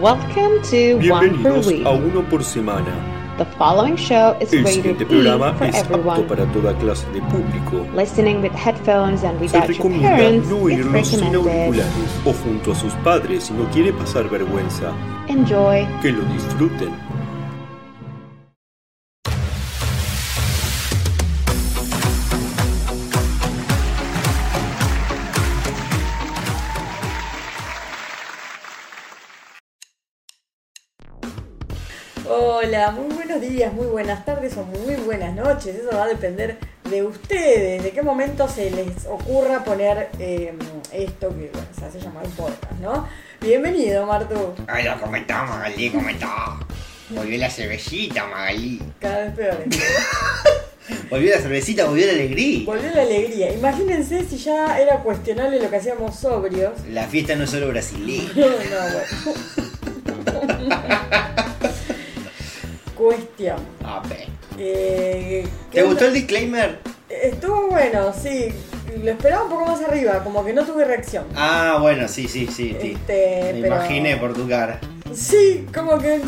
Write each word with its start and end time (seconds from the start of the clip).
Welcome 0.00 0.60
to 0.70 0.96
One 1.10 1.20
Per 1.20 1.30
Bienvenidos 1.30 1.66
Week. 1.66 1.86
a 1.86 1.90
Uno 1.90 2.22
por 2.28 2.42
Semana. 2.44 3.14
The 3.38 3.44
following 3.58 3.96
show 3.96 4.34
is 4.40 4.52
El 4.52 4.60
rated 4.64 4.74
siguiente 4.74 5.02
E 5.04 5.06
programa 5.06 5.52
for 5.54 5.66
es 5.66 5.76
apto 5.76 5.94
everyone. 5.94 6.22
para 6.28 6.46
toda 6.52 6.74
clase 6.78 7.06
de 7.12 7.20
público. 7.22 7.86
Listening 7.94 8.40
with 8.42 8.52
headphones 8.52 9.24
and 9.24 9.38
Se 9.38 9.44
without 9.44 9.68
your 9.68 9.76
recomienda 9.76 10.16
parents 10.16 10.48
no 10.48 10.56
is 10.56 10.62
oírlo 10.78 11.04
sin 11.04 11.20
recommended. 11.20 11.36
auriculares 11.36 12.20
o 12.24 12.32
junto 12.32 12.72
a 12.72 12.74
sus 12.74 12.92
padres 13.04 13.44
si 13.44 13.52
no 13.54 13.64
quiere 13.70 13.92
pasar 13.92 14.28
vergüenza. 14.30 14.92
Enjoy. 15.28 15.86
Que 16.02 16.12
lo 16.12 16.22
disfruten. 16.32 16.90
Hola, 32.76 32.90
muy 32.90 33.14
buenos 33.14 33.40
días, 33.40 33.72
muy 33.72 33.86
buenas 33.86 34.22
tardes 34.26 34.54
o 34.58 34.62
muy 34.62 34.96
buenas 34.96 35.34
noches. 35.34 35.76
Eso 35.76 35.96
va 35.96 36.02
a 36.02 36.08
depender 36.08 36.58
de 36.90 37.02
ustedes, 37.04 37.82
de 37.82 37.90
qué 37.90 38.02
momento 38.02 38.46
se 38.48 38.70
les 38.70 39.06
ocurra 39.06 39.64
poner 39.64 40.10
eh, 40.18 40.52
esto 40.92 41.30
que 41.30 41.50
bueno, 41.54 41.68
se 41.74 41.86
hace 41.86 42.00
llamar 42.00 42.26
un 42.26 42.32
podcast, 42.32 42.72
¿no? 42.82 43.08
Bienvenido, 43.40 44.04
Martu. 44.04 44.34
Hola, 44.70 44.98
¿cómo 45.00 45.16
estás, 45.16 45.48
Magalí? 45.48 45.88
¿Cómo 45.88 46.10
estás? 46.10 46.28
Volvió 47.08 47.38
la 47.38 47.48
cervecita, 47.48 48.26
Magalí. 48.26 48.82
Cada 49.00 49.24
vez 49.24 49.32
peor. 49.32 49.56
Volvió 51.10 51.34
la 51.34 51.40
cervecita, 51.40 51.86
volvió 51.86 52.04
la 52.04 52.12
alegría. 52.12 52.66
Volvió 52.66 52.90
la 52.90 53.02
alegría. 53.02 53.54
Imagínense 53.54 54.22
si 54.28 54.36
ya 54.36 54.78
era 54.78 54.98
cuestionable 54.98 55.62
lo 55.62 55.70
que 55.70 55.76
hacíamos 55.76 56.14
sobrios. 56.14 56.72
La 56.90 57.06
fiesta 57.06 57.36
no 57.36 57.44
es 57.44 57.50
solo 57.50 57.68
brasileña. 57.68 58.28
No, 58.36 58.44
no, 58.44 58.82
bueno. 60.52 60.66
Cuestión. 62.96 63.56
A 63.84 64.00
ver. 64.08 64.26
Eh, 64.58 65.46
¿qué 65.70 65.80
¿Te 65.80 65.86
gustó 65.86 66.06
el 66.06 66.14
disclaimer? 66.14 66.78
Estuvo 67.08 67.68
bueno, 67.68 68.12
sí. 68.12 68.48
Lo 69.02 69.10
esperaba 69.10 69.44
un 69.44 69.50
poco 69.50 69.66
más 69.66 69.80
arriba, 69.82 70.24
como 70.24 70.44
que 70.44 70.52
no 70.54 70.64
tuve 70.64 70.84
reacción. 70.84 71.24
Ah, 71.34 71.78
bueno, 71.80 72.08
sí, 72.08 72.26
sí, 72.28 72.46
sí. 72.46 72.74
sí. 72.80 72.92
Este, 72.92 73.52
Me 73.54 73.60
pero- 73.62 73.66
imaginé 73.76 74.16
por 74.16 74.32
tu 74.32 74.48
cara. 74.48 74.80
Sí, 75.14 75.66
como 75.74 75.98
que 75.98 76.20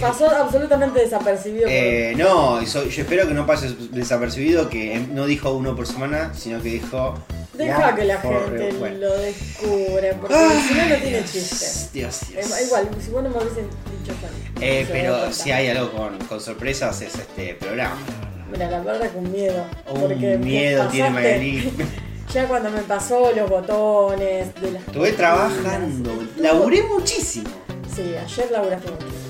pasó 0.00 0.28
absolutamente 0.30 1.00
desapercibido. 1.00 1.64
por- 1.64 1.72
Eh, 1.72 2.14
no, 2.16 2.62
y 2.62 2.66
so- 2.66 2.84
yo 2.86 3.02
espero 3.02 3.26
que 3.28 3.34
no 3.34 3.46
pase 3.46 3.74
desapercibido 3.92 4.68
que 4.68 4.94
em, 4.94 5.14
no 5.14 5.26
dijo 5.26 5.52
uno 5.52 5.74
por 5.76 5.86
semana, 5.86 6.32
sino 6.34 6.62
que 6.62 6.68
dijo. 6.70 7.14
Deja 7.54 7.94
que 7.94 8.04
la 8.04 8.18
gente 8.20 8.70
real. 8.70 9.00
Lo 9.00 9.16
descubra, 9.18 10.12
porque 10.20 10.34
Ay, 10.34 10.64
si 10.68 10.74
no, 10.74 10.88
no 10.88 10.96
tiene 10.96 11.24
chiste. 11.24 11.66
Dios, 11.94 12.20
Dios. 12.30 12.50
Eh, 12.60 12.64
igual, 12.66 12.88
si 13.02 13.10
vos 13.10 13.22
no 13.22 13.30
me 13.30 13.36
hubiesen 13.36 13.64
dicho 13.64 14.12
yo. 14.58 14.62
Eh, 14.62 14.86
pero 14.92 15.32
si 15.32 15.52
hay 15.52 15.68
algo 15.68 15.90
con, 15.92 16.18
con 16.28 16.38
sorpresas 16.40 17.00
es 17.00 17.14
este 17.14 17.54
programa. 17.54 17.96
Mira, 18.52 18.70
la 18.70 18.80
verdad 18.80 19.10
que 19.10 19.16
un 19.18 19.32
miedo. 19.32 19.64
Un 19.90 20.00
porque 20.02 20.36
miedo 20.38 20.86
tiene 20.88 21.10
Magalí. 21.10 21.72
Ya 22.34 22.46
cuando 22.48 22.68
me 22.70 22.82
pasó 22.82 23.30
los 23.34 23.48
botones 23.48 24.52
de 24.60 24.72
las 24.72 24.82
Estuve 24.86 25.12
trabajando, 25.12 26.12
laburé 26.36 26.82
muchísimo. 26.82 27.48
Sí, 27.94 28.14
ayer 28.22 28.50
laburaste 28.50 28.90
muchísimo. 28.90 29.25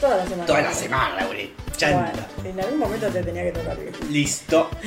Toda 0.00 0.16
la 0.18 0.24
semana. 0.24 0.46
Toda 0.46 0.62
la 0.62 0.72
semana 0.72 1.16
laburé. 1.16 1.50
Chanta. 1.76 2.12
Bueno, 2.36 2.50
en 2.50 2.60
algún 2.64 2.78
momento 2.78 3.06
te 3.08 3.22
tenía 3.22 3.42
que 3.44 3.52
tocar 3.52 3.76
viejo. 3.78 3.98
Listo. 4.10 4.70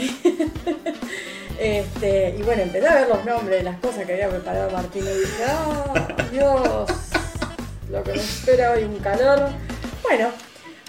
Este, 1.60 2.36
y 2.40 2.42
bueno, 2.42 2.62
empecé 2.62 2.88
a 2.88 2.96
ver 2.96 3.10
los 3.10 3.26
nombres 3.26 3.58
de 3.58 3.64
las 3.64 3.78
cosas 3.82 4.06
que 4.06 4.14
había 4.14 4.30
preparado 4.30 4.72
Martín 4.72 5.04
y 5.04 5.10
dije, 5.20 5.44
¡ah, 5.46 6.08
Dios! 6.32 6.90
Lo 7.92 8.02
que 8.02 8.12
me 8.14 8.18
espera 8.18 8.72
hoy 8.72 8.84
un 8.84 8.98
calor. 9.00 9.50
Bueno, 10.02 10.30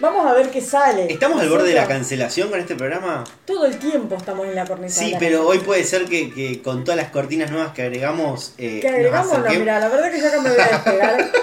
vamos 0.01 0.27
a 0.27 0.33
ver 0.33 0.49
qué 0.53 0.61
sale. 0.61 1.13
¿Estamos 1.13 1.41
al 1.41 1.49
borde 1.49 1.71
de 1.71 1.75
la 1.75 1.89
cancelación 1.89 2.51
con 2.51 2.61
este 2.61 2.77
programa? 2.77 3.25
Todo 3.47 3.67
el 3.67 3.81
tiempo 3.81 4.15
estamos 4.15 4.47
en 4.47 4.55
la 4.55 4.65
cornisa. 4.65 5.01
Sí, 5.01 5.17
pero 5.19 5.45
hoy 5.45 5.59
puede 5.59 5.83
ser 5.83 6.05
que, 6.05 6.33
que 6.33 6.63
con 6.63 6.85
todas 6.85 6.99
las 7.01 7.11
cortinas 7.11 7.51
nuevas 7.51 7.73
que 7.73 7.83
agregamos. 7.83 8.55
eh, 8.57 8.79
Que 8.81 8.89
agregamos, 8.91 9.39
no, 9.41 9.51
mira, 9.51 9.81
la 9.81 9.89
verdad 9.89 10.09
que 10.13 10.21
yo 10.21 10.29
acá 10.29 10.41
me 10.41 10.51
voy 10.51 10.61
a 10.61 10.69
despegar. 10.69 11.31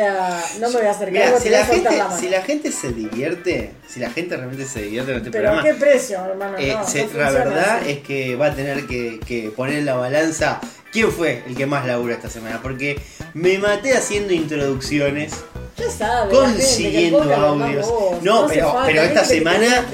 a, 0.00 0.44
no 0.60 0.68
me 0.68 0.76
voy 0.78 0.86
a 0.86 0.90
acercar, 0.90 1.12
Mira, 1.26 1.40
si 1.40 1.48
la, 1.50 1.64
gente, 1.66 1.96
la 1.96 2.18
si 2.18 2.28
la 2.28 2.42
gente 2.42 2.72
se 2.72 2.92
divierte, 2.92 3.72
si 3.88 4.00
la 4.00 4.10
gente 4.10 4.36
realmente 4.36 4.64
se 4.66 4.82
divierte 4.82 5.12
con 5.12 5.18
este 5.18 5.30
Pero 5.30 5.48
¿a 5.48 5.52
programa, 5.54 5.78
qué 5.78 5.84
precio, 5.84 6.24
hermano? 6.24 6.58
eh, 6.58 6.74
no, 6.76 6.86
se- 6.86 7.06
no 7.06 7.18
la 7.18 7.30
verdad 7.30 7.78
así. 7.82 7.90
es 7.90 7.98
que 7.98 8.36
va 8.36 8.46
a 8.46 8.54
tener 8.54 8.86
que, 8.86 9.20
que 9.26 9.50
poner 9.50 9.78
en 9.78 9.86
la 9.86 9.94
balanza 9.94 10.60
quién 10.92 11.10
fue 11.12 11.42
el 11.46 11.54
que 11.56 11.66
más 11.66 11.86
labura 11.86 12.14
esta 12.14 12.30
semana. 12.30 12.60
Porque 12.62 12.98
me 13.34 13.58
maté 13.58 13.92
haciendo 13.94 14.32
introducciones. 14.32 15.32
Ya 15.76 15.88
sabe, 15.90 16.34
gente, 16.34 16.54
consiguiendo 16.54 17.22
audios. 17.34 17.86
vos. 17.86 18.22
No, 18.22 18.46
pero- 18.48 18.74
pero 18.84 19.00
esta 19.02 19.24
semana-. 19.24 19.86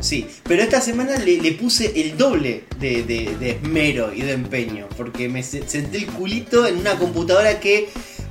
Sí, 0.00 0.26
pero 0.42 0.62
esta 0.62 0.80
semana 0.80 1.16
le, 1.18 1.36
le 1.40 1.52
puse 1.52 1.92
el 2.00 2.16
doble 2.16 2.64
de, 2.80 3.04
de- 3.04 3.36
de 3.38 3.50
esmero 3.52 4.12
y 4.12 4.22
de 4.22 4.32
empeño, 4.32 4.88
porque 4.96 5.28
me 5.28 5.42
se- 5.44 5.68
senté 5.68 5.98
el 5.98 6.06
culito 6.06 6.66
en 6.66 6.78
una 6.78 6.96
computadora 6.98 7.60
que, 7.60 7.88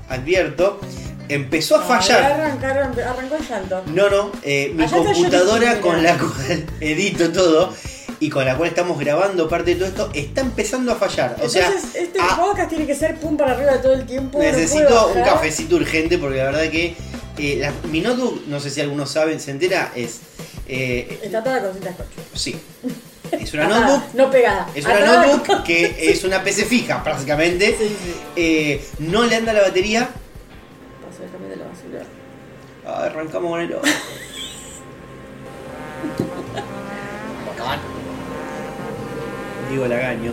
advierto, 0.10 0.80
empezó 1.30 1.76
a 1.78 1.82
fallar. 1.82 2.24
arrancaron- 2.40 3.00
arrancó 3.00 3.36
el 3.36 3.48
llanto. 3.48 3.84
No, 3.88 4.10
no, 4.10 4.32
eh, 4.44 4.72
mi 4.76 4.86
computadora 4.88 5.80
con 5.82 6.02
la 6.04 6.18
cual 6.18 6.66
edito 6.82 7.32
todo 7.32 7.74
y 8.20 8.30
con 8.30 8.44
la 8.46 8.58
cual 8.58 8.70
estamos 8.70 9.00
grabando 9.00 9.48
parte 9.48 9.76
de 9.76 9.78
todo 9.78 9.88
esto, 9.88 10.10
está 10.14 10.42
empezando 10.42 10.92
a 10.92 10.96
fallar. 10.96 11.38
O 11.42 11.48
sea, 11.48 11.68
Entonces, 11.68 11.96
este 11.96 12.20
ah, 12.22 12.36
podcast 12.38 12.70
tiene 12.70 12.86
que 12.86 12.96
ser 12.96 13.16
pum 13.20 13.38
para 13.38 13.54
arriba 13.54 13.82
todo 13.82 13.94
el 13.94 14.06
tiempo. 14.06 14.40
necesito 14.40 15.08
un 15.16 15.22
cafecito 15.24 15.76
urgente 15.78 16.18
porque 16.18 16.38
la 16.40 16.46
verdad 16.46 16.70
que 16.70 16.96
eh, 17.38 17.58
la- 17.62 17.72
mi 17.90 18.02
notebook, 18.02 18.46
no 18.48 18.60
sé 18.60 18.70
si 18.72 18.82
algunos 18.82 19.10
saben, 19.12 19.40
se 19.40 19.52
entera, 19.52 19.94
es... 19.96 20.20
eh, 20.68 21.20
Está 21.24 21.42
toda 21.44 21.62
con 21.62 21.72
cinta 21.74 21.94
scotch. 21.94 22.08
sí, 22.34 22.56
es 23.32 23.54
una 23.54 23.68
notebook 23.68 24.04
No 24.14 24.32
pegada. 24.32 24.68
Es 24.74 24.86
una 24.86 25.00
notebook 25.00 25.64
que 25.64 26.12
es 26.12 26.24
una 26.24 26.44
PC 26.44 26.66
fija, 26.66 27.04
prácticamente. 27.04 27.76
Sí, 27.78 27.88
sí. 27.88 28.16
Eh, 28.36 28.86
no 29.00 29.26
le 29.26 29.36
anda 29.36 29.54
la 29.54 29.62
batería. 29.62 30.10
Paso 31.08 31.24
el 31.24 31.32
camión 31.32 31.50
de 31.50 31.56
la 31.58 31.66
basura. 31.66 32.04
Ah, 32.86 33.06
arrancamos 33.06 33.52
con 33.52 33.62
el 33.62 33.74
otro. 33.74 33.92
Digo 39.70 39.86
Lagaño. 39.86 40.32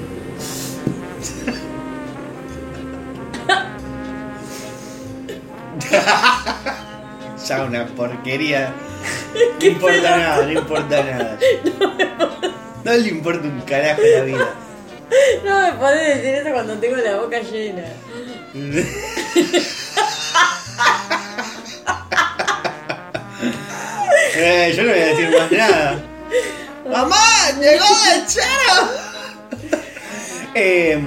ya 7.47 7.65
una 7.65 7.87
porquería. 7.87 8.73
No 9.61 9.67
importa 9.67 10.17
nada, 10.17 10.45
no 10.45 10.53
importa 10.53 11.03
nada. 11.03 11.39
No 12.19 12.36
le 12.93 13.09
importa 13.09 13.47
un 13.49 13.61
carajo 13.63 14.03
la 14.03 14.23
vida. 14.23 14.55
No 15.45 15.61
me 15.61 15.73
podés 15.75 16.17
decir 16.17 16.35
eso 16.41 16.51
cuando 16.53 16.75
tengo 16.79 16.97
la 16.97 17.17
boca 17.19 17.39
llena. 17.41 17.85
Eh, 24.39 24.73
yo 24.77 24.83
no 24.85 24.91
voy 24.93 25.01
a 25.01 25.07
decir 25.07 25.31
más 25.39 25.51
nada. 25.53 26.03
¡Mamá! 26.91 27.17
¡Llegó 27.59 27.85
el 28.15 28.27
chero! 28.27 29.81
Eh, 30.55 30.99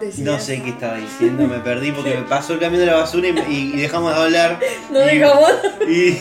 Decías. 0.00 0.18
no 0.26 0.38
sé 0.38 0.62
qué 0.62 0.70
estaba 0.70 0.96
diciendo, 0.96 1.46
me 1.46 1.58
perdí 1.60 1.92
porque 1.92 2.14
me 2.14 2.22
pasó 2.22 2.54
el 2.54 2.60
camión 2.60 2.80
de 2.80 2.86
la 2.86 2.96
basura 2.96 3.28
y 3.28 3.72
dejamos 3.76 4.14
de 4.14 4.22
hablar. 4.22 4.60
No 4.90 5.00
Y- 5.10 5.18
dejamos. 5.18 5.50
y- 5.88 6.18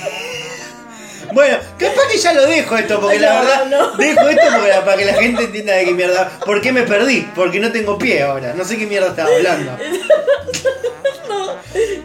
Bueno, 1.36 1.58
capaz 1.78 2.08
que 2.10 2.18
ya 2.18 2.34
lo 2.34 2.46
dejo 2.48 2.78
esto, 2.78 3.00
porque 3.02 3.20
la 3.20 3.34
No, 3.34 3.40
verdad, 3.46 3.66
no. 3.66 3.98
dejo 3.98 4.28
esto 4.30 4.42
porque 4.58 4.72
para 4.86 4.98
que 4.98 5.06
la 5.06 5.14
gente 5.16 5.44
entienda 5.44 5.74
de 5.74 5.86
qué 5.86 5.92
mierda. 5.94 6.40
¿Por 6.46 6.62
qué 6.62 6.72
me 6.72 6.84
perdí? 6.84 7.28
Porque 7.36 7.60
no 7.60 7.72
tengo 7.74 7.98
pie 7.98 8.24
ahora. 8.24 8.54
No 8.56 8.64
sé 8.64 8.78
qué 8.78 8.88
mierda 8.88 9.10
estaba 9.10 9.30
hablando. 9.36 9.78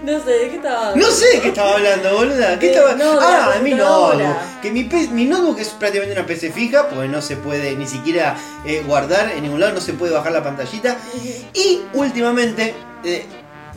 No 0.03 0.19
sé, 0.25 0.31
¿de 0.31 0.49
qué 0.50 0.56
estaba 0.56 0.97
No 0.97 1.06
sé 1.11 1.29
de 1.37 1.41
qué 1.43 1.49
estaba 1.49 1.73
hablando, 1.75 2.12
boluda. 2.17 2.59
¿Qué 2.59 2.71
estaba? 2.73 2.94
no, 2.94 3.19
ah, 3.21 3.53
de 3.55 3.61
mi 3.61 3.75
notebook. 3.75 4.37
Que 4.61 4.71
mi, 4.73 4.85
pe- 4.85 5.09
mi 5.12 5.25
notebook 5.27 5.59
es 5.61 5.69
prácticamente 5.69 6.19
una 6.19 6.26
PC 6.26 6.50
fija, 6.50 6.88
porque 6.88 7.06
no 7.06 7.23
se 7.23 7.37
puede 7.37 7.76
ni 7.76 7.87
siquiera 7.87 8.37
eh, 8.67 8.83
guardar 8.87 9.31
en 9.31 9.43
ningún 9.43 9.61
lado, 9.61 9.75
no 9.75 9.81
se 9.81 9.93
puede 9.93 10.12
bajar 10.12 10.33
la 10.33 10.43
pantallita. 10.43 10.97
Y 11.55 11.83
últimamente, 11.93 12.75
eh, 13.05 13.25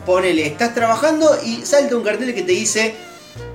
ponele, 0.04 0.46
estás 0.46 0.74
trabajando 0.74 1.38
y 1.44 1.64
salta 1.64 1.94
un 1.94 2.02
cartel 2.02 2.34
que 2.34 2.42
te 2.42 2.52
dice. 2.52 2.94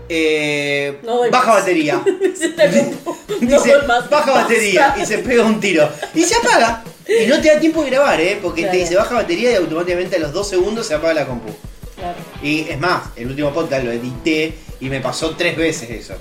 Eh, 0.10 1.00
No 1.04 1.20
baja 1.30 1.48
más. 1.54 1.60
batería. 1.62 2.02
Dice, 3.40 3.74
baja 4.10 4.32
batería 4.32 4.96
y 5.02 5.06
se 5.06 5.20
pega 5.20 5.44
un 5.44 5.60
tiro. 5.60 5.88
Y 6.14 6.24
se 6.24 6.36
apaga. 6.36 6.84
Y 7.08 7.28
no 7.28 7.40
te 7.42 7.54
da 7.54 7.60
tiempo 7.60 7.84
de 7.84 7.90
grabar, 7.92 8.20
¿eh? 8.20 8.38
Porque 8.42 8.62
Claro. 8.62 8.78
te 8.78 8.84
dice 8.84 8.96
baja 8.96 9.16
batería 9.16 9.52
y 9.52 9.56
automáticamente 9.56 10.18
a 10.18 10.20
los 10.20 10.34
dos 10.34 10.48
segundos 10.50 10.86
se 10.88 10.94
apaga 10.96 11.14
la 11.14 11.26
compu. 11.26 11.50
Claro. 11.96 12.18
Y 12.44 12.68
es 12.70 12.80
más, 12.80 13.04
el 13.16 13.28
último 13.28 13.52
podcast 13.54 13.84
lo 13.84 13.92
edité 13.92 14.54
y 14.80 14.90
me 14.90 15.00
pasó 15.00 15.32
tres 15.36 15.56
veces 15.58 15.90
eso. 15.90 16.16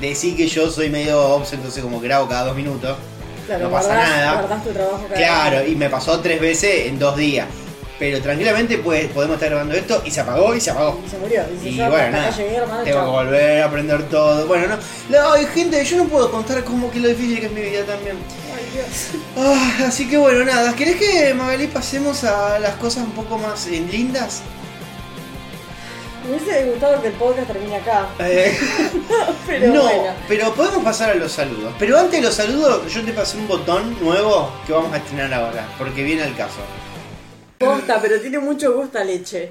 Decir 0.00 0.36
que 0.36 0.46
yo 0.48 0.70
soy 0.70 0.88
medio 0.88 1.20
obs, 1.20 1.52
entonces 1.52 1.82
como 1.82 2.00
grabo 2.00 2.28
cada 2.28 2.46
dos 2.46 2.56
minutos. 2.56 2.96
Claro, 3.46 3.64
no 3.64 3.70
pasa 3.70 3.88
guardás- 3.94 4.08
nada. 4.08 4.32
guardás 4.40 4.64
tu 4.64 4.70
trabajo 4.70 5.04
cada 5.08 5.14
Claro, 5.16 5.66
y 5.68 5.74
me 5.76 5.90
pasó 5.90 6.20
tres 6.20 6.40
veces 6.40 6.86
en 6.86 6.98
dos 6.98 7.16
días. 7.16 7.46
Pero 8.00 8.18
tranquilamente 8.22 8.78
pues, 8.78 9.08
podemos 9.08 9.34
estar 9.34 9.50
grabando 9.50 9.74
esto 9.74 10.02
y 10.06 10.10
se 10.10 10.22
apagó 10.22 10.54
y 10.56 10.60
se 10.60 10.70
apagó. 10.70 10.98
Y 11.06 11.10
se 11.10 11.18
murió. 11.18 11.42
Y 11.54 11.62
se 11.62 11.68
Y 11.68 11.76
fue 11.76 11.88
bueno, 11.90 12.10
nada, 12.12 12.32
tengo 12.82 13.04
que 13.04 13.10
volver 13.10 13.62
a 13.62 13.66
aprender 13.66 14.02
todo. 14.08 14.46
Bueno, 14.46 14.68
no, 14.68 14.78
no, 15.10 15.32
hay 15.32 15.44
gente, 15.44 15.84
yo 15.84 15.98
no 15.98 16.04
puedo 16.06 16.30
contar 16.30 16.64
cómo 16.64 16.90
que 16.90 16.98
lo 16.98 17.08
difícil 17.08 17.40
que 17.40 17.46
es 17.46 17.52
mi 17.52 17.60
vida 17.60 17.84
también. 17.84 18.16
Ay, 18.56 18.64
Dios. 18.72 19.22
Ah, 19.36 19.84
así 19.86 20.08
que 20.08 20.16
bueno, 20.16 20.42
nada, 20.46 20.74
¿querés 20.74 20.96
que 20.96 21.34
Magalí 21.34 21.66
pasemos 21.66 22.24
a 22.24 22.58
las 22.58 22.74
cosas 22.76 23.04
un 23.04 23.12
poco 23.12 23.36
más 23.36 23.66
eh, 23.66 23.84
lindas? 23.92 24.40
Me 26.24 26.36
hubiese 26.36 26.70
gustado 26.70 27.02
que 27.02 27.08
el 27.08 27.14
podcast 27.14 27.48
termine 27.48 27.76
acá. 27.76 28.08
Eh, 28.20 28.58
Pero 29.46 29.74
no, 29.74 29.82
bueno. 29.82 30.12
pero 30.26 30.54
podemos 30.54 30.82
pasar 30.84 31.10
a 31.10 31.14
los 31.16 31.32
saludos. 31.32 31.74
Pero 31.78 31.98
antes 31.98 32.12
de 32.12 32.22
los 32.22 32.34
saludos, 32.34 32.90
yo 32.90 33.04
te 33.04 33.12
pasé 33.12 33.36
un 33.36 33.46
botón 33.46 33.94
nuevo 34.00 34.50
que 34.66 34.72
vamos 34.72 34.92
a 34.94 34.96
estrenar 34.96 35.34
ahora, 35.34 35.68
porque 35.76 36.02
viene 36.02 36.22
al 36.22 36.34
caso. 36.34 36.60
Posta, 37.64 38.00
pero 38.00 38.18
tiene 38.18 38.38
mucho 38.38 38.72
gusto 38.74 38.98
a 38.98 39.04
leche. 39.04 39.50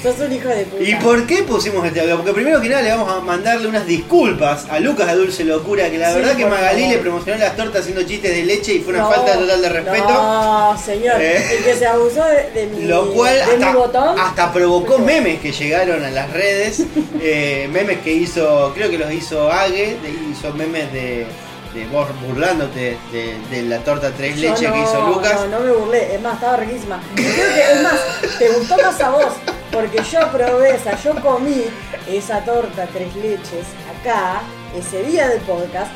Sos 0.00 0.18
un 0.18 0.32
hijo 0.32 0.48
de 0.48 0.64
puta. 0.64 0.82
¿Y 0.82 0.94
por 0.96 1.26
qué 1.26 1.42
pusimos 1.44 1.84
este 1.86 2.00
audio? 2.00 2.16
Porque 2.18 2.32
primero 2.32 2.60
que 2.60 2.68
nada 2.68 2.82
le 2.82 2.90
vamos 2.90 3.08
a 3.12 3.20
mandarle 3.20 3.66
unas 3.66 3.84
disculpas 3.86 4.66
a 4.70 4.78
Lucas 4.78 5.08
de 5.08 5.14
Dulce 5.14 5.44
Locura, 5.44 5.90
que 5.90 5.98
la 5.98 6.10
Sí, 6.12 6.18
verdad 6.20 6.36
que 6.36 6.46
Magalí 6.46 6.82
favor. 6.82 6.96
le 6.96 7.02
promocionó 7.02 7.38
las 7.38 7.56
tortas 7.56 7.80
haciendo 7.82 8.02
chistes 8.04 8.30
de 8.32 8.44
leche 8.44 8.74
y 8.74 8.78
fue 8.80 8.94
una 8.94 9.02
No, 9.04 9.10
falta 9.10 9.38
total 9.38 9.60
de 9.62 9.68
respeto. 9.68 10.08
No, 10.08 10.76
señor. 10.84 11.20
Eh. 11.20 11.56
El 11.58 11.64
que 11.64 11.74
se 11.74 11.86
abusó 11.86 12.24
de, 12.26 12.50
de 12.50 12.66
mi, 12.66 12.84
Lo 12.84 13.12
cual 13.12 13.36
de 13.38 13.56
mi 13.58 13.64
hasta, 13.64 13.76
botón. 13.76 14.18
hasta 14.20 14.52
provocó 14.52 14.98
memes 15.00 15.40
que 15.40 15.50
llegaron 15.50 16.04
a 16.04 16.10
las 16.10 16.30
redes. 16.32 16.82
eh, 17.20 17.68
memes 17.72 17.98
que 18.02 18.12
hizo, 18.12 18.72
creo 18.74 18.88
que 18.88 18.98
los 18.98 19.12
hizo 19.12 19.50
Ague, 19.52 19.96
hizo 20.32 20.52
memes 20.54 20.92
de, 20.92 21.26
de 21.74 21.86
vos 21.86 22.08
burlándote 22.26 22.98
de, 23.10 23.38
de 23.50 23.62
la 23.62 23.78
torta 23.78 24.10
tres 24.10 24.36
Yo 24.36 24.50
leche 24.50 24.70
que 24.70 24.78
hizo 24.78 25.08
Lucas. 25.08 25.40
No, 25.48 25.58
no 25.58 25.60
me 25.60 25.72
burlé. 25.72 26.14
Es 26.14 26.20
más, 26.20 26.34
estaba 26.34 26.56
riquísima. 26.56 27.00
Creo 27.14 27.54
que, 27.54 27.72
es 27.72 27.82
más, 27.82 28.38
te 28.38 28.48
gustó 28.50 28.76
más 28.76 29.00
a 29.00 29.10
vos. 29.10 29.32
Porque 29.70 30.02
yo 30.02 30.20
probé 30.30 30.74
esa, 30.74 31.00
yo 31.02 31.14
comí 31.22 31.64
esa 32.06 32.44
torta 32.44 32.86
tres 32.92 33.14
leches 33.16 33.66
acá, 34.00 34.42
ese 34.76 35.02
día 35.02 35.28
del 35.28 35.40
podcast, 35.40 35.90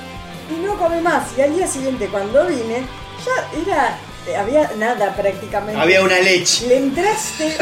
y 0.50 0.64
no 0.64 0.78
comí 0.78 1.00
más. 1.00 1.24
Y 1.36 1.42
al 1.42 1.54
día 1.54 1.66
siguiente, 1.66 2.08
cuando 2.08 2.46
vine, 2.46 2.86
ya 3.24 3.60
era. 3.62 3.98
Había 4.40 4.68
nada 4.76 5.14
prácticamente. 5.14 5.80
Había 5.80 6.02
una 6.02 6.18
leche. 6.18 6.66
Le 6.66 6.78
entraste 6.78 7.56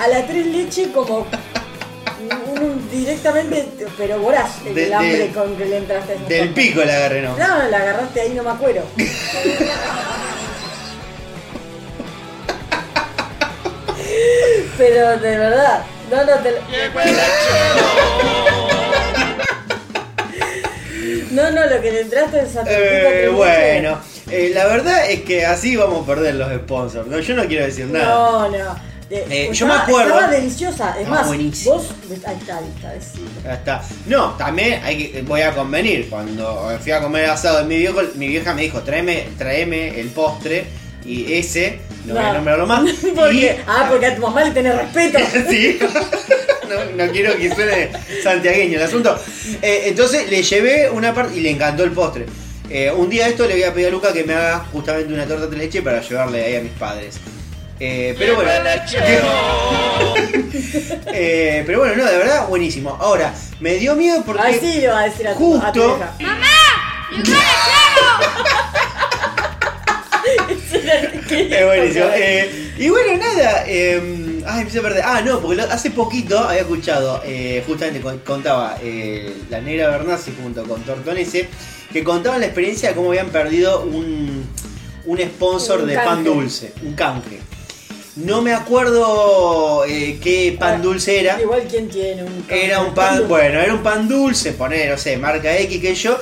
a 0.00 0.08
la 0.08 0.26
tres 0.26 0.46
leche 0.46 0.90
como 0.90 1.28
un- 2.30 2.58
un- 2.62 2.90
directamente, 2.90 3.66
pero 3.96 4.18
voraz, 4.20 4.50
el 4.66 4.74
De- 4.74 4.94
hambre 4.94 5.18
de- 5.18 5.28
con 5.32 5.56
que 5.56 5.64
le 5.66 5.76
entraste 5.78 6.12
a 6.14 6.28
Del 6.28 6.48
pico 6.50 6.84
la 6.84 6.96
agarré, 6.96 7.22
¿no? 7.22 7.36
No, 7.36 7.68
la 7.68 7.76
agarraste 7.78 8.20
ahí, 8.20 8.30
no 8.34 8.42
me 8.42 8.50
acuerdo. 8.50 8.82
Pero 14.78 15.16
de 15.18 15.38
verdad, 15.38 15.82
no, 16.10 16.24
no 16.24 16.32
te 16.42 16.50
lo- 16.52 16.58
No, 21.30 21.50
no, 21.50 21.66
lo 21.66 21.80
que 21.80 21.90
le 21.92 22.00
entraste 22.02 22.40
es 22.40 22.56
a 22.56 22.60
tortita 22.60 22.74
Eh, 22.74 23.28
bueno, 23.34 23.98
eh, 24.30 24.50
la 24.54 24.66
verdad 24.66 25.10
es 25.10 25.22
que 25.22 25.46
así 25.46 25.76
vamos 25.76 26.04
a 26.04 26.06
perder 26.06 26.34
los 26.34 26.52
sponsors. 26.52 27.06
¿no? 27.06 27.18
Yo 27.20 27.34
no 27.34 27.46
quiero 27.46 27.64
decir 27.64 27.86
nada. 27.86 28.04
No, 28.06 28.48
no. 28.50 28.91
De- 29.12 29.26
Eh, 29.28 29.46
yo 29.46 29.66
estaba- 29.66 29.74
me 29.76 29.82
acuerdo- 29.82 30.14
Estaba 30.14 30.32
deliciosa. 30.32 30.90
Es 30.92 30.96
Estaba 30.98 31.16
más, 31.16 31.26
buenísimo. 31.26 31.74
vos. 31.74 31.86
Ahí 32.26 32.36
está, 32.40 32.58
ahí 32.58 32.64
está. 32.76 32.92
Ya 33.44 33.54
está. 33.54 33.82
No, 34.06 34.30
también 34.38 34.80
hay 34.82 34.96
que, 35.12 35.22
voy 35.22 35.42
a 35.42 35.52
convenir. 35.54 36.08
Cuando 36.08 36.70
fui 36.82 36.92
a 36.92 37.00
comer 37.02 37.26
asado 37.28 37.58
de 37.58 37.64
mi 37.64 37.76
viejo, 37.76 38.00
mi 38.14 38.28
vieja 38.28 38.54
me 38.54 38.62
dijo, 38.62 38.80
tráeme, 38.80 39.28
tráeme 39.36 40.00
el 40.00 40.08
postre 40.08 40.64
y 41.04 41.30
ese, 41.34 41.80
no, 42.06 42.14
voy 42.14 42.22
a 42.22 42.28
No. 42.28 42.34
nombrarlo 42.34 42.66
más. 42.66 42.84
Y- 43.32 43.46
ah, 43.66 43.86
porque 43.90 44.06
a 44.06 44.14
tu 44.16 44.22
mamá 44.22 44.44
le 44.44 44.50
tenés 44.52 44.76
respeto. 44.76 45.18
sí. 45.50 45.78
No, 46.70 47.04
no 47.04 47.12
quiero 47.12 47.36
que 47.36 47.54
suene 47.54 47.90
santiagueño 48.22 48.78
el 48.78 48.84
asunto. 48.84 49.14
Eh, 49.60 49.82
entonces 49.88 50.30
le 50.30 50.42
llevé 50.42 50.88
una 50.88 51.12
parte 51.12 51.36
y 51.36 51.40
le 51.40 51.50
encantó 51.50 51.84
el 51.84 51.92
postre. 51.92 52.24
Eh, 52.70 52.90
un 52.90 53.10
día 53.10 53.28
esto 53.28 53.46
le 53.46 53.52
voy 53.54 53.64
a 53.64 53.74
pedir 53.74 53.88
a 53.88 53.90
Luca 53.90 54.10
que 54.14 54.24
me 54.24 54.32
haga 54.32 54.60
justamente 54.72 55.12
una 55.12 55.26
torta 55.26 55.46
de 55.48 55.56
leche 55.58 55.82
para 55.82 56.00
llevarle 56.00 56.42
ahí 56.42 56.56
a 56.56 56.60
mis 56.62 56.72
padres. 56.72 57.16
Eh, 57.84 58.14
pero 58.16 58.36
bueno. 58.36 58.50
Eh, 61.14 61.62
pero 61.66 61.80
bueno, 61.80 61.96
no, 61.96 62.04
de 62.10 62.16
verdad, 62.18 62.46
buenísimo. 62.48 62.96
Ahora, 63.00 63.34
me 63.60 63.74
dio 63.74 63.94
miedo 63.96 64.22
porque. 64.24 64.40
Le 64.40 64.86
va 64.88 65.00
a 65.00 65.04
decir 65.04 65.26
a 65.28 65.34
tu, 65.34 65.56
a 65.56 65.72
tu 65.72 65.80
Justo- 65.80 65.96
hija. 65.96 66.14
Que- 71.28 71.48
Es 71.58 71.64
buenísimo. 71.66 72.04
Eh, 72.14 72.72
y 72.78 72.88
bueno, 72.88 73.16
nada. 73.18 73.64
eh, 73.66 74.42
ay, 74.46 74.60
empecé 74.60 74.78
a 74.78 74.82
perder. 74.82 75.02
Ah, 75.04 75.20
no, 75.24 75.40
porque 75.40 75.56
lo- 75.56 75.70
hace 75.70 75.90
poquito 75.90 76.38
había 76.38 76.60
escuchado, 76.62 77.20
eh, 77.24 77.62
justamente 77.66 78.00
con- 78.00 78.18
contaba 78.20 78.76
eh, 78.82 79.34
la 79.50 79.60
negra 79.60 79.88
Bernasi 79.88 80.32
junto 80.40 80.62
con 80.64 80.82
Tortonese, 80.82 81.48
que 81.92 82.04
contaban 82.04 82.40
la 82.40 82.46
experiencia 82.46 82.90
de 82.90 82.94
cómo 82.94 83.08
habían 83.10 83.28
perdido 83.30 83.82
un, 83.82 84.46
un 85.04 85.18
sponsor 85.18 85.80
Un 85.80 85.88
de 85.88 85.94
canje. 85.94 86.08
pan 86.08 86.24
dulce, 86.24 86.72
un 86.82 86.94
canje. 86.94 87.40
No 88.16 88.42
me 88.42 88.52
acuerdo 88.52 89.84
eh, 89.86 90.18
qué 90.22 90.56
pan 90.58 90.74
Ah, 90.80 90.82
dulce 90.82 91.20
era. 91.20 91.40
Igual 91.40 91.62
quien 91.62 91.88
tiene 91.88 92.22
un 92.24 92.44
Era 92.48 92.80
un 92.82 92.92
pan, 92.94 93.26
bueno, 93.26 93.58
era 93.58 93.72
un 93.72 93.82
pan 93.82 94.06
dulce, 94.06 94.52
poner, 94.52 94.90
no 94.90 94.98
sé, 94.98 95.16
marca 95.16 95.56
X 95.56 95.80
que 95.80 95.94
yo. 95.94 96.18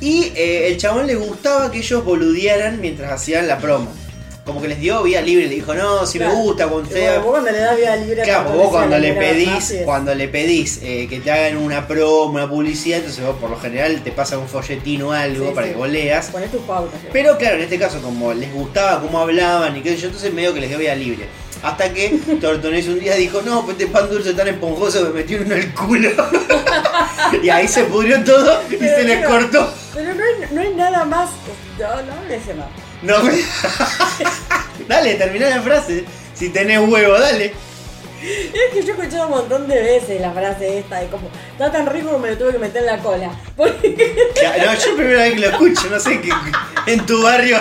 Y 0.00 0.32
eh, 0.34 0.68
el 0.68 0.78
chabón 0.78 1.06
le 1.06 1.14
gustaba 1.16 1.70
que 1.70 1.78
ellos 1.78 2.04
boludearan 2.04 2.80
mientras 2.80 3.12
hacían 3.12 3.46
la 3.46 3.58
promo. 3.58 3.92
Como 4.44 4.60
que 4.60 4.68
les 4.68 4.78
dio 4.78 5.02
vía 5.02 5.22
libre, 5.22 5.46
le 5.48 5.54
dijo, 5.54 5.72
no, 5.72 6.04
si 6.04 6.18
Claro. 6.18 6.34
me 6.34 6.40
gusta, 6.42 6.68
cuando 6.68 6.90
sea. 6.90 7.18
vos 7.20 7.30
cuando 7.30 7.50
le 7.50 7.58
das 7.60 7.76
vida 7.78 7.96
libre 7.96 8.20
a 8.20 8.24
Claro, 8.24 8.50
vos 8.50 8.68
cuando 8.68 8.98
le 8.98 9.12
pedís, 9.14 9.74
cuando 9.86 10.14
le 10.14 10.28
pedís 10.28 10.80
eh, 10.82 11.06
que 11.08 11.20
te 11.20 11.30
hagan 11.32 11.56
una 11.56 11.88
promo, 11.88 12.34
una 12.34 12.46
publicidad, 12.48 12.98
entonces 12.98 13.24
vos 13.24 13.36
por 13.40 13.48
lo 13.48 13.56
general 13.58 14.02
te 14.04 14.12
pasa 14.12 14.36
un 14.36 14.46
folletín 14.46 15.00
o 15.02 15.12
algo 15.12 15.48
Sí, 15.48 15.54
para 15.54 15.66
sí. 15.66 15.72
que 15.72 15.78
vos 15.78 15.88
leas. 15.88 16.26
Ponés 16.26 16.50
tus 16.50 16.60
pautas. 16.62 17.00
eh. 17.02 17.08
Pero 17.10 17.38
claro, 17.38 17.56
en 17.56 17.62
este 17.62 17.78
caso, 17.78 18.02
como 18.02 18.34
les 18.34 18.52
gustaba 18.52 19.00
cómo 19.00 19.18
hablaban 19.18 19.74
y 19.78 19.80
qué 19.80 19.90
sé 19.94 19.96
yo, 19.96 20.06
entonces 20.08 20.30
medio 20.34 20.52
que 20.52 20.60
les 20.60 20.68
dio 20.68 20.78
vía 20.78 20.94
libre. 20.94 21.26
Hasta 21.62 21.94
que 21.94 22.10
Tortonés 22.42 22.86
un 22.88 23.00
día 23.00 23.14
dijo, 23.14 23.40
no, 23.40 23.64
pues 23.64 23.78
este 23.78 23.90
pan 23.90 24.10
dulce 24.10 24.34
tan 24.34 24.48
esponjoso 24.48 25.04
me 25.04 25.08
metió 25.20 25.38
uno 25.40 25.54
en 25.54 25.62
el 25.62 25.72
culo. 25.72 26.10
y 27.42 27.48
ahí 27.48 27.66
se 27.66 27.84
pudrió 27.84 28.22
todo 28.22 28.60
y 28.70 28.76
Pero, 28.76 28.94
se 28.96 29.04
les 29.04 29.26
cortó. 29.26 29.72
Pero 29.94 30.12
no 30.14 30.22
hay, 30.22 30.54
no 30.54 30.60
hay 30.60 30.74
nada 30.74 31.04
más. 31.06 31.30
No, 31.78 31.88
no 31.88 32.28
le 32.28 32.36
ese 32.36 32.52
más. 32.52 32.66
No, 33.04 33.16
dale, 34.88 35.14
terminá 35.14 35.50
la 35.50 35.60
frase. 35.62 36.04
Si 36.34 36.48
tenés 36.48 36.80
huevo, 36.80 37.18
dale. 37.18 37.52
Es 38.22 38.72
que 38.72 38.82
yo 38.82 38.94
he 38.94 38.96
escuchado 38.96 39.26
un 39.26 39.30
montón 39.32 39.68
de 39.68 39.82
veces 39.82 40.18
la 40.20 40.32
frase 40.32 40.78
esta 40.78 41.00
de 41.00 41.08
como, 41.08 41.28
está 41.52 41.70
tan 41.70 41.86
rico 41.86 42.12
que 42.12 42.18
me 42.18 42.30
lo 42.30 42.38
tuve 42.38 42.52
que 42.52 42.58
meter 42.58 42.80
en 42.80 42.86
la 42.86 42.98
cola. 42.98 43.30
Porque 43.56 44.32
No, 44.64 44.74
yo 44.74 44.96
primera 44.96 45.22
vez 45.24 45.34
que 45.34 45.40
lo 45.40 45.48
escucho, 45.48 45.90
no 45.90 46.00
sé 46.00 46.20
que 46.20 46.30
en 46.86 47.04
tu 47.04 47.22
barrio. 47.22 47.58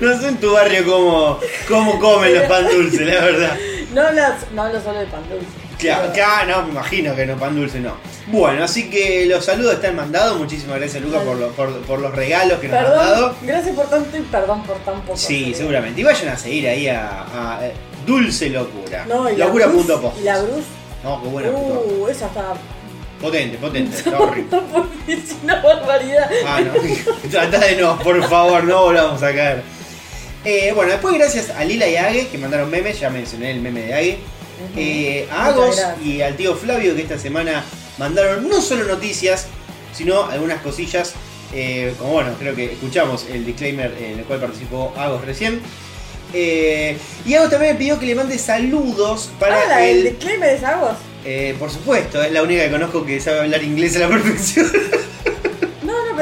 No 0.00 0.18
sé 0.18 0.28
en 0.28 0.36
tu 0.38 0.52
barrio 0.52 0.86
cómo, 0.86 1.40
cómo 1.68 1.98
comen 2.00 2.34
los 2.34 2.44
pan 2.44 2.66
dulces, 2.68 3.00
la 3.00 3.20
verdad. 3.20 3.58
no 3.92 4.00
hablas, 4.00 4.50
no 4.52 4.62
hablo 4.62 4.80
solo 4.80 5.00
de 5.00 5.06
pan 5.06 5.28
dulce. 5.28 5.61
Claro, 5.82 6.08
acá 6.10 6.44
no, 6.46 6.62
me 6.62 6.70
imagino 6.70 7.14
que 7.14 7.26
no, 7.26 7.36
pan 7.36 7.54
dulce 7.54 7.80
no. 7.80 7.96
Bueno, 8.28 8.64
así 8.64 8.88
que 8.88 9.26
los 9.26 9.44
saludos 9.44 9.74
están 9.74 9.96
mandados. 9.96 10.38
Muchísimas 10.38 10.78
gracias, 10.78 11.02
Lucas, 11.02 11.22
por, 11.22 11.36
lo- 11.36 11.48
por, 11.52 11.70
por 11.82 11.98
los 12.00 12.14
regalos 12.14 12.58
que 12.60 12.68
nos 12.68 12.78
han 12.78 12.84
dado. 12.84 13.36
Gracias 13.42 13.74
por 13.74 13.86
tanto 13.90 14.16
y 14.16 14.20
perdón 14.22 14.62
por 14.62 14.76
tan 14.78 15.00
poco. 15.02 15.16
Sí, 15.18 15.42
Pero- 15.46 15.56
seguramente. 15.58 16.00
Y 16.00 16.04
vayan 16.04 16.28
a 16.28 16.36
seguir 16.38 16.68
ahí 16.68 16.88
a, 16.88 17.24
a, 17.58 17.66
eh, 17.66 17.72
Dulce 18.06 18.48
Locura. 18.50 19.04
No, 19.06 19.28
y 19.30 19.36
la 19.36 19.46
Y 19.46 20.24
la. 20.24 20.38
No, 21.04 21.20
qué 21.22 21.28
buena. 21.28 21.50
Uh, 21.50 22.08
esa 22.08 22.26
está. 22.26 22.54
Potente, 23.20 23.56
potente. 23.58 23.96
Está 23.96 24.18
horrible. 24.18 24.58
es 25.06 25.36
una 25.44 25.62
barbaridad. 25.62 26.28
Ah, 26.44 26.60
no. 26.60 26.72
Trata 27.30 27.58
de 27.58 27.76
no, 27.76 27.96
por 28.00 28.20
favor, 28.28 28.64
no 28.64 28.82
volvamos 28.84 29.22
a 29.22 29.32
caer. 29.32 29.62
Eh, 30.44 30.72
bueno, 30.74 30.90
después 30.90 31.14
gracias 31.14 31.50
a 31.50 31.64
Lila 31.64 31.86
y 31.86 31.94
a 31.96 32.08
Age 32.08 32.28
que 32.28 32.38
mandaron 32.38 32.68
memes, 32.68 32.98
ya 32.98 33.10
mencioné 33.10 33.52
el 33.52 33.60
meme 33.60 33.82
de 33.82 33.94
Eh, 34.76 35.28
a 35.30 35.46
Agos 35.46 35.80
y 36.04 36.20
al 36.20 36.36
tío 36.36 36.54
Flavio 36.54 36.94
que 36.94 37.02
esta 37.02 37.18
semana 37.18 37.64
mandaron 37.98 38.48
no 38.48 38.60
solo 38.60 38.84
noticias, 38.84 39.46
sino 39.92 40.24
algunas 40.24 40.60
cosillas. 40.62 41.14
eh, 41.54 41.94
como 41.98 42.12
bueno, 42.12 42.34
creo 42.38 42.54
que 42.54 42.72
escuchamos 42.72 43.26
el 43.30 43.44
disclaimer 43.44 43.92
en 44.00 44.20
el 44.20 44.24
cual 44.24 44.40
participó 44.40 44.92
Agos 44.96 45.24
recién. 45.24 45.60
Eh, 46.34 46.96
y 47.26 47.34
Agos 47.34 47.50
también 47.50 47.74
me 47.74 47.78
pidió 47.78 47.98
que 47.98 48.06
le 48.06 48.14
mande 48.14 48.38
saludos 48.38 49.30
para 49.38 49.56
ah, 49.56 49.86
el 49.86 49.98
el. 49.98 50.04
disclaimer 50.04 50.48
es 50.50 50.62
eh, 51.24 51.54
por 51.58 51.70
supuesto, 51.70 52.20
es 52.20 52.32
la 52.32 52.42
única 52.42 52.64
que 52.64 52.70
conozco 52.70 53.06
que 53.06 53.20
sabe 53.20 53.40
hablar 53.40 53.62
inglés 53.62 53.94
a 53.96 54.00
la 54.00 54.08
perfección. 54.08 54.66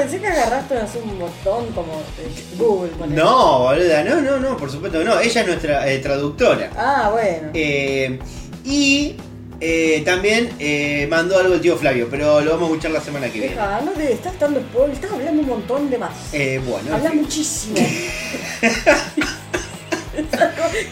Pensé 0.00 0.18
que 0.18 0.26
agarraste 0.28 0.76
así 0.78 0.98
un 1.04 1.18
botón 1.18 1.66
como 1.74 1.92
de 2.16 2.56
Google. 2.56 2.90
No, 3.08 3.58
boluda, 3.64 4.02
no, 4.02 4.20
no, 4.22 4.38
no, 4.40 4.56
por 4.56 4.70
supuesto 4.70 4.98
que 4.98 5.04
no. 5.04 5.20
Ella 5.20 5.40
es 5.42 5.46
nuestra 5.46 5.86
eh, 5.90 5.98
traductora. 5.98 6.70
Ah, 6.74 7.10
bueno. 7.12 7.50
Eh, 7.52 8.18
y 8.64 9.14
eh, 9.60 10.00
también 10.06 10.50
eh, 10.58 11.06
mandó 11.10 11.38
algo 11.38 11.52
el 11.52 11.60
tío 11.60 11.76
Flavio, 11.76 12.08
pero 12.10 12.40
lo 12.40 12.52
vamos 12.52 12.68
a 12.68 12.70
escuchar 12.72 12.92
la 12.92 13.00
semana 13.02 13.26
que 13.26 13.40
viene. 13.40 13.54
Deja, 13.54 13.80
no 13.82 13.90
te 13.92 14.10
estás 14.12 14.38
dando 14.40 14.60
spoiler, 14.60 14.94
estás 14.94 15.12
hablando 15.12 15.42
un 15.42 15.48
montón 15.48 15.90
de 15.90 15.98
más. 15.98 16.12
Eh, 16.32 16.62
bueno, 16.66 16.88
en 16.88 16.94
Habla 16.94 17.10
fin. 17.10 17.20
muchísimo. 17.20 17.76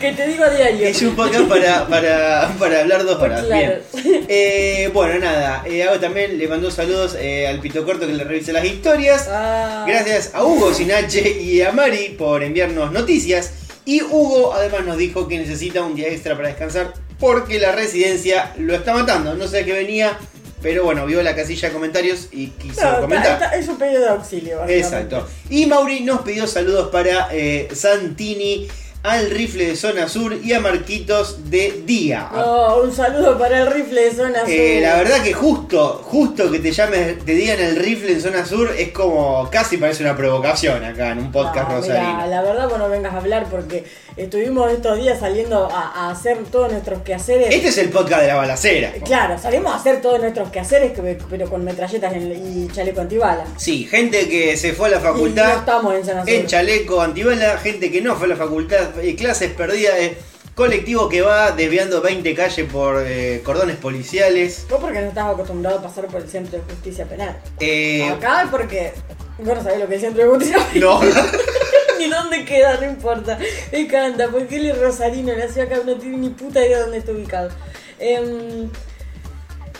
que 0.00 0.12
te 0.12 0.26
digo 0.28 0.44
a 0.44 0.50
diario. 0.50 0.86
es 0.86 1.02
un 1.02 1.16
podcast 1.16 1.44
para, 1.48 1.86
para, 1.88 2.48
para 2.58 2.80
hablar 2.80 3.04
dos 3.04 3.20
horas. 3.20 3.44
Claro. 3.44 3.76
Bien. 3.94 4.24
Eh, 4.28 4.90
bueno, 4.92 5.18
nada. 5.18 5.62
Eh, 5.66 5.82
hago 5.82 5.98
también 5.98 6.38
le 6.38 6.46
mandó 6.48 6.70
saludos 6.70 7.16
eh, 7.18 7.46
al 7.48 7.60
Pito 7.60 7.84
Corto 7.84 8.06
que 8.06 8.12
le 8.12 8.24
revise 8.24 8.52
las 8.52 8.64
historias. 8.64 9.26
Ah, 9.30 9.84
Gracias 9.88 10.30
a 10.34 10.44
Hugo 10.44 10.72
Sinache 10.72 11.40
y 11.40 11.60
a 11.62 11.72
Mari 11.72 12.10
por 12.18 12.42
enviarnos 12.42 12.92
noticias. 12.92 13.52
Y 13.84 14.02
Hugo 14.02 14.52
además 14.54 14.84
nos 14.84 14.98
dijo 14.98 15.26
que 15.28 15.38
necesita 15.38 15.82
un 15.82 15.94
día 15.94 16.08
extra 16.08 16.36
para 16.36 16.48
descansar 16.48 16.92
porque 17.18 17.58
la 17.58 17.72
residencia 17.72 18.52
lo 18.58 18.74
está 18.74 18.92
matando. 18.94 19.34
No 19.34 19.48
sé 19.48 19.60
a 19.60 19.64
qué 19.64 19.72
venía, 19.72 20.16
pero 20.62 20.84
bueno, 20.84 21.06
vio 21.06 21.22
la 21.22 21.34
casilla 21.34 21.68
de 21.68 21.74
comentarios 21.74 22.28
y 22.30 22.48
quiso 22.48 22.84
no, 22.84 23.00
comentar. 23.00 23.32
está- 23.42 23.56
es 23.56 23.66
un 23.66 23.78
pedido 23.78 24.02
de 24.02 24.08
auxilio. 24.10 24.60
Exacto. 24.68 25.26
Y 25.48 25.66
Mauri 25.66 26.00
nos 26.00 26.20
pidió 26.20 26.46
saludos 26.46 26.90
para 26.92 27.28
Santini, 27.74 28.68
al 29.04 29.30
rifle 29.30 29.66
de 29.66 29.76
zona 29.76 30.08
sur 30.08 30.34
y 30.42 30.52
a 30.52 30.60
Marquitos 30.60 31.48
de 31.50 31.82
Día. 31.86 32.28
No, 32.34 32.78
un 32.78 32.92
saludo 32.92 33.38
para 33.38 33.60
el 33.62 33.70
rifle 33.72 34.02
de 34.02 34.10
zona 34.12 34.40
Eh, 34.46 34.74
sur. 34.80 34.82
la 34.82 34.96
verdad 34.96 35.22
que 35.22 35.32
justo, 35.32 36.02
justo 36.04 36.50
que 36.50 36.58
te 36.58 36.72
llames, 36.72 37.18
te 37.24 37.32
digan 37.32 37.60
el 37.60 37.76
rifle 37.76 38.12
en 38.12 38.20
zona 38.20 38.44
sur 38.44 38.74
es 38.76 38.90
como 38.90 39.48
casi 39.50 39.76
parece 39.76 40.02
una 40.02 40.16
provocación 40.16 40.84
acá 40.84 41.12
en 41.12 41.18
un 41.18 41.30
podcast 41.32 41.68
No, 41.70 41.76
rosarino. 41.76 42.26
la 42.26 42.42
verdad 42.42 42.68
vos 42.68 42.78
no 42.78 42.88
vengas 42.88 43.14
a 43.14 43.18
hablar 43.18 43.46
porque 43.48 43.84
estuvimos 44.16 44.70
estos 44.72 44.98
días 44.98 45.20
saliendo 45.20 45.68
a, 45.72 45.92
a 46.08 46.10
hacer 46.10 46.38
todos 46.50 46.70
nuestros 46.72 47.00
quehaceres. 47.02 47.54
Este 47.54 47.68
es 47.68 47.78
el 47.78 47.90
podcast 47.90 48.22
de 48.22 48.26
la 48.28 48.34
balacera. 48.34 48.92
Claro, 49.04 49.38
salimos 49.38 49.72
a 49.72 49.76
hacer 49.76 50.02
todos 50.02 50.18
nuestros 50.20 50.50
quehaceres 50.50 50.92
que- 50.92 51.16
pero 51.30 51.48
con 51.48 51.64
metralletas 51.64 52.12
y 52.16 52.68
chaleco 52.74 53.00
antibala. 53.00 53.44
Sí, 53.56 53.86
gente 53.86 54.28
que 54.28 54.56
se 54.56 54.72
fue 54.72 54.88
a 54.88 54.90
la 54.90 54.96
Y 54.96 55.02
no 55.02 55.06
facultad 55.12 55.58
estamos 55.58 55.94
en 55.94 56.04
zona 56.04 56.20
sur. 56.24 56.30
en 56.30 56.46
chaleco 56.46 57.00
antibala, 57.00 57.58
gente 57.58 57.92
que 57.92 58.00
no 58.02 58.16
fue 58.16 58.26
a 58.26 58.30
la 58.30 58.36
facultad, 58.36 58.87
clases 59.16 59.52
perdidas, 59.52 59.94
eh, 59.98 60.18
colectivo 60.54 61.08
que 61.08 61.22
va 61.22 61.52
desviando 61.52 62.00
20 62.00 62.34
calles 62.34 62.70
por 62.70 63.02
eh, 63.06 63.42
cordones 63.44 63.76
policiales. 63.76 64.66
Vos 64.68 64.80
porque 64.80 65.00
no 65.00 65.08
estás 65.08 65.26
acostumbrado 65.32 65.78
a 65.78 65.82
pasar 65.82 66.06
por 66.06 66.20
el 66.22 66.28
centro 66.28 66.58
de 66.58 66.64
justicia 66.64 67.04
penal. 67.06 67.38
Eh, 67.60 68.08
Acá 68.10 68.42
es 68.42 68.50
porque 68.50 68.92
vos 69.38 69.56
no 69.56 69.62
sabés 69.62 69.78
lo 69.78 69.88
que 69.88 69.94
es 69.94 70.02
el 70.02 70.08
centro 70.08 70.24
de 70.24 70.30
justicia 70.30 70.66
no. 70.80 71.00
ni 71.98 72.08
dónde 72.08 72.44
queda, 72.44 72.76
no 72.80 72.86
importa. 72.86 73.38
Me 73.72 73.80
encanta, 73.80 74.28
porque 74.28 74.56
él 74.56 74.66
es 74.70 74.78
rosarino, 74.80 75.32
nació 75.36 75.62
acá, 75.64 75.78
no 75.84 75.94
tiene 75.96 76.16
ni 76.18 76.28
puta 76.30 76.60
idea 76.60 76.78
de 76.78 76.82
dónde 76.82 76.98
está 76.98 77.12
ubicado. 77.12 77.50
Em, 77.98 78.70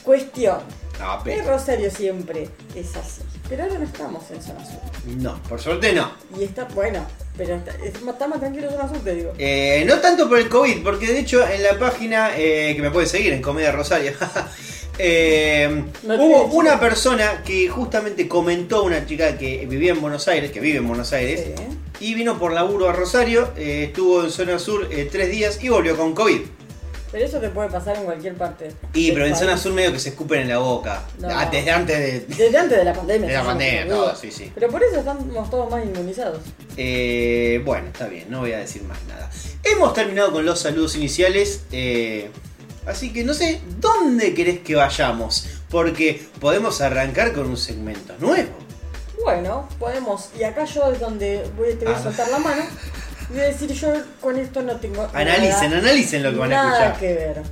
cuestión. 0.03 0.59
No, 0.99 1.15
El 1.19 1.21
pero- 1.25 1.51
Rosario 1.51 1.91
siempre 1.91 2.49
es 2.75 2.97
así. 2.97 3.23
Pero 3.49 3.63
ahora 3.63 3.79
no 3.79 3.85
estamos 3.85 4.31
en 4.31 4.43
zona 4.43 4.65
sur. 4.65 4.81
no, 5.17 5.43
por 5.49 5.61
suerte 5.61 5.93
no. 5.93 6.13
Y 6.39 6.45
está, 6.45 6.65
bueno, 6.75 7.07
pero 7.37 7.55
está, 7.55 7.73
está 7.85 8.29
más 8.29 8.41
tranquilo 8.41 8.71
zona 8.71 8.89
sur, 8.89 8.99
te 8.99 9.15
digo. 9.15 9.33
Eh, 9.39 9.85
no 9.87 9.99
tanto 10.01 10.29
por 10.29 10.39
el 10.39 10.49
COVID, 10.49 10.83
porque 10.83 11.07
de 11.07 11.21
hecho 11.21 11.47
en 11.49 11.63
la 11.63 11.79
página 11.79 12.33
eh, 12.37 12.75
que 12.77 12.83
me 12.83 12.91
pueden 12.91 13.09
seguir 13.09 13.33
en 13.33 13.41
Comedia 13.41 13.73
Rosario, 13.73 14.13
eh, 14.99 15.85
No 16.03 16.15
hubo 16.17 16.45
una 16.55 16.73
chica. 16.75 16.81
persona 16.81 17.43
que 17.45 17.69
justamente 17.69 18.29
comentó, 18.29 18.83
una 18.85 19.07
chica 19.07 19.39
que 19.39 19.65
vivía 19.67 19.93
en 19.93 20.01
Buenos 20.01 20.29
Aires, 20.29 20.51
que 20.51 20.61
vive 20.61 20.79
en 20.79 20.89
Buenos 20.89 21.13
Aires, 21.13 21.47
Sí. 21.57 22.07
y 22.07 22.15
vino 22.15 22.39
por 22.39 22.53
laburo 22.53 22.89
a 22.89 22.93
Rosario, 22.93 23.49
eh, 23.57 23.85
estuvo 23.89 24.25
en 24.25 24.31
zona 24.31 24.59
sur 24.59 24.89
tres 25.11 25.31
días 25.31 25.59
y 25.63 25.69
volvió 25.69 25.97
con 25.97 26.15
COVID. 26.15 26.41
Pero 27.11 27.25
eso 27.25 27.39
te 27.39 27.49
puede 27.49 27.71
pasar 27.71 27.97
en 27.97 28.05
cualquier 28.05 28.35
parte. 28.35 28.71
Y 28.93 29.13
pero 29.13 29.25
en 29.25 29.33
país. 29.33 29.41
zona 29.43 29.57
sur 29.57 29.73
medio 29.73 29.93
que 29.93 29.99
se 29.99 30.11
escupen 30.11 30.41
en 30.43 30.49
la 30.51 30.59
boca. 30.59 31.05
No. 31.19 31.29
Ah, 31.31 31.49
Desde 31.51 31.71
antes 31.71 31.99
de... 31.99 32.21
Desde 32.37 32.59
antes 32.59 32.77
de 32.79 32.85
la 32.85 32.93
pandemia. 32.93 33.29
De 33.29 33.35
la 33.35 33.45
pandemia, 33.45 33.89
todo, 33.89 34.15
sí, 34.15 34.31
sí. 34.31 34.53
Pero 34.55 34.69
por 34.69 34.83
eso 34.83 34.99
estamos 34.99 35.51
todos 35.51 35.71
más 35.71 35.83
inmunizados. 35.85 36.41
Eh, 36.77 37.63
bueno, 37.65 37.87
está 37.89 38.07
bien, 38.09 38.31
no 38.31 38.41
voy 38.41 38.53
a 38.53 38.59
decir 38.59 38.83
más 38.83 38.99
nada. 39.09 39.31
Hemos 39.65 39.95
terminado 39.95 40.33
con 40.33 40.45
los 40.45 40.61
saludos 40.61 40.97
iniciales. 40.97 41.63
eh, 41.73 42.31
así 42.87 43.13
que 43.13 43.25
no 43.25 43.33
sé, 43.35 43.61
¿dónde 43.81 44.35
querés 44.35 44.61
que 44.61 44.75
vayamos? 44.75 45.47
Porque 45.71 46.23
podemos 46.41 46.81
arrancar 46.81 47.33
con 47.33 47.47
un 47.49 47.57
segmento 47.57 48.15
nuevo. 48.19 48.51
Bueno, 49.25 49.69
podemos. 49.79 50.29
Y 50.39 50.45
acá 50.45 50.65
yo 50.65 50.93
es 50.93 51.01
donde 51.01 51.45
voy, 51.57 51.75
te 51.75 51.85
voy 51.87 51.95
a 51.95 51.97
Ah. 51.99 52.03
soltar 52.03 52.29
la 52.29 52.39
mano. 52.39 52.63
Y 53.31 53.33
voy 53.33 53.41
a 53.43 53.45
decir, 53.47 53.73
yo 53.73 53.89
con 54.21 54.39
esto 54.39 54.63
no 54.63 54.77
tengo. 54.77 55.09
Analicen, 55.13 55.71
nada, 55.71 55.79
analicen 55.83 56.23
lo 56.23 56.31
que 56.33 56.39
van 56.39 56.53
a 56.53 56.57
nada 56.57 56.71
escuchar. 56.89 57.01
que 57.01 57.15
ver. 57.15 57.43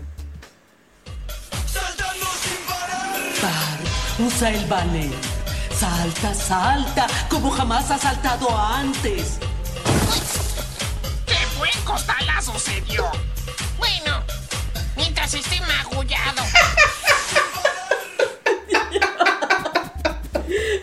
Par, 3.40 3.78
usa 4.26 4.50
el 4.50 4.64
ballet. 4.66 5.12
Salta, 5.78 6.32
salta, 6.34 7.06
como 7.28 7.50
jamás 7.50 7.90
has 7.90 8.00
saltado 8.00 8.48
antes. 8.58 9.38
¡Qué 11.26 11.36
buen 11.58 11.78
costalazo 11.84 12.58
se 12.58 12.80
dio! 12.82 13.04
Bueno, 13.76 14.22
mientras 14.96 15.34
esté 15.34 15.60
magullado. 15.60 16.42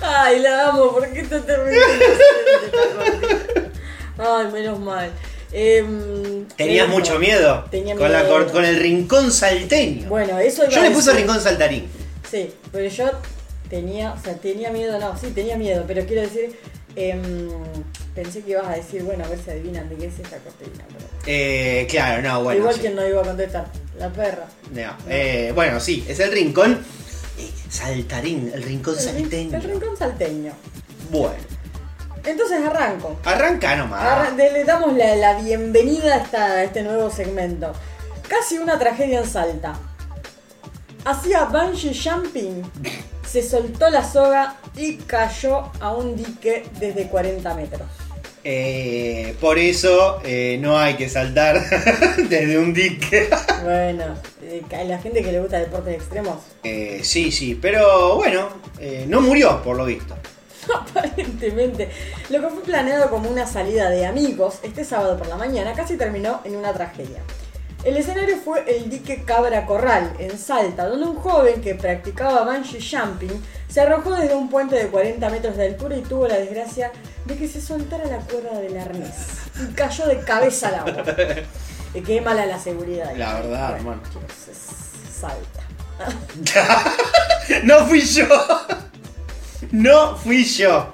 Ay, 0.05 0.39
la 0.39 0.67
amo, 0.69 0.91
¿por 0.91 1.11
qué 1.11 1.23
te 1.23 1.39
terrible? 1.39 1.81
Ay, 4.17 4.47
menos 4.51 4.79
mal. 4.79 5.11
Em, 5.51 6.45
¿Tenías 6.57 6.87
mucho 6.89 7.19
miedo? 7.19 7.65
Tenía 7.69 7.95
con, 7.95 8.11
la 8.11 8.23
miedo. 8.23 8.31
cor- 8.33 8.51
con 8.51 8.65
el 8.65 8.77
rincón 8.77 9.31
salteño. 9.31 10.09
Bueno, 10.09 10.39
eso 10.39 10.67
Yo 10.69 10.81
le 10.81 10.89
puse 10.91 11.11
decir. 11.11 11.25
rincón 11.25 11.41
saltarín. 11.41 11.87
Sí, 12.29 12.51
pero 12.71 12.89
yo 12.89 13.11
tenía, 13.69 14.13
o 14.13 14.23
sea, 14.23 14.33
tenía 14.35 14.71
miedo, 14.71 14.99
no, 14.99 15.15
sí, 15.17 15.27
tenía 15.27 15.55
miedo, 15.57 15.83
pero 15.87 16.05
quiero 16.05 16.23
decir, 16.23 16.57
em, 16.95 17.49
pensé 18.15 18.41
que 18.41 18.51
ibas 18.51 18.65
a 18.67 18.73
decir, 18.75 19.03
bueno, 19.03 19.23
a 19.25 19.27
ver 19.27 19.39
si 19.43 19.51
adivinan 19.51 19.87
de 19.89 19.95
qué 19.95 20.07
es 20.07 20.15
esta 20.19 20.37
cortina. 20.37 20.85
pero- 20.87 21.05
Eh, 21.27 21.87
claro, 21.89 22.21
no, 22.21 22.43
bueno. 22.43 22.59
Igual 22.61 22.75
sí. 22.75 22.81
que 22.81 22.89
no 22.89 23.07
iba 23.07 23.21
a 23.21 23.25
contestar, 23.25 23.67
la 23.99 24.09
perra. 24.09 24.47
No, 24.71 24.97
eh, 25.09 25.51
bueno, 25.53 25.79
sí, 25.79 26.03
es 26.07 26.19
el 26.19 26.31
rincón. 26.31 26.79
eh, 27.39 27.49
saltarín, 27.69 28.51
el 28.53 28.61
rincón 28.63 28.95
El, 28.97 29.03
salteño. 29.03 29.57
el 29.57 29.63
rincón 29.63 29.97
salteño. 29.97 30.53
Bueno, 31.11 31.33
Entonces 32.25 32.59
arranco. 32.65 33.17
arranca 33.25 33.75
nomás. 33.75 34.01
Arra- 34.01 34.31
le 34.35 34.63
damos 34.63 34.95
la, 34.95 35.15
la 35.15 35.33
bienvenida 35.41 36.15
a, 36.15 36.17
esta- 36.17 36.45
a 36.45 36.63
este 36.63 36.81
nuevo 36.83 37.09
segmento. 37.09 37.73
Casi 38.27 38.57
una 38.57 38.79
tragedia 38.79 39.19
en 39.19 39.27
Salta. 39.27 39.73
Hacía 41.05 41.43
bungee 41.45 41.93
jumping, 41.93 42.63
se 43.29 43.43
soltó 43.43 43.89
la 43.89 44.03
soga 44.09 44.55
y 44.77 44.95
cayó 44.97 45.69
a 45.81 45.91
un 45.91 46.15
dique 46.15 46.63
desde 46.79 47.07
40 47.09 47.53
metros. 47.55 47.81
Eh, 48.45 49.35
por 49.41 49.57
eso 49.57 50.19
eh, 50.23 50.57
no 50.61 50.77
hay 50.77 50.95
que 50.95 51.09
saltar 51.09 51.61
desde 52.29 52.57
un 52.57 52.73
dique. 52.73 53.29
Bueno, 53.63 54.03
eh, 54.41 54.61
la 54.85 54.97
gente 54.99 55.21
que 55.23 55.31
le 55.31 55.39
gusta 55.39 55.57
deportes 55.57 55.95
extremos, 55.95 56.37
Eh, 56.63 56.99
sí, 57.03 57.31
sí, 57.31 57.55
pero 57.61 58.15
bueno, 58.17 58.49
no 59.07 59.21
murió 59.21 59.61
por 59.63 59.77
lo 59.77 59.85
visto. 59.85 60.15
aparentemente, 60.75 61.89
lo 62.29 62.41
que 62.41 62.47
fue 62.47 62.63
planeado 62.63 63.09
como 63.09 63.29
una 63.29 63.45
salida 63.45 63.89
de 63.89 64.05
amigos 64.05 64.59
este 64.63 64.83
sábado 64.83 65.17
por 65.17 65.27
la 65.27 65.35
mañana 65.35 65.73
casi 65.73 65.97
terminó 65.97 66.41
en 66.43 66.55
una 66.55 66.73
tragedia. 66.73 67.21
El 67.83 67.97
escenario 67.97 68.37
fue 68.37 68.63
el 68.77 68.89
dique 68.89 69.23
Cabra 69.25 69.65
Corral, 69.65 70.13
en 70.17 70.37
Salta, 70.37 70.87
donde 70.87 71.05
un 71.05 71.17
joven 71.17 71.61
que 71.61 71.75
practicaba 71.75 72.45
bungee 72.45 72.79
jumping 72.79 73.43
se 73.67 73.81
arrojó 73.81 74.15
desde 74.15 74.35
un 74.35 74.49
puente 74.49 74.75
de 74.77 74.87
40 74.87 75.29
metros 75.29 75.57
de 75.57 75.67
altura 75.67 75.97
y 75.97 76.01
tuvo 76.01 76.27
la 76.27 76.37
desgracia 76.37 76.93
de 77.25 77.35
que 77.35 77.47
se 77.47 77.59
soltara 77.59 78.05
la 78.05 78.19
cuerda 78.19 78.57
del 78.59 78.77
arnés 78.77 79.11
y 79.61 79.73
cayó 79.73 80.07
de 80.07 80.19
cabeza 80.19 80.69
al 80.69 80.75
agua. 80.75 81.03
Y 81.93 82.01
qué 82.01 82.21
mala 82.21 82.45
la 82.45 82.57
seguridad. 82.57 83.09
ahí. 83.09 83.17
La 83.17 83.33
verdad, 83.33 83.75
hermano. 83.75 84.01
Salta. 85.19 85.63
No 87.63 87.85
fui 87.85 88.01
yo. 88.01 88.25
No 89.71 90.15
fui 90.17 90.43
yo. 90.43 90.91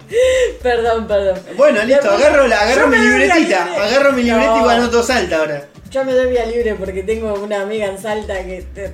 Perdón, 0.61 1.07
perdón. 1.07 1.39
Bueno, 1.57 1.83
listo, 1.83 2.09
agarro, 2.09 2.47
la, 2.47 2.59
agarro 2.61 2.88
mi 2.88 2.97
libretita. 2.97 3.65
libre. 3.65 3.77
Agarro 3.83 4.11
mi 4.13 4.23
libreta 4.23 4.57
y 4.57 4.61
No. 4.61 4.69
anoto 4.69 5.03
salta 5.03 5.38
ahora. 5.38 5.65
Yo 5.91 6.03
me 6.05 6.13
doy 6.13 6.29
vía 6.31 6.45
libre 6.45 6.75
porque 6.75 7.03
tengo 7.03 7.33
una 7.33 7.61
amiga 7.61 7.88
en 7.88 7.97
Salta 7.99 8.43
que 8.45 8.63
te- 8.73 8.93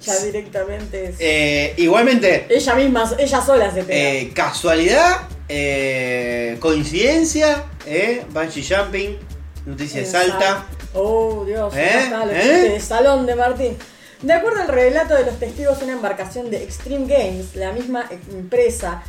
ya 0.00 0.16
directamente 0.18 1.04
es. 1.10 1.16
Eh, 1.20 1.74
igualmente, 1.76 2.46
ella 2.50 2.74
misma, 2.74 3.10
ella 3.18 3.40
sola 3.40 3.72
se 3.72 3.84
pega. 3.84 3.98
eh, 3.98 4.32
casualidad, 4.34 5.20
eh, 5.48 6.56
coincidencia, 6.60 7.64
eh, 7.86 8.22
bungee 8.30 8.62
jumping, 8.62 9.16
noticia 9.64 10.00
de 10.00 10.06
Salta. 10.06 10.66
Oh, 10.92 11.44
Dios, 11.46 11.74
¿Eh? 11.74 11.90
está, 12.04 12.24
¿Eh? 12.32 12.70
de 12.70 12.80
salón 12.80 13.26
de 13.26 13.34
Martín. 13.36 13.76
De 14.24 14.32
acuerdo 14.32 14.62
al 14.62 14.68
relato 14.68 15.14
de 15.14 15.26
los 15.26 15.38
testigos, 15.38 15.82
una 15.82 15.92
embarcación 15.92 16.50
de 16.50 16.62
Extreme 16.62 17.06
Games, 17.06 17.54
la 17.56 17.72
misma 17.72 18.06
empresa, 18.10 19.02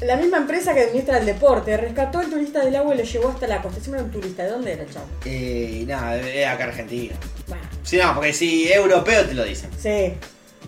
la 0.00 0.16
misma 0.16 0.38
empresa 0.38 0.74
que 0.74 0.80
administra 0.80 1.18
el 1.18 1.26
deporte, 1.26 1.76
rescató 1.76 2.18
al 2.18 2.28
turista 2.28 2.64
del 2.64 2.74
agua 2.74 2.92
y 2.92 2.98
lo 2.98 3.04
llevó 3.04 3.28
hasta 3.28 3.46
la 3.46 3.62
costa. 3.62 3.78
Siempre 3.80 4.00
era 4.00 4.04
un 4.06 4.10
turista, 4.10 4.42
¿de 4.42 4.50
dónde 4.50 4.72
era, 4.72 4.84
chavo? 4.86 5.06
Eh, 5.24 5.84
nada, 5.86 6.16
es 6.16 6.46
acá 6.48 6.64
Argentina. 6.64 7.14
Bueno, 7.46 7.62
Si 7.84 7.96
no, 7.96 8.12
porque 8.16 8.32
si 8.32 8.66
europeo 8.72 9.24
te 9.24 9.34
lo 9.34 9.44
dicen. 9.44 9.70
sí, 9.80 10.14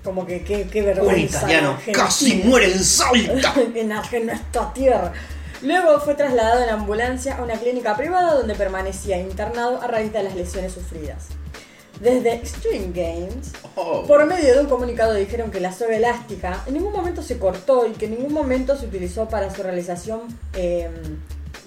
Como 0.05 0.25
que 0.25 0.45
qué, 0.45 0.69
qué 0.71 0.79
Un 0.81 0.87
vergüenza. 0.87 1.39
italiano 1.39 1.77
casi 1.93 2.37
muere 2.37 2.67
en 2.71 2.85
Salta. 2.85 3.53
en 3.75 4.27
nuestra 4.27 4.73
tierra. 4.73 5.13
Luego 5.61 5.99
fue 5.99 6.15
trasladado 6.15 6.63
en 6.63 6.69
ambulancia 6.69 7.37
a 7.37 7.43
una 7.43 7.55
clínica 7.55 7.97
privada 7.97 8.35
donde 8.35 8.55
permanecía 8.55 9.19
internado 9.19 9.83
a 9.83 9.89
raíz 9.89 10.13
de 10.13 10.23
las 10.23 10.37
lesiones 10.37 10.73
sufridas. 10.73 11.27
Desde 12.01 12.33
Extreme 12.35 12.93
Games, 12.95 13.53
Oh. 13.75 14.05
por 14.07 14.25
medio 14.27 14.55
de 14.55 14.61
un 14.61 14.67
comunicado 14.67 15.15
dijeron 15.15 15.51
que 15.51 15.61
la 15.61 15.73
soga 15.73 15.97
elástica 15.97 16.65
en 16.67 16.75
ningún 16.75 16.93
momento 16.93 17.23
se 17.23 17.39
cortó 17.39 17.87
y 17.87 17.93
que 17.93 18.07
en 18.07 18.13
ningún 18.17 18.33
momento 18.33 18.77
se 18.77 18.87
utilizó 18.87 19.29
para 19.29 19.55
su 19.55 19.63
realización 19.63 20.23
eh, 20.55 20.89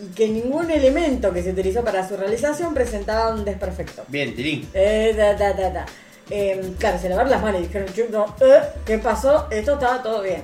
y 0.04 0.14
que 0.14 0.28
ningún 0.28 0.70
elemento 0.72 1.32
que 1.32 1.42
se 1.44 1.52
utilizó 1.52 1.84
para 1.84 2.08
su 2.08 2.18
realización 2.18 2.74
presentaba 2.74 3.34
un 3.34 3.46
desperfecto. 3.46 4.04
Bien, 4.08 4.36
Tilín. 4.36 4.68
Eh, 4.74 5.14
da, 5.16 5.34
da, 5.36 5.54
da, 5.54 5.70
da. 5.70 5.86
Eh, 6.30 6.74
claro, 6.80 6.98
se 7.00 7.10
lavaron 7.10 7.30
las 7.32 7.42
manos 7.42 7.62
y 7.62 7.66
dijeron, 7.68 7.88
"Yo 7.94 8.06
no, 8.10 8.36
eh, 8.42 8.62
¿qué 8.86 8.98
pasó? 9.00 9.48
Esto 9.52 9.74
estaba 9.74 10.02
todo 10.02 10.22
bien. 10.22 10.44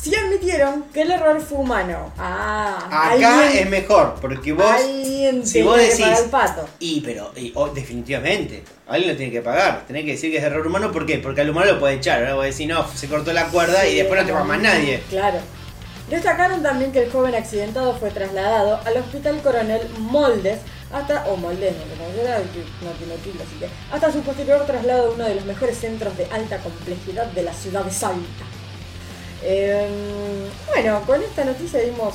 Sí 0.00 0.14
admitieron 0.14 0.84
que 0.94 1.02
el 1.02 1.10
error 1.10 1.38
fue 1.42 1.58
humano. 1.58 2.10
Ah, 2.16 2.78
Acá 2.86 3.10
alguien- 3.42 3.58
es 3.64 3.68
mejor, 3.70 4.14
porque 4.20 4.52
vos. 4.54 4.64
alguien 4.64 5.46
si 5.46 5.60
vos 5.60 5.76
que 5.76 5.82
decís. 5.82 6.00
pagar 6.00 6.22
el 6.24 6.30
pato. 6.30 6.68
Y, 6.78 7.00
pero, 7.02 7.32
y, 7.36 7.52
oh, 7.54 7.68
definitivamente, 7.68 8.64
alguien 8.88 9.10
lo 9.12 9.16
tiene 9.18 9.30
que 9.30 9.42
pagar. 9.42 9.84
Tenés 9.86 10.04
que 10.06 10.12
decir 10.12 10.30
que 10.30 10.38
es 10.38 10.42
error 10.44 10.66
humano, 10.66 10.90
¿por 10.90 11.04
qué? 11.04 11.18
Porque 11.18 11.42
al 11.42 11.50
humano 11.50 11.72
lo 11.72 11.78
puede 11.80 11.96
echar. 11.96 12.20
Ahora 12.20 12.34
vos 12.34 12.44
decís, 12.46 12.66
no, 12.66 12.86
se 12.94 13.08
cortó 13.08 13.32
la 13.34 13.48
cuerda 13.48 13.86
y 13.86 13.96
después 13.96 14.18
no 14.20 14.26
te 14.26 14.32
va 14.32 14.42
más 14.44 14.60
nadie. 14.60 15.02
Claro. 15.10 15.38
Destacaron 16.08 16.62
también 16.62 16.90
que 16.92 17.02
el 17.04 17.12
joven 17.12 17.34
accidentado 17.34 17.94
fue 17.94 18.10
trasladado 18.10 18.80
al 18.84 18.96
hospital 18.96 19.40
coronel 19.42 19.86
Moldes 19.98 20.58
hasta, 20.92 21.26
o 21.26 21.36
Moldes, 21.36 21.72
no 21.76 22.20
será, 22.20 22.38
no 22.38 22.90
tiene 22.98 23.14
tilde, 23.22 23.44
así 23.44 23.56
que, 23.60 23.68
hasta 23.94 24.10
su 24.10 24.20
posterior 24.22 24.64
traslado 24.66 25.10
a 25.10 25.14
uno 25.14 25.24
de 25.24 25.36
los 25.36 25.44
mejores 25.44 25.78
centros 25.78 26.16
de 26.16 26.24
alta 26.32 26.58
complejidad 26.58 27.26
de 27.26 27.42
la 27.44 27.52
ciudad 27.52 27.84
de 27.84 27.92
Salta. 27.92 28.44
Eh, 29.42 29.88
bueno, 30.66 31.00
con 31.06 31.22
esta 31.22 31.44
noticia 31.44 31.80
dimos, 31.80 32.14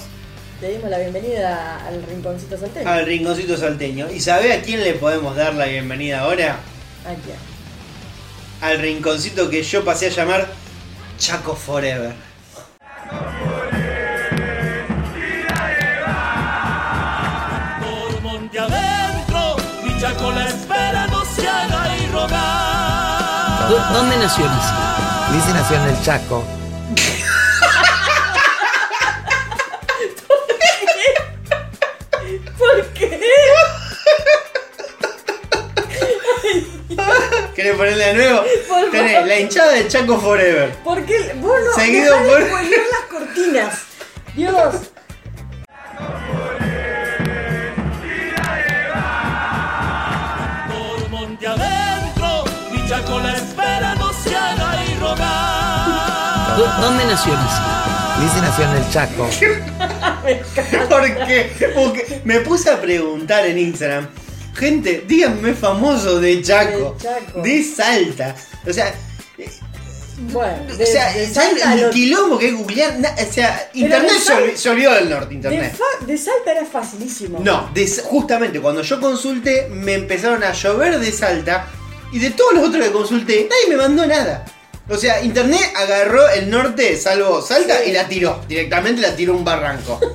le 0.62 0.70
dimos 0.76 0.90
la 0.90 1.00
bienvenida 1.00 1.86
al 1.88 2.04
rinconcito 2.04 2.58
salteño. 2.58 2.90
Al 2.90 3.06
rinconcito 3.06 3.58
salteño. 3.58 4.12
¿Y 4.12 4.20
sabe 4.20 4.54
a 4.54 4.62
quién 4.62 4.84
le 4.84 4.94
podemos 4.94 5.36
dar 5.36 5.56
la 5.56 5.66
bienvenida 5.66 6.20
ahora? 6.22 6.60
Aquí. 7.06 7.32
Al 8.62 8.80
rinconcito 8.80 9.50
que 9.50 9.64
yo 9.64 9.84
pasé 9.84 10.08
a 10.08 10.10
llamar 10.10 10.48
Chaco 11.18 11.56
Forever. 11.56 12.14
Por 17.82 18.22
monte 18.22 18.60
adentro, 18.60 19.56
mi 19.84 20.00
chaco 20.00 20.32
la 20.32 20.46
espera, 20.48 21.08
no 21.08 21.24
se 21.26 21.48
haga 21.48 21.98
y 21.98 22.08
rogar. 22.12 23.70
¿Dó- 23.70 23.94
¿Dónde 23.94 24.18
nació 24.18 24.46
Lizzie? 24.46 25.36
Lizzie 25.36 25.54
nació 25.54 25.76
en 25.78 25.90
el 25.90 26.02
Chaco. 26.02 26.44
¿Querés 37.56 37.76
ponerle 37.76 38.06
de 38.06 38.14
nuevo? 38.16 38.44
Por 38.68 38.92
Tenés 38.92 39.14
favor. 39.14 39.28
la 39.28 39.40
hinchada 39.40 39.72
de 39.74 39.88
Chaco 39.88 40.20
Forever. 40.20 40.70
¿Por 40.84 41.06
qué? 41.06 41.34
Vos 41.36 41.58
no, 41.66 41.74
Seguido 41.82 42.18
por- 42.18 42.42
las 42.42 43.02
cortinas. 43.10 43.82
Dios. 44.36 44.76
Por 50.70 51.10
monte 51.10 51.48
adentro, 51.48 52.44
mi 52.72 52.88
chaco 52.88 53.20
la 53.20 53.34
espera, 53.34 53.96
no 53.96 54.12
se 54.14 54.36
haga 54.36 54.84
y 54.86 54.96
rogar. 55.00 56.58
¿Dó- 56.58 56.82
¿Dónde 56.82 57.06
nació? 57.06 57.34
Lizzie 58.22 58.42
nació 58.42 58.64
en 58.66 58.72
el 58.78 58.90
Chaco. 58.90 59.30
Porque, 60.90 61.72
porque 61.76 62.22
me 62.24 62.40
puse 62.40 62.72
a 62.72 62.82
preguntar 62.82 63.46
en 63.46 63.60
Instagram. 63.60 64.08
Gente, 64.56 65.04
díganme 65.08 65.54
famoso 65.54 66.20
de 66.20 66.42
Chaco. 66.42 66.96
De 66.98 67.04
Chaco. 67.04 67.42
De 67.42 67.64
Salta. 67.64 68.36
O 68.68 68.72
sea, 68.74 68.94
Bueno, 70.32 70.76
de, 70.78 70.84
o 70.84 70.88
sea 70.88 71.12
de 71.14 71.28
¿saben 71.28 71.58
Salta 71.60 71.74
el 71.74 71.82
lo- 71.82 71.90
quilombo 71.90 72.38
que 72.40 72.48
es 72.48 72.56
googlear? 72.56 72.96
O 73.28 73.32
sea, 73.34 73.70
internet 73.74 74.12
de 74.14 74.56
se, 74.58 74.70
olvidó 74.70 74.94
del 74.94 75.10
norte, 75.10 75.28
de, 75.30 75.36
internet. 75.36 75.76
fa- 75.78 76.06
de 76.06 76.18
Salta 76.18 76.52
era 76.54 76.66
facilísimo. 76.66 77.40
No, 77.44 77.70
de 77.74 77.86
justamente 78.06 78.62
cuando 78.62 78.82
yo 78.82 79.02
consulté 79.02 79.68
me 79.70 79.94
empezaron 79.94 80.42
a 80.44 80.54
llover 80.54 81.00
de 81.00 81.12
Salta 81.12 81.68
y 82.14 82.20
de 82.20 82.30
todos 82.30 82.54
los 82.54 82.70
otros 82.70 82.86
que 82.86 82.92
consulté 82.94 83.50
nadie 83.50 83.76
me 83.76 83.82
mandó 83.82 84.06
nada. 84.06 84.46
O 84.88 84.98
sea, 84.98 85.22
internet 85.24 85.74
agarró 85.76 86.30
el 86.30 86.50
norte, 86.50 86.96
salvo 86.96 87.42
Salta, 87.42 87.80
Sí. 87.84 87.90
y 87.90 87.94
la 87.94 88.08
tiró. 88.08 88.40
Directamente 88.48 89.02
la 89.02 89.16
tiró 89.16 89.36
un 89.36 89.44
barranco. 89.44 90.00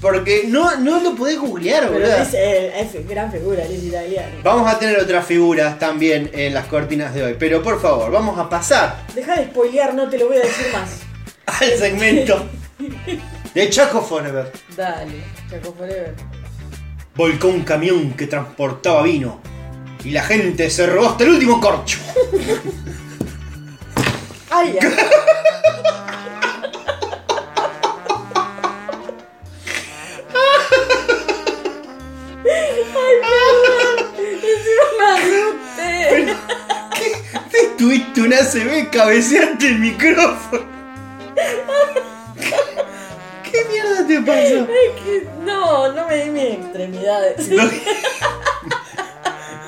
Porque 0.00 0.44
no, 0.48 0.76
no 0.76 1.00
lo 1.00 1.14
podés 1.14 1.38
googlear, 1.38 1.82
Pero 1.88 1.92
boludo. 1.92 2.16
es, 2.16 2.32
eh, 2.32 2.72
es 2.80 3.06
gran 3.08 3.30
figura, 3.30 3.62
es 3.64 3.82
italiano. 3.84 4.36
Vamos 4.42 4.70
a 4.72 4.78
tener 4.78 4.98
otras 4.98 5.26
figuras 5.26 5.78
también 5.78 6.30
en 6.32 6.54
las 6.54 6.66
cortinas 6.66 7.12
de 7.14 7.22
hoy. 7.22 7.36
Pero 7.38 7.62
por 7.62 7.80
favor, 7.82 8.10
vamos 8.10 8.38
a 8.38 8.48
pasar 8.48 9.04
Deja 9.14 9.36
de 9.36 9.44
spoilear, 9.44 9.92
no 9.94 10.08
te 10.08 10.16
lo 10.18 10.28
voy 10.28 10.38
a 10.38 10.40
decir 10.40 10.66
más. 10.72 11.00
al 11.60 11.78
segmento 11.78 12.46
de 13.54 13.70
Chaco 13.70 14.00
Forever. 14.00 14.50
Dale, 14.74 15.22
Chaco 15.50 15.74
Forever. 15.74 16.14
Volcó 17.14 17.48
un 17.48 17.62
camión 17.62 18.12
que 18.14 18.26
transportaba 18.26 19.02
vino. 19.02 19.40
Y 20.02 20.12
la 20.12 20.22
gente 20.22 20.70
se 20.70 20.86
robó 20.86 21.08
hasta 21.10 21.24
el 21.24 21.30
último 21.30 21.60
corcho. 21.60 21.98
Ay, 24.50 24.78
Tuviste 37.80 38.20
una 38.20 38.36
CB 38.36 38.90
cabeceante 38.90 39.68
el 39.68 39.78
micrófono. 39.78 40.64
¿Qué 43.50 43.64
mierda 43.70 44.06
te 44.06 44.20
pasó? 44.20 44.66
Que- 44.66 45.26
No, 45.46 45.90
no 45.90 46.06
me 46.06 46.16
di 46.24 46.30
mis 46.30 46.44
extremidades. 46.58 47.48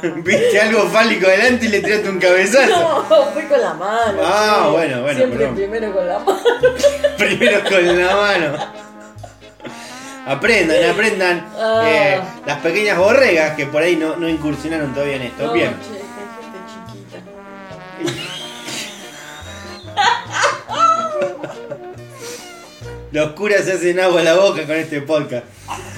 No. 0.03 0.13
Viste 0.17 0.61
algo 0.61 0.83
fálico 0.89 1.27
adelante 1.29 1.67
y 1.67 1.69
le 1.69 1.81
tiraste 1.81 2.09
un 2.11 2.19
cabezazo. 2.19 2.69
No, 3.09 3.25
fui 3.33 3.45
con 3.45 3.61
la 3.61 3.73
mano. 3.73 4.21
Ah, 4.21 4.65
sí. 4.67 4.71
bueno, 4.73 5.01
bueno, 5.03 5.17
Siempre 5.17 5.39
perdón. 5.39 5.55
primero 5.55 5.93
con 5.95 6.07
la 6.09 6.19
mano. 6.19 6.39
Primero 7.19 7.61
con 7.63 7.99
la 8.01 8.17
mano. 8.17 8.59
Aprendan, 10.27 10.91
aprendan 10.91 11.47
Ah. 11.57 11.83
eh, 11.87 12.21
las 12.47 12.59
pequeñas 12.59 12.99
borregas 12.99 13.55
que 13.55 13.67
por 13.67 13.81
ahí 13.83 13.95
no, 13.97 14.17
no 14.17 14.29
incursionaron 14.29 14.93
todavía 14.93 15.17
en 15.17 15.23
esto. 15.23 15.47
No, 15.47 15.53
Bien. 15.53 15.71
che, 15.81 16.02
Los 23.13 23.33
curas 23.33 23.67
se 23.67 23.73
hacen 23.73 24.01
agua 24.01 24.23
a 24.23 24.25
la 24.25 24.35
boca 24.35 24.67
con 24.67 24.75
este 24.75 25.03
podcast. 25.03 25.45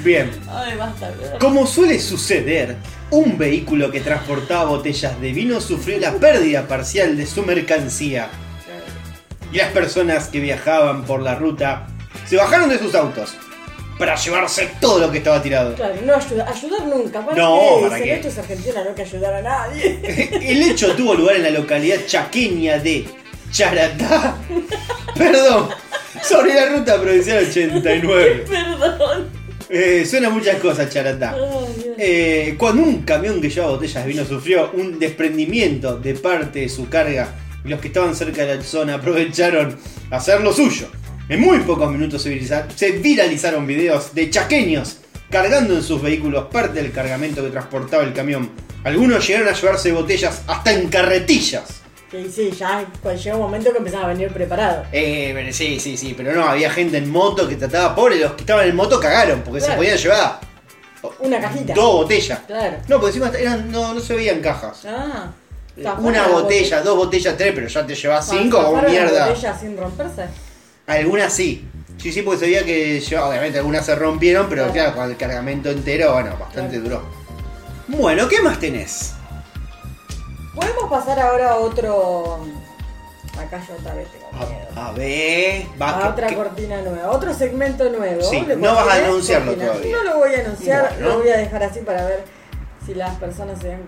Bien. 0.02 0.30
Ay, 0.50 0.76
basta. 0.76 1.12
Como 1.38 1.64
suele 1.64 2.00
suceder, 2.00 2.76
un 3.10 3.38
vehículo 3.38 3.90
que 3.92 4.00
transportaba 4.00 4.64
botellas 4.64 5.20
de 5.20 5.32
vino 5.32 5.60
sufrió 5.60 6.00
la 6.00 6.12
pérdida 6.14 6.66
parcial 6.66 7.16
de 7.16 7.24
su 7.26 7.42
mercancía. 7.42 8.30
Y 9.52 9.58
las 9.58 9.70
personas 9.70 10.26
que 10.26 10.40
viajaban 10.40 11.04
por 11.04 11.22
la 11.22 11.36
ruta 11.36 11.86
se 12.26 12.36
bajaron 12.36 12.68
de 12.68 12.80
sus 12.80 12.92
autos 12.96 13.34
para 13.96 14.16
llevarse 14.16 14.70
todo 14.80 14.98
lo 14.98 15.12
que 15.12 15.18
estaba 15.18 15.40
tirado. 15.40 15.72
Claro, 15.76 15.94
no 16.04 16.16
ayuda, 16.16 16.48
ayudar 16.50 16.86
nunca. 16.86 17.24
¿Para 17.24 17.36
No? 17.36 17.78
¿para 17.82 18.02
qué? 18.02 18.14
Esto 18.14 18.26
es 18.26 18.38
Argentina, 18.38 18.82
no 18.82 18.88
hay 18.88 18.94
que 18.96 19.02
ayudar 19.02 19.34
a 19.34 19.42
nadie. 19.42 20.00
El 20.50 20.62
hecho 20.62 20.96
tuvo 20.96 21.14
lugar 21.14 21.36
en 21.36 21.44
la 21.44 21.50
localidad 21.50 21.98
chaqueña 22.06 22.78
de 22.78 23.06
Charatá. 23.54 24.36
Perdón, 25.16 25.68
sobre 26.24 26.54
la 26.54 26.70
ruta 26.70 27.00
provincial 27.00 27.46
89. 27.48 28.44
Perdón. 28.50 29.28
Eh, 29.68 30.04
suena 30.04 30.28
muchas 30.28 30.56
cosas, 30.58 30.92
Charatá. 30.92 31.36
Eh, 31.96 32.56
cuando 32.58 32.82
un 32.82 33.02
camión 33.02 33.40
que 33.40 33.48
llevaba 33.48 33.74
botellas 33.74 34.04
de 34.04 34.10
vino 34.10 34.24
sufrió 34.24 34.72
un 34.72 34.98
desprendimiento 34.98 35.96
de 35.98 36.14
parte 36.16 36.60
de 36.60 36.68
su 36.68 36.88
carga, 36.88 37.32
los 37.62 37.80
que 37.80 37.88
estaban 37.88 38.16
cerca 38.16 38.44
de 38.44 38.56
la 38.56 38.62
zona 38.64 38.94
aprovecharon 38.94 39.78
a 40.10 40.16
hacer 40.16 40.40
lo 40.40 40.52
suyo. 40.52 40.88
En 41.28 41.40
muy 41.40 41.60
pocos 41.60 41.92
minutos 41.92 42.22
se 42.22 42.90
viralizaron 42.90 43.68
videos 43.68 44.14
de 44.14 44.30
chaqueños 44.30 44.98
cargando 45.30 45.74
en 45.74 45.82
sus 45.82 46.02
vehículos 46.02 46.46
parte 46.50 46.82
del 46.82 46.90
cargamento 46.90 47.42
que 47.42 47.50
transportaba 47.50 48.02
el 48.02 48.12
camión. 48.12 48.50
Algunos 48.82 49.24
llegaron 49.24 49.48
a 49.48 49.52
llevarse 49.52 49.92
botellas 49.92 50.42
hasta 50.48 50.72
en 50.72 50.88
carretillas. 50.88 51.83
Sí, 52.14 52.30
sí, 52.32 52.50
ya 52.52 52.86
llega 53.16 53.34
un 53.34 53.42
momento 53.42 53.72
que 53.72 53.78
empezaba 53.78 54.04
a 54.04 54.08
venir 54.08 54.32
preparado. 54.32 54.84
Eh, 54.92 55.32
pero 55.34 55.52
sí, 55.52 55.80
sí, 55.80 55.96
sí, 55.96 56.14
pero 56.16 56.32
no, 56.32 56.44
había 56.44 56.70
gente 56.70 56.96
en 56.98 57.10
moto 57.10 57.48
que 57.48 57.56
trataba 57.56 57.92
pobre, 57.94 58.16
los 58.16 58.32
que 58.34 58.42
estaban 58.42 58.68
en 58.68 58.76
moto 58.76 59.00
cagaron, 59.00 59.42
porque 59.42 59.60
se 59.60 59.72
podían 59.72 59.96
llevar 59.98 60.38
Una 61.18 61.40
cajita. 61.40 61.74
dos 61.74 61.92
botellas. 61.94 62.38
Claro. 62.46 62.76
No, 62.86 63.00
porque 63.00 63.16
encima 63.18 63.32
eran, 63.36 63.70
no, 63.72 63.94
no 63.94 64.00
se 64.00 64.14
veían 64.14 64.40
cajas. 64.40 64.84
Ah, 64.86 65.32
Zafaron 65.82 66.06
una 66.06 66.22
la 66.22 66.28
botella, 66.28 66.82
dos 66.82 66.96
botellas, 66.96 67.36
tres, 67.36 67.52
pero 67.52 67.66
ya 67.66 67.84
te 67.84 67.94
llevas 67.96 68.28
cinco, 68.28 68.58
¿Zafaron 68.58 68.64
como 68.70 68.82
la 68.82 68.88
mierda. 68.88 69.26
botella 69.28 69.58
sin 69.58 69.76
romperse? 69.76 70.22
Algunas 70.86 71.32
sí. 71.32 71.64
Sí, 71.98 72.12
sí, 72.12 72.22
porque 72.22 72.40
sabía 72.40 72.64
que 72.64 73.00
yo, 73.00 73.26
obviamente 73.26 73.58
algunas 73.58 73.84
se 73.84 73.94
rompieron, 73.96 74.46
pero 74.48 74.70
Claro. 74.70 74.94
con 74.94 75.10
el 75.10 75.16
cargamento 75.16 75.68
entero, 75.70 76.12
bueno, 76.12 76.36
bastante 76.38 76.78
duró. 76.78 77.02
Bueno, 77.88 78.28
¿qué 78.28 78.40
más 78.40 78.60
tenés? 78.60 79.14
Podemos 80.54 80.90
pasar 80.90 81.18
ahora 81.20 81.50
a 81.52 81.56
otro. 81.56 82.44
Acá 83.38 83.60
yo 83.66 83.74
otra 83.74 83.94
vez 83.94 84.06
tengo 84.12 84.28
miedo. 84.46 84.68
A, 84.76 84.88
a 84.88 84.92
ver, 84.92 85.66
va 85.80 85.90
A 85.90 86.02
que- 86.02 86.08
otra 86.08 86.26
que- 86.28 86.34
cortina 86.36 86.80
nueva, 86.82 87.10
otro 87.10 87.34
segmento 87.34 87.88
nuevo. 87.90 88.22
Sí, 88.22 88.44
¿Le 88.46 88.56
no 88.56 88.74
vas 88.74 88.88
a 88.88 89.04
anunciarlo 89.04 89.46
Cortina. 89.52 89.72
todavía. 89.72 89.96
No 89.96 90.04
lo 90.04 90.16
voy 90.18 90.34
a 90.34 90.40
anunciar, 90.40 90.88
Bueno. 90.90 91.08
lo 91.08 91.18
voy 91.18 91.28
a 91.30 91.36
dejar 91.38 91.62
así 91.64 91.80
para 91.80 92.04
ver 92.04 92.24
si 92.86 92.94
las 92.94 93.14
personas 93.16 93.58
se 93.60 93.68
dan. 93.68 93.80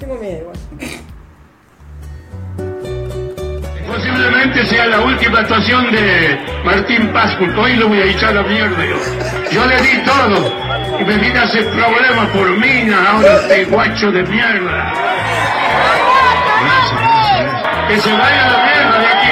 Tengo 0.00 0.16
miedo 0.16 0.38
igual. 0.40 0.56
Posiblemente 3.86 4.66
sea 4.66 4.86
la 4.86 5.00
última 5.00 5.40
actuación 5.40 5.90
de 5.92 6.38
Martín 6.64 7.12
Pásculo. 7.12 7.62
Hoy 7.62 7.76
lo 7.76 7.88
voy 7.88 8.00
a 8.00 8.04
echar 8.06 8.30
a 8.30 8.34
la 8.34 8.42
mierda 8.42 8.84
yo. 8.84 8.96
Yo 9.52 9.64
le 9.66 9.76
di 9.80 10.04
todo 10.04 10.52
y 11.00 11.04
me 11.04 11.16
vine 11.18 11.38
a 11.38 11.42
hacer 11.44 11.66
problemas 11.70 12.28
por 12.30 12.50
mina 12.58 13.12
ahora 13.12 13.36
este 13.36 13.64
guacho 13.66 14.10
de 14.10 14.22
mierda. 14.24 14.92
Que 17.88 18.00
se 18.00 18.12
vaya 18.12 18.46
a 18.46 18.50
la 18.50 18.58
mierda 18.64 18.98
de 18.98 19.06
aquí. 19.06 19.30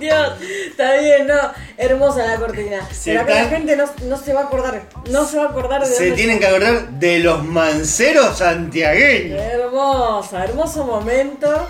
Dios, 0.00 0.32
está 0.70 0.96
bien, 0.96 1.26
no. 1.26 1.34
Hermosa 1.76 2.26
la 2.26 2.36
cortina. 2.36 2.88
Se 2.90 3.10
Pero 3.10 3.22
acá 3.22 3.34
la 3.34 3.48
gente 3.48 3.76
no, 3.76 3.84
no 4.06 4.16
se 4.16 4.32
va 4.32 4.40
a 4.40 4.44
acordar. 4.44 4.82
No 5.10 5.26
se 5.26 5.36
va 5.36 5.44
a 5.44 5.48
acordar 5.50 5.82
de 5.82 5.86
Se 5.86 6.04
dónde 6.04 6.16
tienen 6.16 6.38
que 6.38 6.46
acordar 6.46 6.88
de 6.92 7.18
los 7.18 7.44
manceros 7.44 8.38
santiagueños. 8.38 9.38
Hermosa, 9.38 10.44
hermoso 10.44 10.84
momento 10.84 11.68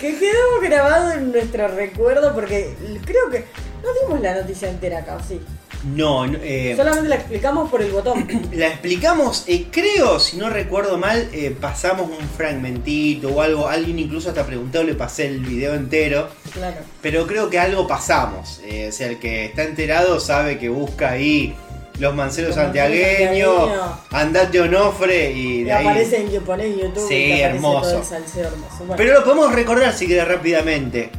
que 0.00 0.18
quedó 0.18 0.60
grabado 0.60 1.12
en 1.12 1.30
nuestro 1.30 1.68
recuerdo 1.68 2.34
porque 2.34 2.74
creo 3.04 3.30
que 3.30 3.44
no 3.84 3.88
dimos 4.02 4.20
la 4.20 4.34
noticia 4.34 4.68
entera 4.68 4.98
acá, 4.98 5.16
¿o 5.16 5.22
sí? 5.22 5.40
No, 5.84 6.26
no, 6.26 6.38
eh, 6.42 6.74
Solamente 6.76 7.08
la 7.08 7.16
explicamos 7.16 7.70
por 7.70 7.80
el 7.82 7.90
botón. 7.92 8.26
la 8.52 8.68
explicamos, 8.68 9.44
eh, 9.46 9.66
creo, 9.70 10.18
si 10.18 10.36
no 10.36 10.50
recuerdo 10.50 10.98
mal, 10.98 11.28
eh, 11.32 11.54
pasamos 11.60 12.10
un 12.10 12.28
fragmentito 12.36 13.28
o 13.28 13.40
algo. 13.40 13.68
Alguien 13.68 13.98
incluso 13.98 14.28
hasta 14.30 14.44
preguntó, 14.44 14.82
le 14.82 14.94
pasé 14.94 15.26
el 15.26 15.40
video 15.40 15.74
entero. 15.74 16.28
Claro. 16.52 16.78
Pero 17.02 17.26
creo 17.26 17.50
que 17.50 17.58
algo 17.58 17.86
pasamos. 17.86 18.60
Eh, 18.64 18.88
o 18.88 18.92
sea, 18.92 19.08
el 19.08 19.18
que 19.18 19.44
está 19.46 19.62
enterado 19.62 20.18
sabe 20.18 20.58
que 20.58 20.68
busca 20.68 21.10
ahí 21.10 21.54
los 21.98 22.14
manceros 22.14 22.56
santiagueños, 22.56 23.70
andate 24.10 24.60
Onofre 24.60 25.32
y 25.32 25.64
de 25.64 25.72
ahí. 25.72 25.86
aparece 25.86 26.20
en 26.20 26.30
YouTube, 26.30 27.08
Sí, 27.08 27.40
hermoso. 27.40 27.88
todo 27.90 27.98
el 28.00 28.04
salseo 28.04 28.48
hermoso. 28.48 28.76
Bueno, 28.80 28.94
Pero 28.96 29.14
lo 29.14 29.24
podemos 29.24 29.52
recordar 29.54 29.94
si 29.94 30.06
querés 30.06 30.28
rápidamente. 30.28 31.10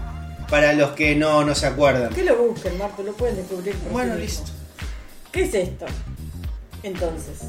Para 0.49 0.73
los 0.73 0.91
que 0.91 1.15
no, 1.15 1.43
no 1.43 1.53
se 1.55 1.67
acuerdan. 1.67 2.13
que 2.13 2.23
lo 2.23 2.37
busquen, 2.37 2.77
Marto, 2.77 3.03
lo 3.03 3.13
pueden 3.13 3.35
descubrir. 3.35 3.75
por 3.75 3.91
Bueno, 3.91 4.15
sí 4.15 4.21
listo. 4.21 4.51
¿Qué 5.31 5.43
es 5.43 5.53
esto? 5.53 5.85
Entonces, 6.83 7.39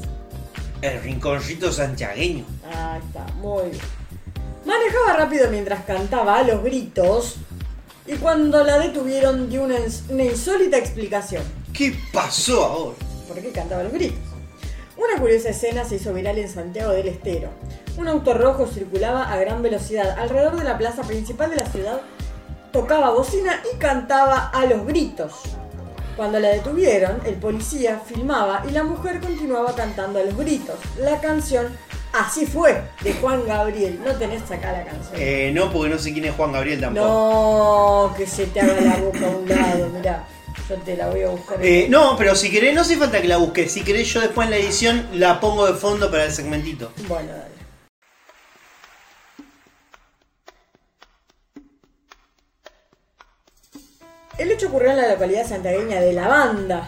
El 0.81 1.01
rinconcito 1.01 1.71
santiagueño. 1.71 2.45
ahí 2.65 2.99
está, 3.07 3.25
muy 3.35 3.69
bien. 3.69 3.81
Manejaba 4.65 5.13
rápido 5.17 5.49
mientras 5.49 5.85
cantaba 5.85 6.39
a 6.39 6.43
los 6.43 6.61
gritos 6.63 7.35
y 8.05 8.15
cuando 8.15 8.63
la 8.63 8.77
detuvieron 8.79 9.49
dio 9.49 9.63
una, 9.63 9.77
una 10.09 10.23
insólita 10.23 10.77
explicación. 10.77 11.43
¿Qué 11.73 11.95
pasó 12.11 12.65
ahora? 12.65 12.97
¿Por 13.27 13.39
qué 13.41 13.51
cantaba 13.51 13.81
a 13.81 13.83
los 13.85 13.93
gritos? 13.93 14.17
Una 14.97 15.19
curiosa 15.21 15.49
escena 15.49 15.85
se 15.85 15.95
hizo 15.95 16.13
viral 16.13 16.37
en 16.37 16.49
Santiago 16.49 16.91
del 16.91 17.07
Estero. 17.07 17.49
Un 17.97 18.09
auto 18.09 18.33
rojo 18.33 18.67
circulaba 18.67 19.31
a 19.31 19.37
gran 19.37 19.61
velocidad 19.61 20.19
alrededor 20.19 20.57
de 20.57 20.65
la 20.65 20.77
plaza 20.77 21.03
principal 21.03 21.49
de 21.49 21.55
la 21.57 21.65
ciudad, 21.67 22.01
tocaba 22.71 23.11
bocina 23.11 23.61
y 23.73 23.77
cantaba 23.77 24.49
a 24.49 24.65
los 24.65 24.85
gritos. 24.85 25.33
Cuando 26.15 26.39
la 26.39 26.49
detuvieron, 26.49 27.21
el 27.25 27.35
policía 27.35 28.01
filmaba 28.05 28.63
y 28.67 28.71
la 28.71 28.83
mujer 28.83 29.21
continuaba 29.21 29.73
cantando 29.73 30.19
a 30.19 30.23
los 30.23 30.35
gritos. 30.35 30.75
La 30.97 31.21
canción 31.21 31.77
Así 32.11 32.47
fue, 32.47 32.81
de 33.03 33.13
Juan 33.13 33.45
Gabriel. 33.45 33.99
No 34.03 34.11
tenés 34.15 34.49
acá 34.49 34.71
la 34.71 34.83
canción. 34.83 35.13
Eh, 35.15 35.51
no, 35.53 35.71
porque 35.71 35.89
no 35.89 35.99
sé 35.99 36.11
quién 36.11 36.25
es 36.25 36.33
Juan 36.33 36.51
Gabriel 36.51 36.81
tampoco. 36.81 37.07
no, 37.07 38.15
que 38.17 38.25
se 38.25 38.47
te 38.47 38.61
haga 38.61 38.81
la 38.81 38.97
boca 38.97 39.27
a 39.27 39.29
un 39.29 39.47
lado, 39.47 39.89
mirá. 39.89 40.25
Yo 40.67 40.75
te 40.77 40.97
la 40.97 41.07
voy 41.09 41.21
a 41.21 41.29
buscar. 41.29 41.57
Eh, 41.61 41.87
no, 41.89 42.15
pero 42.17 42.35
si 42.35 42.49
querés, 42.49 42.73
no 42.73 42.81
hace 42.81 42.97
falta 42.97 43.21
que 43.21 43.27
la 43.27 43.37
busques. 43.37 43.71
Si 43.71 43.83
querés, 43.83 44.07
yo 44.11 44.21
después 44.21 44.45
en 44.47 44.51
la 44.51 44.57
edición 44.57 45.07
la 45.13 45.39
pongo 45.39 45.67
de 45.67 45.73
fondo 45.73 46.09
para 46.09 46.25
el 46.25 46.31
segmentito. 46.31 46.91
Bueno, 47.07 47.29
dale. 47.31 47.58
El 54.39 54.51
hecho 54.51 54.67
ocurrió 54.67 54.91
en 54.91 54.97
la 54.97 55.09
localidad 55.09 55.45
santiagueña 55.47 55.99
de 56.01 56.13
La 56.13 56.27
Banda. 56.27 56.87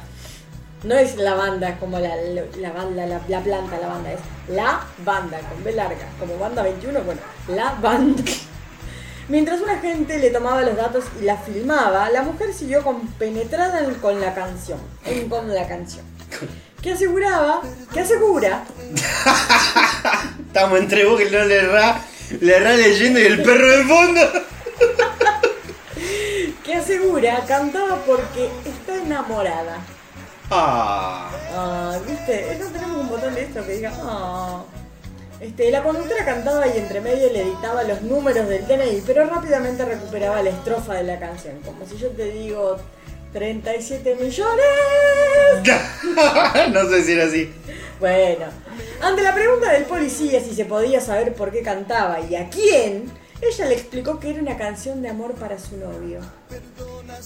No 0.84 0.96
es 0.98 1.16
la 1.18 1.36
banda 1.36 1.78
como 1.80 2.00
la, 2.00 2.10
la 2.16 2.72
banda, 2.72 3.06
la, 3.06 3.22
la 3.28 3.40
planta, 3.42 3.78
la 3.80 3.88
banda, 3.88 4.14
es 4.14 4.20
la 4.50 4.82
banda, 5.06 5.38
con 5.42 5.64
B 5.64 5.74
larga, 5.74 6.08
como 6.20 6.40
banda 6.40 6.64
21, 6.64 7.02
bueno, 7.04 7.22
la 7.50 7.74
banda. 7.80 8.24
Mientras 9.28 9.62
una 9.62 9.78
gente 9.78 10.18
le 10.18 10.32
tomaba 10.32 10.64
los 10.64 10.76
datos 10.76 11.04
y 11.22 11.26
la 11.26 11.38
filmaba, 11.38 12.10
la 12.10 12.24
mujer 12.24 12.52
siguió 12.52 12.84
compenetrada 12.84 13.82
en- 13.84 13.94
con 13.96 14.20
la 14.20 14.34
canción, 14.34 14.80
en- 15.06 15.30
con 15.30 15.54
la 15.54 15.68
canción, 15.68 16.04
que 16.82 16.94
aseguraba, 16.94 17.62
que 17.94 18.00
asegura 18.00 18.64
Estamos 20.48 20.80
entre 20.80 21.06
vos 21.06 21.20
que 21.20 21.30
no 21.30 21.44
le 21.46 21.58
erra, 21.60 22.02
le 22.40 22.56
erra 22.56 22.74
leyendo 22.74 23.20
y 23.20 23.24
el 23.24 23.44
perro 23.44 23.68
de 23.78 23.84
fondo. 23.84 24.22
que 26.72 26.78
asegura 26.78 27.44
cantaba 27.46 27.98
porque 28.08 28.50
está 28.66 28.96
enamorada. 28.96 29.78
Ah, 30.50 31.30
Ah, 31.54 31.98
viste, 32.08 32.58
no 32.60 32.68
tenemos 32.68 32.98
un 32.98 33.10
botón 33.10 33.36
de 33.36 33.44
esto 33.44 33.66
que 33.66 33.74
diga, 33.74 33.92
ah. 34.04 34.64
Este, 35.42 35.70
la 35.70 35.84
conductora 35.84 36.24
cantaba 36.24 36.68
y 36.68 36.78
entre 36.78 37.02
medio 37.02 37.30
le 37.34 37.42
editaba 37.42 37.84
los 37.84 38.04
números 38.04 38.48
del 38.48 38.66
DNI, 38.68 39.04
pero 39.06 39.26
rápidamente 39.26 39.84
recuperaba 39.84 40.42
la 40.44 40.52
estrofa 40.52 40.94
de 40.94 41.04
la 41.04 41.20
canción. 41.20 41.60
Como 41.66 41.86
si 41.86 41.98
yo 41.98 42.10
te 42.10 42.26
digo 42.32 42.78
37 43.34 44.16
millones. 44.16 44.66
no 46.72 46.90
sé 46.90 47.04
si 47.04 47.12
era 47.14 47.26
así. 47.26 47.52
Bueno, 48.00 48.46
ante 49.02 49.24
la 49.24 49.34
pregunta 49.34 49.72
del 49.74 49.84
policía 49.84 50.40
si 50.42 50.56
se 50.56 50.66
podía 50.66 51.02
saber 51.02 51.34
por 51.34 51.52
qué 51.52 51.64
cantaba 51.64 52.20
y 52.22 52.36
a 52.36 52.48
quién, 52.50 53.12
ella 53.42 53.66
le 53.66 53.74
explicó 53.74 54.20
que 54.20 54.30
era 54.30 54.42
una 54.42 54.58
canción 54.58 55.02
de 55.02 55.10
amor 55.10 55.34
para 55.34 55.58
su 55.58 55.78
novio. 55.78 56.20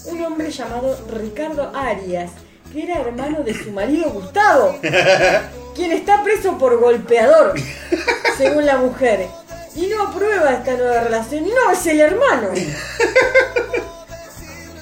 Un 0.06 0.22
hombre 0.24 0.50
llamado 0.50 0.98
Ricardo 1.12 1.70
Arias, 1.74 2.30
que 2.72 2.84
era 2.84 3.00
hermano 3.00 3.42
de 3.42 3.54
su 3.54 3.70
marido 3.70 4.10
Gustavo, 4.10 4.78
quien 5.74 5.92
está 5.92 6.22
preso 6.24 6.56
por 6.58 6.78
golpeador, 6.80 7.54
según 8.36 8.66
la 8.66 8.78
mujer. 8.78 9.26
Y 9.74 9.86
no 9.88 10.04
aprueba 10.04 10.54
esta 10.54 10.74
nueva 10.74 11.00
relación, 11.02 11.44
no 11.44 11.70
es 11.70 11.86
el 11.86 12.00
hermano. 12.00 12.48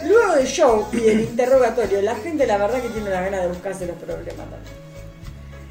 Luego 0.07 0.35
del 0.37 0.47
show 0.47 0.87
y 0.93 1.01
del 1.01 1.21
interrogatorio, 1.23 2.01
la 2.03 2.15
gente 2.15 2.47
la 2.47 2.59
verdad 2.59 2.81
que 2.81 2.91
tiene 2.91 3.11
la 3.11 3.23
gana 3.23 3.41
de 3.41 3.49
buscarse 3.49 3.87
los 3.87 3.97
problemas 3.97 4.37
también. 4.37 4.85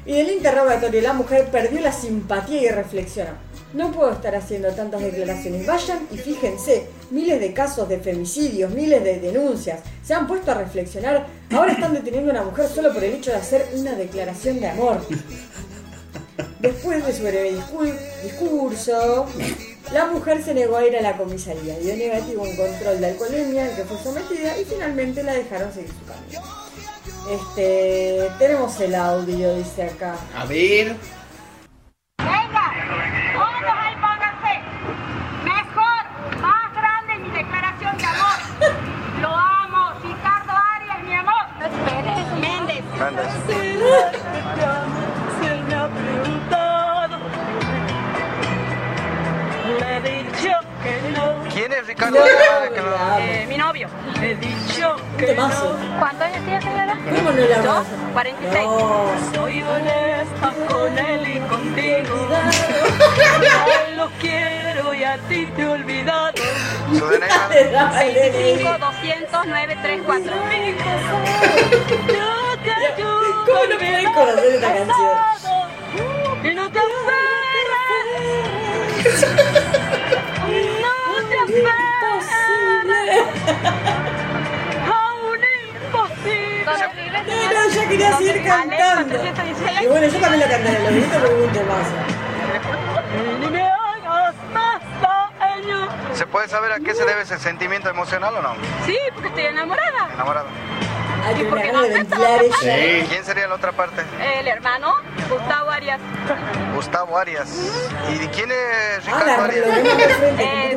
Y 0.04 0.12
del 0.12 0.30
interrogatorio 0.32 1.00
la 1.00 1.14
mujer 1.14 1.48
perdió 1.50 1.80
la 1.80 1.92
simpatía 1.92 2.60
y 2.60 2.68
reflexiona. 2.68 3.38
No 3.74 3.90
puedo 3.90 4.12
estar 4.12 4.34
haciendo 4.36 4.72
tantas 4.72 5.02
declaraciones. 5.02 5.66
Vayan 5.66 6.06
y 6.12 6.16
fíjense, 6.16 6.86
miles 7.10 7.40
de 7.40 7.52
casos 7.52 7.88
de 7.88 7.98
femicidios, 7.98 8.70
miles 8.72 9.02
de 9.02 9.18
denuncias. 9.18 9.80
Se 10.04 10.14
han 10.14 10.26
puesto 10.28 10.52
a 10.52 10.54
reflexionar. 10.54 11.26
Ahora 11.52 11.72
están 11.72 11.92
deteniendo 11.92 12.30
a 12.30 12.34
una 12.34 12.44
mujer 12.44 12.68
solo 12.68 12.92
por 12.94 13.02
el 13.02 13.14
hecho 13.14 13.30
de 13.32 13.36
hacer 13.38 13.66
una 13.74 13.92
declaración 13.94 14.60
de 14.60 14.68
amor. 14.68 15.00
Después 16.60 17.04
de 17.04 17.12
su 17.12 17.22
breve 17.22 17.52
discur- 17.52 17.98
discurso, 18.22 19.26
la 19.92 20.06
mujer 20.06 20.42
se 20.42 20.54
negó 20.54 20.76
a 20.76 20.86
ir 20.86 20.96
a 20.96 21.02
la 21.02 21.16
comisaría. 21.16 21.78
Dio 21.78 21.96
negativo 21.96 22.42
un 22.44 22.56
control 22.56 23.00
de 23.00 23.06
alcoholemia 23.08 23.64
al 23.66 23.76
que 23.76 23.84
fue 23.84 23.98
sometida 24.02 24.56
y 24.58 24.64
finalmente 24.64 25.22
la 25.22 25.34
dejaron 25.34 25.72
seguir 25.72 25.90
su 25.90 26.06
camino. 26.06 26.42
Este, 27.30 28.28
tenemos 28.38 28.80
el 28.80 28.94
audio, 28.94 29.54
dice 29.56 29.82
acá. 29.82 30.16
A 30.36 30.46
ver. 30.46 30.96
Venga, 32.24 32.66
todos 33.34 33.78
ahí 33.78 33.94
pónganse. 33.96 34.52
Mejor, 35.44 36.02
más 36.40 36.72
grande 36.74 37.18
mi 37.18 37.30
declaración 37.30 37.96
de 37.98 38.04
amor. 38.06 38.38
Lo 39.20 39.28
amo, 39.36 39.92
Ricardo 40.02 40.52
Arias, 40.74 41.02
mi 41.04 41.14
amor. 41.14 41.44
Pérez 41.86 42.26
Méndez. 42.40 43.73
¿Quién 51.54 51.72
es 51.72 51.86
Ricardo? 51.86 52.18
No, 52.18 52.24
Que 52.74 52.80
no-. 52.80 53.18
Eh, 53.18 53.46
mi 53.48 53.56
novio. 53.56 53.88
Un 54.16 55.16
temazo. 55.16 55.76
¿Cuántos 55.98 56.22
años 56.22 56.44
tiene, 56.44 56.60
señora? 56.62 56.96
¿Cómo 57.04 57.30
no 57.30 57.42
vas 57.74 57.86
a- 57.86 58.12
46. 58.12 58.68
Soy 59.34 59.62
honesta 59.62 60.52
con 60.68 60.98
él 60.98 61.28
y 61.36 61.38
contigo. 61.48 62.28
Él 63.88 63.96
lo 63.96 64.08
quiero 64.20 64.94
y 64.94 65.04
a 65.04 65.16
ti 65.28 65.46
te 65.54 65.62
he 65.62 65.66
olvidado. 65.66 66.32
Su 66.98 67.04
DNI. 67.06 67.28
25 68.14 68.78
200 68.78 69.46
934. 69.46 70.32
Yo 72.08 72.58
te 72.64 72.70
ayudo 72.72 73.44
¿Cómo 73.46 73.64
no 73.70 73.76
pueden 73.78 74.12
conocer 74.12 74.54
esta 74.54 74.68
canción? 74.74 75.16
y 76.44 76.54
no 76.54 76.70
te 76.70 76.78
aferres. 79.04 79.63
aferres 83.52 84.90
a 84.90 85.14
un 85.14 85.40
imposible. 85.86 86.64
No, 86.64 87.68
no, 87.68 87.74
yo 87.74 87.88
quería 87.88 88.16
seguir 88.16 88.44
cantando. 88.44 89.14
Y 89.82 89.86
bueno, 89.86 90.06
yo 90.06 90.20
también 90.20 90.40
la 90.40 90.48
cantaré, 90.48 90.78
lo 90.80 90.90
grito 90.90 91.18
porque 91.20 91.34
un 91.34 91.52
temazo. 91.52 91.94
¿Se 96.14 96.26
puede 96.26 96.48
saber 96.48 96.72
a 96.72 96.78
qué 96.80 96.94
se 96.94 97.04
debe 97.04 97.22
ese 97.22 97.38
sentimiento 97.38 97.88
emocional 97.88 98.34
o 98.36 98.42
no? 98.42 98.54
Sí, 98.86 98.96
porque 99.12 99.28
estoy 99.28 99.44
enamorada. 99.46 100.10
Enamorado. 100.14 100.46
Hay 101.26 101.34
que 101.36 101.44
¿por 101.44 101.60
qué 101.60 101.72
no 101.72 101.82
ella. 101.84 103.06
¿Quién 103.08 103.24
sería 103.24 103.48
la 103.48 103.54
otra 103.54 103.72
parte? 103.72 104.02
El 104.38 104.46
hermano, 104.46 104.94
Gustavo 105.28 105.70
Arias. 105.70 105.98
Gustavo 106.74 107.16
Arias. 107.18 107.48
¿Y 108.10 108.18
quién 108.28 108.50
es 108.52 108.58
Ah, 108.98 109.00
Ricardo 109.06 109.26
la 109.26 109.44
Arias? 109.44 109.66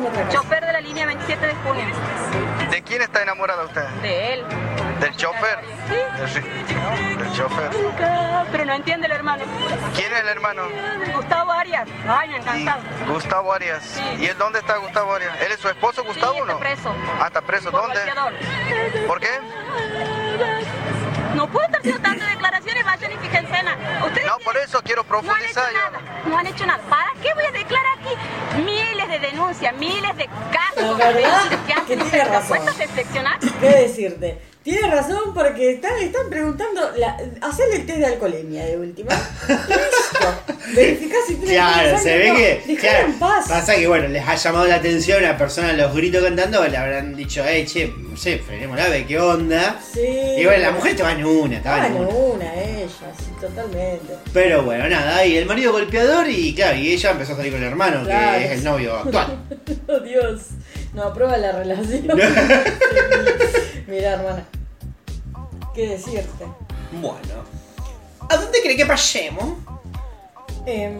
lo 0.00 0.08
cosa. 0.08 0.28
chofer 0.30 0.64
de 0.66 0.72
la 0.72 0.80
línea 0.80 1.06
27 1.06 1.46
de 1.46 1.54
junio. 1.54 1.84
¿De 2.70 2.82
quién 2.82 3.02
está 3.02 3.22
enamorada 3.22 3.64
usted? 3.64 3.84
De 4.02 4.34
él. 4.34 4.44
¿Del 5.00 5.16
chofer? 5.16 5.58
Del, 5.88 6.28
ri- 6.28 7.16
del 7.16 7.32
chofer. 7.32 7.70
Pero 8.50 8.64
no 8.64 8.72
entiende 8.74 9.06
el 9.06 9.12
hermano. 9.12 9.44
¿Quién 9.94 10.12
es 10.12 10.20
el 10.20 10.28
hermano? 10.28 10.62
Gustavo 11.14 11.52
Arias. 11.52 11.88
Ay, 12.08 12.28
me 12.28 12.34
Y 12.34 12.38
encantado. 12.38 12.82
Gustavo 13.08 13.52
Arias. 13.52 14.00
¿Y 14.18 14.26
él 14.26 14.36
dónde 14.38 14.58
está 14.58 14.76
Gustavo 14.76 15.14
Arias? 15.14 15.32
¿Él 15.40 15.52
es 15.52 15.60
su 15.60 15.68
esposo 15.68 16.02
Gustavo 16.04 16.34
Sí, 16.34 16.40
o 16.40 16.44
no? 16.46 16.52
está 16.52 16.64
preso. 16.64 16.94
Ah, 17.20 17.26
está 17.26 17.40
preso. 17.42 17.70
Por 17.70 17.80
¿Dónde? 17.82 17.96
golpeador. 18.04 18.32
¿Por 19.06 19.20
qué? 19.20 19.28
No 21.34 21.46
puedo 21.48 21.64
estar 21.66 21.80
haciendo 21.80 22.02
tantas 22.02 22.28
declaraciones, 22.30 22.84
vayan 22.84 23.12
y 23.12 23.16
fíjense 23.16 23.54
en 23.56 23.64
nada. 23.64 24.04
Ustedes 24.06 24.26
No, 24.26 24.38
por 24.38 24.56
eso 24.56 24.80
quiero 24.82 25.04
no 25.04 25.18
han 25.18 25.22
hecho 25.22 25.26
profundizar. 25.26 25.72
yo. 25.72 25.78
nada. 25.78 26.00
No 26.26 26.38
han 26.38 26.46
hecho 26.46 26.66
nada. 26.66 26.82
¿Para 26.88 27.12
qué 27.22 27.34
voy 27.34 27.44
a 27.44 27.50
declarar 27.52 27.98
aquí 27.98 28.62
miles 28.62 29.08
de 29.08 29.18
denuncias, 29.18 29.74
miles 29.76 30.16
de 30.16 30.26
casos 30.52 30.98
La 30.98 31.10
verdad 31.10 31.48
que 31.66 31.72
han 31.72 31.86
que 31.86 31.94
sido 31.94 32.06
tiene 32.06 32.24
razón. 32.24 32.58
¿Qué 33.60 33.66
decirte? 33.68 34.42
Tienes 34.68 34.90
razón 34.90 35.32
porque 35.32 35.72
están, 35.72 35.96
están 35.98 36.28
preguntando, 36.28 36.90
la, 36.98 37.16
hacerle 37.40 37.76
el 37.76 37.86
test 37.86 37.98
de 38.00 38.04
alcoholemia 38.06 38.66
de 38.66 38.76
última. 38.76 39.08
Listo. 39.48 40.54
Verificá 40.74 41.16
si 41.26 41.36
tienes 41.36 41.56
Claro, 41.56 41.98
se 41.98 42.18
ve 42.18 42.28
no. 42.28 42.34
que. 42.36 42.76
Claro, 42.76 43.06
en 43.06 43.18
paz. 43.18 43.48
pasa 43.48 43.74
que, 43.76 43.86
bueno, 43.86 44.08
les 44.08 44.28
ha 44.28 44.34
llamado 44.34 44.66
la 44.66 44.74
atención 44.74 45.24
a 45.24 45.28
la 45.28 45.38
persona 45.38 45.72
los 45.72 45.94
gritos 45.94 46.22
cantando, 46.22 46.62
le 46.68 46.76
habrán 46.76 47.16
dicho, 47.16 47.42
hey, 47.46 47.64
che, 47.66 47.90
no 47.96 48.14
sé, 48.14 48.40
frenemos 48.40 48.76
la 48.76 48.88
ve, 48.90 49.06
¿qué 49.06 49.18
onda? 49.18 49.80
Sí. 49.90 50.02
Y 50.36 50.44
bueno, 50.44 50.62
la 50.62 50.72
mujer 50.72 50.90
estaba 50.90 51.12
en 51.12 51.24
una, 51.24 51.56
estaba 51.56 51.86
en 51.86 51.92
una. 51.94 52.08
una, 52.08 52.54
ella, 52.54 52.86
sí, 53.18 53.30
totalmente. 53.40 54.16
Pero 54.34 54.64
bueno, 54.64 54.86
nada, 54.90 55.24
y 55.24 55.38
el 55.38 55.46
marido 55.46 55.72
golpeador 55.72 56.28
y 56.28 56.54
claro, 56.54 56.76
y 56.76 56.92
ella 56.92 57.12
empezó 57.12 57.32
a 57.32 57.36
salir 57.36 57.52
con 57.52 57.62
el 57.62 57.68
hermano, 57.68 58.04
Claro. 58.04 58.38
que 58.38 58.44
es 58.44 58.50
el 58.52 58.64
novio 58.64 58.96
actual. 58.96 59.38
Oh, 59.88 60.00
Dios. 60.00 60.42
No 60.92 61.04
aprueba 61.04 61.38
la 61.38 61.52
relación. 61.52 62.06
Mira, 63.86 64.12
hermana. 64.12 64.44
¿Qué 65.78 65.86
decirte? 65.86 66.44
Bueno. 66.90 67.44
¿A 68.28 68.36
dónde 68.36 68.60
cree 68.60 68.76
que 68.76 68.84
pasemos? 68.84 69.58
Em, 70.66 70.98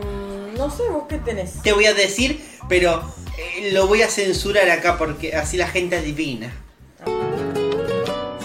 no 0.57 0.71
sé, 0.71 0.85
vos 0.88 1.03
qué 1.09 1.19
tenés. 1.19 1.61
Te 1.64 1.73
voy 1.73 1.87
a 1.87 1.95
decir, 1.95 2.41
pero 2.69 3.03
eh, 3.37 3.73
lo 3.73 3.88
voy 3.88 4.03
a 4.03 4.09
censurar 4.09 4.71
acá 4.71 4.97
porque 4.97 5.35
así 5.35 5.57
la 5.57 5.67
gente 5.67 5.97
adivina. 5.97 6.55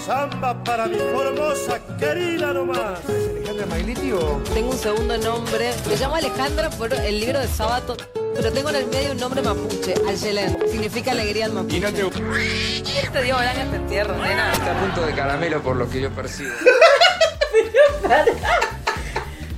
Samba 0.06 0.62
para 0.66 0.88
mi 0.88 0.98
formosa 0.98 1.80
querida 1.98 2.54
nomás. 2.54 3.00
¿Alejandra 3.08 3.66
Magliti 3.68 4.12
o.? 4.12 4.42
Tengo 4.54 4.72
un 4.72 4.78
segundo 4.78 5.18
nombre. 5.18 5.72
Me 5.88 5.96
llamo 5.96 6.16
Alejandra 6.16 6.70
por 6.72 6.94
el 6.94 7.20
libro 7.22 7.40
de 7.40 7.48
Sábato, 7.48 7.96
pero 8.36 8.52
tengo 8.52 8.70
en 8.72 8.76
el 8.76 8.88
medio 8.88 9.12
un 9.14 9.18
nombre 9.18 9.42
mapuche, 9.42 9.94
Ayelen. 10.10 10.58
Significa 10.70 11.12
alegría 11.12 11.46
al 11.46 11.54
mapuche. 11.54 11.78
Y 11.78 11.80
no 11.80 11.94
te... 11.94 12.02
Este 12.02 13.22
Diego 13.24 13.38
Braña 13.38 13.66
te 13.70 13.78
entierro, 13.78 14.18
nena. 14.18 14.52
Está 14.52 14.78
a 14.78 14.82
punto 14.82 15.06
de 15.06 15.14
caramelo 15.14 15.62
por 15.62 15.78
lo 15.78 15.90
que 15.90 16.02
yo 16.02 16.12
percibo. 16.12 16.52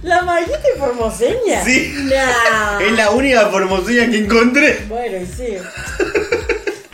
¿La 0.04 0.22
mallita 0.22 0.60
formoseña? 0.78 1.64
Sí. 1.64 1.92
Nah. 2.04 2.80
Es 2.82 2.92
la 2.92 3.10
única 3.10 3.48
formoseña 3.48 4.12
que 4.12 4.20
encontré. 4.20 4.86
Bueno, 4.88 5.18
y 5.18 5.26
sí. 5.26 5.58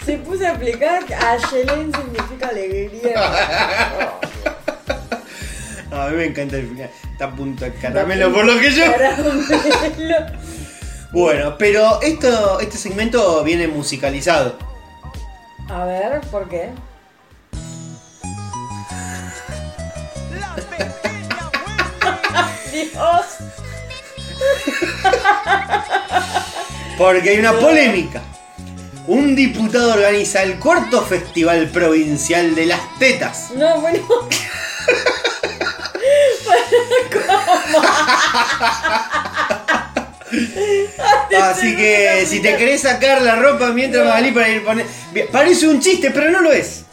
Se 0.06 0.18
puse 0.18 0.48
a 0.48 0.56
aplicar 0.56 1.04
Ayelen 1.14 1.92
significa 1.94 2.48
alegría. 2.48 3.14
A 5.92 6.08
mí 6.08 6.16
me 6.16 6.26
encanta 6.26 6.56
el 6.56 6.70
final. 6.70 6.90
Está 7.12 7.26
a 7.26 7.36
punto 7.36 7.66
de 7.66 7.74
caramelo 7.74 8.34
por 8.34 8.46
lo 8.46 8.58
que 8.60 8.72
yo. 8.72 8.86
Caramelo. 8.92 10.16
Bueno, 11.14 11.58
pero 11.58 12.02
esto, 12.02 12.62
este 12.62 12.78
segmento 12.78 13.44
viene 13.44 13.68
musicalizado. 13.68 14.58
A 15.68 15.84
ver, 15.84 16.22
¿por 16.32 16.48
qué? 16.48 16.70
Dios. 22.72 23.26
Porque 26.98 27.30
hay 27.30 27.40
una 27.40 27.60
polémica. 27.60 28.22
Un 29.12 29.36
diputado 29.36 29.91
organiza 29.91 30.41
el 30.41 30.58
cuarto 30.58 31.02
festival 31.02 31.67
provincial 31.67 32.56
de 32.56 32.67
las 32.67 32.80
tetas. 32.97 33.52
No, 33.54 33.82
bueno. 33.82 34.08
Así 41.41 41.76
que 41.76 42.26
si 42.26 42.39
te 42.39 42.56
querés 42.56 42.84
sacar 42.84 43.21
la 43.21 43.36
ropa 43.36 43.74
mientras 43.74 44.06
Magalí 44.06 44.32
para 44.32 44.47
ir 44.47 44.63
poner. 44.63 44.86
Parece 45.30 45.67
un 45.67 45.82
chiste, 45.82 46.12
pero 46.12 46.32
no 46.32 46.39
lo 46.39 46.54
es. 46.54 46.84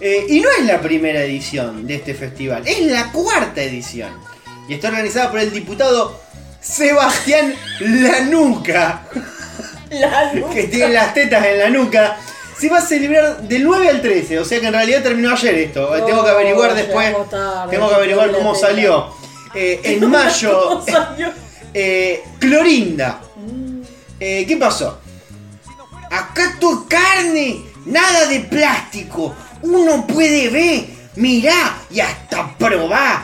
Eh, 0.00 0.26
y 0.30 0.40
no 0.40 0.48
es 0.58 0.66
la 0.66 0.80
primera 0.80 1.22
edición 1.22 1.86
de 1.86 1.94
este 1.94 2.14
festival, 2.14 2.66
es 2.66 2.80
la 2.80 3.12
cuarta 3.12 3.62
edición. 3.62 4.10
Y 4.68 4.74
está 4.74 4.88
organizada 4.88 5.30
por 5.30 5.38
el 5.38 5.52
diputado 5.52 6.20
Sebastián 6.60 7.54
Lanuca. 7.78 9.02
La 10.00 10.32
nuca. 10.34 10.54
que 10.54 10.64
tiene 10.64 10.92
las 10.92 11.14
tetas 11.14 11.44
en 11.46 11.58
la 11.58 11.70
nuca. 11.70 12.16
Se 12.58 12.68
va 12.68 12.78
a 12.78 12.80
celebrar 12.80 13.42
del 13.42 13.64
9 13.64 13.88
al 13.88 14.00
13, 14.00 14.38
o 14.38 14.44
sea 14.44 14.60
que 14.60 14.66
en 14.68 14.72
realidad 14.74 15.02
terminó 15.02 15.32
ayer 15.32 15.54
esto. 15.56 15.96
No, 15.96 16.04
tengo 16.06 16.24
que 16.24 16.30
averiguar 16.30 16.74
después. 16.74 17.12
tarde, 17.28 17.70
Tengo 17.70 17.88
que 17.88 17.94
averiguar 17.96 18.30
cómo 18.32 18.52
teta. 18.54 18.66
salió. 18.68 19.06
Eh, 19.54 19.80
en 19.84 20.08
mayo, 20.10 20.82
eh, 21.74 22.22
Clorinda. 22.38 23.20
Eh, 24.20 24.44
¿Qué 24.46 24.56
pasó? 24.56 25.00
Acá 26.10 26.56
tu 26.60 26.86
carne, 26.86 27.60
nada 27.86 28.26
de 28.26 28.40
plástico. 28.40 29.34
Uno 29.62 30.06
puede 30.06 30.48
ver, 30.48 30.84
mirá 31.16 31.76
y 31.90 31.98
hasta 32.00 32.56
probar. 32.56 33.22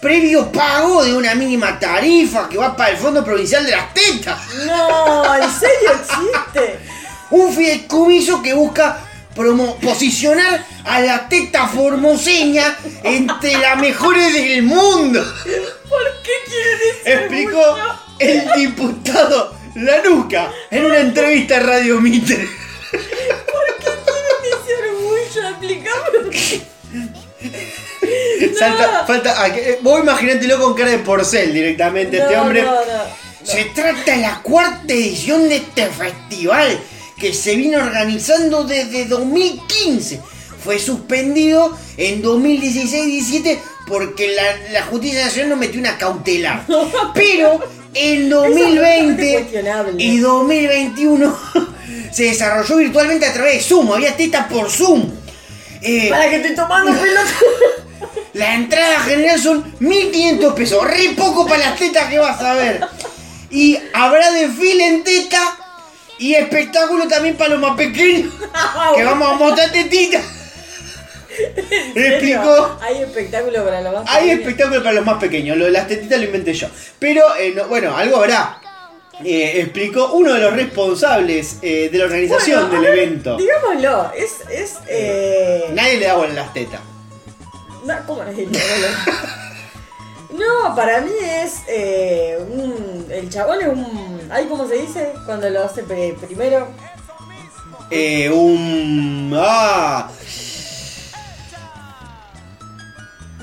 Previo 0.00 0.50
pago 0.50 1.04
de 1.04 1.14
una 1.14 1.34
mínima 1.34 1.78
tarifa 1.78 2.48
que 2.48 2.56
va 2.56 2.74
para 2.74 2.90
el 2.90 2.96
Fondo 2.96 3.22
Provincial 3.22 3.64
de 3.64 3.70
las 3.72 3.92
Tetas. 3.92 4.38
No, 4.64 5.34
¿en 5.36 5.50
serio 5.50 5.90
existe? 6.00 6.78
Un 7.30 7.52
fideicomiso 7.54 8.42
que 8.42 8.54
busca 8.54 8.98
promo- 9.36 9.76
posicionar 9.78 10.64
a 10.84 11.00
la 11.00 11.28
teta 11.28 11.68
formoseña 11.68 12.76
entre 13.04 13.56
las 13.58 13.78
mejores 13.78 14.32
del 14.32 14.62
mundo. 14.62 15.22
¿Por 15.88 16.02
qué 16.22 16.32
quieren 16.46 16.78
decir 16.78 17.12
Explicó 17.12 17.76
el 18.18 18.50
diputado 18.56 19.54
Lanuca 19.74 20.50
en 20.70 20.84
una 20.86 20.98
entrevista 20.98 21.58
a 21.58 21.60
Radio 21.60 22.00
Mitre. 22.00 22.48
ese 24.44 24.74
orgullo? 24.88 25.48
Explícame. 25.50 26.69
Salta- 28.58 29.04
falta, 29.06 29.34
ah, 29.42 29.52
que- 29.52 29.78
vos 29.82 30.00
imaginátelo 30.00 30.60
con 30.60 30.74
cara 30.74 30.90
de 30.90 30.98
porcel 30.98 31.52
directamente, 31.52 32.18
este 32.18 32.34
No, 32.36 32.42
hombre. 32.42 32.62
no, 32.62 32.72
no. 32.72 33.20
Se 33.42 33.64
trata 33.74 34.12
de 34.12 34.18
la 34.18 34.40
cuarta 34.42 34.92
edición 34.92 35.48
de 35.48 35.56
este 35.56 35.86
festival 35.86 36.78
que 37.18 37.32
se 37.32 37.56
viene 37.56 37.76
organizando 37.78 38.64
desde 38.64 39.06
2015. 39.06 40.20
Fue 40.62 40.78
suspendido 40.78 41.76
en 41.96 42.22
2016-17 42.22 43.58
porque 43.86 44.28
la, 44.34 44.72
la 44.72 44.82
Justicia 44.86 45.24
Nacional 45.24 45.50
no 45.50 45.56
metió 45.56 45.80
una 45.80 45.96
cautelar. 45.96 46.64
Pero 47.14 47.60
en 47.94 48.28
2020 48.28 49.32
cuestionable. 49.32 50.02
y 50.04 50.18
2021 50.18 51.38
se 52.12 52.24
desarrolló 52.24 52.76
virtualmente 52.76 53.24
a 53.26 53.32
través 53.32 53.54
de 53.54 53.60
Zoom. 53.62 53.90
Había 53.92 54.16
teta 54.16 54.46
por 54.48 54.70
Zoom. 54.70 55.10
Eh, 55.82 56.08
Para 56.10 56.28
que 56.28 56.36
estoy 56.36 56.54
tomando 56.54 56.92
pelota. 56.92 57.22
La 58.34 58.54
entrada 58.54 59.00
general 59.00 59.38
son 59.40 59.74
1500 59.80 60.54
pesos, 60.54 60.84
re 60.84 61.10
poco 61.16 61.46
para 61.46 61.70
las 61.70 61.78
tetas 61.78 62.08
que 62.08 62.18
vas 62.18 62.40
a 62.40 62.54
ver. 62.54 62.80
Y 63.50 63.78
habrá 63.92 64.30
desfile 64.30 64.86
en 64.86 65.04
teta 65.04 65.56
y 66.18 66.34
espectáculo 66.34 67.08
también 67.08 67.36
para 67.36 67.50
los 67.50 67.60
más 67.60 67.76
pequeños. 67.76 68.32
Que 68.96 69.04
vamos 69.04 69.28
a 69.28 69.34
mostrar 69.34 69.70
tetitas. 69.72 70.22
¿En 71.94 72.04
explicó? 72.12 72.78
Hay 72.82 73.02
espectáculo 73.02 73.64
para 73.64 73.80
los 73.80 73.92
más 73.94 74.04
Hay 74.08 74.22
pequeños. 74.24 74.40
espectáculo 74.40 74.82
para 74.82 74.92
los 74.94 75.06
más 75.06 75.18
pequeños, 75.18 75.56
lo 75.56 75.64
de 75.66 75.70
las 75.70 75.88
tetitas 75.88 76.18
lo 76.18 76.24
inventé 76.26 76.52
yo. 76.54 76.68
Pero, 76.98 77.22
eh, 77.36 77.52
no- 77.56 77.66
bueno, 77.68 77.96
algo 77.96 78.16
habrá. 78.16 78.58
Eh, 79.24 79.60
explicó 79.60 80.12
uno 80.12 80.32
de 80.34 80.40
los 80.40 80.54
responsables 80.54 81.56
eh, 81.62 81.88
de 81.92 81.98
la 81.98 82.04
organización 82.04 82.68
Bueno, 82.70 82.82
del 82.82 82.90
ver, 82.90 82.98
evento. 83.04 83.36
Digámoslo, 83.36 84.12
es. 84.16 84.30
es 84.50 84.78
Nadie 85.74 85.98
le 85.98 86.06
da 86.06 86.14
bola 86.14 86.30
a 86.32 86.36
las 86.36 86.52
tetas. 86.54 86.80
No, 87.84 87.94
¿Cómo 88.06 88.22
el 88.22 88.48
No, 90.30 90.74
para 90.76 91.00
mí 91.00 91.10
es 91.20 91.62
eh, 91.68 92.38
un. 92.48 93.06
El 93.10 93.28
chabón 93.28 93.60
es 93.60 93.68
un. 93.68 94.20
¿Ay, 94.30 94.46
cómo 94.46 94.66
se 94.66 94.76
dice? 94.76 95.12
Cuando 95.26 95.50
lo 95.50 95.64
hace 95.64 95.82
primero. 95.82 96.68
Eh, 97.90 98.30
un. 98.30 99.32
¡Ah! 99.36 100.08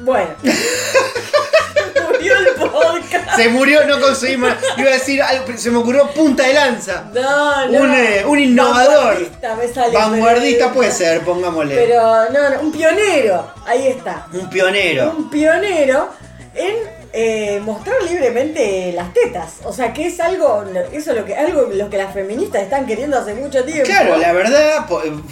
Bueno. 0.02 0.30
Murió 2.18 2.34
el 2.38 2.54
podcast. 2.56 3.36
Se 3.36 3.50
murió, 3.50 3.86
no 3.86 4.02
conseguimos. 4.02 4.52
Iba 4.78 4.90
a 4.90 4.94
decir 4.94 5.22
se 5.56 5.72
me 5.72 5.78
ocurrió 5.78 6.10
punta 6.12 6.44
de 6.44 6.54
lanza. 6.54 7.06
No, 7.14 7.68
no. 7.68 7.82
Un, 7.82 7.94
eh, 7.94 8.24
un 8.26 8.40
innovador. 8.40 8.96
Vanguardista 8.96 9.56
me 9.56 9.68
sale, 9.68 9.94
Vanguardista 9.94 10.74
puede 10.74 10.92
ser, 10.92 11.22
pongámosle. 11.22 11.76
Pero 11.76 12.30
no, 12.32 12.50
no, 12.50 12.62
un 12.62 12.72
pionero. 12.72 13.52
Ahí 13.66 13.88
está. 13.88 14.28
Un 14.34 14.50
pionero. 14.50 15.14
Un 15.18 15.30
pionero 15.30 16.10
en 16.54 16.97
eh, 17.20 17.60
mostrar 17.64 17.96
libremente 18.04 18.92
las 18.94 19.12
tetas. 19.12 19.54
O 19.64 19.74
sea, 19.74 19.92
que 19.92 20.06
es 20.06 20.20
algo, 20.20 20.64
eso 20.94 21.12
es 21.12 21.18
lo 21.18 21.26
que, 21.26 21.36
algo 21.36 21.64
lo 21.74 21.90
que 21.90 21.98
las 21.98 22.14
feministas 22.14 22.62
están 22.62 22.86
queriendo 22.86 23.18
hace 23.18 23.34
mucho 23.34 23.64
tiempo. 23.66 23.86
Claro, 23.86 24.18
la 24.18 24.34
verdad, 24.34 24.86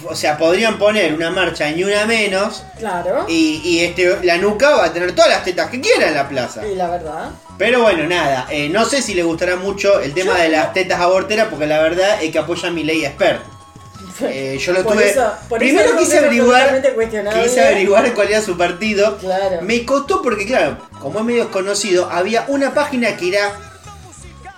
o 0.08 0.14
sea, 0.16 0.36
podrían 0.36 0.78
poner 0.78 1.14
una 1.14 1.30
marcha 1.30 1.70
ni 1.70 1.84
una 1.84 2.04
menos. 2.06 2.64
Claro. 2.78 3.24
Y, 3.28 3.60
y 3.64 3.84
este, 3.84 4.18
la 4.24 4.36
nuca 4.36 4.70
va 4.70 4.86
a 4.86 4.92
tener 4.92 5.12
todas 5.14 5.30
las 5.30 5.44
tetas 5.44 5.70
que 5.70 5.80
quiera 5.80 6.08
en 6.08 6.14
la 6.14 6.28
plaza. 6.28 6.66
Y 6.66 6.74
la 6.74 6.90
verdad. 6.90 7.30
Pero 7.56 7.82
bueno, 7.82 8.02
nada, 8.08 8.48
eh, 8.50 8.68
no 8.68 8.84
sé 8.84 9.00
si 9.00 9.14
le 9.14 9.22
gustará 9.22 9.54
mucho 9.54 10.00
el 10.00 10.12
tema 10.12 10.34
Yo- 10.36 10.42
de 10.42 10.48
las 10.48 10.72
tetas 10.72 10.98
aborteras 11.00 11.46
porque 11.48 11.66
la 11.66 11.80
verdad 11.80 12.20
es 12.20 12.32
que 12.32 12.38
apoya 12.40 12.68
mi 12.70 12.82
ley 12.82 13.04
expert. 13.04 13.40
Eh, 14.22 14.58
yo 14.60 14.72
lo 14.72 14.82
Por 14.82 14.94
tuve. 14.94 15.10
eso- 15.10 15.32
Primero 15.58 15.96
quise 15.98 16.18
averiguar. 16.18 16.82
Quise 17.42 17.60
averiguar 17.60 18.14
cuál 18.14 18.28
era 18.28 18.40
su 18.42 18.56
partido. 18.56 19.18
Claro. 19.18 19.62
Me 19.62 19.84
costó 19.84 20.22
porque, 20.22 20.46
claro, 20.46 20.78
como 21.00 21.18
es 21.20 21.24
medio 21.24 21.42
desconocido, 21.44 22.08
había 22.10 22.44
una 22.48 22.72
página 22.74 23.16
que 23.16 23.28
era. 23.28 23.52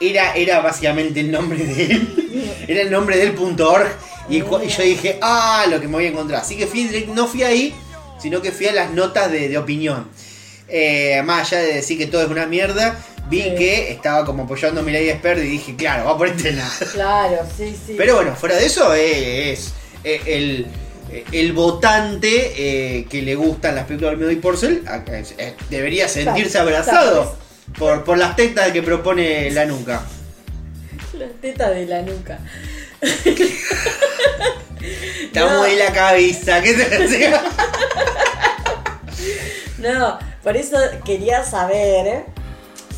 Era, 0.00 0.34
era 0.36 0.60
básicamente 0.60 1.18
el 1.20 1.30
nombre 1.32 1.58
de 1.64 1.84
él. 1.84 2.14
Era 2.68 2.82
el 2.82 2.90
nombre 2.90 3.16
del 3.16 3.32
punto 3.32 3.68
.org. 3.72 3.88
Y, 4.28 4.42
cu- 4.42 4.60
y 4.62 4.68
yo 4.68 4.82
dije, 4.82 5.18
ah, 5.22 5.64
lo 5.68 5.80
que 5.80 5.88
me 5.88 5.94
voy 5.94 6.04
a 6.06 6.08
encontrar. 6.10 6.42
Así 6.42 6.56
que 6.56 6.66
fui, 6.68 6.84
no 7.08 7.26
fui 7.26 7.42
ahí, 7.42 7.74
sino 8.20 8.40
que 8.42 8.52
fui 8.52 8.66
a 8.68 8.72
las 8.72 8.90
notas 8.92 9.32
de, 9.32 9.48
de 9.48 9.58
opinión. 9.58 10.06
Eh, 10.68 11.20
más 11.24 11.48
allá 11.50 11.62
de 11.62 11.72
decir 11.74 11.96
que 11.98 12.06
todo 12.06 12.22
es 12.22 12.28
una 12.28 12.46
mierda, 12.46 12.96
vi 13.28 13.42
Sí. 13.42 13.54
que 13.56 13.90
estaba 13.92 14.24
como 14.24 14.44
apoyando 14.44 14.80
a 14.80 14.84
mi 14.84 14.92
ley 14.92 15.08
expert 15.10 15.38
y 15.38 15.42
dije, 15.48 15.76
claro, 15.76 16.04
va 16.06 16.16
por 16.18 16.28
este 16.28 16.52
lado. 16.52 16.70
Claro, 16.92 17.38
sí, 17.56 17.76
sí. 17.86 17.94
Pero 17.96 18.16
bueno, 18.16 18.34
fuera 18.36 18.56
de 18.56 18.66
eso 18.66 18.94
eh, 18.94 19.52
es, 19.52 19.72
eh, 20.04 20.20
el, 20.26 20.66
eh, 21.12 21.24
el 21.32 21.52
votante 21.52 22.52
eh, 22.56 23.06
que 23.08 23.22
le 23.22 23.34
gustan 23.34 23.74
las 23.74 23.84
películas 23.86 24.12
de 24.12 24.16
Olmedo 24.16 24.30
y 24.30 24.36
Porcel 24.36 24.82
debería 25.70 26.08
sentirse 26.08 26.58
abrazado 26.58 27.36
por, 27.78 28.04
por 28.04 28.16
las 28.18 28.34
tetas 28.36 28.70
que 28.72 28.82
propone 28.82 29.50
la 29.50 29.64
nuca. 29.66 30.02
La 31.14 31.26
teta 31.40 31.70
de 31.70 31.86
la 31.86 32.02
nuca. 32.02 32.38
Estamos 35.22 35.52
No. 35.52 35.62
de 35.64 35.76
la 35.76 35.92
cabeza, 35.92 36.62
¿qué 36.62 36.74
te 36.74 36.98
decía? 36.98 37.42
No, 39.78 40.18
por 40.42 40.56
eso 40.56 40.76
quería 41.04 41.44
saber, 41.44 42.24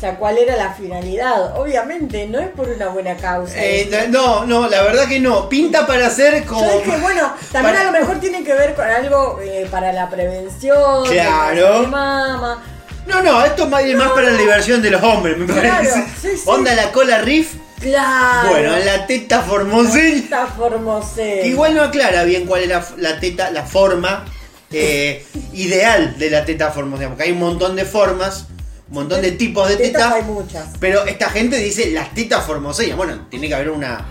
sea, 0.01 0.17
cuál 0.17 0.37
era 0.37 0.55
la 0.57 0.73
finalidad. 0.73 1.57
Obviamente, 1.59 2.27
no 2.27 2.39
es 2.39 2.49
por 2.49 2.67
una 2.67 2.87
buena 2.89 3.15
causa. 3.17 3.53
Eh, 3.57 4.07
no, 4.09 4.45
no, 4.45 4.67
la 4.67 4.81
verdad 4.83 5.07
que 5.07 5.19
no. 5.19 5.47
Pinta 5.47 5.85
para 5.87 6.09
ser 6.09 6.43
como. 6.45 6.61
Yo 6.69 6.79
dije, 6.79 6.97
bueno, 6.97 7.31
también 7.51 7.75
para- 7.75 7.87
a 7.87 7.91
lo 7.91 7.99
mejor 7.99 8.19
tiene 8.19 8.43
que 8.43 8.53
ver 8.53 8.73
con 8.75 8.85
algo 8.85 9.39
eh, 9.43 9.67
para 9.71 9.93
la 9.93 10.09
prevención. 10.09 11.05
Claro. 11.07 11.81
de 11.81 11.87
mama. 11.87 12.63
No, 13.07 13.21
no, 13.23 13.43
esto 13.45 13.63
es 13.63 13.69
más, 13.69 13.83
más 13.95 14.11
para 14.11 14.29
la 14.31 14.37
diversión 14.37 14.81
de 14.81 14.91
los 14.91 15.01
hombres, 15.01 15.37
me 15.37 15.45
Claro, 15.45 15.61
parece. 15.69 16.05
sí, 16.21 16.29
sí. 16.37 16.43
Onda 16.45 16.73
la 16.75 16.91
cola 16.91 17.19
riff. 17.19 17.53
Claro. 17.79 18.49
Bueno, 18.49 18.77
en 18.77 18.85
la 18.85 19.07
teta 19.07 19.41
formoseña. 19.41 20.17
Está 20.17 20.45
formoseña. 20.45 21.41
Que 21.41 21.47
igual 21.47 21.73
no 21.75 21.81
aclara 21.81 22.23
bien 22.25 22.45
cuál 22.45 22.61
es 22.61 22.69
la, 22.69 22.85
la 22.97 23.19
teta, 23.19 23.49
la 23.49 23.63
forma 23.65 24.25
eh, 24.71 25.25
ideal 25.53 26.17
de 26.19 26.29
la 26.29 26.45
teta 26.45 26.69
formoseña. 26.71 27.09
Porque 27.09 27.23
hay 27.23 27.31
un 27.31 27.39
montón 27.39 27.75
de 27.75 27.85
formas, 27.85 28.45
un 28.91 28.95
montón 28.95 29.21
de 29.21 29.31
tipos 29.31 29.67
de 29.69 29.77
Tetas 29.77 29.91
tetas. 29.93 30.13
hay 30.13 30.23
muchas. 30.23 30.65
Pero 30.79 31.05
esta 31.05 31.29
gente 31.29 31.57
dice 31.57 31.89
las 31.91 32.13
tetas 32.13 32.45
formoseñas. 32.45 32.97
Bueno, 32.97 33.25
tiene 33.29 33.47
que 33.47 33.55
haber 33.55 33.69
una, 33.71 34.05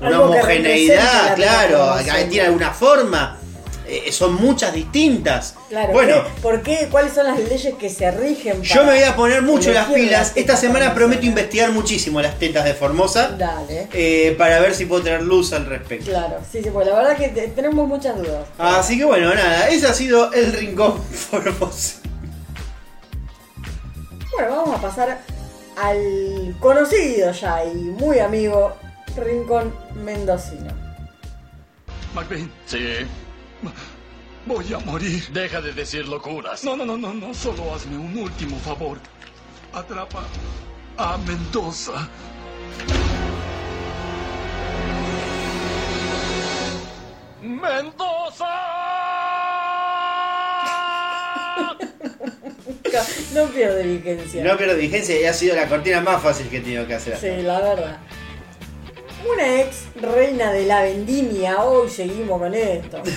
que 0.00 0.06
homogeneidad, 0.06 1.34
claro. 1.36 1.94
Tiene 2.28 2.46
alguna 2.46 2.72
forma. 2.72 3.38
eh, 3.88 4.10
son 4.10 4.34
muchas 4.34 4.74
distintas. 4.74 5.54
Claro, 5.68 5.92
bueno, 5.92 6.16
¿qué- 6.24 6.40
¿por 6.42 6.60
qué? 6.60 6.88
¿Cuáles 6.90 7.12
son 7.12 7.24
las 7.24 7.38
leyes 7.38 7.72
que 7.78 7.88
se 7.88 8.10
rigen 8.10 8.60
yo 8.60 8.84
me 8.84 8.94
voy 8.94 9.02
a 9.04 9.14
poner 9.14 9.42
mucho 9.42 9.70
las 9.72 9.86
pilas. 9.86 10.10
las 10.30 10.36
Esta 10.36 10.56
semana 10.56 10.92
prometo 10.92 11.24
investigar 11.24 11.70
muchísimo 11.70 12.20
las 12.20 12.36
tetas 12.36 12.64
de 12.64 12.74
Formosa. 12.74 13.36
Dale. 13.38 13.86
eh, 13.92 14.34
para 14.36 14.58
ver 14.58 14.74
si 14.74 14.86
puedo 14.86 15.02
tener 15.04 15.22
luz 15.22 15.52
al 15.52 15.66
respecto. 15.66 16.06
Claro, 16.10 16.38
sí, 16.50 16.62
sí, 16.64 16.70
pues 16.72 16.84
la 16.88 16.96
verdad 16.96 17.16
que 17.16 17.28
te- 17.28 17.46
tenemos 17.46 17.86
muchas 17.86 18.16
dudas. 18.16 18.48
Así 18.58 18.98
que 18.98 19.04
bueno, 19.04 19.32
nada, 19.32 19.68
ese 19.68 19.86
ha 19.86 19.94
sido 19.94 20.32
el 20.32 20.52
rincón 20.52 21.00
Formosa. 21.30 21.98
Bueno, 24.36 24.56
vamos 24.56 24.78
a 24.78 24.82
pasar 24.82 25.22
al 25.78 26.54
conocido 26.60 27.32
ya 27.32 27.64
y 27.64 27.74
muy 27.74 28.18
amigo 28.18 28.76
Rincón 29.16 29.74
Mendocino. 29.94 30.74
McBean. 32.14 32.52
Sí. 32.66 32.78
Voy 34.44 34.74
a 34.74 34.78
morir. 34.80 35.26
Deja 35.32 35.62
de 35.62 35.72
decir 35.72 36.06
locuras. 36.06 36.62
No, 36.64 36.76
no, 36.76 36.84
no, 36.84 36.98
no, 36.98 37.14
no. 37.14 37.32
Solo 37.32 37.74
hazme 37.74 37.96
un 37.96 38.14
último 38.18 38.58
favor. 38.58 38.98
Atrapa 39.72 40.24
a 40.98 41.16
Mendoza. 41.16 42.06
No 53.34 53.46
pierde 53.46 53.82
vigencia. 53.82 54.44
No 54.44 54.56
pierdo 54.56 54.76
vigencia 54.76 55.20
y 55.20 55.24
ha 55.24 55.32
sido 55.32 55.56
la 55.56 55.68
cortina 55.68 56.00
más 56.00 56.22
fácil 56.22 56.48
que 56.48 56.58
he 56.58 56.60
tenido 56.60 56.86
que 56.86 56.94
hacer. 56.94 57.16
Sí, 57.16 57.42
la 57.42 57.60
verdad. 57.60 57.98
Una 59.32 59.60
ex 59.60 59.84
reina 60.00 60.52
de 60.52 60.66
la 60.66 60.82
vendimia, 60.82 61.62
hoy 61.64 61.90
seguimos 61.90 62.40
con 62.40 62.54
esto. 62.54 63.02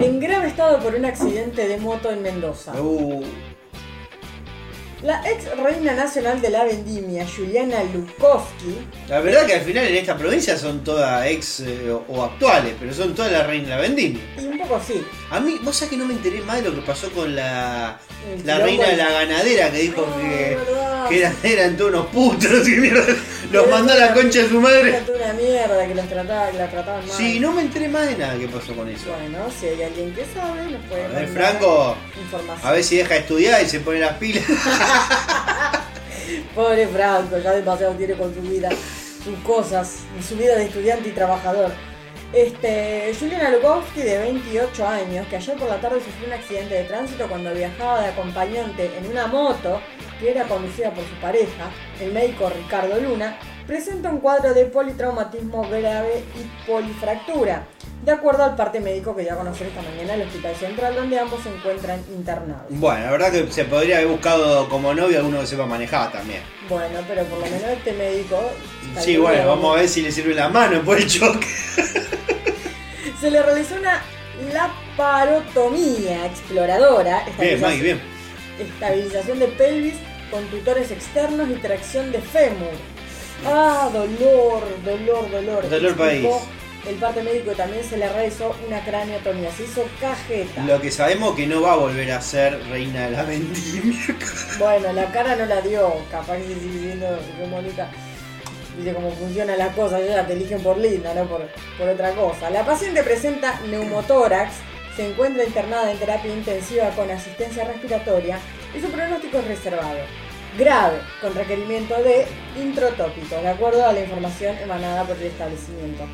En 0.00 0.20
grave 0.20 0.46
estado 0.46 0.78
por 0.78 0.94
un 0.94 1.04
accidente 1.04 1.66
de 1.66 1.76
moto 1.76 2.12
en 2.12 2.22
Mendoza. 2.22 2.80
Uh, 2.80 3.24
La 5.02 5.22
ex 5.30 5.46
reina 5.56 5.94
nacional 5.94 6.42
de 6.42 6.50
la 6.50 6.64
vendimia, 6.64 7.26
Juliana 7.26 7.78
Lukowski, 7.84 8.76
la 9.08 9.20
verdad 9.20 9.46
que 9.46 9.54
al 9.54 9.62
final 9.62 9.86
en 9.86 9.96
esta 9.96 10.14
provincia 10.16 10.58
son 10.58 10.84
todas 10.84 11.26
ex 11.26 11.60
eh, 11.60 11.90
o, 12.06 12.22
actuales, 12.22 12.74
pero 12.78 12.92
son 12.92 13.14
todas 13.14 13.32
la 13.32 13.44
reina 13.44 13.64
de 13.64 13.74
la 13.76 13.80
vendimia. 13.80 14.20
y 14.38 14.44
un 14.44 14.58
poco 14.58 14.78
sí, 14.86 15.02
A 15.30 15.40
mí, 15.40 15.58
vos 15.62 15.74
sabés 15.74 15.92
que 15.92 15.96
no 15.96 16.04
me 16.04 16.12
enteré 16.12 16.42
más 16.42 16.62
de 16.62 16.68
lo 16.68 16.74
que 16.74 16.82
pasó 16.82 17.10
con 17.12 17.34
la, 17.34 17.98
El 18.30 18.46
la 18.46 18.58
reina 18.58 18.88
de 18.88 18.96
la 18.98 19.10
ganadera 19.10 19.70
que 19.70 19.78
dijo 19.78 20.06
que, 20.20 20.56
verdad. 20.56 21.08
que 21.08 21.18
eran, 21.18 21.36
eran 21.44 21.76
todos 21.78 21.90
unos 21.92 22.06
putos 22.08 22.68
y 22.68 22.72
mierda. 22.72 23.16
Los 23.50 23.68
mandó 23.68 23.92
a 23.94 23.96
la 23.96 24.12
concha 24.12 24.40
de 24.42 24.48
su 24.50 24.60
madre. 24.60 24.90
Era 24.90 25.00
toda 25.00 25.18
una 25.24 25.32
mierda 25.32 25.86
que 25.88 25.94
los 25.94 26.08
trataba, 26.08 26.50
que 26.50 26.58
la 26.58 26.70
trataban 26.70 27.06
mal. 27.08 27.16
Sí, 27.16 27.40
no 27.40 27.52
me 27.52 27.62
enteré 27.62 27.88
más 27.88 28.06
de 28.06 28.16
nada 28.18 28.38
que 28.38 28.46
pasó 28.48 28.74
con 28.76 28.88
eso. 28.88 29.06
Bueno, 29.18 29.38
si 29.58 29.66
hay 29.66 29.82
alguien 29.82 30.14
que 30.14 30.24
sabe, 30.34 30.70
nos 30.70 30.84
puede 30.84 31.04
A 31.06 31.08
ver, 31.08 31.28
Franco, 31.28 31.96
información. 32.22 32.68
a 32.68 32.72
ver 32.72 32.84
si 32.84 32.96
deja 32.98 33.14
de 33.14 33.20
estudiar 33.20 33.62
y 33.62 33.66
se 33.66 33.80
pone 33.80 33.98
las 34.00 34.12
pilas. 34.18 34.44
Pobre 36.54 36.86
Franco, 36.88 37.38
ya 37.38 37.52
demasiado 37.52 37.94
tiene 37.94 38.14
con 38.14 38.34
su 38.34 38.40
vida, 38.42 38.68
sus 39.24 39.38
cosas, 39.40 40.00
su 40.26 40.36
vida 40.36 40.56
de 40.56 40.64
estudiante 40.64 41.08
y 41.08 41.12
trabajador. 41.12 41.72
Este, 42.32 43.12
Juliana 43.18 43.50
Lukowski, 43.50 44.02
de 44.02 44.18
28 44.18 44.86
años, 44.86 45.26
que 45.26 45.36
ayer 45.36 45.56
por 45.56 45.68
la 45.68 45.80
tarde 45.80 46.00
sufrió 46.00 46.28
un 46.28 46.34
accidente 46.34 46.74
de 46.74 46.84
tránsito 46.84 47.26
cuando 47.28 47.52
viajaba 47.52 48.02
de 48.02 48.08
acompañante 48.08 48.96
en 48.96 49.10
una 49.10 49.26
moto 49.26 49.80
que 50.20 50.30
era 50.30 50.44
conducida 50.44 50.92
por 50.92 51.04
su 51.04 51.14
pareja, 51.20 51.70
el 52.00 52.12
médico 52.12 52.48
Ricardo 52.50 53.00
Luna, 53.00 53.36
presenta 53.66 54.10
un 54.10 54.20
cuadro 54.20 54.54
de 54.54 54.66
politraumatismo 54.66 55.62
grave 55.68 56.22
y 56.36 56.70
polifractura. 56.70 57.66
De 58.04 58.12
acuerdo 58.12 58.44
al 58.44 58.56
parte 58.56 58.80
médico 58.80 59.14
que 59.14 59.24
ya 59.24 59.36
conocer 59.36 59.66
esta 59.66 59.82
mañana 59.82 60.14
el 60.14 60.22
Hospital 60.22 60.56
Central, 60.56 60.94
donde 60.94 61.18
ambos 61.18 61.42
se 61.42 61.50
encuentran 61.54 62.02
internados. 62.10 62.62
Bueno, 62.70 63.04
la 63.04 63.10
verdad 63.10 63.30
que 63.32 63.52
se 63.52 63.64
podría 63.64 63.96
haber 63.96 64.08
buscado 64.08 64.68
como 64.68 64.94
novio 64.94 65.18
alguno 65.18 65.40
que 65.40 65.46
sepa 65.46 65.66
manejar 65.66 66.10
también. 66.10 66.40
Bueno, 66.68 67.00
pero 67.06 67.24
por 67.24 67.38
lo 67.40 67.44
menos 67.44 67.62
este 67.64 67.92
médico... 67.92 68.40
Sí, 68.98 69.16
bueno, 69.18 69.46
vamos 69.48 69.76
a 69.76 69.80
ver 69.80 69.88
si 69.88 70.02
le 70.02 70.10
sirve 70.10 70.34
la 70.34 70.48
mano 70.48 70.82
por 70.82 70.96
el 70.96 71.06
choque. 71.06 71.46
Se 73.20 73.30
le 73.30 73.42
realizó 73.42 73.74
una 73.76 74.02
laparotomía 74.54 76.24
exploradora, 76.26 77.24
Bien, 77.38 77.60
Maggie, 77.60 77.82
bien. 77.82 78.00
estabilización 78.58 79.38
de 79.38 79.46
pelvis 79.48 79.94
con 80.30 80.44
tutores 80.46 80.90
externos 80.90 81.50
y 81.50 81.54
tracción 81.54 82.10
de 82.12 82.20
fémur. 82.20 82.72
Ah, 83.46 83.90
dolor, 83.92 84.62
dolor, 84.84 85.30
dolor. 85.30 85.68
Dolor 85.68 85.96
país. 85.96 86.26
El 86.88 86.96
parte 86.96 87.22
médico 87.22 87.52
también 87.52 87.84
se 87.84 87.98
le 87.98 88.08
realizó 88.08 88.56
una 88.66 88.82
craniotomía, 88.82 89.52
se 89.52 89.64
hizo 89.64 89.84
cajeta. 90.00 90.64
Lo 90.64 90.80
que 90.80 90.90
sabemos 90.90 91.36
que 91.36 91.46
no 91.46 91.60
va 91.60 91.74
a 91.74 91.76
volver 91.76 92.10
a 92.10 92.20
ser 92.22 92.58
reina 92.68 93.04
de 93.04 93.10
la 93.10 93.22
vendimia. 93.22 94.16
Bueno, 94.58 94.92
la 94.92 95.10
cara 95.12 95.36
no 95.36 95.44
la 95.44 95.60
dio, 95.60 95.94
capaz 96.10 96.38
que 96.38 96.54
sigue 96.54 96.80
siendo 96.80 97.06
Mónica. 97.50 97.88
Dice 98.78 98.94
cómo 98.94 99.10
funciona 99.12 99.56
la 99.56 99.68
cosa, 99.72 100.00
ya 100.00 100.26
te 100.26 100.32
eligen 100.32 100.62
por 100.62 100.78
linda, 100.78 101.12
no 101.12 101.26
por, 101.26 101.46
por 101.78 101.88
otra 101.88 102.12
cosa. 102.12 102.48
La 102.50 102.64
paciente 102.64 103.02
presenta 103.02 103.60
neumotórax, 103.68 104.54
se 104.96 105.10
encuentra 105.10 105.44
internada 105.44 105.90
en 105.90 105.98
terapia 105.98 106.32
intensiva 106.32 106.88
con 106.90 107.10
asistencia 107.10 107.64
respiratoria 107.64 108.38
y 108.74 108.80
su 108.80 108.88
pronóstico 108.90 109.38
es 109.38 109.48
reservado. 109.48 109.98
Grave, 110.58 110.98
con 111.20 111.34
requerimiento 111.34 111.94
de 112.02 112.26
introtópico, 112.60 113.36
de 113.36 113.48
acuerdo 113.48 113.86
a 113.86 113.92
la 113.92 114.00
información 114.00 114.56
emanada 114.58 115.04
por 115.04 115.16
el 115.16 115.24
establecimiento. 115.24 116.04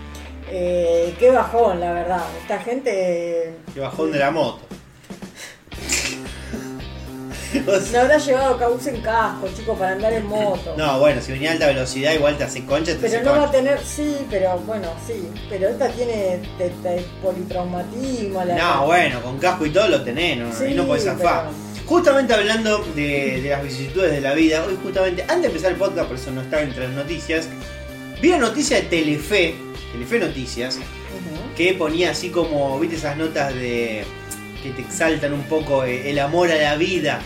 Eh, 0.51 1.15
qué 1.19 1.31
bajón, 1.31 1.81
la 1.81 1.93
verdad. 1.93 2.23
Esta 2.43 2.59
gente 2.61 3.55
Que 3.75 3.81
bajón 3.81 4.13
de 4.13 4.19
la 4.19 4.31
moto. 4.31 4.61
se 7.91 7.99
habrá 7.99 8.19
llevado 8.19 8.59
causa 8.59 8.91
en 8.91 9.01
casco, 9.01 9.49
chicos, 9.57 9.79
para 9.79 9.93
andar 9.93 10.13
en 10.13 10.27
moto. 10.27 10.75
No, 10.77 10.99
bueno, 11.01 11.21
si 11.23 11.33
venía 11.33 11.51
a 11.51 11.53
alta 11.55 11.67
velocidad 11.69 12.13
igual 12.13 12.37
te 12.37 12.45
hace 12.45 12.65
concha, 12.67 12.93
te 12.93 12.99
Pero 12.99 13.17
hace 13.17 13.25
no 13.25 13.31
va 13.33 13.45
a 13.45 13.51
tener, 13.51 13.79
sí, 13.83 14.17
pero 14.31 14.59
bueno, 14.67 14.89
sí. 15.07 15.29
Pero 15.49 15.69
esta 15.69 15.89
tiene 15.89 16.41
te- 16.59 16.71
te- 16.83 17.05
politraumatismo. 17.23 18.45
la- 18.45 18.57
No, 18.57 18.87
bueno, 18.87 19.23
con 19.23 19.39
casco 19.39 19.65
y 19.67 19.71
todo 19.71 19.89
lo 19.89 20.03
tenés, 20.03 20.39
no, 20.39 20.53
Sí, 20.55 20.65
y 20.71 20.75
no 20.75 20.87
podés 20.87 21.05
zafar. 21.05 21.47
Justamente 21.87 22.35
hablando 22.35 22.85
de, 22.97 23.41
de 23.43 23.49
las 23.51 23.63
vicisitudes 23.63 24.11
de 24.13 24.21
la 24.21 24.35
vida, 24.35 24.65
hoy 24.67 24.77
justamente, 24.83 25.23
antes 25.23 25.43
de 25.43 25.47
empezar 25.49 25.71
el 25.73 25.79
podcast, 25.79 26.09
por 26.09 26.17
eso 26.17 26.31
no 26.33 26.43
estaba 26.43 26.63
entre 26.63 26.85
las 26.89 26.93
noticias, 26.97 27.49
vi 28.21 28.29
una 28.31 28.39
noticia 28.39 28.77
de 28.79 28.83
Telefe, 28.83 29.55
Telefe 29.93 30.19
Noticias, 30.19 30.79
que 31.57 31.75
ponía 31.75 32.11
así 32.11 32.31
como, 32.31 32.79
viste 32.79 32.97
esas 32.97 33.17
notas 33.17 33.55
de 33.55 34.05
que 34.63 34.71
te 34.71 34.83
exaltan 34.83 35.33
un 35.33 35.43
poco 35.45 35.85
eh, 35.85 36.11
el 36.11 36.19
amor 36.19 36.51
a 36.51 36.57
la 36.57 36.77
vida. 36.77 37.21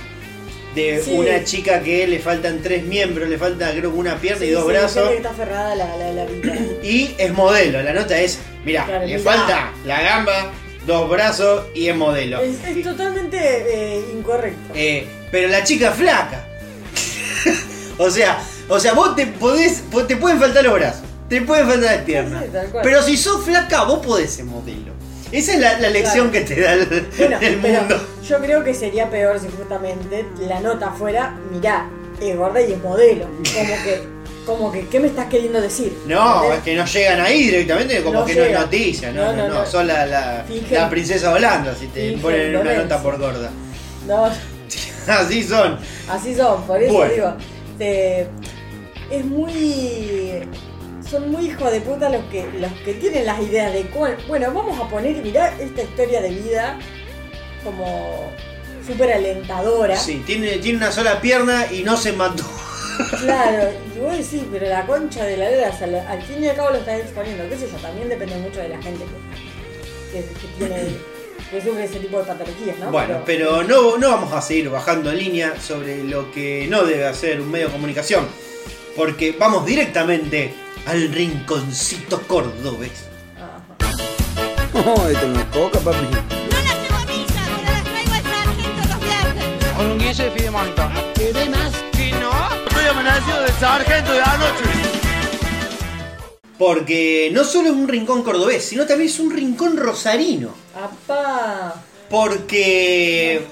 De 0.74 1.02
Sí. 1.04 1.11
una 1.14 1.42
chica 1.42 1.82
que 1.82 2.06
le 2.06 2.20
faltan 2.20 2.61
tres 2.62 2.84
miembros, 2.84 3.28
le 3.28 3.38
falta 3.38 3.70
creo 3.72 3.90
que 3.90 3.98
una 3.98 4.16
pierna 4.18 4.44
y 4.44 4.50
dos 4.50 4.62
sí, 4.62 4.68
brazos. 4.70 5.08
que 5.11 5.16
está 5.16 5.30
aferrada 5.30 5.72
a 5.72 5.74
la, 5.74 5.96
la, 5.96 6.12
la 6.12 6.24
vida. 6.26 6.54
Y 6.84 7.12
es 7.18 7.32
modelo, 7.32 7.82
la 7.82 7.92
nota 7.92 8.16
es, 8.20 8.38
mira, 8.64 8.84
Claro, 8.84 9.04
le 9.04 9.16
mirá. 9.18 9.32
falta 9.32 9.72
la 9.84 10.00
gamba, 10.00 10.52
dos 10.86 11.11
brazos 11.11 11.64
y 11.74 11.88
es 11.88 11.96
modelo. 11.96 12.40
Es, 12.40 12.62
es 12.64 12.84
totalmente 12.84 13.36
eh, 13.36 14.00
incorrecto. 14.16 14.72
Eh, 14.76 15.06
pero 15.32 15.48
la 15.48 15.64
chica 15.64 15.90
flaca. 15.90 16.46
o 17.98 18.08
sea, 18.08 18.40
o 18.68 18.78
sea, 18.78 18.92
vos 18.92 19.16
te 19.16 19.26
podés, 19.26 19.82
te 20.06 20.16
pueden 20.16 20.38
faltar 20.38 20.62
los 20.62 20.74
brazos, 20.74 21.02
te 21.31 21.41
pueden 21.43 21.66
faltar. 21.66 22.05
Sí, 22.07 22.12
tal 22.53 22.66
cual. 22.70 22.83
pero 22.85 23.03
si 23.03 23.16
sos 23.16 23.43
flaca, 23.45 23.85
vos 23.85 24.05
podés 24.05 24.31
ser 24.31 24.45
modelo. 24.45 24.93
Esa 25.33 25.55
es 25.55 25.61
la, 25.61 25.78
la 25.78 25.89
lección 25.91 26.28
Claro. 26.31 26.47
que 26.47 26.55
te 26.55 26.61
da 26.61 26.72
el, 26.74 27.07
Bueno, 27.16 27.39
el 27.41 27.57
pero 27.61 27.78
mundo. 27.81 28.07
yo 28.28 28.39
creo 28.41 28.64
que 28.64 28.74
sería 28.74 29.09
peor 29.09 29.39
si 29.41 29.47
justamente 29.49 30.26
la 30.47 30.61
nota 30.61 30.91
fuera, 30.91 31.37
mirá, 31.53 31.89
es 32.20 32.37
gorda 32.37 32.61
y 32.61 32.72
es 32.72 32.83
modelo. 32.83 33.26
Como 33.26 33.85
que, 33.85 34.03
como 34.45 34.72
que, 34.72 34.89
¿qué 34.89 34.99
me 34.99 35.07
estás 35.07 35.26
queriendo 35.28 35.61
decir? 35.61 35.97
No, 36.07 36.53
es 36.53 36.61
que 36.64 36.74
no 36.74 36.85
llegan 36.85 37.20
ahí 37.20 37.45
directamente, 37.45 38.03
como 38.03 38.20
No 38.20 38.24
que 38.24 38.35
no 38.35 38.43
es 38.43 38.59
noticia, 38.59 39.12
no, 39.12 39.33
No, 39.33 39.49
no, 39.49 39.49
no. 39.61 39.66
Sos 39.66 39.85
la, 39.85 40.05
la, 40.07 40.45
princesa 40.91 41.33
Holanda 41.33 41.76
si 41.78 41.87
te 41.87 42.18
ponen 42.18 42.57
una 42.57 42.74
nota 42.74 43.01
por 43.01 43.16
gorda. 43.18 43.51
No, 44.09 44.24
Así 45.07 45.43
son. 45.45 45.78
así 46.11 46.35
son, 46.35 46.62
por 46.66 46.83
eso 46.83 46.93
Bueno. 46.93 47.14
digo, 47.14 47.33
te- 47.78 48.26
es 49.11 49.24
muy... 49.24 50.43
Son 51.11 51.30
muy 51.30 51.46
hijos 51.46 51.72
de 51.72 51.80
puta 51.80 52.08
los 52.08 52.24
que, 52.26 52.46
los 52.58 52.72
que 52.84 52.94
tienen 52.94 53.26
las 53.26 53.40
ideas 53.40 53.72
de 53.72 53.82
cuál. 53.84 54.16
Bueno, 54.28 54.52
vamos 54.54 54.78
a 54.78 54.88
poner 54.88 55.16
y 55.16 55.20
mirá 55.20 55.52
esta 55.58 55.82
historia 55.82 56.20
de 56.20 56.28
vida 56.30 56.78
como 57.64 58.30
súper 58.86 59.12
alentadora. 59.12 59.96
Sí, 59.96 60.22
tiene, 60.24 60.58
tiene 60.58 60.78
una 60.78 60.92
sola 60.92 61.20
pierna 61.20 61.66
y 61.72 61.82
no 61.82 61.96
se 61.96 62.12
mató. 62.12 62.44
Claro, 63.20 63.70
y 63.96 63.98
vos 63.98 64.12
decís, 64.16 64.42
pero 64.52 64.68
la 64.68 64.86
concha 64.86 65.24
de 65.24 65.36
la 65.36 65.50
lera, 65.50 65.70
o 65.74 65.78
sea, 65.78 65.86
lo- 65.88 66.00
al 66.08 66.22
fin 66.22 66.44
y 66.44 66.48
al 66.48 66.56
cabo 66.56 66.70
lo 66.70 66.76
estás 66.76 67.00
exponiendo, 67.00 67.48
qué 67.48 67.56
sé 67.56 67.68
yo, 67.70 67.76
también 67.78 68.08
depende 68.08 68.36
mucho 68.36 68.61
de 68.61 68.68
la 68.68 68.80
gente 68.82 69.04
que, 70.12 70.18
que, 70.20 70.24
que 70.26 70.46
tiene, 70.58 70.76
que 71.50 71.61
sufre 71.62 71.84
ese 71.84 71.98
tipo 71.98 72.18
de 72.18 72.24
patologías, 72.24 72.78
¿no? 72.78 72.90
Bueno, 72.90 73.22
pero 73.26 73.62
no, 73.64 73.96
no 73.98 74.11
vamos 74.11 74.32
a 74.32 74.40
seguir 74.42 74.68
bajando 74.70 75.12
línea 75.12 75.54
sobre 75.61 76.04
lo 76.04 76.30
que 76.30 76.66
no 76.70 76.84
debe 76.84 77.06
hacer 77.06 77.40
un 77.40 77.50
medio 77.50 77.66
de 77.66 77.72
comunicación, 77.72 78.28
porque 78.96 79.34
vamos 79.38 79.64
directamente 79.66 80.52
al 80.87 81.12
rinconcito 81.12 82.20
cordobés. 82.26 83.11
Oh, 84.72 85.07
esto 85.09 85.28
no 85.28 85.41
es 85.41 85.47
coca, 85.47 85.78
papi. 85.81 86.07
Con 89.76 89.87
un 89.91 89.99
guille 89.99 90.24
de 90.24 90.31
fidemonto. 90.31 90.91
¿Querés 91.14 91.51
más? 91.51 91.72
Si 91.95 92.12
no, 92.12 92.31
estoy 92.66 92.85
amanecido 92.89 93.43
de 93.43 93.53
sargento 93.53 94.12
de 94.12 94.22
anoche. 94.22 94.64
Porque 96.59 97.31
no 97.33 97.45
solo 97.45 97.70
es 97.70 97.74
un 97.74 97.89
rincón 97.89 98.22
cordobés, 98.22 98.64
sino 98.64 98.87
también 98.87 99.09
es 99.09 99.18
un 99.18 99.31
rincón 99.31 99.76
rosarino. 99.76 100.55
¡Apá! 100.74 101.74
Porque 102.09 103.43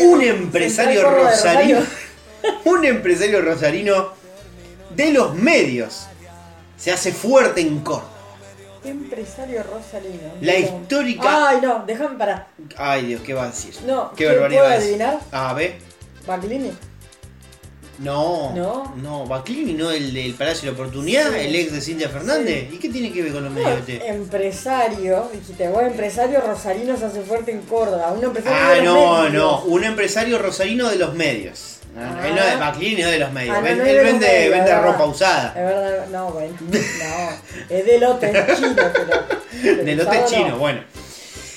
un 0.00 0.22
empresario 0.22 1.02
rosarino, 1.10 1.80
Rosario. 1.80 2.58
un 2.64 2.84
empresario 2.84 3.42
rosarino 3.42 4.12
de 4.94 5.12
los 5.12 5.34
medios 5.34 6.07
se 6.78 6.90
hace 6.92 7.12
fuerte 7.12 7.60
en 7.60 7.80
Córdoba. 7.80 8.12
Empresario 8.84 9.62
rosarino. 9.64 10.32
La 10.40 10.56
histórica- 10.56 11.48
Ay, 11.48 11.58
no, 11.60 11.82
déjame 11.86 12.16
parar. 12.16 12.46
Ay 12.76 13.06
Dios, 13.06 13.20
¿qué 13.22 13.34
va 13.34 13.44
a 13.44 13.46
decir? 13.48 13.74
No, 13.86 14.10
qué 14.12 14.24
¿quién 14.24 14.30
barbaridad 14.30 14.62
puede 14.62 14.76
es. 14.76 14.82
adivinar? 14.84 15.18
A 15.32 15.52
ver. 15.52 15.74
Baclini. 16.26 16.72
No, 17.98 18.52
¿No? 18.54 18.94
no, 18.96 19.26
Baclini 19.26 19.72
no 19.74 19.90
el 19.90 20.14
del 20.14 20.32
Palacio 20.34 20.70
de 20.70 20.76
la 20.76 20.80
Oportunidad, 20.82 21.32
Sí. 21.32 21.38
el 21.40 21.56
ex 21.56 21.72
de 21.72 21.80
Cintia 21.80 22.08
Fernández. 22.08 22.72
¿Y 22.72 22.78
qué 22.78 22.88
tiene 22.90 23.12
que 23.12 23.22
ver 23.24 23.32
con 23.32 23.42
los 23.42 23.52
No, 23.52 23.58
medios? 23.60 23.88
empresario, 24.06 25.28
dijiste, 25.34 25.68
vos 25.68 25.82
empresario 25.82 26.40
rosarino 26.40 26.96
se 26.96 27.06
hace 27.06 27.22
fuerte 27.22 27.50
en 27.50 27.62
Córdoba. 27.62 28.12
Un 28.16 28.22
empresario 28.22 28.56
Ah, 28.56 28.70
de 28.70 28.82
los 28.82 28.94
no, 28.94 29.16
medios. 29.24 29.32
no, 29.32 29.62
un 29.64 29.82
empresario 29.82 30.38
rosarino 30.38 30.88
de 30.88 30.96
los 30.96 31.14
medios. 31.14 31.77
Ah. 31.96 32.26
Él 32.26 32.34
no 32.34 32.42
es 32.42 33.10
de 33.10 33.18
los 33.18 33.32
medios. 33.32 33.56
Ah, 33.56 33.60
no, 33.60 33.64
Ven- 33.64 33.78
no 33.78 33.84
es 33.84 33.90
él 33.90 33.96
de 33.96 34.02
los 34.02 34.12
vende, 34.12 34.26
medios, 34.26 34.50
vende 34.50 34.56
es 34.58 34.66
verdad. 34.76 34.82
ropa 34.84 35.04
usada. 35.06 35.48
Es 35.48 35.54
verdad, 35.64 36.06
no, 36.10 36.30
bueno. 36.30 36.56
No, 36.60 37.76
es 37.76 37.86
de 37.86 37.98
lote 37.98 38.32
chino, 38.56 38.74
pero. 38.76 39.38
De 39.84 39.96
lote 39.96 40.18
no. 40.20 40.26
chino, 40.26 40.58
bueno. 40.58 40.80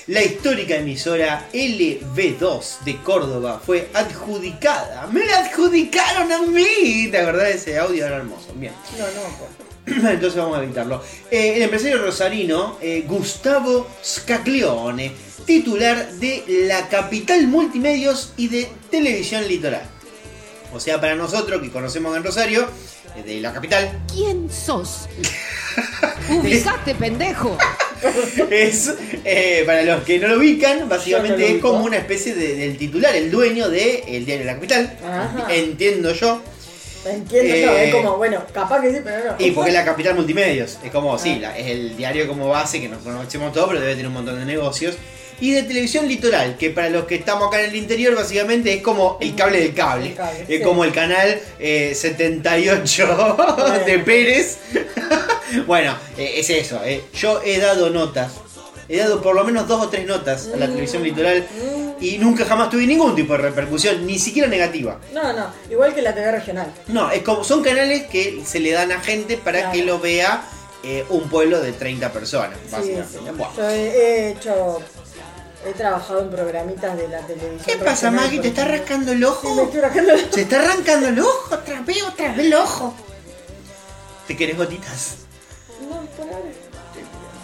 La 0.08 0.24
histórica 0.24 0.76
emisora 0.76 1.48
LB2 1.54 2.80
de 2.84 2.98
Córdoba 2.98 3.62
fue 3.64 3.90
adjudicada. 3.94 5.08
¡Me 5.12 5.26
la 5.26 5.38
adjudicaron 5.40 6.32
a 6.32 6.42
mí! 6.42 7.08
¿Te 7.12 7.20
acordás 7.20 7.44
de 7.48 7.54
ese 7.54 7.78
audio? 7.78 8.06
Era 8.06 8.18
hermoso. 8.18 8.48
Bien. 8.56 8.74
No, 8.98 9.06
no, 9.06 9.38
pues. 9.38 9.98
Entonces 10.14 10.36
vamos 10.36 10.58
a 10.58 10.64
evitarlo. 10.64 11.02
Eh, 11.30 11.54
el 11.58 11.62
empresario 11.62 12.00
rosarino 12.00 12.78
eh, 12.82 13.04
Gustavo 13.08 13.88
Scaglione, 14.04 15.12
titular 15.46 16.12
de 16.14 16.44
la 16.68 16.88
Capital 16.90 17.48
Multimedios 17.48 18.34
y 18.38 18.48
de 18.48 18.70
Televisión 18.90 19.48
Litoral. 19.48 19.84
O 20.74 20.80
sea, 20.80 21.00
para 21.02 21.16
nosotros 21.16 21.62
que 21.62 21.70
conocemos 21.70 22.16
en 22.16 22.24
Rosario, 22.24 22.68
eh, 23.18 23.24
de 23.24 23.42
la 23.42 23.52
capital, 23.54 24.00
¿Quién 24.12 24.50
sos? 24.52 25.08
Ubicate, 26.30 26.96
pendejo. 26.96 27.58
es, 28.50 28.94
eh, 29.26 29.64
para 29.66 29.84
los 29.84 30.04
que 30.04 30.18
no 30.20 30.28
lo 30.30 30.38
ubican, 30.38 30.88
básicamente 30.90 31.38
no 31.44 31.48
lo 31.50 31.56
es 31.56 31.62
como 31.62 31.84
una 31.86 31.98
especie 31.98 32.34
de- 32.34 32.56
del 32.56 32.78
titular, 32.78 33.16
el 33.16 33.30
dueño 33.30 33.70
del 33.70 34.26
diario 34.26 34.40
de 34.40 34.46
la 34.46 34.56
capital. 34.56 34.98
Ajá. 35.06 35.54
Entiendo 35.54 36.14
yo. 36.14 36.42
Entiendo 37.06 37.56
yo, 37.56 37.72
Eh, 37.74 37.90
es 37.90 37.96
como, 37.96 38.18
bueno, 38.18 38.44
capaz 38.54 38.82
que 38.82 38.92
sí, 38.92 38.98
pero 39.04 39.32
no. 39.32 39.36
Y 39.46 39.52
porque 39.52 39.70
es 39.72 39.76
la 39.76 39.84
capital 39.86 40.16
multimedios. 40.16 40.78
Es 40.84 40.92
como, 40.92 41.16
Ah. 41.16 41.20
sí, 41.20 41.38
la- 41.40 41.58
es 41.58 41.68
el 41.68 41.98
diario 41.98 42.28
como 42.28 42.48
base 42.48 42.80
que 42.80 42.88
nos 42.90 43.02
conocemos 43.04 43.52
todos, 43.54 43.68
pero 43.70 43.82
debe 43.82 43.94
tener 43.94 44.08
un 44.08 44.14
montón 44.14 44.40
de 44.40 44.46
negocios. 44.46 44.96
Y 45.42 45.52
de 45.52 45.64
televisión 45.64 46.08
litoral, 46.08 46.56
que 46.58 46.70
para 46.70 46.90
los 46.90 47.06
que 47.06 47.16
estamos 47.16 47.48
acá 47.48 47.62
en 47.62 47.72
el 47.72 47.76
interior, 47.76 48.16
básicamente 48.16 48.74
es 48.74 48.82
como 48.82 49.18
el 49.20 49.36
cable 49.36 49.60
del 49.60 49.74
cable. 49.74 50.10
El 50.10 50.16
cable, 50.16 50.46
es 50.48 50.60
sí. 50.60 50.64
como 50.64 50.84
el 50.86 50.94
canal 50.94 51.40
eh, 51.60 51.94
78 51.96 53.38
de 53.86 54.00
Pérez. 54.00 54.60
bueno, 55.68 55.98
eh, 56.18 56.34
es 56.38 56.50
eso. 56.50 56.80
eh. 56.86 57.04
Yo 57.14 57.42
he 57.44 57.58
dado 57.60 57.90
notas 57.90 58.32
he 58.92 58.98
dado 58.98 59.22
por 59.22 59.34
lo 59.34 59.44
menos 59.46 59.68
dos 59.68 59.86
o 59.86 59.90
tres 59.90 60.06
notas 60.06 60.50
a 60.54 60.58
la 60.58 60.68
televisión 60.68 61.02
litoral 61.02 61.48
y 62.02 62.18
nunca 62.18 62.44
jamás 62.44 62.70
tuve 62.70 62.86
ningún 62.86 63.16
tipo 63.16 63.34
de 63.34 63.40
repercusión, 63.40 64.06
ni 64.06 64.20
siquiera 64.20 64.50
negativa. 64.50 65.00
No, 65.14 65.32
no, 65.32 65.48
igual 65.70 65.96
que 65.96 66.02
la 66.02 66.14
TV 66.14 66.30
regional. 66.32 66.74
No, 66.88 67.10
es 67.10 67.22
como, 67.22 67.44
son 67.44 67.64
canales 67.64 68.08
que 68.08 68.42
se 68.46 68.60
le 68.60 68.72
dan 68.72 68.92
a 68.92 69.00
gente 69.00 69.38
para 69.38 69.72
que 69.72 69.86
lo 69.86 70.00
vea 70.00 70.44
eh, 70.84 71.06
un 71.10 71.30
pueblo 71.30 71.62
de 71.62 71.72
30 71.72 72.12
personas, 72.12 72.58
básicamente. 72.70 73.14
sí. 73.14 73.20
Bueno. 73.24 73.54
Yo 73.56 73.70
he 73.70 74.32
hecho. 74.32 74.82
He 75.66 75.74
trabajado 75.74 76.22
en 76.22 76.30
programitas 76.32 76.98
de 76.98 77.08
la 77.08 77.20
televisión. 77.20 77.62
¿Qué 77.66 77.78
pasa, 77.84 78.10
Maggie? 78.10 78.40
¿Te 78.40 78.48
está 78.48 78.66
rascando 78.66 79.12
el 79.12 79.24
ojo? 79.24 79.54
Me 79.56 79.64
estoy 79.64 79.82
rascando 79.82 80.14
el- 80.14 80.32
¿Se 80.34 80.42
está 80.42 80.60
arrancando 80.60 81.08
el 81.10 81.20
ojo? 81.20 81.56
Otra 81.56 81.82
vez, 81.82 82.04
otra 82.04 82.28
vez 82.30 82.40
el 82.40 82.54
ojo. 82.56 82.96
¿Te 84.28 84.36
querés 84.38 84.58
gotitas? 84.58 85.16
No, 85.88 86.02
por 86.18 86.26
ahora. 86.26 86.50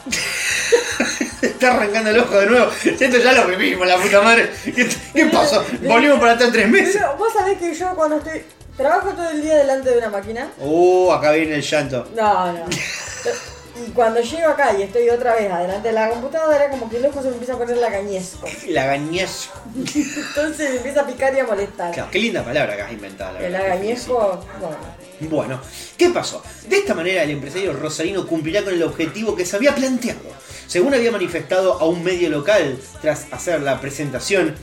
Se 1.40 1.48
está 1.48 1.74
arrancando 1.74 2.10
el 2.10 2.20
ojo 2.20 2.40
de 2.40 2.46
nuevo. 2.48 2.72
Esto 2.84 3.18
ya 3.18 3.32
lo 3.34 3.48
vivimos, 3.48 3.88
la 3.88 3.98
puta 3.98 4.22
madre. 4.22 4.52
¿Qué, 4.64 4.90
qué 5.14 5.26
pasó? 5.28 5.64
Volvimos 5.84 6.20
para 6.20 6.32
atrás 6.34 6.50
tres 6.52 6.68
meses. 6.70 6.96
Pero 6.98 7.16
vos 7.18 7.32
sabés 7.34 7.58
que 7.60 7.74
yo 7.76 7.94
cuando 7.96 8.18
estoy. 8.18 8.44
Trabajo 8.76 9.10
todo 9.10 9.30
el 9.30 9.42
día 9.42 9.56
delante 9.58 9.90
de 9.92 9.98
una 9.98 10.10
máquina. 10.10 10.52
Uh, 10.60 11.12
acá 11.12 11.32
viene 11.32 11.56
el 11.56 11.62
llanto. 11.62 12.08
No, 12.16 12.52
no. 12.54 12.66
Y 13.86 13.92
cuando 13.92 14.22
llego 14.22 14.50
acá 14.50 14.76
y 14.78 14.84
estoy 14.84 15.10
otra 15.10 15.36
vez 15.36 15.52
adelante 15.52 15.90
de 15.90 15.94
la 15.94 16.10
computadora, 16.10 16.70
como 16.70 16.90
que 16.90 16.98
el 16.98 17.06
ojo 17.06 17.22
se 17.22 17.28
me 17.28 17.34
empieza 17.34 17.54
a 17.54 17.58
poner 17.58 17.78
lagañesco. 17.78 18.48
La 18.68 18.86
gañez. 18.86 19.50
Entonces 19.76 20.70
me 20.72 20.78
empieza 20.78 21.02
a 21.02 21.08
picar 21.08 21.36
y 21.36 21.40
a 21.40 21.46
molestar. 21.46 21.92
Claro, 21.94 22.10
qué 22.12 22.20
linda 22.20 22.44
palabra 22.44 22.76
que 22.76 22.82
has 22.82 22.92
inventado, 22.92 23.34
la 23.34 23.46
El 23.46 23.52
verdad. 23.52 23.68
lagañesco, 23.70 24.44
bueno. 24.60 24.98
Bueno, 25.20 25.62
¿qué 25.98 26.10
pasó? 26.10 26.44
De 26.68 26.78
esta 26.78 26.94
manera 26.94 27.24
el 27.24 27.32
empresario 27.32 27.74
rosarino 27.74 28.26
cumplirá 28.28 28.64
con 28.64 28.74
el 28.74 28.84
objetivo 28.84 29.36
que 29.36 29.46
se 29.46 29.56
había 29.56 29.74
planteado. 29.74 30.22
Según 30.68 30.94
había 30.94 31.12
manifestado 31.12 31.74
a 31.80 31.86
un 31.86 32.04
medio 32.04 32.30
local 32.30 32.78
tras 33.02 33.26
hacer 33.32 33.62
la 33.62 33.80
presentación, 33.82 34.56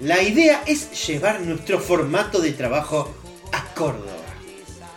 la 0.00 0.20
idea 0.22 0.62
es 0.66 1.06
llevar 1.06 1.40
nuestro 1.40 1.78
formato 1.78 2.40
de 2.40 2.52
trabajo 2.52 3.14
a 3.52 3.72
Córdoba. 3.74 4.10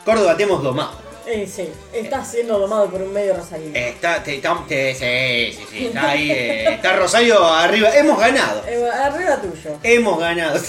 Córdoba 0.04 0.36
te 0.38 0.44
hemos 0.44 0.64
domado. 0.64 1.05
Eh, 1.28 1.50
sí, 1.52 1.68
está 1.92 2.24
siendo 2.24 2.60
domado 2.60 2.88
por 2.90 3.02
un 3.02 3.12
medio 3.12 3.36
rosarino. 3.36 3.76
Está, 3.76 4.22
te- 4.24 4.40
tam- 4.42 4.68
te- 4.68 4.94
sí, 4.94 5.58
sí, 5.58 5.66
sí, 5.72 5.86
está 5.88 6.10
ahí, 6.10 6.30
eh, 6.32 6.74
está 6.76 6.96
Rosario 6.98 7.44
arriba. 7.44 7.90
Hemos 7.96 8.20
ganado. 8.20 8.64
Eh, 8.68 8.88
arriba 8.92 9.42
tuyo. 9.42 9.80
Hemos 9.82 10.20
ganado. 10.20 10.60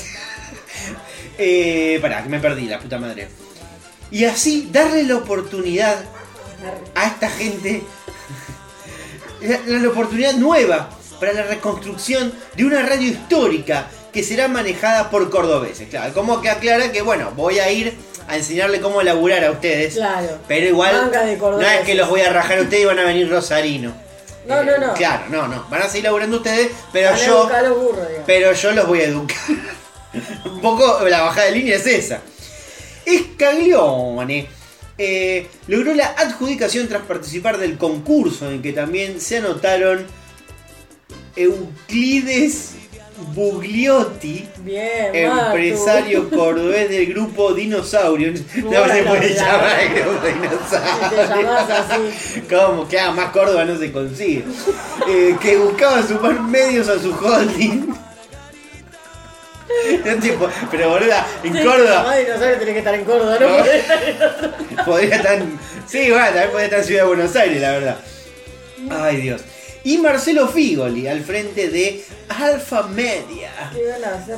eh, 1.39 1.99
pará, 2.01 2.23
que 2.23 2.29
me 2.29 2.41
perdí, 2.41 2.67
la 2.67 2.79
puta 2.79 2.99
madre. 2.99 3.29
Y 4.11 4.25
así 4.25 4.69
darle 4.73 5.03
la 5.03 5.17
oportunidad 5.17 5.97
a 6.95 7.07
esta 7.07 7.29
gente, 7.29 7.83
la, 9.43 9.61
la 9.79 9.89
oportunidad 9.89 10.33
nueva 10.35 10.91
para 11.21 11.33
la 11.33 11.43
reconstrucción 11.43 12.33
de 12.55 12.65
una 12.65 12.83
radio 12.83 13.09
histórica 13.09 13.89
que 14.13 14.23
será 14.23 14.49
manejada 14.49 15.11
por 15.11 15.29
cordobeses. 15.29 15.89
Claro, 15.91 16.15
como 16.15 16.41
que 16.41 16.49
aclara 16.49 16.91
que, 16.93 17.03
bueno, 17.03 17.33
voy 17.37 17.59
a 17.59 17.71
ir 17.71 17.95
a 18.29 18.37
enseñarle 18.37 18.81
cómo 18.81 19.03
laburar 19.03 19.45
a 19.45 19.51
ustedes. 19.51 19.95
Claro. 19.95 20.39
Pero 20.49 20.67
igual, 20.67 21.11
no 21.41 21.61
es 21.63 21.81
que 21.81 21.95
los 21.95 22.09
voy 22.09 22.21
a 22.21 22.33
rajar 22.33 22.59
a 22.59 22.63
ustedes 22.63 22.83
y 22.83 22.87
van 22.87 22.99
a 22.99 23.05
venir 23.05 23.31
rosarino. 23.31 23.95
No, 24.47 24.63
no, 24.63 24.79
no. 24.79 24.95
Claro, 24.95 25.25
no, 25.29 25.49
no. 25.49 25.67
Van 25.69 25.83
a 25.83 25.89
seguir 25.89 26.05
laburando 26.05 26.37
ustedes, 26.37 26.71
pero 26.93 27.11
Van 27.11 27.21
yo. 27.21 27.41
educar 27.41 27.65
a 27.65 27.69
los 27.69 27.79
burros, 27.79 28.09
digamos. 28.09 28.27
Pero 28.27 28.53
yo 28.53 28.73
los 28.73 28.87
voy 28.87 29.01
a 29.01 29.05
educar. 29.05 29.37
Un 30.45 30.61
poco 30.61 31.07
la 31.09 31.23
bajada 31.23 31.47
de 31.47 31.53
línea 31.53 31.77
es 31.77 31.87
esa. 31.87 32.21
Escaglione 33.05 34.49
eh, 34.99 35.47
logró 35.67 35.95
la 35.95 36.07
adjudicación 36.07 36.89
tras 36.89 37.03
participar 37.03 37.59
del 37.59 37.77
concurso 37.77 38.51
en 38.51 38.63
que 38.63 38.73
también 38.73 39.21
se 39.21 39.39
anotaron 39.39 40.07
Euclides 41.37 42.73
Bugliotti, 43.35 44.47
Bien, 44.59 45.15
empresario 45.15 46.25
Matu. 46.25 46.37
cordobés 46.37 46.89
del 46.91 47.07
grupo 47.07 47.53
Dinosaurio. 47.55 48.33
No 48.33 48.37
se 48.39 49.03
puede 49.05 49.35
llamar 49.35 49.81
el 49.81 49.95
grupo 49.95 50.27
Dinosaurio. 50.27 51.51
así. 51.53 52.41
¿Cómo? 52.51 52.87
Claro, 52.87 53.13
más 53.13 53.31
Córdoba 53.31 53.65
no 53.65 53.79
se 53.79 53.91
consigue. 53.91 54.45
Eh, 55.09 55.35
que 55.41 55.57
buscaba 55.57 56.03
sumar 56.03 56.41
medios 56.43 56.89
a 56.89 56.99
su 56.99 57.13
holding. 57.15 57.95
No, 60.05 60.49
pero 60.71 60.91
boluda, 60.91 61.27
en 61.43 61.53
Sí, 61.53 61.63
Córdoba 61.65 62.15
no 62.29 62.39
sabes, 62.39 62.59
tenés 62.61 62.73
que 62.75 62.79
estar 62.79 62.95
en 62.95 63.05
Córdoba, 63.05 63.37
no, 63.41 63.49
No. 63.49 63.57
podés 63.59 63.75
estar 63.83 64.03
en 64.05 64.15
otro 64.23 64.49
lado. 64.77 64.85
podría 64.87 65.17
estar. 65.17 65.35
en- 65.35 65.59
Sí, 65.89 66.11
bueno, 66.11 66.25
también 66.27 66.51
podría 66.51 66.65
estar 66.67 66.79
en 66.81 66.85
Ciudad 66.87 67.03
de 67.03 67.09
Buenos 67.09 67.37
Aires, 67.37 67.61
la 67.61 67.71
verdad. 67.73 67.97
Ay, 68.91 69.17
Dios. 69.17 69.41
Y 69.87 69.99
Marcelo 69.99 70.49
Figoli 70.49 71.07
al 71.07 71.21
frente 71.23 71.69
de 71.69 72.03
Alfa 72.29 72.83
Media. 72.89 73.51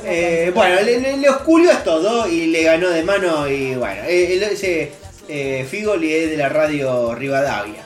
Eh, 0.05 0.51
bueno, 0.53 0.75
le, 0.81 0.99
le, 0.99 1.17
le 1.17 1.29
oscurió 1.29 1.71
a 1.71 1.83
todo 1.83 2.27
y 2.27 2.45
le 2.47 2.61
ganó 2.63 2.89
de 2.91 3.01
mano. 3.03 3.47
Y 3.49 3.73
bueno, 3.73 4.03
eh, 4.07 4.47
ese 4.51 4.91
eh, 5.27 5.65
Figoli 5.69 6.13
es 6.13 6.29
de 6.29 6.37
la 6.37 6.49
radio 6.49 7.15
Rivadavia. 7.15 7.81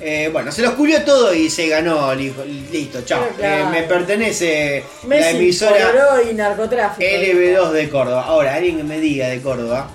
Eh, 0.00 0.30
bueno, 0.32 0.50
se 0.52 0.62
lo 0.62 0.70
oscurió 0.70 1.02
todo 1.02 1.34
y 1.34 1.50
se 1.50 1.68
ganó. 1.68 2.14
li- 2.14 2.32
Listo, 2.72 3.02
chao. 3.02 3.26
Claro. 3.36 3.64
Eh, 3.68 3.70
me 3.72 3.82
pertenece 3.82 4.82
la 5.06 5.30
emisora 5.32 5.92
y 6.30 6.34
narcotráfico. 6.34 7.02
LB2 7.06 7.70
de 7.72 7.88
Córdoba. 7.90 8.24
Ahora, 8.26 8.54
alguien 8.54 8.78
que 8.78 8.84
me 8.84 9.00
diga 9.00 9.28
de 9.28 9.42
Córdoba 9.42 9.90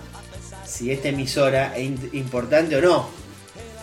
si 0.67 0.91
esta 0.91 1.07
emisora 1.09 1.73
es 1.75 1.89
importante 2.13 2.75
o 2.75 2.81
no. 2.81 3.20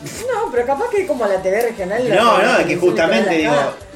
No, 0.01 0.51
pero 0.53 0.67
capaz 0.67 0.91
que 0.91 1.07
como 1.07 1.27
la 1.27 1.43
TV 1.43 1.61
regional. 1.63 2.09
la 2.09 2.15
No, 2.15 2.43
no, 2.43 2.59
es 2.59 2.67
que 2.67 2.77
justamente 2.77 3.35
digo, 3.37 3.55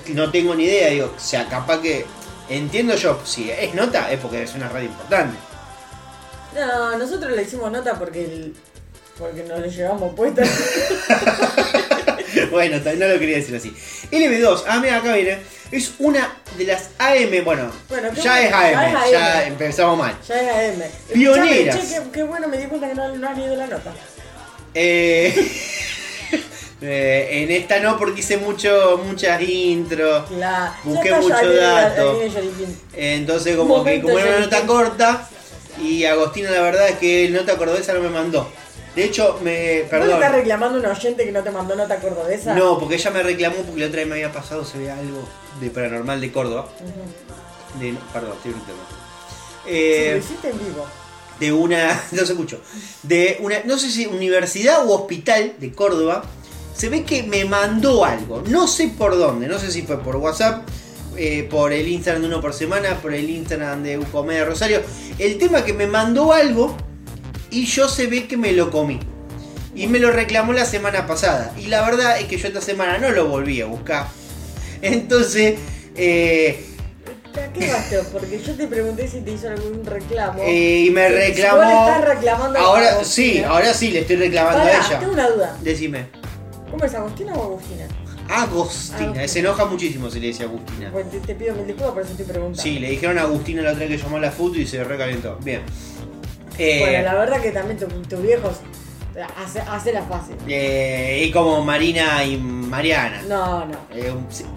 no 0.08 0.30
tengo 0.30 0.54
ni 0.54 0.64
idea, 0.64 0.88
digo, 0.88 1.12
o 1.16 1.20
sea, 1.20 1.46
capaz 1.48 1.80
que 1.80 2.04
entiendo 2.48 2.94
yo, 2.96 3.20
si 3.24 3.50
es 3.50 3.72
nota 3.74 4.10
es 4.10 4.18
porque 4.18 4.42
es 4.42 4.54
una 4.54 4.68
radio 4.68 4.86
importante. 4.88 5.36
No, 6.54 6.98
nosotros 6.98 7.32
le 7.32 7.42
hicimos 7.42 7.70
nota 7.70 7.94
porque 7.98 8.24
el- 8.24 8.54
porque 9.18 9.42
nos 9.44 9.60
le 9.60 9.70
llevamos 9.70 10.14
puestos. 10.14 10.48
bueno, 12.50 12.78
no 12.78 13.06
lo 13.08 13.18
quería 13.18 13.36
decir 13.36 13.54
así. 13.56 13.74
LB2, 14.10 14.64
ah, 14.66 14.78
mira, 14.80 14.96
acá 14.98 15.14
viene, 15.14 15.38
es 15.70 15.92
una 15.98 16.34
de 16.58 16.64
las 16.64 16.90
AM, 16.98 17.44
bueno, 17.44 17.70
ya, 17.70 17.72
bueno, 17.88 18.08
es 18.08 18.26
AM, 18.26 18.50
ya 18.52 19.04
es 19.04 19.10
ya 19.12 19.38
AM. 19.38 19.46
empezamos 19.48 19.98
mal. 19.98 20.16
ya 20.26 20.62
es 20.62 20.74
AM. 20.74 20.82
Pioneras. 21.12 21.76
Escuchame, 21.76 21.88
Che, 21.88 22.02
qué, 22.04 22.10
qué 22.12 22.22
bueno, 22.24 22.48
me 22.48 22.58
di 22.58 22.66
cuenta 22.66 22.88
que 22.88 22.94
no, 22.94 23.14
no 23.16 23.28
has 23.28 23.38
leído 23.38 23.56
la 23.56 23.66
nota. 23.66 23.92
Eh, 24.74 25.34
eh, 26.82 27.28
en 27.42 27.50
esta 27.50 27.78
no, 27.80 27.96
porque 27.96 28.20
hice 28.20 28.38
mucho, 28.38 29.00
muchas 29.06 29.40
intros. 29.40 30.24
Busqué 30.84 31.14
mucho 31.14 31.52
dato. 31.54 32.20
Entonces 32.94 33.56
como 33.56 33.84
que 33.84 34.02
como 34.02 34.18
era 34.18 34.36
una 34.36 34.40
nota 34.40 34.66
corta 34.66 35.28
y 35.80 36.04
Agostina 36.04 36.50
la 36.50 36.60
verdad 36.60 36.88
es 36.88 36.98
que 36.98 37.26
el 37.26 37.32
nota 37.32 37.56
cordobesa 37.56 37.94
no 37.94 38.00
me 38.00 38.08
mandó. 38.08 38.50
De 38.94 39.04
hecho, 39.04 39.38
me. 39.42 39.82
¿Vos 39.82 39.84
le 39.84 39.88
Perdón. 39.88 40.10
estás 40.14 40.32
reclamando 40.32 40.76
a 40.76 40.80
un 40.80 40.86
oyente 40.86 41.24
que 41.24 41.32
no 41.32 41.42
te 41.42 41.50
mandó 41.50 41.74
nota 41.74 41.96
cordobesa? 41.96 42.54
No, 42.54 42.78
porque 42.78 42.96
ella 42.96 43.10
me 43.10 43.22
reclamó 43.22 43.56
porque 43.56 43.80
la 43.80 43.86
otra 43.86 44.00
vez 44.00 44.06
me 44.06 44.14
había 44.16 44.32
pasado, 44.32 44.64
se 44.64 44.78
ve 44.78 44.90
algo 44.90 45.26
de 45.60 45.70
paranormal 45.70 46.20
de 46.20 46.30
Córdoba. 46.30 46.68
De, 47.80 47.94
perdón, 48.12 48.32
estoy 48.36 48.52
gritando. 48.52 48.82
Eh, 49.66 50.10
lo 50.12 50.18
hiciste 50.18 50.50
en 50.50 50.58
vivo. 50.58 50.86
de 51.40 51.52
una. 51.52 52.02
No 52.12 52.26
se 52.26 52.32
escuchó. 52.32 52.60
De 53.02 53.38
una. 53.40 53.60
No 53.64 53.78
sé 53.78 53.90
si 53.90 54.06
universidad 54.06 54.84
u 54.84 54.92
hospital 54.92 55.54
de 55.58 55.72
Córdoba. 55.72 56.22
Se 56.74 56.88
ve 56.88 57.04
que 57.04 57.22
me 57.22 57.44
mandó 57.44 58.04
algo. 58.04 58.42
No 58.48 58.66
sé 58.66 58.88
por 58.96 59.16
dónde. 59.16 59.46
No 59.46 59.58
sé 59.58 59.70
si 59.70 59.82
fue 59.82 60.00
por 60.02 60.16
WhatsApp. 60.16 60.66
eh, 61.16 61.46
por 61.50 61.72
el 61.74 61.88
Instagram 61.88 62.22
de 62.22 62.28
uno 62.28 62.40
por 62.40 62.54
semana. 62.54 62.96
Por 63.02 63.12
el 63.14 63.28
Instagram 63.28 63.82
de 63.82 63.98
Ucomedia 63.98 64.44
Rosario. 64.46 64.80
El 65.18 65.36
tema 65.38 65.58
es 65.58 65.64
que 65.64 65.74
me 65.74 65.86
mandó 65.86 66.32
algo. 66.32 66.76
Y 67.50 67.66
yo 67.66 67.88
se 67.88 68.06
ve 68.06 68.26
que 68.26 68.36
me 68.38 68.52
lo 68.52 68.70
comí. 68.70 68.98
Y 69.74 69.86
me 69.86 69.98
lo 69.98 70.10
reclamó 70.10 70.52
la 70.54 70.64
semana 70.64 71.06
pasada. 71.06 71.54
Y 71.58 71.66
la 71.66 71.82
verdad 71.82 72.18
es 72.18 72.24
que 72.26 72.36
yo 72.38 72.48
esta 72.48 72.60
semana 72.62 72.96
no 72.98 73.10
lo 73.10 73.26
volví 73.28 73.60
a 73.60 73.66
buscar. 73.66 74.06
Entonces. 74.82 75.58
eh, 75.96 76.66
¿A 77.34 77.52
¿Qué 77.52 77.66
bastó? 77.70 77.96
Porque 78.12 78.40
yo 78.46 78.54
te 78.54 78.66
pregunté 78.66 79.08
si 79.08 79.20
te 79.20 79.32
hizo 79.32 79.48
algún 79.48 79.84
reclamo. 79.86 80.42
Eh, 80.42 80.84
y 80.86 80.90
me 80.90 81.08
Si 81.08 81.14
reclamó. 81.14 81.56
vos 81.58 81.66
le 81.66 81.72
estás 81.72 82.04
reclamando 82.16 82.58
a 82.58 82.62
ahora 82.62 83.04
sí, 83.04 83.42
ahora 83.42 83.72
sí 83.72 83.90
le 83.90 84.00
estoy 84.00 84.16
reclamando 84.16 84.58
Pará, 84.64 84.82
a 84.82 84.86
ella. 84.86 84.98
tengo 84.98 85.12
una 85.12 85.28
duda. 85.30 85.56
Decime. 85.62 86.06
¿Cómo 86.72 86.84
es 86.84 86.94
Agustina 86.94 87.34
o 87.34 87.42
Agustina? 87.44 87.84
Agostina. 88.28 88.98
Agustina. 89.06 89.28
Se 89.28 89.38
enoja 89.40 89.66
muchísimo 89.66 90.10
si 90.10 90.18
le 90.18 90.28
dice 90.28 90.42
Agustina. 90.44 90.90
Bueno, 90.90 91.08
te, 91.10 91.20
te 91.20 91.34
pido 91.36 91.54
mil 91.54 91.66
disculpas, 91.66 91.92
por 91.92 92.02
eso 92.02 92.10
estoy 92.12 92.26
preguntando. 92.26 92.60
Sí, 92.62 92.78
le 92.80 92.90
dijeron 92.90 93.18
a 93.18 93.22
Agustina 93.22 93.62
la 93.62 93.72
otra 93.72 93.86
vez 93.86 93.90
que 93.98 94.02
llamó 94.02 94.16
a 94.16 94.20
la 94.20 94.30
foto 94.32 94.56
y 94.58 94.66
se 94.66 94.82
recalentó. 94.82 95.38
Bien. 95.44 95.60
Eh, 96.58 96.80
Bueno, 96.80 97.02
la 97.04 97.14
verdad 97.14 97.40
que 97.40 97.50
también 97.52 97.78
tu- 97.78 97.86
tus 97.86 98.22
viejos 98.22 98.54
hace, 99.36 99.60
hace 99.60 99.92
la 99.92 100.02
fácil. 100.02 100.34
eh, 100.48 101.24
y 101.26 101.30
como 101.30 101.62
Marina 101.62 102.24
y 102.24 102.38
Mariana. 102.38 103.22
No, 103.28 103.66
no, 103.66 103.76
Eh, 103.94 104.12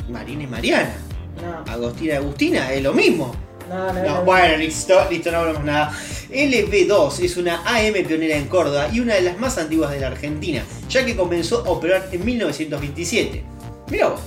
Marina 0.09 0.43
y 0.43 0.47
Mariana. 0.47 0.95
no. 1.41 1.71
Agostina 1.71 2.13
y 2.13 2.15
Agustina, 2.17 2.71
es 2.71 2.81
lo 2.81 2.93
mismo. 2.93 3.35
No, 3.69 3.93
no, 3.93 4.03
No, 4.03 4.15
no. 4.15 4.21
bueno, 4.23 4.57
listo, 4.57 4.95
listo, 5.09 5.31
no 5.31 5.39
hablamos 5.39 5.63
nada. 5.63 5.91
LB2 6.31 7.19
es 7.23 7.37
una 7.37 7.61
AM 7.65 7.93
pionera 8.05 8.35
en 8.35 8.47
Córdoba 8.47 8.89
y 8.91 8.99
una 8.99 9.15
de 9.15 9.21
las 9.21 9.37
más 9.39 9.57
antiguas 9.57 9.91
de 9.91 9.99
la 9.99 10.07
Argentina, 10.07 10.63
ya 10.89 11.05
que 11.05 11.15
comenzó 11.15 11.65
a 11.65 11.69
operar 11.69 12.09
en 12.11 12.25
1927. 12.25 13.43
Mira 13.89 14.07
vos, 14.09 14.19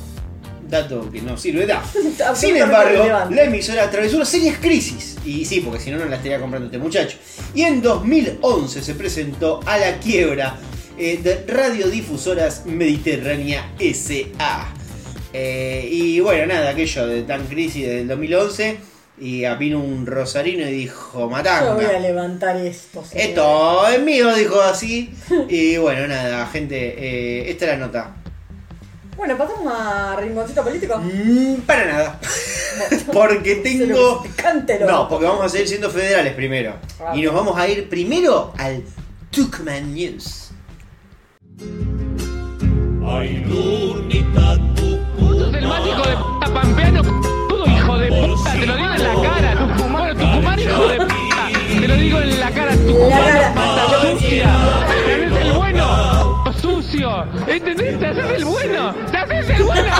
dato 0.68 1.10
que 1.10 1.20
no 1.20 1.36
sirve 1.36 1.66
da. 1.66 1.82
Sin 2.34 2.56
embargo, 2.56 3.04
la 3.30 3.42
emisora 3.44 3.84
atravesó 3.84 4.16
una 4.16 4.24
seria 4.24 4.56
crisis. 4.58 5.16
Y 5.24 5.44
sí, 5.44 5.60
porque 5.60 5.80
si 5.80 5.90
no, 5.90 5.98
no 5.98 6.04
la 6.06 6.16
estaría 6.16 6.40
comprando 6.40 6.66
este 6.66 6.78
muchacho. 6.78 7.18
Y 7.54 7.62
en 7.62 7.82
2011 7.82 8.82
se 8.82 8.94
presentó 8.94 9.60
a 9.66 9.78
la 9.78 9.98
quiebra 9.98 10.56
eh, 10.96 11.18
de 11.22 11.44
Radiodifusoras 11.52 12.64
Mediterránea 12.66 13.72
S.A. 13.78 14.74
Eh, 15.32 15.86
y 15.90 16.20
bueno, 16.20 16.46
nada, 16.46 16.70
aquello 16.70 17.06
de 17.06 17.22
tan 17.22 17.46
crisis 17.46 17.86
del 17.86 18.08
2011. 18.08 18.78
Y 19.20 19.44
vino 19.56 19.80
un 19.80 20.06
rosarino 20.06 20.66
y 20.68 20.72
dijo, 20.72 21.20
Yo 21.20 21.26
voy 21.28 21.34
a 21.40 21.42
matanga. 21.42 21.98
levantar 21.98 22.56
esto. 22.56 23.04
señor. 23.04 23.26
Esto 23.28 23.88
es 23.88 24.02
mío, 24.02 24.34
dijo 24.34 24.60
así. 24.60 25.12
Y 25.48 25.76
bueno, 25.78 26.06
nada, 26.06 26.46
gente, 26.46 26.76
eh, 26.76 27.50
esta 27.50 27.64
es 27.66 27.70
la 27.72 27.86
nota. 27.86 28.14
Bueno, 29.16 29.36
pasamos 29.36 29.72
a 29.76 30.14
rinconcito 30.20 30.62
político. 30.62 30.96
Mm, 30.98 31.54
para 31.66 31.86
nada. 31.86 32.20
Porque 33.12 33.56
tengo. 33.56 34.24
Cántelo. 34.36 34.86
No, 34.86 35.08
porque 35.08 35.26
vamos 35.26 35.44
a 35.44 35.48
seguir 35.48 35.66
siendo 35.66 35.90
federales 35.90 36.34
primero. 36.34 36.74
Ah. 37.00 37.12
Y 37.16 37.22
nos 37.22 37.34
vamos 37.34 37.58
a 37.58 37.66
ir 37.68 37.88
primero 37.88 38.52
al 38.56 38.84
Tucman 39.32 39.92
News. 39.92 40.50
Ay, 43.04 43.42
Lunita, 43.48 44.54
de 45.50 46.52
pampeano, 46.52 47.02
te 48.60 48.66
lo 48.66 48.76
digo 48.76 48.94
en 48.94 49.02
la 49.02 49.22
cara, 49.22 49.54
Tucumán, 49.76 50.16
Tucumán, 50.18 50.58
hijo 50.60 50.88
de 50.88 50.96
puta, 50.98 51.48
te 51.80 51.88
lo 51.88 51.94
digo 51.96 52.18
en 52.20 52.40
la 52.40 52.50
cara, 52.50 52.72
Tucumán, 52.76 53.54
mata 53.54 54.00
sucia, 54.12 54.50
te 54.86 55.14
haces 55.14 55.46
el 55.46 55.52
bueno, 55.52 56.52
sucio, 56.60 57.26
¿entendés? 57.46 57.98
Te 57.98 58.06
haces 58.06 58.30
el 58.36 58.44
bueno, 58.44 58.94
te 59.10 59.16
haces 59.16 59.50
el 59.50 59.62
bueno. 59.64 59.92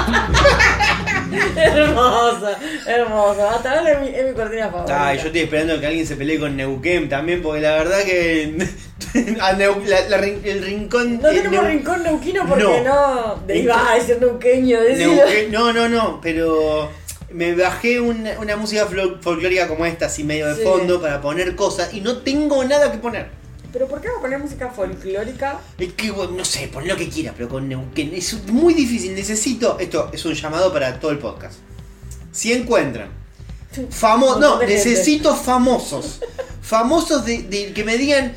hermosa, 1.57 2.59
hermosa. 2.87 3.51
Hasta 3.55 3.79
ahora 3.79 3.93
es 3.93 4.01
mi, 4.01 4.09
es 4.09 4.27
mi 4.29 4.33
cortina 4.35 4.69
favorita. 4.71 5.07
Ay, 5.09 5.19
yo 5.19 5.27
estoy 5.27 5.41
esperando 5.43 5.79
que 5.81 5.87
alguien 5.87 6.07
se 6.07 6.17
pelee 6.17 6.39
con 6.39 6.57
Neuquén 6.57 7.09
también, 7.09 7.43
porque 7.43 7.61
la 7.61 7.73
verdad 7.73 7.99
que. 8.05 8.57
a 9.41 9.53
Neu- 9.55 9.85
la- 9.87 10.09
la 10.09 10.19
rin- 10.19 10.41
el 10.45 10.63
rincón. 10.65 11.21
No 11.23 11.29
el 11.29 11.37
tenemos 11.43 11.65
Neu- 11.65 11.69
rincón 11.69 12.03
neuquino 12.03 12.45
porque 12.47 12.63
No. 12.65 12.71
no. 12.85 13.35
de 13.47 13.61
Entonces- 13.61 13.63
iba 13.65 13.91
a 13.91 13.95
decir 13.95 14.19
neuqueño. 14.21 14.79
Neuquén- 14.81 15.49
no, 15.51 15.73
no, 15.73 15.89
no, 15.89 16.21
pero 16.21 16.91
me 17.31 17.55
bajé 17.55 18.01
una, 18.01 18.39
una 18.41 18.57
música 18.57 18.87
fol- 18.89 19.21
folclórica 19.21 19.69
como 19.69 19.85
esta, 19.87 20.07
así 20.07 20.25
medio 20.25 20.47
de 20.49 20.57
Sí. 20.57 20.63
fondo, 20.63 21.01
para 21.01 21.21
poner 21.21 21.55
cosas 21.57 21.93
y 21.95 22.01
no 22.01 22.19
tengo 22.19 22.65
nada 22.65 22.91
que 22.93 22.99
poner. 22.99 23.29
Pero 23.73 23.87
¿por 23.87 24.01
qué 24.01 24.09
va 24.09 24.17
a 24.19 24.21
poner 24.21 24.39
música 24.39 24.71
folclórica? 24.71 25.61
Es 25.79 25.93
que, 25.93 26.09
no 26.09 26.45
sé, 26.45 26.69
pon 26.69 26.89
lo 26.89 26.97
que 26.97 27.09
quiera, 27.11 27.35
pero 27.37 27.49
con 27.51 27.69
Neuquén 27.69 28.15
es 28.15 28.45
muy 28.47 28.73
difícil. 28.73 29.15
Necesito, 29.15 29.79
esto 29.79 30.09
es 30.13 30.25
un 30.25 30.33
llamado 30.35 30.73
para 30.73 30.99
todo 30.99 31.11
el 31.11 31.19
podcast. 31.19 31.59
Si 32.33 32.53
encuentran 32.53 33.09
famosos, 33.91 34.41
no, 34.41 34.59
necesito 34.61 35.35
famosos. 35.37 36.21
Famosos 36.63 37.25
de, 37.27 37.43
de- 37.43 37.73
que 37.75 37.85
me 37.85 37.99
digan, 37.99 38.33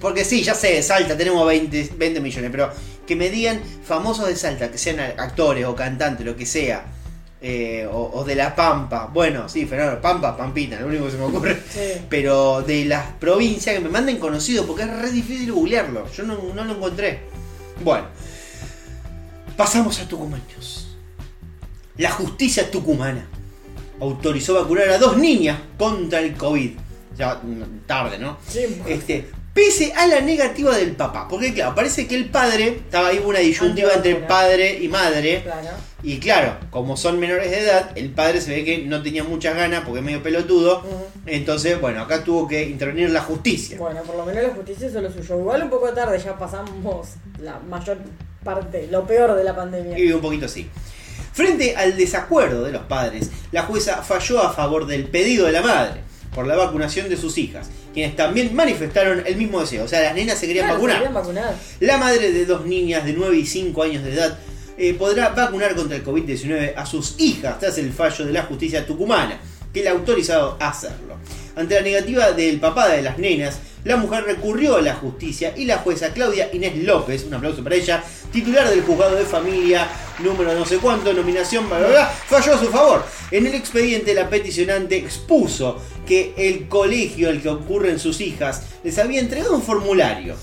porque 0.00 0.24
sí, 0.24 0.42
ya 0.42 0.54
sé, 0.54 0.82
Salta 0.82 1.16
tenemos 1.16 1.46
20, 1.46 1.90
20 1.96 2.20
millones, 2.20 2.50
pero 2.50 2.70
que 3.06 3.16
me 3.16 3.28
digan 3.28 3.60
famosos 3.84 4.28
de 4.28 4.36
Salta, 4.36 4.70
que 4.70 4.78
sean 4.78 4.98
actores 5.00 5.66
o 5.66 5.74
cantantes, 5.74 6.24
lo 6.24 6.36
que 6.36 6.46
sea. 6.46 6.86
Eh, 7.40 7.88
o, 7.90 8.10
o 8.14 8.24
de 8.24 8.34
La 8.34 8.54
Pampa, 8.54 9.08
bueno, 9.12 9.48
sí, 9.48 9.66
Fernando, 9.66 10.00
Pampa, 10.00 10.36
Pampina, 10.36 10.78
lo 10.80 10.88
único 10.88 11.06
que 11.06 11.10
se 11.12 11.16
me 11.16 11.24
ocurre. 11.24 11.62
Sí. 11.70 12.02
Pero 12.08 12.62
de 12.62 12.84
las 12.84 13.12
provincias 13.12 13.74
que 13.74 13.80
me 13.80 13.88
manden 13.88 14.18
conocido, 14.18 14.66
porque 14.66 14.82
es 14.82 14.90
re 14.90 15.10
difícil 15.10 15.52
googlearlo. 15.52 16.10
Yo 16.12 16.24
no, 16.24 16.38
no 16.54 16.64
lo 16.64 16.72
encontré. 16.74 17.20
Bueno, 17.82 18.06
pasamos 19.56 19.98
a 20.00 20.08
Tucumanos. 20.08 20.90
La 21.96 22.10
justicia 22.10 22.70
tucumana 22.70 23.26
autorizó 24.00 24.54
vacunar 24.54 24.88
a 24.88 24.96
dos 24.96 25.18
niñas 25.18 25.58
contra 25.76 26.20
el 26.20 26.34
COVID. 26.34 26.70
Ya 27.18 27.38
tarde, 27.86 28.18
¿no? 28.18 28.38
Sí. 28.48 28.60
Este, 28.86 29.30
pese 29.52 29.92
a 29.92 30.06
la 30.06 30.22
negativa 30.22 30.74
del 30.74 30.92
papá. 30.92 31.28
Porque 31.28 31.52
claro, 31.52 31.74
parece 31.74 32.06
que 32.06 32.14
el 32.14 32.30
padre, 32.30 32.68
estaba 32.68 33.08
ahí 33.08 33.22
una 33.22 33.40
disyuntiva 33.40 33.92
entre 33.92 34.14
padre 34.16 34.78
y 34.80 34.88
madre. 34.88 35.42
Claro. 35.42 35.68
Y 36.02 36.18
claro, 36.18 36.56
como 36.70 36.96
son 36.96 37.18
menores 37.20 37.50
de 37.50 37.60
edad, 37.60 37.90
el 37.94 38.10
padre 38.10 38.40
se 38.40 38.50
ve 38.52 38.64
que 38.64 38.78
no 38.78 39.02
tenía 39.02 39.22
muchas 39.22 39.54
ganas 39.54 39.82
porque 39.84 39.98
es 40.00 40.04
medio 40.04 40.22
pelotudo. 40.22 40.82
Entonces, 41.26 41.78
bueno, 41.80 42.00
acá 42.02 42.24
tuvo 42.24 42.48
que 42.48 42.62
intervenir 42.64 43.10
la 43.10 43.20
justicia. 43.20 43.76
Bueno, 43.78 44.00
por 44.02 44.16
lo 44.16 44.24
menos 44.24 44.42
la 44.42 44.50
justicia 44.50 44.88
hizo 44.88 45.00
lo 45.02 45.12
suyo. 45.12 45.38
Igual 45.38 45.62
un 45.64 45.70
poco 45.70 45.90
tarde, 45.90 46.18
ya 46.18 46.38
pasamos 46.38 47.08
la 47.38 47.58
mayor 47.58 47.98
parte, 48.42 48.88
lo 48.90 49.06
peor 49.06 49.34
de 49.36 49.44
la 49.44 49.54
pandemia. 49.54 49.98
Y 49.98 50.10
un 50.12 50.20
poquito 50.22 50.46
así. 50.46 50.66
Frente 51.32 51.76
al 51.76 51.96
desacuerdo 51.96 52.64
de 52.64 52.72
los 52.72 52.82
padres, 52.84 53.30
la 53.52 53.62
jueza 53.62 54.02
falló 54.02 54.40
a 54.42 54.52
favor 54.52 54.86
del 54.86 55.04
pedido 55.04 55.46
de 55.46 55.52
la 55.52 55.62
madre 55.62 56.00
por 56.34 56.46
la 56.46 56.56
vacunación 56.56 57.08
de 57.08 57.16
sus 57.16 57.36
hijas, 57.38 57.68
quienes 57.92 58.16
también 58.16 58.54
manifestaron 58.54 59.22
el 59.26 59.36
mismo 59.36 59.60
deseo. 59.60 59.84
O 59.84 59.88
sea, 59.88 60.00
las 60.00 60.14
nenas 60.14 60.38
se 60.38 60.46
querían 60.46 60.66
Claro, 60.66 60.80
se 60.80 60.86
vacunar. 60.86 60.96
querían 60.98 61.14
vacunar. 61.14 61.54
La 61.80 61.98
madre 61.98 62.32
de 62.32 62.46
dos 62.46 62.64
niñas 62.66 63.04
de 63.04 63.12
9 63.12 63.36
y 63.36 63.46
5 63.46 63.82
años 63.82 64.02
de 64.04 64.14
edad 64.14 64.38
eh, 64.82 64.94
podrá 64.94 65.28
vacunar 65.28 65.74
contra 65.74 65.98
el 65.98 66.02
COVID-19 66.02 66.72
a 66.74 66.86
sus 66.86 67.16
hijas 67.18 67.58
tras 67.58 67.76
el 67.76 67.92
fallo 67.92 68.24
de 68.24 68.32
la 68.32 68.44
justicia 68.44 68.86
tucumana, 68.86 69.38
que 69.74 69.82
le 69.82 69.90
ha 69.90 69.92
autorizado 69.92 70.56
a 70.58 70.70
hacerlo. 70.70 71.16
Ante 71.54 71.74
la 71.74 71.82
negativa 71.82 72.32
del 72.32 72.58
papá 72.58 72.88
de 72.88 73.02
las 73.02 73.18
nenas, 73.18 73.58
la 73.84 73.98
mujer 73.98 74.24
recurrió 74.24 74.76
a 74.76 74.80
la 74.80 74.94
justicia 74.94 75.52
y 75.54 75.66
la 75.66 75.76
jueza 75.78 76.14
Claudia 76.14 76.48
Inés 76.54 76.78
López, 76.78 77.24
un 77.24 77.34
aplauso 77.34 77.62
para 77.62 77.74
ella, 77.74 78.02
titular 78.32 78.70
del 78.70 78.80
juzgado 78.80 79.16
de 79.16 79.26
familia, 79.26 79.86
número 80.18 80.54
no 80.54 80.64
sé 80.64 80.78
cuánto, 80.78 81.12
nominación, 81.12 81.68
bla, 81.68 81.78
bla, 81.78 81.88
bla, 81.88 82.06
falló 82.06 82.54
a 82.54 82.58
su 82.58 82.68
favor. 82.68 83.04
En 83.30 83.46
el 83.46 83.54
expediente 83.54 84.14
la 84.14 84.30
peticionante 84.30 84.96
expuso 84.96 85.76
que 86.06 86.32
el 86.38 86.68
colegio 86.68 87.28
al 87.28 87.42
que 87.42 87.50
ocurren 87.50 87.98
sus 87.98 88.22
hijas 88.22 88.62
les 88.82 88.96
había 88.96 89.20
entregado 89.20 89.54
un 89.54 89.62
formulario 89.62 90.36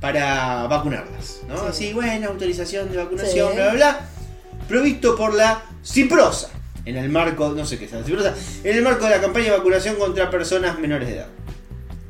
para 0.00 0.66
vacunarlas, 0.66 1.40
¿no? 1.48 1.60
Así, 1.62 1.92
bueno, 1.92 2.28
autorización 2.28 2.90
de 2.90 2.96
vacunación, 2.96 3.48
Sí. 3.50 3.54
bla, 3.56 3.64
bla, 3.66 3.72
bla, 3.74 4.00
provisto 4.68 5.16
por 5.16 5.34
la 5.34 5.62
CIPROSA, 5.84 6.48
en 6.86 6.96
el 6.96 7.10
marco, 7.10 7.50
no 7.50 7.66
sé 7.66 7.78
qué 7.78 7.84
es 7.84 7.92
la 7.92 8.02
CIPROSA, 8.02 8.34
en 8.64 8.76
el 8.76 8.82
marco 8.82 9.04
de 9.04 9.10
la 9.10 9.20
campaña 9.20 9.46
de 9.46 9.58
vacunación 9.58 9.96
contra 9.96 10.30
personas 10.30 10.78
menores 10.78 11.08
de 11.08 11.16
edad. 11.16 11.28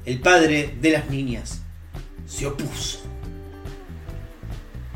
El 0.05 0.21
padre 0.21 0.77
de 0.81 0.91
las 0.93 1.11
niñas 1.11 1.61
se 2.27 2.47
opuso. 2.47 3.01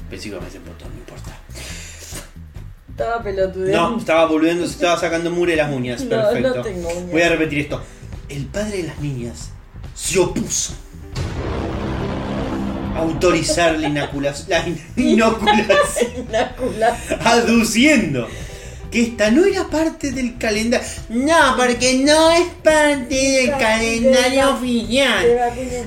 Pensé 0.08 0.30
que 0.30 0.40
meter 0.40 0.60
un 0.60 0.66
botón, 0.66 0.88
no 0.92 0.98
importa. 0.98 1.36
Estaba 2.90 3.22
pelotudeando. 3.22 3.90
No, 3.90 3.98
estaba 3.98 4.26
volviendo, 4.26 4.64
se 4.66 4.72
estaba 4.74 4.98
sacando 4.98 5.30
mugre 5.30 5.52
de 5.52 5.56
las 5.58 5.72
uñas. 5.72 6.00
No, 6.04 6.10
Perfecto. 6.10 6.54
no 6.56 6.62
tengo 6.62 6.88
uñas. 6.90 7.10
Voy 7.10 7.22
a 7.22 7.28
repetir 7.30 7.58
esto. 7.60 7.82
El 8.28 8.46
padre 8.46 8.76
de 8.78 8.82
las 8.84 8.98
niñas 9.00 9.50
se 9.94 10.18
opuso 10.20 10.74
autorizar 12.96 13.78
la, 13.78 13.88
inoculación, 13.88 14.46
la 14.50 14.66
in- 14.68 14.80
inoculación, 14.96 16.26
aduciendo 17.24 18.28
que 18.90 19.02
esta 19.02 19.30
no 19.32 19.44
era 19.44 19.64
parte 19.66 20.12
del 20.12 20.38
calendario. 20.38 20.86
No, 21.08 21.56
porque 21.56 21.94
no 22.04 22.30
es 22.30 22.46
parte 22.62 23.14
del 23.16 23.50
calendario 23.50 24.50
oficial. 24.54 25.26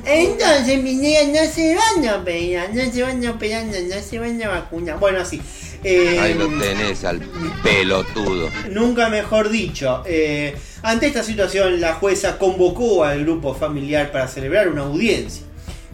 Entonces, 0.06 0.84
mis 0.84 0.96
niñas 0.98 1.28
no 1.30 1.50
se 1.54 1.74
van 1.76 2.06
a 2.06 2.16
operar, 2.18 2.74
no 2.74 2.92
se 2.92 3.04
van 3.04 3.26
a 3.26 3.32
operar, 3.32 3.64
no, 3.66 3.72
no 3.96 4.02
se 4.02 4.20
van 4.20 4.44
a 4.44 4.50
vacunar. 4.50 5.00
Bueno, 5.00 5.22
así. 5.22 5.42
Eh, 5.86 6.20
Ahí 6.20 6.34
lo 6.34 6.48
tenés 6.60 7.06
al 7.06 7.22
pelotudo. 7.64 8.50
Nunca 8.72 9.08
mejor 9.08 9.50
dicho. 9.50 10.04
eh, 10.06 10.56
ante 10.84 11.08
esta 11.08 11.24
situación, 11.24 11.80
la 11.80 11.94
jueza 11.94 12.38
convocó 12.38 13.06
al 13.06 13.24
grupo 13.24 13.54
familiar 13.56 14.12
para 14.12 14.28
celebrar 14.28 14.68
una 14.68 14.82
audiencia, 14.82 15.44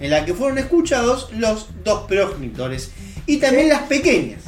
en 0.04 0.10
la 0.10 0.26
que 0.26 0.34
fueron 0.34 0.58
escuchados 0.58 1.30
los 1.32 1.68
dos 1.86 2.01
progenitores 2.08 2.91
y 3.26 3.38
también 3.38 3.70
las 3.70 3.84
pequeñas. 3.84 4.41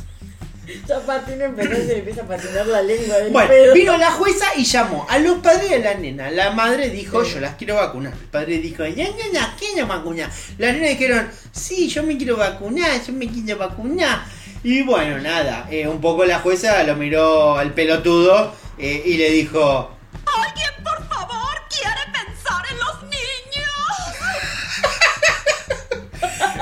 Ya 0.86 1.00
patina 1.00 1.46
empezó 1.46 1.72
y 1.72 1.86
se 1.88 2.00
empieza 2.00 2.24
a 2.24 2.28
patinar 2.28 2.68
la 2.68 2.82
lengua 2.82 3.18
del 3.20 3.32
Bueno, 3.32 3.48
pedo. 3.50 3.74
vino 3.74 3.98
la 3.98 4.12
jueza 4.12 4.48
y 4.58 4.66
llamó 4.66 5.08
a 5.10 5.18
los 5.20 5.38
padres 5.38 5.70
de 5.70 5.80
la 5.80 5.94
nena. 5.94 6.30
La 6.30 6.52
madre 6.52 6.90
dijo, 6.90 7.24
yo 7.24 7.40
las 7.40 7.56
quiero 7.56 7.76
vacunar. 7.76 8.12
El 8.14 8.28
padre 8.28 8.58
dijo, 8.58 8.86
ya, 8.86 9.06
ya, 9.06 9.32
ya, 9.32 9.56
quiero 9.58 9.88
vacunar. 9.88 10.30
Las 10.58 10.74
nenas 10.74 10.90
dijeron, 10.90 11.30
sí, 11.54 11.88
yo 11.88 12.04
me 12.04 12.18
quiero 12.18 12.36
vacunar, 12.36 13.02
yo 13.06 13.14
me 13.14 13.28
quiero 13.30 13.58
vacunar. 13.58 14.26
Y 14.62 14.82
bueno, 14.82 15.20
nada, 15.20 15.68
eh, 15.72 15.88
un 15.88 16.02
poco 16.02 16.26
la 16.26 16.40
jueza 16.40 16.84
lo 16.84 16.96
miró 16.98 17.56
al 17.58 17.74
pelotudo 17.74 18.54
eh, 18.78 19.04
y 19.06 19.14
le 19.18 19.30
dijo, 19.30 19.92
¿Alguien, 20.26 20.70
por 20.84 20.95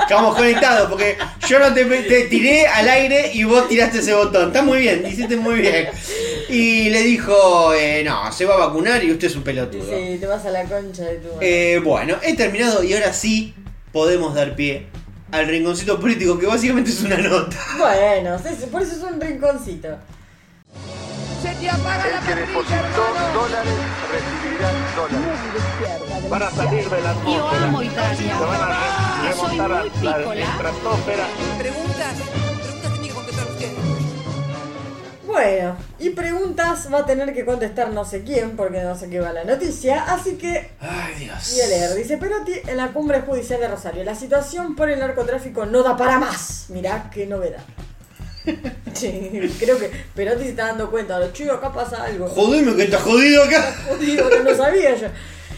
estamos 0.04 0.36
conectados 0.36 0.88
porque 0.88 1.16
yo 1.48 1.58
no 1.58 1.72
te, 1.72 1.84
te 1.84 2.24
tiré 2.24 2.66
al 2.66 2.88
aire 2.88 3.32
y 3.34 3.44
vos 3.44 3.68
tiraste 3.68 3.98
ese 3.98 4.14
botón. 4.14 4.48
Está 4.48 4.62
muy 4.62 4.78
bien, 4.78 5.04
hiciste 5.06 5.36
muy 5.36 5.60
bien. 5.60 5.88
Y 6.48 6.90
le 6.90 7.02
dijo, 7.02 7.72
eh, 7.74 8.02
no, 8.04 8.30
se 8.32 8.44
va 8.44 8.54
a 8.54 8.66
vacunar 8.66 9.02
y 9.02 9.10
usted 9.10 9.28
es 9.28 9.36
un 9.36 9.42
pelotudo. 9.42 9.84
Sí, 9.84 10.18
te 10.18 10.26
vas 10.26 10.44
a 10.44 10.50
la 10.50 10.64
concha 10.64 11.04
de 11.04 11.16
tu. 11.16 11.28
Eh, 11.40 11.80
bueno, 11.82 12.16
he 12.22 12.36
terminado 12.36 12.82
y 12.82 12.92
ahora 12.94 13.12
sí 13.12 13.54
podemos 13.92 14.34
dar 14.34 14.54
pie 14.54 14.86
al 15.32 15.46
rinconcito 15.46 15.98
político 15.98 16.38
que 16.38 16.46
básicamente 16.46 16.90
es 16.90 17.02
una 17.02 17.16
nota. 17.16 17.56
Bueno, 17.78 18.36
por 18.70 18.82
eso 18.82 18.96
es 18.96 19.02
un 19.02 19.20
rinconcito. 19.20 19.88
Se 21.44 21.54
te 21.56 21.68
apaga 21.68 22.06
la 22.08 22.18
El 22.20 22.24
que 22.24 22.34
depositó 22.36 23.04
dólares 23.34 23.74
recibirá 24.10 24.72
dólares. 24.96 26.30
Van 26.30 26.42
a 26.42 26.50
salir 26.50 26.88
de 26.88 27.02
la 27.02 27.12
Yo 27.22 27.48
amo 27.48 27.82
Italia. 27.82 28.38
Se 28.38 28.44
van 28.46 28.60
a 28.62 29.32
soy 29.34 29.58
muy 29.58 29.58
la 29.58 30.16
pícola. 30.16 30.46
Preguntas, 31.58 32.14
preguntas 32.48 32.92
tienen 32.92 33.02
que 33.02 33.10
contestar 33.10 33.46
ustedes. 33.46 33.74
Bueno, 35.26 35.76
y 35.98 36.10
preguntas 36.10 36.88
va 36.90 37.00
a 37.00 37.04
tener 37.04 37.34
que 37.34 37.44
contestar 37.44 37.90
no 37.90 38.06
sé 38.06 38.24
quién, 38.24 38.56
porque 38.56 38.80
no 38.80 38.96
sé 38.96 39.10
qué 39.10 39.20
va 39.20 39.34
la 39.34 39.44
noticia, 39.44 40.02
así 40.04 40.38
que 40.38 40.70
Ay, 40.80 41.14
Dios. 41.18 41.50
voy 41.52 41.60
a 41.60 41.66
leer. 41.66 41.94
Dice 41.94 42.16
Perotti 42.16 42.54
en 42.68 42.78
la 42.78 42.88
cumbre 42.94 43.20
judicial 43.20 43.60
de 43.60 43.68
Rosario. 43.68 44.02
La 44.02 44.14
situación 44.14 44.74
por 44.74 44.88
el 44.88 44.98
narcotráfico 44.98 45.66
no 45.66 45.82
da 45.82 45.94
para 45.94 46.18
más. 46.18 46.70
Mirá 46.70 47.10
qué 47.12 47.26
novedad. 47.26 47.60
Sí, 48.94 49.40
creo 49.58 49.78
que 49.78 49.90
Perotti 50.14 50.44
se 50.44 50.50
está 50.50 50.66
dando 50.68 50.90
cuenta. 50.90 51.18
Los 51.18 51.32
chicos, 51.32 51.56
acá 51.56 51.72
pasa 51.72 52.04
algo. 52.04 52.28
Jodeme 52.28 52.76
que 52.76 52.84
está 52.84 52.98
jodido 53.00 53.42
acá. 53.42 53.74
Jodido, 53.88 54.28
que 54.30 54.40
no 54.40 54.54
sabía 54.56 54.94
yo. 54.96 55.08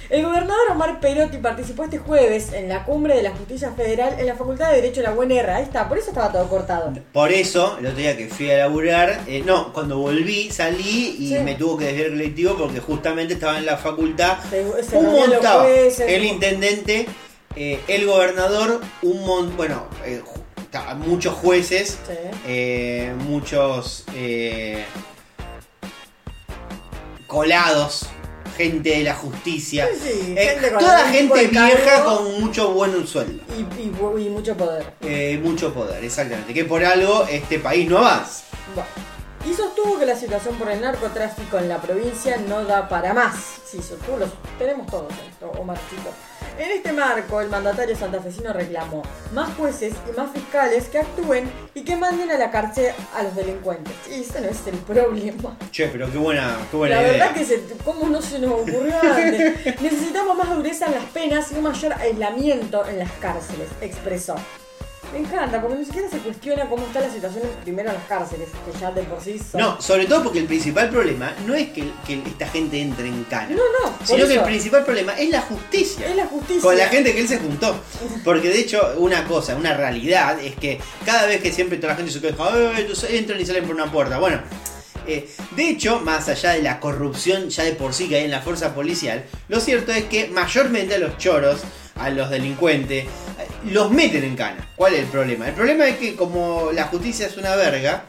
El 0.09 0.25
gobernador 0.25 0.71
Omar 0.71 1.01
Perotti 1.01 1.37
participó 1.39 1.83
este 1.85 1.99
jueves 1.99 2.53
en 2.53 2.69
la 2.69 2.85
cumbre 2.85 3.17
de 3.17 3.23
la 3.25 3.33
Justicia 3.33 3.73
Federal 3.77 4.15
en 4.21 4.27
la 4.27 4.37
Facultad 4.37 4.71
de 4.71 4.77
Derecho 4.77 5.01
de 5.01 5.09
la 5.09 5.13
UNR. 5.15 5.51
Ahí 5.51 5.65
está, 5.65 5.89
por 5.89 5.99
eso 5.99 6.11
estaba 6.11 6.31
todo 6.33 6.49
cortado. 6.49 6.93
Por 7.13 7.33
eso, 7.33 7.77
el 7.81 7.87
otro 7.87 7.99
día 7.99 8.17
que 8.17 8.29
fui 8.29 8.49
a 8.51 8.59
laburar, 8.59 9.21
eh, 9.27 9.43
no, 9.45 9.73
cuando 9.73 9.99
volví 9.99 10.51
salí 10.51 11.17
y 11.19 11.29
Sí. 11.37 11.39
me 11.41 11.57
tuvo 11.57 11.77
que 11.77 11.87
desviar 11.87 12.07
el 12.07 12.13
colectivo 12.13 12.57
porque 12.57 12.79
justamente 12.81 13.35
estaba 13.35 13.59
en 13.59 13.67
la 13.67 13.77
facultad 13.77 14.39
Se- 14.49 14.83
se 14.85 14.97
un 14.97 15.07
montón. 15.13 15.67
El 16.07 16.25
intendente, 16.25 17.07
eh, 17.57 17.81
el 17.89 18.07
gobernador, 18.07 18.81
un 19.03 19.27
montón, 19.27 19.57
bueno, 19.57 19.87
eh, 20.05 20.23
muchos 20.99 21.35
jueces, 21.35 21.99
Sí. 22.07 22.13
eh, 22.47 23.15
muchos 23.27 24.05
eh, 24.15 24.85
colados, 27.27 28.07
gente 28.57 28.91
de 28.91 29.05
la 29.05 29.15
justicia, 29.15 29.87
Sí, 29.93 30.09
sí, 30.25 30.35
eh, 30.37 30.49
gente 30.55 30.71
con 30.71 30.79
toda 30.79 31.09
gente 31.11 31.47
vieja 31.49 32.05
con 32.05 32.41
mucho 32.41 32.73
buen 32.73 33.07
sueldo. 33.07 33.43
Y, 33.57 33.61
y- 33.81 33.93
y 34.27 34.29
mucho 34.31 34.57
poder. 34.57 34.95
Eh, 35.03 35.39
mucho 35.43 35.75
poder, 35.75 36.03
exactamente. 36.05 36.55
Que 36.55 36.65
por 36.65 36.85
algo 36.85 37.27
este 37.29 37.59
país 37.59 37.89
no 37.89 37.99
avanza. 37.99 38.45
Bueno. 38.75 38.89
Y 39.49 39.55
sostuvo 39.55 39.99
que 39.99 40.07
la 40.07 40.17
situación 40.17 40.57
por 40.57 40.69
el 40.71 40.81
narcotráfico 40.81 41.59
en 41.59 41.69
la 41.69 41.81
provincia 41.81 42.37
no 42.49 42.65
da 42.65 42.89
para 42.89 43.15
más. 43.15 43.35
Sí, 43.71 43.79
sostuvo, 43.83 44.17
los 44.17 44.31
tenemos 44.59 44.87
todos 44.89 45.13
esto, 45.31 45.51
Omarcito. 45.61 46.11
En 46.59 46.71
este 46.71 46.93
marco, 46.93 47.41
el 47.43 47.51
mandatario 47.51 47.95
santafesino 47.95 48.53
reclamó 48.53 49.03
más 49.35 49.53
jueces 49.57 49.93
y 50.11 50.17
más 50.17 50.31
fiscales 50.33 50.89
que 50.89 50.99
actúen 50.99 51.51
y 51.75 51.83
que 51.83 51.97
manden 51.97 52.31
a 52.31 52.39
la 52.39 52.51
cárcel 52.51 52.93
a 53.15 53.23
los 53.23 53.37
delincuentes. 53.37 53.93
Y 54.11 54.21
ese 54.23 54.41
no 54.41 54.49
es 54.49 54.67
el 54.67 54.77
problema. 54.79 55.57
Che, 55.71 55.89
pero 55.89 56.11
qué 56.11 56.17
buena, 56.17 56.57
qué 56.71 56.77
buena 56.79 56.97
La 56.97 57.03
idea. 57.03 57.13
verdad 57.13 57.35
que 57.35 57.45
se, 57.45 57.63
¿cómo 57.85 58.09
no 58.09 58.23
se 58.23 58.39
nos 58.39 58.53
ocurrió 58.53 58.95
antes? 59.03 59.81
Necesitamos 59.83 60.37
más 60.37 60.55
dureza 60.55 60.87
en 60.87 60.93
las 60.93 61.05
penas 61.05 61.53
y 61.53 61.57
un 61.57 61.65
mayor 61.65 61.93
aislamiento 61.93 62.87
en 62.89 63.01
las 63.01 63.13
cárceles, 63.13 63.69
expresó. 63.83 64.37
Me 65.13 65.21
encanta, 65.21 65.61
porque 65.63 65.77
ni 65.79 65.85
siquiera 65.85 66.09
se 66.11 66.19
cuestiona 66.19 66.69
cómo 66.69 66.85
está 66.87 67.01
la 67.01 67.11
situación 67.11 67.45
primero 67.63 67.89
en 67.91 67.95
las 67.95 68.05
cárceles, 68.07 68.49
que 68.51 68.79
ya 68.79 68.91
de 68.91 69.03
por 69.03 69.21
sí 69.23 69.39
son... 69.39 69.61
No, 69.61 69.81
sobre 69.81 70.07
todo 70.07 70.25
porque 70.25 70.41
el 70.41 70.47
principal 70.47 70.91
problema 70.91 71.33
no 71.47 71.55
es 71.55 71.69
que, 71.71 71.91
que 72.07 72.21
esta 72.27 72.49
gente 72.49 72.81
entre 72.81 73.09
en 73.09 73.25
cana. 73.25 73.49
No, 73.51 73.57
no, 73.57 73.95
Sino 74.05 74.27
que 74.27 74.35
el 74.35 74.43
principal 74.43 74.85
problema 74.85 75.13
es 75.19 75.31
la 75.31 75.41
justicia. 75.43 76.07
Es 76.09 76.17
la 76.17 76.27
justicia. 76.27 76.61
Con 76.63 76.77
la 76.77 76.89
gente 76.89 77.15
que 77.15 77.21
él 77.21 77.29
se 77.29 77.39
juntó. 77.39 77.77
Porque 78.25 78.49
de 78.49 78.59
hecho, 78.59 78.95
una 78.99 79.25
cosa, 79.25 79.55
una 79.57 79.75
realidad 79.75 80.39
es 80.41 80.57
que 80.57 80.81
cada 81.05 81.27
vez 81.27 81.41
que 81.41 81.53
siempre 81.53 81.79
toda 81.79 81.93
la 81.93 81.97
gente 81.97 82.13
se 82.13 82.21
queja, 82.21 82.37
"Ay, 82.51 82.83
entonces 82.83 83.11
entran 83.11 83.41
y 83.41 83.47
salen 83.47 83.65
por 83.65 83.75
una 83.75 83.91
puerta. 83.91 84.19
Bueno, 84.19 84.41
eh, 85.07 85.29
de 85.53 85.69
hecho, 85.71 86.01
más 86.01 86.29
allá 86.29 86.51
de 86.53 86.63
la 86.63 86.81
corrupción 86.81 87.49
ya 87.49 87.63
de 87.63 87.73
por 87.73 87.95
sí 87.95 88.09
que 88.09 88.17
hay 88.17 88.25
en 88.25 88.31
la 88.33 88.43
fuerza 88.43 88.75
policial, 88.75 89.25
lo 89.49 89.61
cierto 89.61 89.93
es 89.93 90.05
que 90.05 90.27
mayormente 90.29 90.97
a 90.97 90.99
los 90.99 91.17
choros, 91.17 91.61
a 91.99 92.11
los 92.11 92.31
delincuentes, 92.31 93.07
los 93.65 93.91
meten 93.91 94.25
en 94.25 94.37
cana. 94.37 94.69
¿Cuál 94.77 94.95
es 94.95 95.01
el 95.01 95.07
problema? 95.07 95.49
El 95.49 95.55
problema 95.55 95.87
es 95.89 95.97
que 95.97 96.15
como 96.17 96.71
la 96.73 96.85
justicia 96.85 97.27
es 97.27 97.37
una 97.37 97.57
verga, 97.57 98.05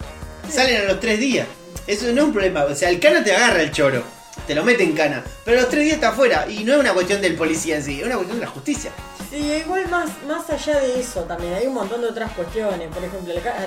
salen 0.49 0.81
a 0.81 0.83
los 0.85 0.99
tres 0.99 1.19
días. 1.19 1.47
Eso 1.87 2.05
no 2.11 2.21
es 2.21 2.27
un 2.27 2.33
problema. 2.33 2.65
O 2.65 2.75
sea, 2.75 2.89
el 2.89 2.99
cana 2.99 3.23
te 3.23 3.33
agarra 3.35 3.61
el 3.61 3.71
choro. 3.71 4.03
Te 4.45 4.53
lo 4.55 4.63
mete 4.63 4.83
en 4.83 4.93
cana. 4.93 5.23
Pero 5.45 5.57
a 5.57 5.61
los 5.61 5.69
tres 5.69 5.83
días 5.83 5.95
está 5.95 6.09
afuera. 6.09 6.45
Y 6.49 6.63
no 6.63 6.73
es 6.73 6.79
una 6.79 6.93
cuestión 6.93 7.21
del 7.21 7.35
policía 7.35 7.77
en 7.77 7.83
sí, 7.83 7.99
es 7.99 8.05
una 8.05 8.15
cuestión 8.15 8.39
de 8.39 8.45
la 8.45 8.51
justicia. 8.51 8.91
Sí, 9.29 9.37
igual 9.37 9.87
más, 9.89 10.09
más 10.27 10.49
allá 10.49 10.79
de 10.79 10.99
eso 11.01 11.21
también 11.23 11.53
hay 11.53 11.67
un 11.67 11.73
montón 11.73 12.01
de 12.01 12.07
otras 12.07 12.31
cuestiones. 12.33 12.87
Por 12.93 13.03
ejemplo, 13.03 13.33
el 13.33 13.41
ca- 13.41 13.57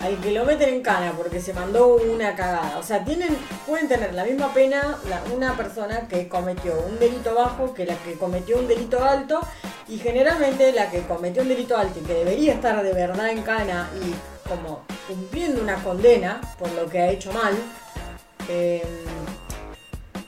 al, 0.00 0.20
que 0.20 0.30
lo 0.32 0.44
meten 0.44 0.68
en 0.68 0.82
cana 0.82 1.12
porque 1.16 1.40
se 1.40 1.52
mandó 1.52 1.96
una 1.96 2.34
cagada. 2.34 2.78
O 2.78 2.82
sea, 2.82 3.04
tienen, 3.04 3.36
pueden 3.66 3.88
tener 3.88 4.14
la 4.14 4.24
misma 4.24 4.52
pena 4.52 4.98
una 5.34 5.56
persona 5.56 6.08
que 6.08 6.28
cometió 6.28 6.74
un 6.88 6.98
delito 6.98 7.34
bajo 7.34 7.74
que 7.74 7.86
la 7.86 7.96
que 7.96 8.14
cometió 8.14 8.58
un 8.58 8.68
delito 8.68 9.04
alto. 9.04 9.40
Y 9.88 9.98
generalmente 9.98 10.72
la 10.72 10.90
que 10.90 11.02
cometió 11.02 11.42
un 11.42 11.48
delito 11.48 11.76
alto 11.76 11.98
y 12.00 12.02
que 12.02 12.14
debería 12.14 12.54
estar 12.54 12.82
de 12.82 12.92
verdad 12.92 13.30
en 13.30 13.42
cana 13.42 13.90
y 14.00 14.48
como 14.48 14.84
cumpliendo 15.08 15.60
una 15.60 15.82
condena 15.82 16.40
por 16.58 16.70
lo 16.72 16.88
que 16.88 17.00
ha 17.00 17.10
hecho 17.10 17.32
mal. 17.32 17.54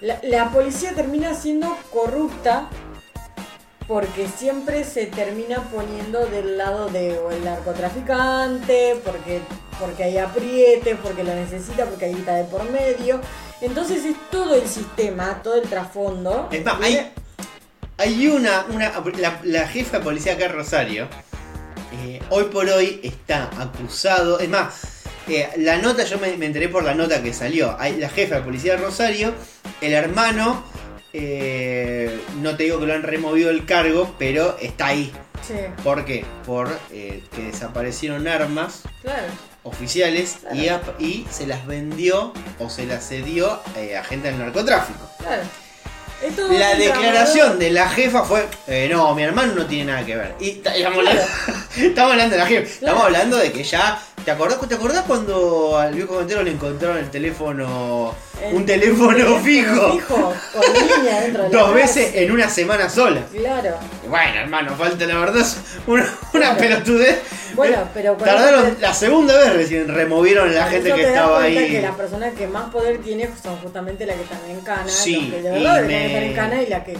la, 0.00 0.18
la 0.22 0.50
policía 0.50 0.92
termina 0.94 1.34
siendo 1.34 1.76
corrupta 1.92 2.68
porque 3.86 4.26
siempre 4.28 4.84
se 4.84 5.06
termina 5.06 5.58
poniendo 5.70 6.26
del 6.26 6.56
lado 6.56 6.88
de 6.88 7.18
el 7.30 7.44
narcotraficante, 7.44 9.00
porque, 9.04 9.40
porque 9.78 10.04
hay 10.04 10.18
apriete, 10.18 10.96
porque 10.96 11.22
lo 11.22 11.34
necesita, 11.34 11.84
porque 11.84 12.06
hay 12.06 12.14
guita 12.14 12.34
de 12.34 12.44
por 12.44 12.68
medio. 12.70 13.20
Entonces 13.60 14.04
es 14.04 14.16
todo 14.30 14.54
el 14.54 14.66
sistema, 14.66 15.42
todo 15.42 15.54
el 15.56 15.68
trasfondo. 15.68 16.48
Es 16.50 16.64
más, 16.64 16.80
hay, 16.80 17.12
hay 17.98 18.26
una, 18.26 18.64
una 18.70 18.92
la, 19.44 19.68
jefa 19.68 19.98
de 19.98 20.04
policía 20.04 20.34
acá 20.34 20.46
en 20.46 20.52
Rosario, 20.52 21.08
eh, 22.02 22.20
hoy 22.30 22.44
por 22.44 22.66
hoy 22.68 23.00
está 23.02 23.50
acusado, 23.60 24.40
es 24.40 24.48
más, 24.48 25.04
eh, 25.28 25.48
la 25.58 25.76
nota, 25.76 26.04
yo 26.04 26.18
me, 26.18 26.36
me 26.36 26.46
enteré 26.46 26.68
por 26.68 26.84
la 26.84 26.94
nota 26.94 27.22
que 27.22 27.32
salió, 27.32 27.76
la 27.78 28.08
jefa 28.08 28.36
de 28.36 28.42
policía 28.42 28.76
de 28.76 28.82
Rosario, 28.82 29.34
el 29.80 29.92
hermano, 29.92 30.64
eh, 31.16 32.20
no 32.42 32.56
te 32.56 32.64
digo 32.64 32.80
que 32.80 32.86
lo 32.86 32.92
han 32.92 33.04
removido 33.04 33.48
del 33.48 33.64
cargo, 33.64 34.14
pero 34.18 34.58
está 34.60 34.88
ahí. 34.88 35.12
Sí, 35.46 35.54
¿Por 35.84 36.04
qué? 36.04 36.24
Por 36.44 36.68
eh, 36.90 37.22
que 37.34 37.42
desaparecieron 37.42 38.26
armas 38.26 38.82
claro. 39.02 39.26
oficiales 39.62 40.38
y, 40.98 41.24
se 41.30 41.46
las 41.46 41.66
vendió 41.66 42.32
o 42.58 42.68
se 42.68 42.86
las 42.86 43.06
cedió 43.08 43.60
eh, 43.76 43.96
a 43.96 44.02
gente 44.02 44.28
del 44.28 44.38
narcotráfico. 44.38 45.08
Claro. 45.18 45.42
La 46.50 46.74
declaración 46.74 47.58
de 47.58 47.70
la 47.70 47.88
jefa 47.90 48.24
fue, 48.24 48.48
eh, 48.66 48.88
no, 48.90 49.14
mi 49.14 49.22
hermano 49.22 49.54
no 49.54 49.66
tiene 49.66 49.92
nada 49.92 50.06
que 50.06 50.16
ver. 50.16 50.34
Y 50.40 50.52
ta- 50.52 50.74
estamos, 50.74 50.98
hablando, 50.98 51.22
estamos 51.76 52.12
hablando 52.12 52.36
de 52.36 52.42
la 52.42 52.46
jefa, 52.46 52.68
estamos 52.68 53.04
hablando 53.04 53.36
de 53.36 53.52
que 53.52 53.62
ya, 53.62 54.02
¿te 54.24 54.30
acordás, 54.30 54.58
¿te 54.68 54.74
acordás 54.74 55.04
cuando 55.06 55.76
al 55.78 55.94
viejo 55.94 56.14
Montero 56.14 56.42
le 56.42 56.52
encontraron 56.52 56.98
el 56.98 57.10
teléfono, 57.10 58.14
El 58.42 58.54
un 58.56 58.66
teléfono 58.66 59.38
fijo, 59.40 59.92
Fijo, 59.92 60.34
con 60.52 60.62
línea 60.98 61.20
dentro 61.20 61.42
de 61.44 61.48
la 61.52 61.58
dos 61.58 61.62
casa. 61.70 61.74
veces 61.74 62.14
en 62.14 62.30
una 62.32 62.48
semana 62.48 62.88
sola? 62.88 63.20
Claro. 63.32 63.76
Bueno, 64.08 64.40
hermano, 64.40 64.74
falta 64.76 65.06
la 65.06 65.18
verdad, 65.18 65.46
una, 65.86 66.08
una 66.32 66.56
pelotudez. 66.56 67.18
Bueno, 67.54 67.76
Eh, 67.82 67.84
pero 67.94 68.14
Tardaron 68.14 68.76
la 68.80 68.92
segunda 68.94 69.36
vez 69.36 69.52
recién, 69.52 69.86
removieron 69.88 70.48
a 70.48 70.52
la 70.52 70.66
gente 70.66 70.88
que 70.92 71.02
te 71.02 71.08
estaba 71.08 71.42
ahí. 71.42 71.70
que 71.70 71.82
las 71.82 71.94
personas 71.94 72.34
que 72.34 72.46
más 72.48 72.70
poder 72.70 72.98
tienen 72.98 73.30
son 73.40 73.56
justamente 73.58 74.04
las 74.06 74.16
que 74.16 74.22
están 74.22 74.40
en 74.50 74.60
cana, 74.62 74.88
Sí, 74.88 75.16
los 75.20 75.30
que 75.36 75.42
de 75.42 75.50
verdad 75.50 75.82
me- 75.82 76.06
estar 76.06 76.22
en 76.24 76.34
cana 76.34 76.62
y 76.62 76.66
las 76.66 76.82
que, 76.84 76.96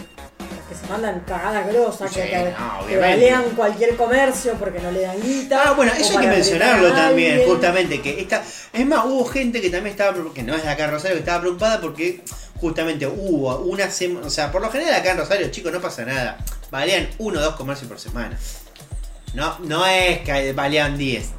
que 0.75 0.85
se 0.85 0.91
mandan 0.91 1.19
cagadas 1.21 1.67
grosas, 1.67 2.11
Sí, 2.11 2.21
que, 2.21 2.53
no, 2.57 2.87
que 2.87 2.97
balean 2.97 3.43
cualquier 3.55 3.95
comercio 3.95 4.53
porque 4.53 4.79
no 4.79 4.91
le 4.91 5.01
dan 5.01 5.21
guita. 5.21 5.63
Ah, 5.65 5.71
bueno, 5.73 5.91
eso 5.97 6.17
hay 6.17 6.25
que 6.25 6.31
mencionarlo 6.31 6.93
también, 6.93 7.41
justamente, 7.45 8.01
que 8.01 8.21
esta, 8.21 8.43
es 8.73 8.85
más, 8.85 9.05
hubo 9.05 9.25
gente 9.25 9.61
que 9.61 9.69
también 9.69 9.91
estaba, 9.91 10.15
que 10.33 10.43
no 10.43 10.55
es 10.55 10.63
de 10.63 10.69
acá 10.69 10.85
en 10.85 10.91
Rosario, 10.91 11.15
que 11.15 11.21
estaba 11.21 11.41
preocupada 11.41 11.81
porque 11.81 12.21
justamente 12.59 13.07
hubo 13.07 13.57
una 13.59 13.89
semana, 13.89 14.27
o 14.27 14.29
sea, 14.29 14.51
por 14.51 14.61
lo 14.61 14.69
general 14.69 14.95
acá 14.95 15.11
en 15.11 15.17
Rosario, 15.17 15.49
chicos, 15.49 15.71
no 15.71 15.81
pasa 15.81 16.05
nada, 16.05 16.37
balean 16.71 17.09
uno 17.19 17.39
o 17.39 17.41
dos 17.43 17.55
comercios 17.55 17.87
por 17.87 17.99
semana. 17.99 18.37
No, 19.33 19.59
no 19.59 19.85
es 19.85 20.19
que 20.19 20.53
balean 20.53 20.97
10. 20.97 21.29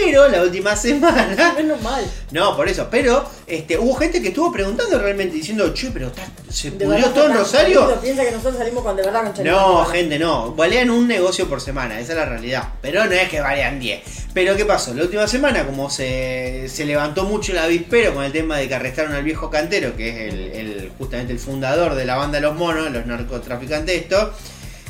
Pero 0.00 0.28
la 0.28 0.42
última 0.42 0.74
semana. 0.76 1.52
Menos 1.56 1.80
mal. 1.82 2.04
No, 2.30 2.56
por 2.56 2.68
eso. 2.68 2.88
Pero 2.90 3.24
este, 3.46 3.76
hubo 3.78 3.94
gente 3.94 4.22
que 4.22 4.28
estuvo 4.28 4.50
preguntando 4.50 4.98
realmente 4.98 5.36
diciendo, 5.36 5.72
che, 5.74 5.90
pero 5.90 6.06
está- 6.08 6.26
¿se 6.50 6.72
pudrió 6.72 7.10
todo 7.10 7.26
en 7.26 7.34
Rosario? 7.34 8.00
Piensa 8.00 8.24
que 8.24 8.30
nosotros 8.32 8.56
salimos 8.58 8.82
con 8.82 8.96
de 8.96 9.02
verdad 9.02 9.32
con. 9.34 9.44
No, 9.44 9.84
gente, 9.86 10.18
no. 10.18 10.52
Balean 10.54 10.90
un 10.90 11.06
negocio 11.06 11.48
por 11.48 11.60
semana, 11.60 12.00
esa 12.00 12.12
es 12.12 12.18
la 12.18 12.24
realidad. 12.24 12.68
Pero 12.80 13.04
no 13.04 13.12
es 13.12 13.28
que 13.28 13.40
balean 13.40 13.78
10. 13.78 14.00
Pero 14.34 14.56
¿qué 14.56 14.64
pasó? 14.64 14.94
La 14.94 15.02
última 15.02 15.26
semana, 15.28 15.66
como 15.66 15.90
se, 15.90 16.66
se 16.68 16.84
levantó 16.86 17.24
mucho 17.24 17.52
el 17.52 17.58
avispero 17.58 18.14
con 18.14 18.24
el 18.24 18.32
tema 18.32 18.56
de 18.56 18.66
que 18.68 18.74
arrestaron 18.74 19.12
al 19.14 19.22
viejo 19.24 19.50
cantero, 19.50 19.94
que 19.96 20.08
es 20.28 20.32
el, 20.32 20.40
el- 20.52 20.92
justamente 20.96 21.32
el 21.34 21.38
fundador 21.38 21.94
de 21.94 22.04
la 22.06 22.16
banda 22.16 22.40
Los 22.40 22.54
Monos, 22.54 22.90
los 22.90 23.04
narcotraficantes, 23.04 23.94
esto. 24.02 24.32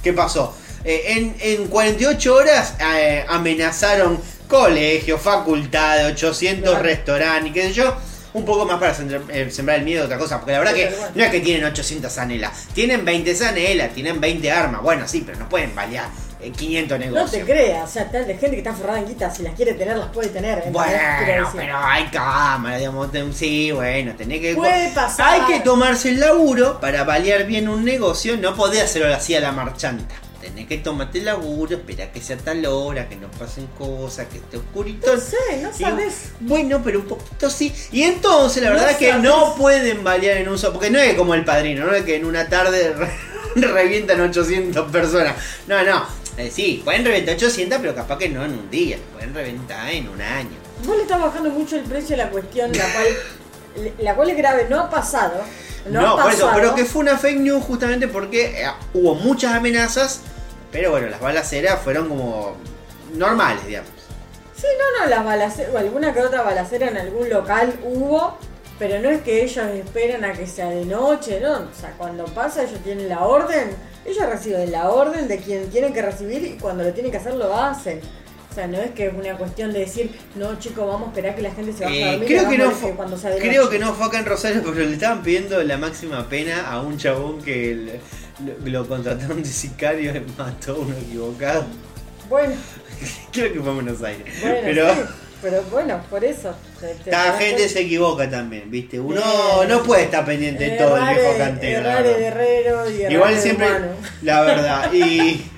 ¿Qué 0.02 0.12
pasó? 0.12 0.56
Eh, 0.84 1.02
en, 1.16 1.36
en 1.40 1.68
48 1.68 2.34
horas 2.34 2.74
eh, 2.80 3.24
amenazaron 3.28 4.18
colegios, 4.52 5.20
facultades, 5.20 6.12
800 6.12 6.78
restaurantes 6.80 7.50
y 7.50 7.52
qué 7.52 7.62
sé 7.68 7.72
yo. 7.72 7.96
un 8.34 8.44
poco 8.44 8.64
más 8.64 8.78
para 8.78 8.94
sembrar, 8.94 9.20
eh, 9.30 9.50
sembrar 9.50 9.78
el 9.78 9.84
miedo 9.84 10.00
de 10.00 10.06
otra 10.06 10.18
cosa. 10.18 10.38
Porque 10.38 10.52
la 10.52 10.58
verdad 10.60 10.74
que 10.74 10.90
no 11.14 11.24
es 11.24 11.30
que 11.30 11.40
tienen 11.40 11.64
800 11.64 12.10
zanelas. 12.12 12.68
Tienen 12.72 13.04
20 13.04 13.34
zanelas, 13.34 13.92
tienen 13.92 14.20
20 14.20 14.50
armas. 14.50 14.82
Bueno, 14.82 15.06
sí, 15.06 15.22
pero 15.26 15.38
no 15.38 15.48
pueden 15.50 15.74
balear 15.74 16.06
eh, 16.40 16.50
500 16.50 16.98
No 16.98 17.04
negocios. 17.04 17.30
te 17.46 17.52
creas, 17.52 17.88
o 17.88 17.92
sea, 17.92 18.10
tal 18.10 18.26
de 18.26 18.32
gente 18.38 18.52
que 18.52 18.58
está 18.58 18.72
forrada 18.72 18.98
en 19.00 19.06
guita, 19.08 19.30
si 19.34 19.42
las 19.42 19.54
quiere 19.54 19.74
tener, 19.74 19.96
las 19.98 20.08
puede 20.08 20.28
tener. 20.30 20.62
Bueno, 20.70 21.50
pero 21.54 21.76
hay 21.78 22.04
cámara, 22.06 22.78
digamos, 22.78 23.10
sí, 23.34 23.70
bueno, 23.70 24.14
tenés 24.16 24.40
que... 24.40 24.54
Puede 24.54 24.90
pasar. 24.92 25.28
Hay 25.28 25.40
que 25.52 25.60
tomarse 25.60 26.08
el 26.08 26.18
laburo 26.20 26.80
para 26.80 27.04
balear 27.04 27.44
bien 27.44 27.68
un 27.68 27.84
negocio, 27.84 28.36
no 28.38 28.54
podés 28.56 28.82
hacerlo 28.82 29.14
así 29.14 29.34
a 29.36 29.40
la 29.40 29.52
marchanta. 29.52 30.14
Tenés 30.42 30.66
que 30.66 30.78
tomarte 30.78 31.20
el 31.20 31.26
laburo, 31.26 31.76
esperar 31.76 32.10
que 32.12 32.20
sea 32.20 32.36
tal 32.36 32.66
hora, 32.66 33.08
que 33.08 33.14
no 33.16 33.30
pasen 33.30 33.66
cosas, 33.78 34.26
que 34.26 34.38
esté 34.38 34.56
oscurito. 34.58 35.14
No 35.14 35.20
sé, 35.20 35.36
no 35.62 35.70
Y, 35.70 35.82
sabes. 35.82 36.14
bueno, 36.40 36.80
pero 36.84 36.98
un 36.98 37.06
poquito 37.06 37.48
sí. 37.48 37.72
Y 37.92 38.02
entonces 38.02 38.60
la 38.62 38.70
No 38.70 38.74
verdad 38.74 38.90
es 38.90 38.96
que 38.96 39.12
no 39.14 39.54
pueden 39.54 40.02
balear 40.02 40.38
en 40.38 40.48
un 40.48 40.58
solo... 40.58 40.72
Porque 40.74 40.90
no 40.90 40.98
es 40.98 41.14
como 41.14 41.34
el 41.34 41.44
padrino, 41.44 41.86
no 41.86 41.94
es 41.94 42.02
que 42.02 42.16
en 42.16 42.24
una 42.24 42.48
tarde 42.48 42.92
revientan 43.54 44.20
800 44.20 44.90
personas. 44.90 45.34
No, 45.68 45.82
no. 45.84 46.04
Eh, 46.36 46.50
sí, 46.52 46.82
pueden 46.84 47.04
reventar 47.04 47.36
800, 47.36 47.78
pero 47.80 47.94
capaz 47.94 48.18
que 48.18 48.28
no 48.28 48.44
en 48.44 48.52
un 48.52 48.68
día. 48.70 48.98
Pueden 49.12 49.32
reventar 49.34 49.88
en 49.90 50.08
un 50.08 50.20
año. 50.20 50.50
Vos 50.84 50.96
le 50.96 51.02
estás 51.02 51.20
bajando 51.20 51.50
mucho 51.50 51.76
el 51.76 51.82
precio 51.84 52.14
a 52.16 52.18
la 52.18 52.30
cuestión, 52.30 52.72
la 52.72 52.92
cual, 52.92 53.06
la 53.98 54.14
cual 54.14 54.30
es 54.30 54.36
grave, 54.36 54.66
no 54.68 54.80
ha 54.80 54.90
pasado. 54.90 55.34
No, 55.86 56.00
No, 56.00 56.08
ha 56.18 56.22
por 56.22 56.32
eso, 56.32 56.46
pasado. 56.46 56.60
pero 56.62 56.74
que 56.74 56.84
fue 56.84 57.00
una 57.02 57.16
fake 57.18 57.40
news 57.40 57.64
justamente 57.64 58.06
porque 58.08 58.62
eh, 58.62 58.66
hubo 58.94 59.14
muchas 59.16 59.54
amenazas, 59.54 60.20
pero 60.70 60.90
bueno, 60.92 61.08
las 61.08 61.20
balaceras 61.20 61.80
fueron 61.80 62.08
como 62.08 62.56
normales, 63.14 63.66
digamos. 63.66 63.90
Sí, 64.56 64.66
no, 64.78 65.00
no, 65.04 65.10
las 65.10 65.24
balaceras, 65.24 65.74
alguna 65.74 66.12
que 66.14 66.20
otra 66.20 66.42
balacera 66.42 66.86
en 66.88 66.96
algún 66.96 67.28
local 67.28 67.74
hubo, 67.82 68.38
pero 68.78 69.00
no 69.00 69.08
es 69.10 69.22
que 69.22 69.42
ellos 69.42 69.66
esperan 69.74 70.24
a 70.24 70.32
que 70.34 70.46
sea 70.46 70.68
de 70.70 70.84
noche, 70.84 71.40
no. 71.40 71.52
O 71.54 71.80
sea, 71.80 71.92
cuando 71.98 72.24
pasa, 72.26 72.62
ellos 72.62 72.78
tienen 72.84 73.08
la 73.08 73.24
orden, 73.24 73.70
ellos 74.04 74.24
reciben 74.26 74.70
la 74.70 74.88
orden 74.90 75.26
de 75.26 75.38
quien 75.38 75.68
tienen 75.70 75.92
que 75.92 76.02
recibir 76.02 76.44
y 76.44 76.58
cuando 76.58 76.84
lo 76.84 76.92
tienen 76.92 77.10
que 77.10 77.18
hacer 77.18 77.34
lo 77.34 77.56
hacen. 77.56 78.00
O 78.52 78.54
sea, 78.54 78.66
no 78.66 78.76
es 78.78 78.90
que 78.90 79.06
es 79.06 79.14
una 79.14 79.34
cuestión 79.38 79.72
de 79.72 79.78
decir, 79.80 80.10
no 80.34 80.58
chicos, 80.58 80.86
vamos 80.86 81.06
a 81.08 81.10
esperar 81.12 81.34
que 81.34 81.40
la 81.40 81.50
gente 81.52 81.72
se 81.72 81.84
vaya 81.84 81.96
a 82.04 82.08
Eh, 82.08 82.10
dormir. 82.18 82.28
creo 82.28 82.48
que 82.50 82.58
no 82.58 82.70
fue, 82.70 82.90
cuando 82.92 83.16
de 83.16 83.38
creo 83.38 83.64
noche". 83.64 83.78
que 83.78 83.84
no 83.84 83.94
fue 83.94 84.06
acá 84.06 84.18
en 84.18 84.26
Rosario, 84.26 84.60
pero 84.62 84.74
le 84.84 84.92
estaban 84.92 85.22
pidiendo 85.22 85.62
la 85.62 85.78
máxima 85.78 86.28
pena 86.28 86.70
a 86.70 86.82
un 86.82 86.98
chabón 86.98 87.40
que 87.40 87.98
lo, 88.62 88.70
lo 88.70 88.86
contrataron 88.86 89.42
de 89.42 89.48
sicario 89.48 90.14
y 90.14 90.20
mató 90.38 90.72
a 90.74 90.78
uno 90.78 90.94
equivocado. 90.96 91.64
Bueno, 92.28 92.54
Creo 93.32 93.52
que 93.54 93.58
fue 93.60 93.68
en 93.70 93.74
Buenos 93.76 94.02
Aires. 94.02 94.24
bueno, 94.42 94.58
pero 94.62 94.94
sí, 94.94 95.00
pero 95.40 95.62
bueno, 95.70 96.00
por 96.10 96.22
eso. 96.24 96.54
la 97.06 97.32
gente 97.38 97.68
se 97.68 97.80
equivoca 97.80 98.28
también, 98.30 98.70
¿viste? 98.70 99.00
Uno 99.00 99.20
no 99.66 99.82
puede 99.82 100.04
estar 100.04 100.24
pendiente 100.24 100.62
de 100.64 100.76
todo 100.76 100.96
el 100.98 101.04
viejo 101.14 101.38
cantero. 101.38 101.88
Igual 103.10 103.38
siempre, 103.38 103.66
humano. 103.66 103.86
la 104.22 104.40
verdad. 104.42 104.92
Y 104.92 105.42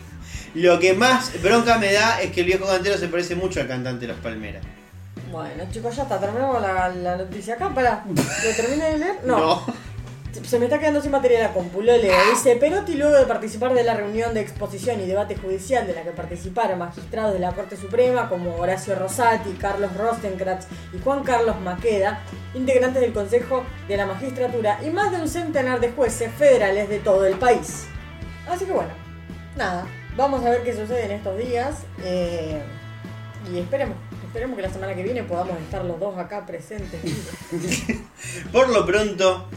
lo 0.55 0.79
que 0.79 0.95
más 0.95 1.41
bronca 1.43 1.79
me 1.79 1.93
da 1.93 2.21
es 2.21 2.33
que 2.33 2.41
el 2.41 2.47
viejo 2.47 2.67
cantero 2.67 2.97
se 2.97 3.09
parece 3.09 3.35
mucho 3.35 3.61
al 3.61 3.69
cantante 3.69 4.07
de 4.07 4.13
Los 4.13 4.23
Palmeras. 4.23 4.63
Bueno, 5.31 5.65
chicos, 5.71 5.97
ya 5.97 6.05
está, 6.05 6.21
terminamos 6.21 6.63
la, 6.63 6.89
la 6.91 7.17
noticia 7.17 7.55
acá. 7.55 7.71
Para, 7.75 8.05
¿lo 8.07 8.51
terminé 8.57 8.93
de 8.93 8.99
leer? 8.99 9.19
No. 9.25 9.65
Se 10.45 10.59
me 10.59 10.65
está 10.65 10.81
quedando 10.81 11.01
sin 11.01 11.13
material 11.13 11.43
la 11.43 11.53
compu, 11.53 11.81
lo 11.81 11.97
leo. 11.97 12.15
Dice, 12.31 12.57
Perotti 12.57 12.95
luego 12.95 13.17
de 13.17 13.25
participar 13.25 13.73
de 13.73 13.85
la 13.85 13.95
reunión 13.95 14.35
de 14.35 14.41
exposición 14.41 15.01
y 15.01 15.07
debate 15.07 15.37
judicial 15.37 15.87
de 15.87 15.95
la 15.95 16.03
que 16.03 16.11
participaron 16.11 16.79
magistrados 16.79 17.33
de 17.33 17.39
la 17.39 17.53
Corte 17.53 17.77
Suprema 17.77 18.29
como 18.29 18.57
Horacio 18.57 18.97
Rosati, 18.97 19.51
Carlos 19.53 19.97
Rostenkratz 19.97 20.67
y 20.93 21.01
Juan 21.03 21.23
Carlos 21.23 21.61
Maqueda, 21.61 22.21
integrantes 22.53 23.01
del 23.01 23.13
Consejo 23.13 23.65
de 23.87 23.97
la 23.97 24.07
Magistratura 24.07 24.81
y 24.85 24.91
más 24.91 25.13
de 25.13 25.19
un 25.19 25.29
centenar 25.29 25.79
de 25.79 25.93
jueces 25.93 26.33
federales 26.35 26.89
de 26.89 26.99
todo 26.99 27.27
el 27.27 27.37
país. 27.37 27.87
Así 28.49 28.65
que 28.65 28.73
bueno, 28.73 28.91
nada, 29.57 29.87
vamos 30.17 30.45
a 30.45 30.51
ver 30.51 30.63
qué 30.63 30.73
sucede 30.75 31.05
en 31.05 31.11
estos 31.13 31.37
días 31.39 31.83
eh, 32.03 32.63
y 33.53 33.59
esperemos, 33.59 33.97
esperemos 34.27 34.57
que 34.57 34.63
la 34.63 34.71
semana 34.71 34.95
que 34.95 35.03
viene 35.03 35.23
podamos 35.23 35.59
estar 35.61 35.85
los 35.85 35.99
dos 36.01 36.17
acá 36.19 36.47
presentes. 36.47 37.01
Por 38.53 38.69
lo 38.71 38.87
pronto, 38.87 39.49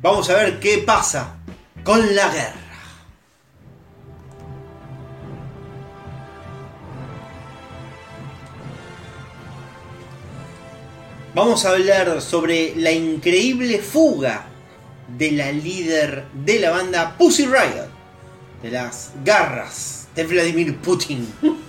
vamos 0.00 0.28
a 0.30 0.34
ver 0.34 0.60
qué 0.60 0.78
pasa 0.78 1.36
con 1.82 2.14
la 2.14 2.28
guerra. 2.28 2.66
Vamos 11.34 11.66
a 11.66 11.72
hablar 11.72 12.22
sobre 12.22 12.74
la 12.76 12.92
increíble 12.92 13.78
fuga 13.80 14.46
de 15.18 15.32
la 15.32 15.52
líder 15.52 16.24
de 16.32 16.58
la 16.60 16.70
banda 16.70 17.14
Pussy 17.18 17.44
Riot, 17.44 17.90
de 18.62 18.70
las 18.70 19.10
garras 19.24 20.08
de 20.14 20.24
Vladimir 20.24 20.76
Putin. 20.78 21.26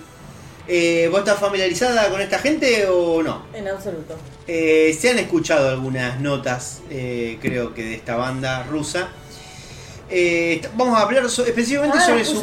Eh, 0.70 1.08
¿Vos 1.10 1.20
estás 1.20 1.40
familiarizada 1.40 2.10
con 2.10 2.20
esta 2.20 2.38
gente 2.40 2.86
o 2.88 3.22
no? 3.22 3.46
En 3.54 3.66
absoluto. 3.68 4.18
Eh, 4.46 4.94
se 5.00 5.08
han 5.08 5.18
escuchado 5.18 5.70
algunas 5.70 6.20
notas, 6.20 6.80
eh, 6.90 7.38
creo 7.40 7.72
que 7.72 7.82
de 7.84 7.94
esta 7.94 8.16
banda 8.16 8.64
rusa. 8.64 9.08
Eh, 10.10 10.60
vamos 10.76 10.98
a 10.98 11.04
hablar 11.04 11.30
so- 11.30 11.46
específicamente 11.46 11.96
Ah, 11.98 12.06
sobre 12.06 12.22
su. 12.26 12.38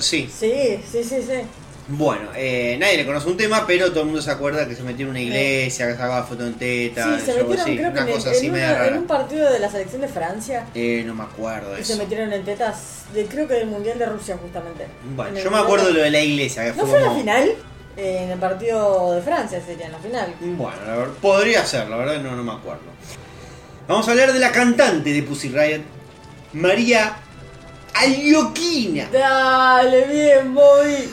Sí. 0.00 0.26
Sí, 0.32 0.78
sí, 0.90 1.04
sí, 1.04 1.16
sí. 1.20 1.42
Bueno, 1.88 2.30
eh, 2.34 2.76
nadie 2.80 2.96
le 2.96 3.06
conoce 3.06 3.28
un 3.28 3.36
tema, 3.36 3.64
pero 3.64 3.90
todo 3.90 4.00
el 4.00 4.06
mundo 4.06 4.20
se 4.20 4.30
acuerda 4.32 4.66
que 4.66 4.74
se 4.74 4.82
metió 4.82 5.04
en 5.06 5.10
una 5.10 5.20
iglesia, 5.20 5.86
que 5.86 5.92
sacaba 5.92 6.24
foto 6.24 6.44
en 6.44 6.54
teta, 6.54 7.16
Sí, 7.16 7.26
se 7.26 7.34
metieron, 7.34 7.60
así, 7.60 7.76
creo 7.76 7.90
una 7.92 8.00
en, 8.00 8.06
cosa 8.12 8.30
en 8.30 8.36
así 8.36 8.50
media 8.50 8.70
en 8.70 8.76
rara. 8.78 8.98
un 8.98 9.06
partido 9.06 9.52
de 9.52 9.58
la 9.60 9.70
selección 9.70 10.00
de 10.00 10.08
Francia. 10.08 10.66
Eh, 10.74 11.04
no 11.06 11.14
me 11.14 11.22
acuerdo 11.22 11.78
Y 11.78 11.84
se 11.84 11.94
metieron 11.94 12.32
en 12.32 12.44
tetas, 12.44 13.04
de, 13.14 13.26
creo 13.26 13.46
que 13.46 13.54
del 13.54 13.68
Mundial 13.68 13.98
de 14.00 14.06
Rusia, 14.06 14.36
justamente. 14.42 14.88
Bueno, 15.14 15.36
En 15.38 15.44
yo 15.44 15.50
me 15.52 15.58
acuerdo 15.58 15.86
de- 15.86 15.92
lo 15.92 16.00
de 16.02 16.10
la 16.10 16.20
iglesia, 16.20 16.64
que 16.64 16.70
¿No 16.70 16.86
fue 16.86 16.98
fue 16.98 17.00
la 17.00 17.14
final? 17.14 17.52
Eh, 17.96 18.20
en 18.24 18.30
el 18.32 18.38
partido 18.40 19.14
de 19.14 19.22
Francia 19.22 19.62
sería 19.64 19.86
en 19.86 19.92
la 19.92 19.98
final. 19.98 20.34
Bueno, 20.40 20.76
la 20.86 20.96
verdad, 20.96 21.14
podría 21.22 21.64
ser, 21.64 21.88
la 21.88 21.96
verdad 21.96 22.20
no, 22.20 22.34
no 22.34 22.42
me 22.42 22.52
acuerdo. 22.52 22.82
Vamos 23.86 24.08
a 24.08 24.10
hablar 24.10 24.32
de 24.32 24.40
la 24.40 24.50
cantante 24.50 25.12
de 25.12 25.22
Pussy 25.22 25.50
Riot, 25.50 25.82
María 26.52 27.14
Alioquina. 27.94 29.08
Dale, 29.12 30.04
bien, 30.08 30.52
Bobby. 30.52 31.08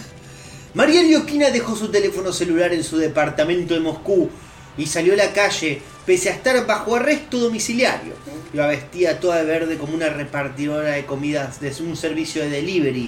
María 0.74 1.02
Alioquina 1.02 1.52
dejó 1.52 1.76
su 1.76 1.90
teléfono 1.90 2.34
celular 2.34 2.74
en 2.74 2.84
su 2.84 2.98
departamento 2.98 3.76
de 3.76 3.80
Moscú 3.80 4.30
y 4.76 4.88
salió 4.88 5.14
a 5.14 5.18
la 5.18 5.32
calle 5.32 5.82
pese 6.04 6.30
a 6.30 6.34
estar 6.34 6.66
bajo 6.66 6.96
arresto 6.96 7.38
domiciliario. 7.38 8.14
Iba 8.52 8.68
vestida 8.68 9.20
toda 9.20 9.38
de 9.38 9.46
verde 9.46 9.78
como 9.78 9.94
una 9.94 10.10
repartidora 10.10 10.92
de 10.92 11.06
comidas 11.06 11.60
de 11.62 11.72
un 11.82 11.96
servicio 11.96 12.42
de 12.42 12.50
delivery. 12.50 13.08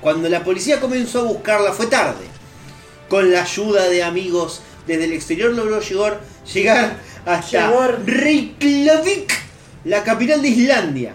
Cuando 0.00 0.28
la 0.28 0.42
policía 0.42 0.80
comenzó 0.80 1.20
a 1.20 1.24
buscarla 1.24 1.72
fue 1.72 1.86
tarde. 1.86 2.24
Con 3.08 3.30
la 3.30 3.42
ayuda 3.42 3.88
de 3.88 4.02
amigos 4.02 4.62
desde 4.88 5.04
el 5.04 5.12
exterior 5.12 5.52
logró 5.52 5.80
llegar, 5.80 6.20
llegar 6.52 6.98
hasta. 7.24 7.70
Reykjavik, 8.04 9.32
la 9.84 10.02
capital 10.02 10.42
de 10.42 10.48
Islandia. 10.48 11.14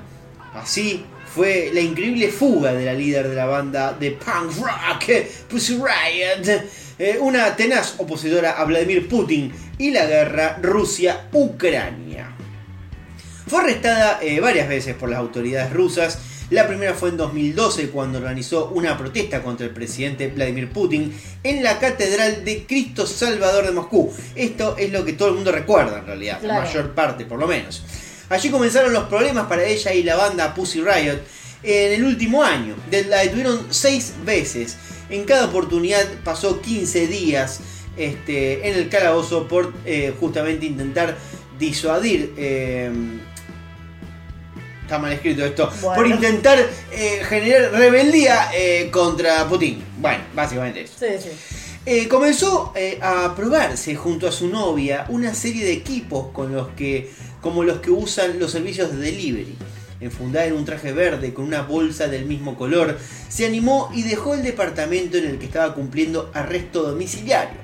Así 0.53 1.03
fue 1.33 1.69
la 1.73 1.79
increíble 1.81 2.29
fuga 2.29 2.73
de 2.73 2.85
la 2.85 2.93
líder 2.93 3.27
de 3.29 3.35
la 3.35 3.45
banda 3.45 3.93
de 3.93 4.11
punk 4.11 4.57
rock, 4.57 5.25
Pussy 5.49 5.75
Riot, 5.75 6.61
eh, 6.97 7.17
una 7.21 7.55
tenaz 7.55 7.95
opositora 7.97 8.51
a 8.53 8.63
Vladimir 8.65 9.07
Putin 9.07 9.53
y 9.77 9.91
la 9.91 10.05
guerra 10.05 10.57
Rusia-Ucrania. 10.61 12.35
Fue 13.47 13.61
arrestada 13.61 14.19
eh, 14.21 14.39
varias 14.39 14.67
veces 14.67 14.95
por 14.95 15.09
las 15.09 15.19
autoridades 15.19 15.71
rusas. 15.73 16.19
La 16.49 16.67
primera 16.67 16.95
fue 16.95 17.09
en 17.09 17.17
2012 17.17 17.89
cuando 17.89 18.17
organizó 18.17 18.69
una 18.69 18.97
protesta 18.97 19.43
contra 19.43 19.67
el 19.67 19.71
presidente 19.71 20.27
Vladimir 20.29 20.69
Putin 20.71 21.13
en 21.43 21.63
la 21.63 21.77
Catedral 21.77 22.43
de 22.43 22.65
Cristo 22.65 23.05
Salvador 23.05 23.65
de 23.67 23.71
Moscú. 23.71 24.11
Esto 24.35 24.75
es 24.77 24.91
lo 24.91 25.05
que 25.05 25.13
todo 25.13 25.29
el 25.29 25.35
mundo 25.35 25.51
recuerda 25.51 25.99
en 25.99 26.05
realidad, 26.07 26.39
la 26.41 26.55
Claro. 26.55 26.61
mayor 26.65 26.95
parte 26.95 27.25
por 27.25 27.39
lo 27.39 27.47
menos. 27.47 27.83
Allí 28.29 28.49
comenzaron 28.49 28.93
los 28.93 29.05
problemas 29.05 29.47
para 29.47 29.63
ella 29.63 29.93
y 29.93 30.03
la 30.03 30.15
banda 30.15 30.53
Pussy 30.53 30.81
Riot 30.81 31.19
en 31.63 31.93
el 31.93 32.03
último 32.03 32.43
año. 32.43 32.75
La 33.07 33.19
detuvieron 33.19 33.67
seis 33.71 34.13
veces. 34.23 34.77
En 35.09 35.25
cada 35.25 35.45
oportunidad 35.45 36.05
pasó 36.23 36.61
15 36.61 37.07
días 37.07 37.59
este, 37.97 38.69
en 38.69 38.75
el 38.75 38.89
calabozo 38.89 39.47
por 39.47 39.73
eh, 39.85 40.13
justamente 40.19 40.65
intentar 40.65 41.17
disuadir. 41.57 42.33
eh, 42.37 42.91
está 44.89 44.97
mal 44.97 45.13
escrito 45.13 45.45
esto. 45.45 45.71
Bueno. 45.81 45.95
Por 45.95 46.07
intentar 46.07 46.57
eh, 46.91 47.21
generar 47.29 47.71
rebeldía 47.73 48.49
eh, 48.55 48.89
contra 48.91 49.47
Putin. 49.47 49.83
Bueno, 49.99 50.23
básicamente 50.33 50.81
eso. 50.81 50.93
Sí, 50.99 51.05
sí. 51.21 51.29
Eh, 51.85 52.07
comenzó 52.07 52.73
a 53.01 53.35
probarse 53.35 53.95
junto 53.95 54.27
a 54.27 54.31
su 54.31 54.47
novia 54.47 55.05
una 55.09 55.33
serie 55.35 55.63
de 55.63 55.73
equipos 55.73 56.31
con 56.33 56.53
los 56.53 56.69
que, 56.69 57.11
como 57.41 57.63
los 57.63 57.79
que 57.79 57.91
usan 57.91 58.39
los 58.39 58.51
servicios 58.51 58.91
de 58.91 58.97
delivery. 58.97 59.55
Enfundada 60.01 60.45
en 60.45 60.53
un 60.53 60.65
traje 60.65 60.93
verde 60.93 61.33
con 61.33 61.45
una 61.45 61.61
bolsa 61.61 62.07
del 62.07 62.25
mismo 62.25 62.55
color, 62.57 62.97
se 63.27 63.45
animó 63.45 63.91
y 63.93 64.03
dejó 64.03 64.33
el 64.33 64.43
departamento 64.43 65.17
en 65.17 65.25
el 65.25 65.39
que 65.39 65.45
estaba 65.45 65.73
cumpliendo 65.73 66.31
arresto 66.33 66.83
domiciliario. 66.83 67.59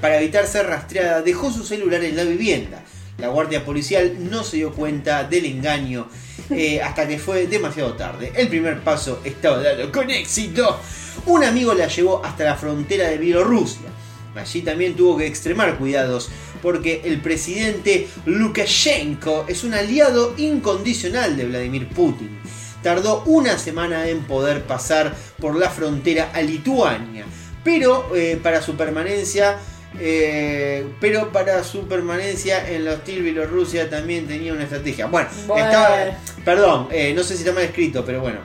Para 0.00 0.18
evitar 0.18 0.46
ser 0.46 0.66
rastreada, 0.66 1.22
dejó 1.22 1.50
su 1.50 1.64
celular 1.64 2.02
en 2.04 2.16
la 2.16 2.24
vivienda. 2.24 2.82
La 3.18 3.28
guardia 3.28 3.64
policial 3.64 4.30
no 4.30 4.44
se 4.44 4.58
dio 4.58 4.72
cuenta 4.72 5.24
del 5.24 5.46
engaño 5.46 6.06
eh, 6.50 6.82
hasta 6.82 7.08
que 7.08 7.18
fue 7.18 7.46
demasiado 7.46 7.94
tarde. 7.94 8.32
El 8.34 8.48
primer 8.48 8.80
paso 8.80 9.20
estaba 9.24 9.62
dado 9.62 9.90
con 9.90 10.10
éxito. 10.10 10.78
Un 11.24 11.42
amigo 11.44 11.72
la 11.72 11.88
llevó 11.88 12.24
hasta 12.24 12.44
la 12.44 12.56
frontera 12.56 13.08
de 13.08 13.16
Bielorrusia. 13.16 13.88
Allí 14.36 14.60
también 14.60 14.94
tuvo 14.94 15.16
que 15.16 15.26
extremar 15.26 15.78
cuidados 15.78 16.28
porque 16.62 17.02
el 17.04 17.20
presidente 17.20 18.08
Lukashenko 18.24 19.44
es 19.48 19.64
un 19.64 19.74
aliado 19.74 20.34
incondicional 20.36 21.36
de 21.36 21.44
Vladimir 21.46 21.88
Putin. 21.88 22.38
Tardó 22.82 23.22
una 23.26 23.58
semana 23.58 24.08
en 24.08 24.22
poder 24.24 24.62
pasar 24.62 25.14
por 25.40 25.56
la 25.56 25.70
frontera 25.70 26.30
a 26.32 26.40
Lituania, 26.42 27.24
pero 27.64 28.14
eh, 28.14 28.38
para 28.42 28.62
su 28.62 28.76
permanencia 28.76 29.58
eh, 29.98 30.86
pero 31.00 31.32
para 31.32 31.64
su 31.64 31.86
permanencia 31.88 32.68
en 32.68 32.84
la 32.84 32.92
hostil 32.94 33.22
Bielorrusia 33.22 33.88
también 33.88 34.26
tenía 34.26 34.52
una 34.52 34.64
estrategia. 34.64 35.06
Bueno, 35.06 35.28
Bueno. 35.46 35.64
estaba- 35.64 36.18
perdón, 36.44 36.88
eh, 36.90 37.14
no 37.16 37.22
sé 37.22 37.34
si 37.34 37.40
está 37.44 37.52
mal 37.54 37.62
escrito, 37.64 38.04
pero 38.04 38.20
bueno. 38.20 38.40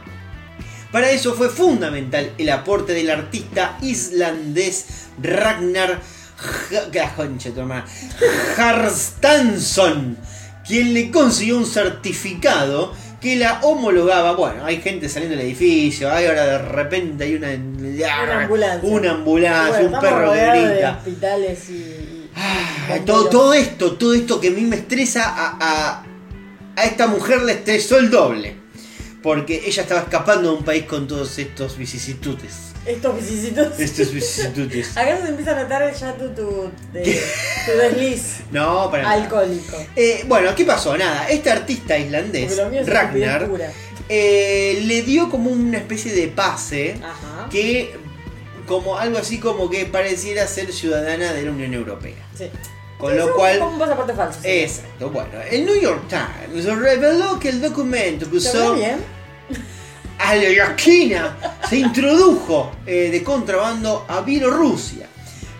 Para 0.93 1.09
eso 1.11 1.33
fue 1.33 1.49
fundamental 1.49 2.31
el 2.37 2.49
aporte 2.49 2.93
del 2.93 3.09
artista 3.09 3.77
islandés 3.81 5.07
Ragnar 5.21 5.99
la 6.93 7.13
concha 7.15 7.49
de 7.49 7.55
tu 7.55 7.61
hermana, 7.61 7.85
Harstansson, 8.57 10.17
quien 10.67 10.93
le 10.93 11.11
consiguió 11.11 11.57
un 11.57 11.65
certificado 11.65 12.93
que 13.19 13.35
la 13.35 13.59
homologaba. 13.61 14.33
Bueno, 14.33 14.65
hay 14.65 14.81
gente 14.81 15.07
saliendo 15.09 15.37
del 15.37 15.45
edificio, 15.45 16.11
hay 16.11 16.25
ahora 16.25 16.45
de 16.45 16.57
repente 16.59 17.23
hay 17.23 17.35
una, 17.35 17.49
Una 17.51 18.41
ambulancia. 18.43 18.89
una 18.89 19.11
ambulancia, 19.11 19.79
Bueno, 19.81 19.95
un 19.95 20.01
perro 20.01 20.17
que 20.19 20.25
rodeados 20.25 20.63
de 20.67 20.71
grita. 20.73 20.91
hospitales 20.97 21.69
y. 21.69 21.73
y- 21.73 22.17
Ay, 22.89 23.01
todo, 23.05 23.29
todo 23.29 23.53
esto, 23.53 23.93
todo 23.93 24.13
esto 24.13 24.39
que 24.39 24.47
a 24.47 24.51
mí 24.51 24.61
me 24.61 24.77
estresa, 24.77 25.23
a, 25.27 25.57
a- 25.59 26.03
a 26.75 26.83
esta 26.85 27.07
mujer 27.07 27.41
le 27.43 27.51
estresó 27.53 27.97
el 27.99 28.09
doble. 28.09 28.55
Porque 29.21 29.61
ella 29.67 29.83
estaba 29.83 30.01
escapando 30.01 30.49
de 30.49 30.57
un 30.57 30.63
país 30.63 30.85
con 30.85 31.07
todos 31.07 31.37
estos 31.37 31.77
vicisitudes. 31.77 32.70
Estos 32.85 33.15
vicisitudes. 33.15 33.79
Estos 33.79 34.11
vicisitudes. 34.11 34.91
Acá 34.97 35.17
se 35.21 35.29
empieza 35.29 35.51
a 35.57 35.63
notar 35.63 35.93
ya 35.93 36.13
tu, 36.15 36.29
tu, 36.29 36.71
de- 36.93 37.21
tu 37.65 37.71
desliz 37.77 38.37
No, 38.51 38.89
para 38.89 39.09
alcohólico. 39.11 39.77
Eh, 39.95 40.23
bueno, 40.27 40.53
¿qué 40.55 40.65
pasó? 40.65 40.97
Nada, 40.97 41.27
este 41.29 41.51
artista 41.51 41.97
islandés, 41.97 42.51
es 42.73 42.87
Ragnar, 42.87 43.49
eh, 44.09 44.81
le 44.85 45.03
dio 45.03 45.29
como 45.29 45.51
una 45.51 45.77
especie 45.77 46.11
de 46.13 46.27
pase 46.27 46.95
Ajá. 47.03 47.47
que, 47.49 47.93
como 48.67 48.97
algo 48.97 49.17
así 49.19 49.39
como 49.39 49.69
que 49.69 49.85
pareciera 49.85 50.47
ser 50.47 50.73
ciudadana 50.73 51.31
de 51.33 51.43
la 51.43 51.51
Unión 51.51 51.73
Europea. 51.73 52.15
Sí. 52.37 52.49
Con 52.97 53.15
lo 53.17 53.33
cual, 53.35 53.59
como 53.59 53.71
un 53.73 53.79
pasaporte 53.79 54.13
falso. 54.13 54.39
sí. 54.41 54.47
Exacto, 54.49 55.09
bueno, 55.11 55.29
el 55.49 55.65
New 55.65 55.79
York 55.79 56.03
Times 56.09 56.65
reveló 56.65 57.39
que 57.39 57.49
el 57.49 57.61
documento 57.61 58.29
que 58.29 58.39
¿Se 58.39 58.49
usó 58.49 58.75
bien? 58.75 58.97
A 60.23 60.35
la 60.35 60.47
esquina 60.47 61.37
se 61.67 61.77
introdujo 61.77 62.71
eh, 62.85 63.09
de 63.11 63.23
contrabando 63.23 64.05
a 64.07 64.21
Bielorrusia 64.21 65.07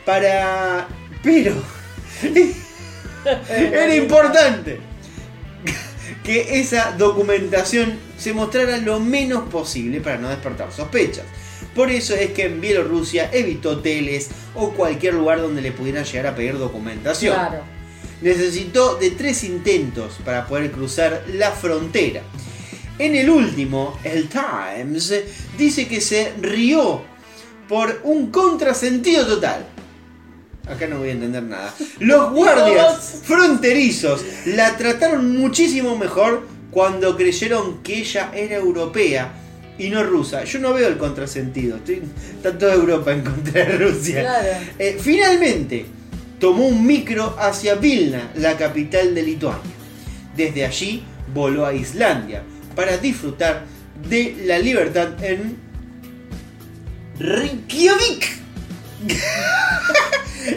para... 0.06 0.88
Pero... 1.24 1.56
Era 3.50 3.96
importante 3.96 4.80
que 6.24 6.60
esa 6.60 6.92
documentación 6.98 7.98
se 8.18 8.34
mostrara 8.34 8.78
lo 8.78 9.00
menos 9.00 9.48
posible 9.50 10.02
para 10.02 10.18
no 10.18 10.30
despertar 10.30 10.72
sospechas. 10.72 11.26
Por 11.76 11.90
eso 11.90 12.16
es 12.16 12.32
que 12.32 12.46
en 12.46 12.60
Bielorrusia 12.60 13.30
evitó 13.32 13.72
hoteles 13.72 14.30
o 14.56 14.72
cualquier 14.72 15.14
lugar 15.14 15.42
donde 15.42 15.62
le 15.62 15.72
pudieran 15.72 16.04
llegar 16.04 16.28
a 16.28 16.36
pedir 16.36 16.58
documentación. 16.58 17.34
Claro. 17.34 17.64
Necesitó 18.22 18.96
de 18.96 19.12
tres 19.12 19.44
intentos 19.44 20.20
para 20.26 20.46
poder 20.48 20.72
cruzar 20.72 21.24
la 21.34 21.52
frontera. 21.52 22.22
En 23.02 23.16
el 23.16 23.32
último, 23.32 23.98
el 24.04 24.30
Times 24.30 25.12
dice 25.58 25.88
que 25.88 26.00
se 26.00 26.34
rió 26.40 27.02
por 27.68 28.00
un 28.04 28.30
contrasentido 28.30 29.26
total. 29.26 29.66
Acá 30.70 30.86
no 30.86 31.00
voy 31.00 31.10
a 31.10 31.14
entender 31.14 31.42
nada. 31.42 31.74
Los 31.98 32.32
guardias 32.36 33.22
fronterizos 33.24 34.24
la 34.46 34.78
trataron 34.78 35.36
muchísimo 35.36 35.98
mejor 35.98 36.46
cuando 36.70 37.18
creyeron 37.18 37.82
que 37.82 38.02
ella 38.02 38.30
era 38.36 38.58
europea 38.58 39.34
y 39.80 39.90
no 39.90 40.04
rusa. 40.04 40.44
Yo 40.44 40.60
no 40.60 40.72
veo 40.72 40.88
el 40.88 41.00
contrasentido. 41.00 41.78
Estoy, 41.78 42.04
está 42.36 42.56
toda 42.56 42.76
Europa 42.76 43.14
en 43.14 43.22
contra 43.24 43.66
de 43.66 43.78
Rusia. 43.80 44.22
Claro. 44.22 44.60
Eh, 44.78 45.00
finalmente, 45.02 45.88
tomó 46.40 46.68
un 46.68 46.86
micro 46.86 47.36
hacia 47.40 47.74
Vilna, 47.74 48.32
la 48.36 48.56
capital 48.56 49.16
de 49.16 49.24
Lituania. 49.24 49.74
Desde 50.38 50.64
allí 50.64 51.04
voló 51.34 51.66
a 51.66 51.74
Islandia 51.74 52.44
para 52.76 52.98
disfrutar 52.98 53.64
de 54.08 54.44
la 54.46 54.58
libertad 54.60 55.10
en 55.24 55.58
Reykjavik. 57.20 58.42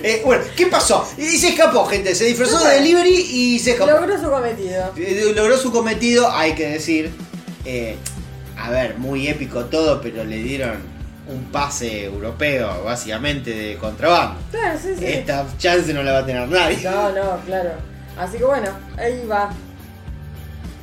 Eh, 0.03 0.23
bueno, 0.25 0.43
¿qué 0.57 0.67
pasó? 0.67 1.07
Y 1.19 1.37
se 1.37 1.49
escapó, 1.49 1.85
gente. 1.85 2.15
Se 2.15 2.25
disfrazó 2.25 2.59
de 2.65 2.77
delivery 2.77 3.15
y 3.15 3.59
se 3.59 3.73
escapó. 3.73 3.91
Logró 3.91 4.19
su 4.19 4.31
cometido. 4.31 4.93
Eh, 4.97 5.33
Logró 5.37 5.59
su 5.59 5.71
cometido, 5.71 6.31
hay 6.35 6.55
que 6.55 6.67
decir. 6.71 7.11
eh, 7.67 7.97
a 8.57 8.71
ver, 8.71 8.97
muy 8.97 9.29
épico 9.29 9.67
todo, 9.67 10.01
pero 10.01 10.25
le 10.25 10.39
dieron 10.39 10.79
un 11.29 11.45
pase 11.53 12.05
europeo, 12.05 12.83
básicamente, 12.83 13.51
de 13.51 13.77
contrabando. 13.77 14.41
Claro, 14.51 14.79
sí, 14.83 14.95
sí. 14.99 15.05
Esta 15.05 15.47
chance 15.59 15.93
no 15.93 16.03
la 16.03 16.13
va 16.13 16.19
a 16.21 16.27
tener 16.27 16.49
nadie. 16.49 16.79
No, 16.83 17.13
no, 17.13 17.41
claro. 17.45 17.73
Así 18.17 18.39
que 18.39 18.45
bueno, 18.45 18.71
ahí 18.97 19.27
va. 19.31 19.51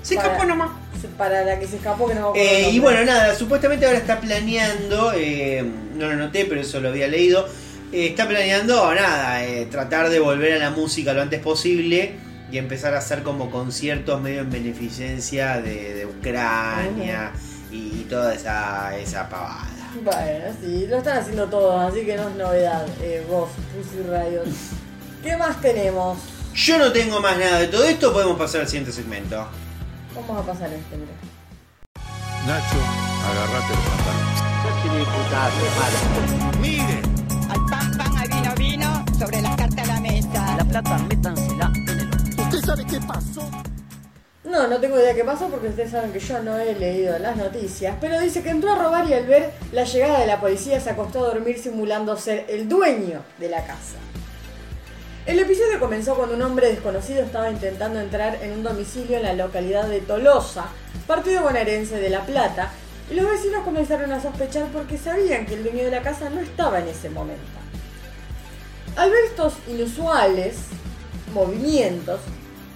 Se 0.04 0.14
escapó 0.14 0.44
nomás. 0.46 0.70
Para 1.18 1.44
la 1.44 1.60
que 1.60 1.68
se 1.68 1.78
escapó 1.78 2.08
que 2.08 2.16
no 2.16 2.34
Eh, 2.36 2.70
y 2.72 2.80
bueno, 2.80 3.04
nada, 3.04 3.36
supuestamente 3.36 3.86
ahora 3.86 3.98
está 3.98 4.20
planeando, 4.20 5.14
eh, 5.16 5.64
no 5.96 6.08
lo 6.08 6.16
noté, 6.16 6.46
pero 6.46 6.62
eso 6.62 6.80
lo 6.80 6.90
había 6.90 7.08
leído, 7.08 7.48
eh, 7.92 8.08
está 8.08 8.28
planeando, 8.28 8.94
nada, 8.94 9.44
eh, 9.44 9.68
tratar 9.70 10.10
de 10.10 10.20
volver 10.20 10.54
a 10.54 10.58
la 10.60 10.70
música 10.72 11.14
lo 11.14 11.22
antes 11.22 11.40
posible 11.40 12.14
y 12.52 12.58
empezar 12.58 12.94
a 12.96 13.00
hacer 13.00 13.24
como 13.24 13.50
conciertos 13.50 14.22
medio 14.22 14.42
en 14.42 14.52
beneficencia 14.52 15.62
de, 15.62 15.94
de 15.94 16.06
Ucrania 16.06 17.32
y, 17.72 17.76
y 17.76 18.08
toda 18.10 18.34
esa, 18.34 18.98
esa 18.98 19.30
pavada. 19.30 19.68
Bueno, 20.04 20.46
sí, 20.62 20.88
lo 20.88 20.98
están 20.98 21.18
haciendo 21.18 21.48
todos, 21.48 21.92
así 21.92 22.06
que 22.06 22.16
no 22.16 22.30
es 22.30 22.36
novedad. 22.36 22.86
Eh, 23.02 23.26
vos, 23.30 23.50
Pussy 23.76 24.04
Riot. 24.04 24.46
¿Qué 25.24 25.36
más 25.38 25.60
tenemos? 25.62 26.18
Yo 26.54 26.78
no 26.78 26.92
tengo 26.92 27.20
más 27.22 27.38
nada 27.38 27.60
de 27.60 27.68
todo 27.68 27.84
esto, 27.86 28.12
podemos 28.12 28.38
pasar 28.38 28.62
al 28.62 28.68
siguiente 28.68 28.92
segmento. 28.92 29.48
Vamos 30.16 30.44
a 30.44 30.46
pasar 30.46 30.74
este, 30.74 30.98
mira. 30.98 31.14
Nacho, 32.46 32.78
agarrate 33.30 33.74
los 33.76 33.86
pantalones. 33.90 34.42
Mire. 36.60 37.02
Al 37.50 37.66
pan, 37.66 37.98
pan, 37.98 38.18
al 38.18 38.28
vino, 38.28 38.56
vino, 38.56 39.06
sobre 39.18 39.42
las 39.42 39.56
cartas 39.56 39.90
a 39.90 39.94
la 39.94 40.00
mesa. 40.02 40.56
La 40.58 40.66
plata, 40.66 40.98
métansela 40.98 41.72
en 41.76 42.00
el 42.00 42.10
¿Usted 42.40 42.66
sabe 42.66 42.86
qué 42.86 43.00
pasó? 43.00 43.50
No, 44.44 44.68
no 44.68 44.80
tengo 44.80 45.00
idea 45.00 45.14
qué 45.14 45.24
pasó 45.24 45.48
porque 45.48 45.68
ustedes 45.68 45.92
saben 45.92 46.12
que 46.12 46.20
yo 46.20 46.44
no 46.44 46.58
he 46.58 46.76
leído 46.76 47.18
las 47.20 47.38
noticias, 47.38 47.96
pero 48.02 48.20
dice 48.20 48.44
que 48.44 48.50
entró 48.50 48.74
a 48.74 48.76
robar 48.76 49.08
y 49.08 49.14
al 49.14 49.26
ver 49.26 49.54
la 49.72 49.86
llegada 49.86 50.20
de 50.20 50.28
la 50.28 50.42
policía 50.42 50.80
se 50.82 50.90
acostó 50.90 51.20
a 51.20 51.34
dormir 51.34 51.58
simulando 51.58 52.18
ser 52.18 52.46
el 52.50 52.68
dueño 52.68 53.22
de 53.40 53.50
la 53.50 53.64
casa. 53.64 53.96
El 55.28 55.38
episodio 55.38 55.80
comenzó 55.80 56.16
cuando 56.16 56.34
un 56.34 56.42
hombre 56.42 56.70
desconocido 56.70 57.22
estaba 57.22 57.52
intentando 57.52 58.00
entrar 58.00 58.40
en 58.42 58.54
un 58.54 58.64
domicilio 58.64 59.18
en 59.18 59.24
la 59.24 59.34
localidad 59.34 59.88
de 59.88 60.02
Tolosa, 60.02 60.66
partido 61.06 61.44
bonaerense 61.44 61.98
de 61.98 62.10
La 62.10 62.26
Plata, 62.26 62.72
y 63.10 63.14
los 63.14 63.30
vecinos 63.30 63.64
comenzaron 63.64 64.12
a 64.12 64.20
sospechar 64.20 64.66
porque 64.74 64.98
sabían 64.98 65.46
que 65.46 65.54
el 65.54 65.64
dueño 65.64 65.84
de 65.84 65.92
la 65.92 66.02
casa 66.02 66.32
no 66.32 66.42
estaba 66.42 66.80
en 66.80 66.88
ese 66.88 67.12
momento. 67.12 67.44
Al 68.96 69.12
ver 69.12 69.26
estos 69.26 69.54
inusuales 69.68 70.56
movimientos, 71.36 72.20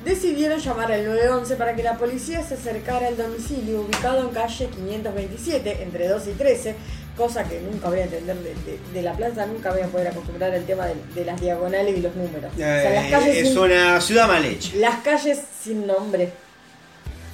decidieron 0.03 0.59
llamar 0.59 0.91
al 0.91 1.03
911 1.03 1.55
para 1.55 1.75
que 1.75 1.81
la 1.81 1.97
policía 1.97 2.43
se 2.43 2.53
acercara 2.53 3.07
al 3.07 3.17
domicilio 3.17 3.81
ubicado 3.81 4.19
en 4.19 4.29
calle 4.29 4.67
527, 4.67 5.81
entre 5.81 6.07
2 6.07 6.27
y 6.27 6.31
13, 6.33 6.75
cosa 7.17 7.43
que 7.45 7.59
nunca 7.61 7.89
voy 7.89 7.99
a 7.99 8.03
entender 8.03 8.35
de, 8.37 8.49
de- 8.55 8.79
de 8.93 9.01
la 9.01 9.13
plaza, 9.13 9.45
nunca 9.45 9.71
voy 9.71 9.81
a 9.81 9.87
poder 9.87 10.07
acostumbrar 10.09 10.53
al 10.53 10.65
tema 10.65 10.85
de, 10.87 10.95
de 11.13 11.25
las 11.25 11.39
diagonales 11.39 11.97
y 11.97 12.01
los 12.01 12.15
números. 12.15 12.51
O 12.53 12.57
sea, 12.57 12.89
las 12.93 13.05
Eh, 13.05 13.09
calles 13.11 13.37
es 13.37 13.47
sin- 13.49 13.57
una 13.59 14.01
ciudad 14.01 14.27
mal 14.27 14.43
hecha. 14.45 14.69
las 14.75 14.95
calles 15.03 15.39
sin 15.63 15.87
nombre. 15.87 16.29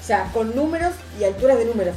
O 0.01 0.05
sea, 0.05 0.29
con 0.34 0.55
números 0.55 0.93
y 1.19 1.23
alturas 1.23 1.57
de 1.57 1.65
números. 1.65 1.95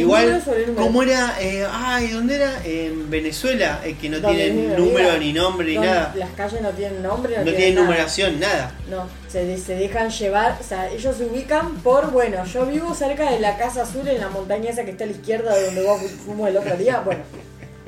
Igual, 0.00 0.42
como 0.76 1.02
era, 1.02 1.36
eh, 1.40 1.66
ay, 1.70 2.08
¿dónde 2.08 2.36
era? 2.36 2.60
En 2.64 3.10
Venezuela, 3.10 3.80
eh, 3.84 3.96
que 4.00 4.08
no 4.08 4.18
tienen 4.20 4.76
número 4.76 5.16
ni 5.18 5.32
nombre 5.32 5.66
ni 5.66 5.78
nada. 5.78 6.12
Las 6.16 6.30
calles 6.30 6.60
no 6.62 6.70
tienen 6.70 7.02
nombre, 7.02 7.36
no, 7.38 7.44
No 7.44 7.52
tienen 7.52 7.74
nada. 7.74 7.86
numeración, 7.86 8.40
nada. 8.40 8.72
No, 8.90 9.06
se, 9.28 9.56
se 9.58 9.74
dejan 9.76 10.10
llevar, 10.10 10.58
o 10.60 10.64
sea, 10.64 10.90
ellos 10.90 11.16
se 11.16 11.24
ubican 11.24 11.74
por, 11.76 12.10
bueno, 12.10 12.44
yo 12.44 12.66
vivo 12.66 12.94
cerca 12.94 13.30
de 13.30 13.40
la 13.40 13.56
Casa 13.56 13.82
Azul 13.82 14.06
en 14.08 14.20
la 14.20 14.28
montaña 14.28 14.70
esa 14.70 14.84
que 14.84 14.90
está 14.92 15.04
a 15.04 15.06
la 15.08 15.12
izquierda 15.12 15.54
de 15.54 15.66
donde 15.66 15.82
vos 15.82 16.00
fu- 16.00 16.08
fuimos 16.08 16.48
el 16.48 16.56
otro 16.56 16.76
día, 16.76 17.00
bueno, 17.04 17.22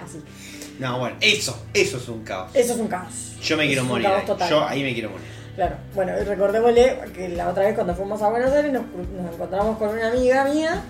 así. 0.05 0.21
No, 0.79 0.99
bueno, 0.99 1.17
eso, 1.21 1.59
eso 1.73 1.97
es 1.97 2.09
un 2.09 2.23
caos. 2.23 2.51
Eso 2.55 2.75
es 2.75 2.79
un 2.79 2.89
caos. 2.89 3.13
Yo 3.43 3.57
me 3.57 3.67
quiero 3.67 3.85
morir. 3.85 4.07
ahí. 4.07 4.23
Yo 4.51 4.63
ahí 4.67 4.83
me 4.83 4.93
quiero 4.93 5.11
morir. 5.11 5.27
Claro, 5.57 5.77
bueno, 5.95 6.13
recordémosle 6.23 6.99
que 7.15 7.31
la 7.31 7.49
otra 7.49 7.63
vez 7.65 7.75
cuando 7.75 7.95
fuimos 7.95 8.21
a 8.21 8.29
Buenos 8.29 8.53
Aires 8.53 8.71
nos, 8.75 8.83
nos 9.23 9.33
encontramos 9.35 9.79
con 9.79 9.89
una 9.89 10.09
amiga 10.09 10.45
mía 10.45 10.83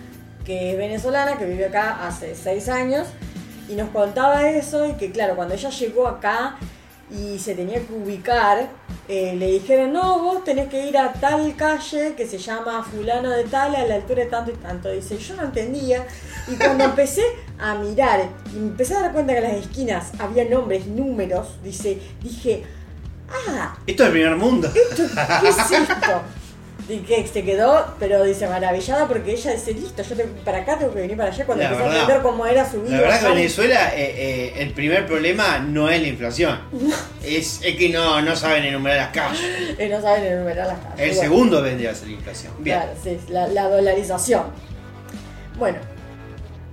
que 0.46 0.72
es 0.72 0.78
venezolana, 0.78 1.36
que 1.36 1.44
vive 1.44 1.66
acá 1.66 2.06
hace 2.06 2.34
seis 2.34 2.68
años, 2.68 3.08
y 3.68 3.74
nos 3.74 3.90
contaba 3.90 4.48
eso 4.48 4.86
y 4.86 4.92
que 4.92 5.10
claro, 5.10 5.34
cuando 5.34 5.54
ella 5.54 5.70
llegó 5.70 6.06
acá 6.06 6.56
y 7.10 7.38
se 7.38 7.54
tenía 7.54 7.80
que 7.84 7.92
ubicar, 7.92 8.68
eh, 9.08 9.36
le 9.36 9.46
dijeron, 9.52 9.92
no, 9.92 10.18
vos 10.20 10.42
tenés 10.44 10.68
que 10.68 10.88
ir 10.88 10.98
a 10.98 11.12
tal 11.12 11.54
calle 11.54 12.14
que 12.16 12.26
se 12.26 12.38
llama 12.38 12.82
fulano 12.82 13.30
de 13.30 13.44
tal, 13.44 13.76
a 13.76 13.84
la 13.84 13.96
altura 13.96 14.24
de 14.24 14.30
tanto 14.30 14.50
y 14.50 14.54
tanto. 14.54 14.90
Dice, 14.90 15.16
yo 15.16 15.36
no 15.36 15.44
entendía. 15.44 16.04
Y 16.48 16.56
cuando 16.56 16.84
empecé 16.92 17.22
a 17.58 17.76
mirar 17.76 18.28
y 18.52 18.58
me 18.58 18.68
empecé 18.68 18.94
a 18.94 19.02
dar 19.02 19.12
cuenta 19.12 19.32
que 19.32 19.38
en 19.38 19.44
las 19.44 19.64
esquinas 19.64 20.12
había 20.18 20.44
nombres, 20.44 20.86
números, 20.86 21.56
dice, 21.62 22.00
dije, 22.20 22.64
ah, 23.48 23.76
Esto 23.86 24.02
es 24.02 24.06
el 24.08 24.12
primer 24.12 24.36
mundo. 24.36 24.68
¿Esto, 24.68 25.04
¿Qué 25.40 25.48
es 25.48 25.58
esto? 25.58 26.22
Y 26.88 26.98
que 26.98 27.26
se 27.26 27.42
quedó, 27.42 27.94
pero 27.98 28.22
dice 28.22 28.46
maravillada 28.46 29.08
porque 29.08 29.32
ella 29.32 29.52
dice, 29.52 29.72
listo, 29.72 30.02
yo 30.02 30.14
para 30.44 30.58
acá 30.58 30.78
tengo 30.78 30.92
que 30.94 31.00
venir 31.00 31.16
para 31.16 31.30
allá 31.30 31.44
cuando 31.44 31.64
La 31.64 31.70
empecé 31.70 31.88
a 31.88 31.92
entender 31.92 32.22
cómo 32.22 32.46
era 32.46 32.70
su 32.70 32.80
vida. 32.82 32.96
La 32.96 33.02
verdad 33.02 33.20
que. 33.20 33.28
Venezuela, 33.34 33.92
eh, 33.94 34.14
eh, 34.16 34.52
el 34.58 34.72
primer 34.72 35.06
problema 35.06 35.58
no 35.58 35.90
es 35.90 36.00
la 36.00 36.06
inflación. 36.08 36.60
Es, 37.24 37.60
es 37.64 37.76
que 37.76 37.88
no, 37.88 38.22
no 38.22 38.36
saben 38.36 38.64
enumerar 38.64 38.98
las 38.98 39.08
calles. 39.10 39.40
Y 39.80 39.88
no 39.88 40.00
saben 40.00 40.24
enumerar 40.24 40.68
las 40.68 40.78
calles. 40.78 40.98
El 41.00 41.08
Bueno, 41.08 41.22
segundo 41.22 41.62
vendría 41.62 41.90
a 41.90 41.94
ser 41.94 42.08
la 42.08 42.14
inflación. 42.14 42.52
Bien. 42.58 42.78
Claro, 42.78 42.92
sí, 43.02 43.18
la, 43.30 43.48
la 43.48 43.68
dolarización. 43.68 44.44
Bueno, 45.58 45.78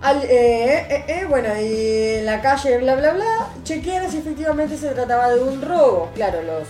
al, 0.03 0.21
eh, 0.23 0.85
eh, 0.89 1.05
eh, 1.07 1.25
bueno, 1.29 1.47
y 1.59 2.19
en 2.19 2.25
la 2.25 2.41
calle, 2.41 2.77
bla, 2.79 2.95
bla, 2.95 3.13
bla, 3.13 3.47
chequearon 3.63 4.11
si 4.11 4.17
efectivamente 4.17 4.75
se 4.77 4.89
trataba 4.89 5.33
de 5.33 5.41
un 5.41 5.61
robo. 5.61 6.11
Claro, 6.13 6.41
los, 6.43 6.67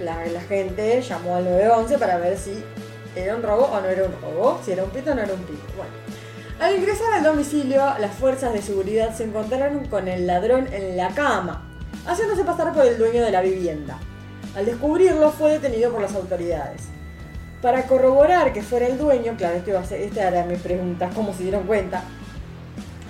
la, 0.00 0.40
gente 0.40 1.00
llamó 1.02 1.36
al 1.36 1.44
911 1.44 1.98
para 1.98 2.18
ver 2.18 2.36
si 2.36 2.62
era 3.14 3.36
un 3.36 3.42
robo 3.42 3.64
o 3.66 3.80
no 3.80 3.86
era 3.86 4.04
un 4.04 4.12
robo, 4.20 4.60
si 4.64 4.72
era 4.72 4.84
un 4.84 4.90
pito 4.90 5.12
o 5.12 5.14
no 5.14 5.22
era 5.22 5.32
un 5.32 5.42
pito. 5.42 5.62
Bueno, 5.76 5.92
al 6.60 6.76
ingresar 6.76 7.12
al 7.12 7.22
domicilio, 7.22 7.82
las 7.98 8.12
fuerzas 8.14 8.52
de 8.52 8.62
seguridad 8.62 9.14
se 9.14 9.24
encontraron 9.24 9.86
con 9.86 10.08
el 10.08 10.26
ladrón 10.26 10.68
en 10.72 10.96
la 10.96 11.08
cama, 11.10 11.68
haciéndose 12.06 12.44
pasar 12.44 12.72
por 12.72 12.86
el 12.86 12.98
dueño 12.98 13.22
de 13.22 13.30
la 13.30 13.40
vivienda. 13.40 13.98
Al 14.56 14.66
descubrirlo, 14.66 15.30
fue 15.30 15.52
detenido 15.52 15.92
por 15.92 16.02
las 16.02 16.14
autoridades. 16.14 16.82
Para 17.60 17.86
corroborar 17.86 18.52
que 18.52 18.62
fuera 18.62 18.86
el 18.86 18.98
dueño, 18.98 19.34
claro, 19.36 19.56
esto 19.56 19.70
iba 19.70 19.80
a 19.80 19.84
ser, 19.84 20.00
esta 20.02 20.28
era 20.28 20.44
mi 20.44 20.56
pregunta, 20.56 21.10
¿cómo 21.14 21.32
se 21.32 21.44
dieron 21.44 21.64
cuenta? 21.64 22.02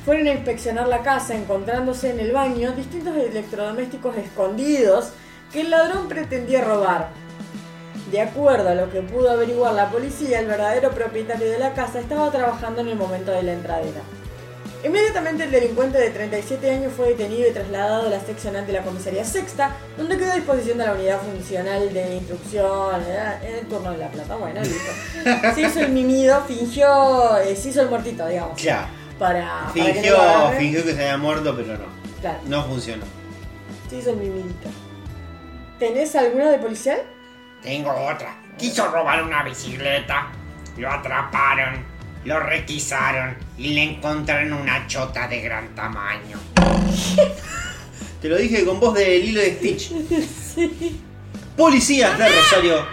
Fueron 0.05 0.27
a 0.27 0.33
inspeccionar 0.33 0.87
la 0.87 1.03
casa, 1.03 1.35
encontrándose 1.35 2.11
en 2.11 2.21
el 2.21 2.33
baño 2.33 2.73
distintos 2.73 3.17
electrodomésticos 3.17 4.17
escondidos 4.17 5.13
que 5.55 5.63
el 5.63 5.71
ladrón 5.71 6.09
pretendía 6.09 6.61
robar. 6.63 7.09
De 8.11 8.21
acuerdo 8.21 8.69
a 8.69 8.75
lo 8.75 8.91
que 8.93 9.01
pudo 9.01 9.31
averiguar 9.31 9.73
la 9.73 9.89
policía, 9.91 10.41
el 10.41 10.47
verdadero 10.47 10.91
propietario 10.91 11.49
de 11.51 11.59
la 11.59 11.73
casa 11.73 11.99
estaba 12.01 12.31
trabajando 12.31 12.83
en 12.83 12.89
el 12.89 12.97
momento 12.97 13.31
de 13.33 13.43
la 13.45 13.53
entradera. 13.55 14.03
Inmediatamente 14.85 15.45
el 15.45 15.51
delincuente 15.51 15.97
de 15.97 16.11
37 16.11 16.71
años 16.71 16.93
fue 16.95 17.09
detenido 17.11 17.49
y 17.49 17.53
trasladado 17.53 18.07
a 18.07 18.11
la 18.11 18.21
sección 18.21 18.55
ante 18.55 18.73
la 18.73 18.83
comisaría 18.83 19.25
sexta, 19.25 19.71
donde 19.97 20.19
quedó 20.19 20.33
a 20.33 20.35
disposición 20.35 20.77
de 20.77 20.85
la 20.87 20.93
unidad 20.93 21.21
funcional 21.23 21.95
de 21.95 22.17
instrucción 22.17 23.01
eh, 23.09 23.39
en 23.49 23.55
el 23.61 23.67
turno 23.67 23.93
de 23.93 23.99
la 23.99 24.09
plata. 24.09 24.37
Bueno, 24.37 24.61
listo. 24.61 24.93
Se 25.55 25.61
hizo 25.63 25.81
el 25.81 25.91
mimido, 25.93 26.43
fingió, 26.47 27.39
eh, 27.39 27.57
se 27.57 27.71
hizo 27.71 27.81
el 27.81 27.89
muertito, 27.89 28.27
digamos. 28.27 28.61
Ya. 28.61 28.89
Para, 29.19 29.69
para 29.69 29.73
que 29.73 29.81
no 29.81 29.93
Fingió, 29.95 30.21
agarren. 30.21 30.59
fingió 30.61 30.85
que 30.85 30.93
se 30.93 31.01
había 31.03 31.17
muerto, 31.17 31.55
pero 31.57 31.79
no. 31.79 31.85
Claro, 32.21 32.39
No 32.47 32.65
funcionó. 32.65 33.05
se 33.89 33.97
hizo 33.97 34.11
el 34.11 34.17
mimidito. 34.17 34.69
¿Tenés 35.79 36.15
alguna 36.15 36.51
de 36.51 36.59
policial? 36.59 37.03
Tengo 37.63 37.91
otra. 37.91 38.37
Quiso 38.57 38.87
robar 38.89 39.23
una 39.23 39.43
bicicleta. 39.43 40.29
Lo 40.77 40.91
atraparon. 40.91 41.85
Lo 42.25 42.39
requisaron. 42.41 43.37
Y 43.59 43.75
le 43.75 43.83
encontraron 43.83 44.53
una 44.53 44.87
chota 44.87 45.27
de 45.27 45.41
gran 45.41 45.75
tamaño. 45.75 46.39
Te 48.23 48.29
lo 48.29 48.37
dije 48.37 48.65
con 48.65 48.81
voz 48.81 48.95
de 48.95 49.19
Lilo 49.19 49.41
de 49.41 49.55
Stitch. 49.57 49.93
Policías 51.57 52.19
de 52.19 52.29
Rosario 52.29 52.85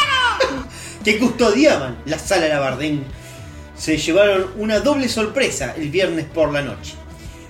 que 1.04 1.18
custodiaban 1.18 1.98
la 2.04 2.18
sala 2.18 2.48
Labardén 2.48 3.02
se 3.74 3.96
llevaron 3.96 4.50
una 4.56 4.80
doble 4.80 5.08
sorpresa 5.08 5.74
el 5.76 5.88
viernes 5.88 6.26
por 6.26 6.52
la 6.52 6.60
noche. 6.60 6.94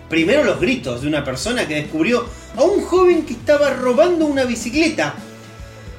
Primero 0.08 0.44
los 0.44 0.60
gritos 0.60 1.02
de 1.02 1.08
una 1.08 1.24
persona 1.24 1.68
que 1.68 1.74
descubrió 1.74 2.26
a 2.56 2.62
un 2.62 2.82
joven 2.82 3.26
que 3.26 3.34
estaba 3.34 3.70
robando 3.70 4.24
una 4.26 4.44
bicicleta. 4.44 5.14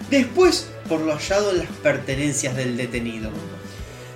Después 0.09 0.69
por 0.87 1.01
lo 1.01 1.13
hallado 1.13 1.51
en 1.51 1.59
las 1.59 1.67
pertenencias 1.83 2.55
del 2.55 2.75
detenido. 2.75 3.29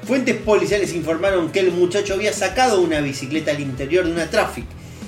Fuentes 0.08 0.36
policiales 0.38 0.94
informaron 0.94 1.52
que 1.52 1.60
el 1.60 1.72
muchacho 1.72 2.16
había 2.16 2.34
sacado 2.34 2.82
una 2.82 3.00
bicicleta 3.00 3.52
al 3.52 3.62
interior 3.62 4.06
de 4.06 4.12
una 4.12 4.30
traffic 4.30 4.66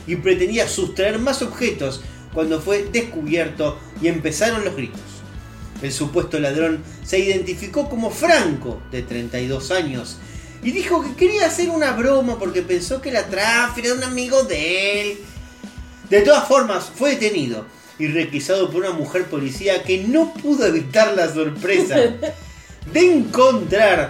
y 0.08 0.16
pretendía 0.18 0.68
sustraer 0.68 1.20
más 1.20 1.42
objetos 1.42 2.02
cuando 2.34 2.62
fue 2.62 2.88
descubierto 2.92 3.80
y 4.02 4.08
empezaron 4.08 4.64
los 4.64 4.76
gritos. 4.76 5.02
El 5.82 5.92
supuesto 5.92 6.40
ladrón 6.40 6.84
se 7.04 7.20
identificó 7.20 7.90
como 7.90 8.12
Franco, 8.12 8.82
de 8.92 9.02
32 9.02 9.72
años, 9.72 10.18
y 10.66 10.72
dijo 10.72 11.03
que 11.03 11.13
quería 11.13 11.45
hacer 11.45 11.70
una 11.70 11.91
broma 11.91 12.39
porque 12.39 12.63
pensó 12.63 12.99
que 12.99 13.11
la 13.11 13.28
traffic 13.28 13.86
era 13.86 13.93
un 13.93 14.03
amigo 14.03 14.43
de 14.45 15.01
él. 15.01 15.18
De 16.09 16.22
todas 16.22 16.47
formas, 16.47 16.91
fue 16.93 17.11
detenido 17.11 17.68
y 17.99 18.07
requisado 18.07 18.72
por 18.72 18.82
una 18.82 18.89
mujer 18.89 19.26
policía 19.26 19.84
que 19.84 19.99
no 19.99 20.34
pudo 20.34 20.66
evitar 20.66 21.13
la 21.13 21.32
sorpresa 21.32 21.97
de 22.91 22.99
encontrar 22.99 24.09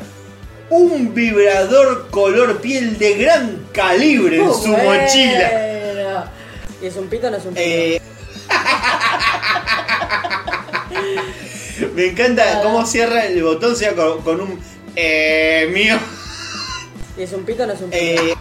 un 0.69 1.13
vibrador 1.13 2.09
color 2.09 2.61
piel 2.61 2.97
de 2.97 3.15
gran 3.15 3.67
calibre 3.73 4.37
en 4.37 4.53
su 4.53 4.71
bueno. 4.71 5.01
mochila. 5.01 6.31
¿Y 6.81 6.85
es 6.85 6.95
un 6.95 7.07
pito 7.07 7.27
o 7.27 7.31
no 7.31 7.37
es 7.37 7.43
un 7.43 7.53
pito? 7.53 7.65
Eh, 7.65 8.01
me 11.95 12.05
encanta 12.05 12.61
cómo 12.63 12.85
cierra 12.85 13.25
el 13.25 13.43
botón, 13.43 13.75
sea 13.75 13.93
con, 13.93 14.21
con 14.21 14.39
un 14.39 14.57
eh, 14.95 15.69
mío. 15.73 15.99
¿Y 17.17 17.23
es 17.23 17.33
un 17.33 17.45
pito 17.45 17.63
o 17.63 17.67
no 17.67 17.73
es 17.73 17.81
un 17.81 17.89
pito? 17.89 18.03
Eh, 18.03 18.33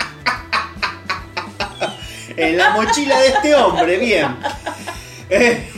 en 2.37 2.57
la 2.57 2.71
mochila 2.71 3.19
de 3.21 3.29
este 3.29 3.55
hombre, 3.55 3.99
bien. 3.99 4.37
Eh, 5.31 5.69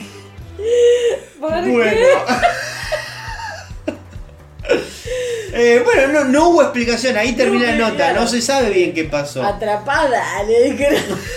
¿Por 1.41 1.51
bueno. 1.51 1.83
qué? 1.85 2.09
Eh, 5.59 5.81
bueno, 5.83 6.09
no, 6.13 6.25
no 6.25 6.49
hubo 6.51 6.63
explicación, 6.63 7.17
ahí 7.17 7.33
termina 7.33 7.69
la 7.71 7.77
No, 7.77 7.85
nota, 7.89 7.97
claro. 8.09 8.21
no 8.21 8.27
se 8.27 8.43
sabe 8.43 8.69
bien 8.69 8.93
qué 8.93 9.05
pasó. 9.05 9.43
Atrapada, 9.43 10.43
le 10.43 10.71
dijeron. 10.71 11.03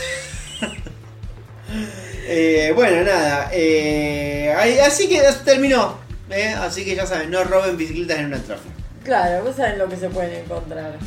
Eh, 2.31 2.71
bueno, 2.75 3.03
nada, 3.03 3.49
eh, 3.51 4.53
así 4.85 5.09
que 5.09 5.19
terminó. 5.43 5.97
eh, 6.29 6.53
así 6.59 6.85
que 6.85 6.93
ya 6.95 7.07
saben, 7.07 7.31
no 7.31 7.43
roben 7.43 7.75
bicicletas 7.75 8.19
en 8.19 8.25
una 8.25 8.37
tráfico. 8.37 8.69
Claro, 9.03 9.43
vos 9.43 9.55
saben 9.55 9.79
lo 9.79 9.89
que 9.89 9.95
se 9.97 10.09
pueden 10.09 10.43
encontrar. 10.43 10.97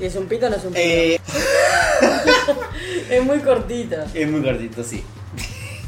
¿Y 0.00 0.04
es 0.06 0.16
un 0.16 0.26
pito 0.26 0.46
o 0.46 0.50
no 0.50 0.56
es 0.56 0.64
un 0.64 0.72
pito? 0.72 0.80
Eh, 0.82 1.20
Es 3.10 3.24
muy 3.24 3.40
cortito. 3.40 3.96
es 4.14 4.28
muy 4.30 4.40
cortito, 4.42 4.82
sí. 4.84 5.04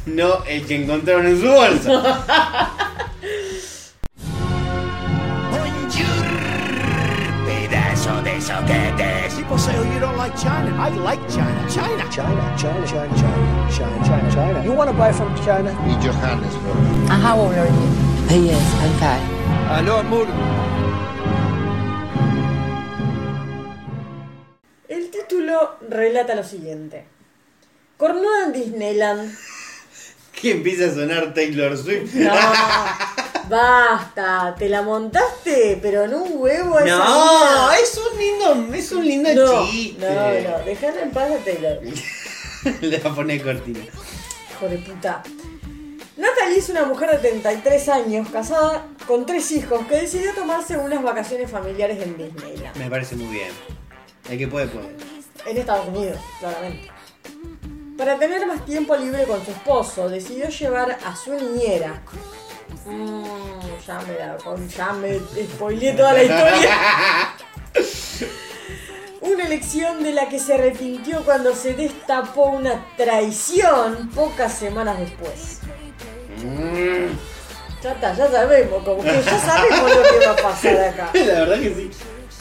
No 0.06 0.44
el 0.44 0.66
que 0.66 0.82
encontraron 0.82 1.26
en 1.26 1.40
su 1.40 1.47
bolsa. 1.47 2.02
Pedazo 7.47 8.22
de 8.22 8.40
soquetes. 8.40 9.34
People 9.34 9.59
say, 9.59 9.74
oh, 9.76 9.82
you 9.93 10.01
don't 10.01 10.16
like 10.16 10.36
China. 10.36 10.70
I 10.78 10.89
like 10.90 11.20
China. 11.28 11.66
China. 11.70 12.05
China, 12.10 12.55
China, 12.56 12.86
China, 12.86 13.16
China, 13.16 13.68
China, 13.70 14.05
China, 14.05 14.30
China. 14.34 14.64
You 14.64 14.72
want 14.72 14.90
to 14.90 14.97
buy 14.97 15.12
from 15.12 15.34
China? 15.44 15.70
Y 15.86 15.94
Johannesburg. 16.05 16.76
And 17.10 17.22
how 17.22 17.39
old 17.40 17.55
are 17.55 17.66
you? 17.66 17.89
He 18.28 18.51
is, 18.51 18.74
I'm 18.82 18.93
five. 18.98 19.22
Aló, 19.78 20.01
amor. 20.01 20.26
Título 25.23 25.77
relata 25.89 26.35
lo 26.35 26.44
siguiente. 26.44 27.05
Cornuda 27.97 28.44
en 28.47 28.53
Disneyland. 28.53 29.36
Que 30.32 30.51
empieza 30.51 30.86
a 30.86 30.90
sonar 30.94 31.35
Taylor 31.35 31.77
Swift. 31.78 32.15
No, 32.15 32.32
basta, 33.49 34.57
te 34.59 34.69
la 34.69 34.82
montaste, 34.82 35.78
pero 35.81 36.03
en 36.05 36.15
un 36.15 36.31
huevo 36.35 36.81
esa 36.81 36.97
No, 36.99 37.05
mina. 37.05 37.77
es 37.81 37.97
un 37.97 38.19
lindo, 38.19 38.74
es 38.74 38.93
un 38.93 39.07
lindo 39.07 39.35
no, 39.35 39.70
chiste. 39.70 40.05
No, 40.05 40.51
no, 40.59 40.65
dejala 40.65 41.03
en 41.03 41.11
paz 41.12 41.31
a 41.31 41.36
Taylor. 41.44 41.78
Le 42.81 42.99
va 42.99 43.11
a 43.11 43.15
poner 43.15 43.40
cortina. 43.40 43.81
Hijo 44.51 44.69
de 44.69 44.78
puta. 44.78 45.23
Natalie 46.16 46.59
es 46.59 46.69
una 46.70 46.86
mujer 46.86 47.11
de 47.12 47.19
33 47.19 47.89
años, 47.90 48.28
casada 48.31 48.85
con 49.07 49.24
tres 49.27 49.49
hijos, 49.53 49.86
que 49.86 49.94
decidió 49.94 50.35
tomarse 50.35 50.77
unas 50.77 51.03
vacaciones 51.05 51.49
familiares 51.49 52.03
en 52.03 52.16
Disneyland. 52.16 52.77
Me 52.78 52.90
parece 52.90 53.15
muy 53.15 53.28
bien. 53.32 53.53
El 54.28 54.39
que 54.39 54.49
puede, 54.49 54.66
puede. 54.69 54.97
En 55.47 55.57
Estados 55.57 55.89
Unidos, 55.89 56.19
claramente. 56.39 56.90
Para 57.99 58.19
tener 58.19 58.47
más 58.47 58.65
tiempo 58.65 58.97
libre 58.97 59.24
con 59.24 59.44
su 59.44 59.51
esposo, 59.51 60.09
decidió 60.09 60.49
llevar 60.49 60.99
a 61.05 61.16
su 61.16 61.35
niñera, 61.35 62.01
Mm, 62.85 63.61
ya 63.86 64.01
me 64.01 64.15
la 64.19 64.36
ya 64.77 64.93
me 64.93 65.20
spoileé 65.44 65.93
toda 65.93 66.12
la 66.15 66.23
historia. 66.23 66.78
Una 69.20 69.44
elección 69.44 70.03
de 70.03 70.12
la 70.12 70.28
que 70.28 70.40
se 70.40 70.55
arrepintió 70.55 71.24
cuando 71.24 71.55
se 71.55 71.74
destapó 71.74 72.47
una 72.47 72.85
traición 72.97 74.11
pocas 74.15 74.53
semanas 74.53 74.99
después. 74.99 75.61
Mm. 76.44 77.07
Ya 77.82 77.93
está, 77.93 78.15
ya 78.15 78.31
sabemos, 78.31 78.82
como 78.85 79.03
que 79.03 79.23
ya 79.23 79.39
sabemos 79.39 79.94
lo 79.94 80.03
que 80.03 80.27
va 80.27 80.32
a 80.32 80.36
pasar 80.36 80.77
acá. 80.77 81.11
La 81.15 81.20
verdad 81.40 81.61
que 81.61 81.74
sí. 81.74 81.90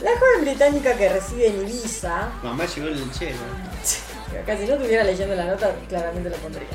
La 0.01 0.11
joven 0.17 0.41
británica 0.41 0.95
que 0.97 1.09
reside 1.09 1.47
en 1.47 1.61
Ibiza, 1.61 2.31
Mamá 2.41 2.65
llegó 2.65 2.87
el 2.87 2.99
lechero. 2.99 3.37
acá 4.41 4.57
si 4.57 4.65
yo 4.65 4.73
estuviera 4.73 5.03
leyendo 5.03 5.35
la 5.35 5.45
nota, 5.45 5.75
claramente 5.87 6.29
lo 6.29 6.35
pondría. 6.37 6.67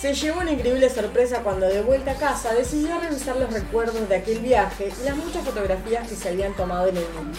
Se 0.00 0.14
llevó 0.14 0.40
una 0.40 0.52
increíble 0.52 0.88
sorpresa 0.88 1.40
cuando 1.42 1.66
de 1.66 1.82
vuelta 1.82 2.12
a 2.12 2.14
casa 2.14 2.54
decidió 2.54 3.00
revisar 3.00 3.36
los 3.36 3.52
recuerdos 3.52 4.08
de 4.08 4.14
aquel 4.14 4.38
viaje 4.38 4.92
y 5.00 5.04
las 5.04 5.16
muchas 5.16 5.44
fotografías 5.44 6.06
que 6.06 6.14
se 6.14 6.28
habían 6.28 6.54
tomado 6.54 6.86
en 6.86 6.98
el 6.98 7.08
mundo. 7.14 7.38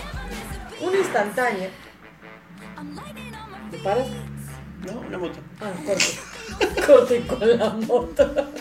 Una 0.82 0.98
instantánea. 0.98 1.70
¿Te 3.72 3.78
paras? 3.78 4.08
No, 4.86 5.00
una 5.00 5.18
moto. 5.18 5.40
Ah, 5.62 5.72
corte. 5.86 6.82
corte 6.86 7.28
con 7.28 7.58
la 7.58 7.70
moto. 7.70 8.52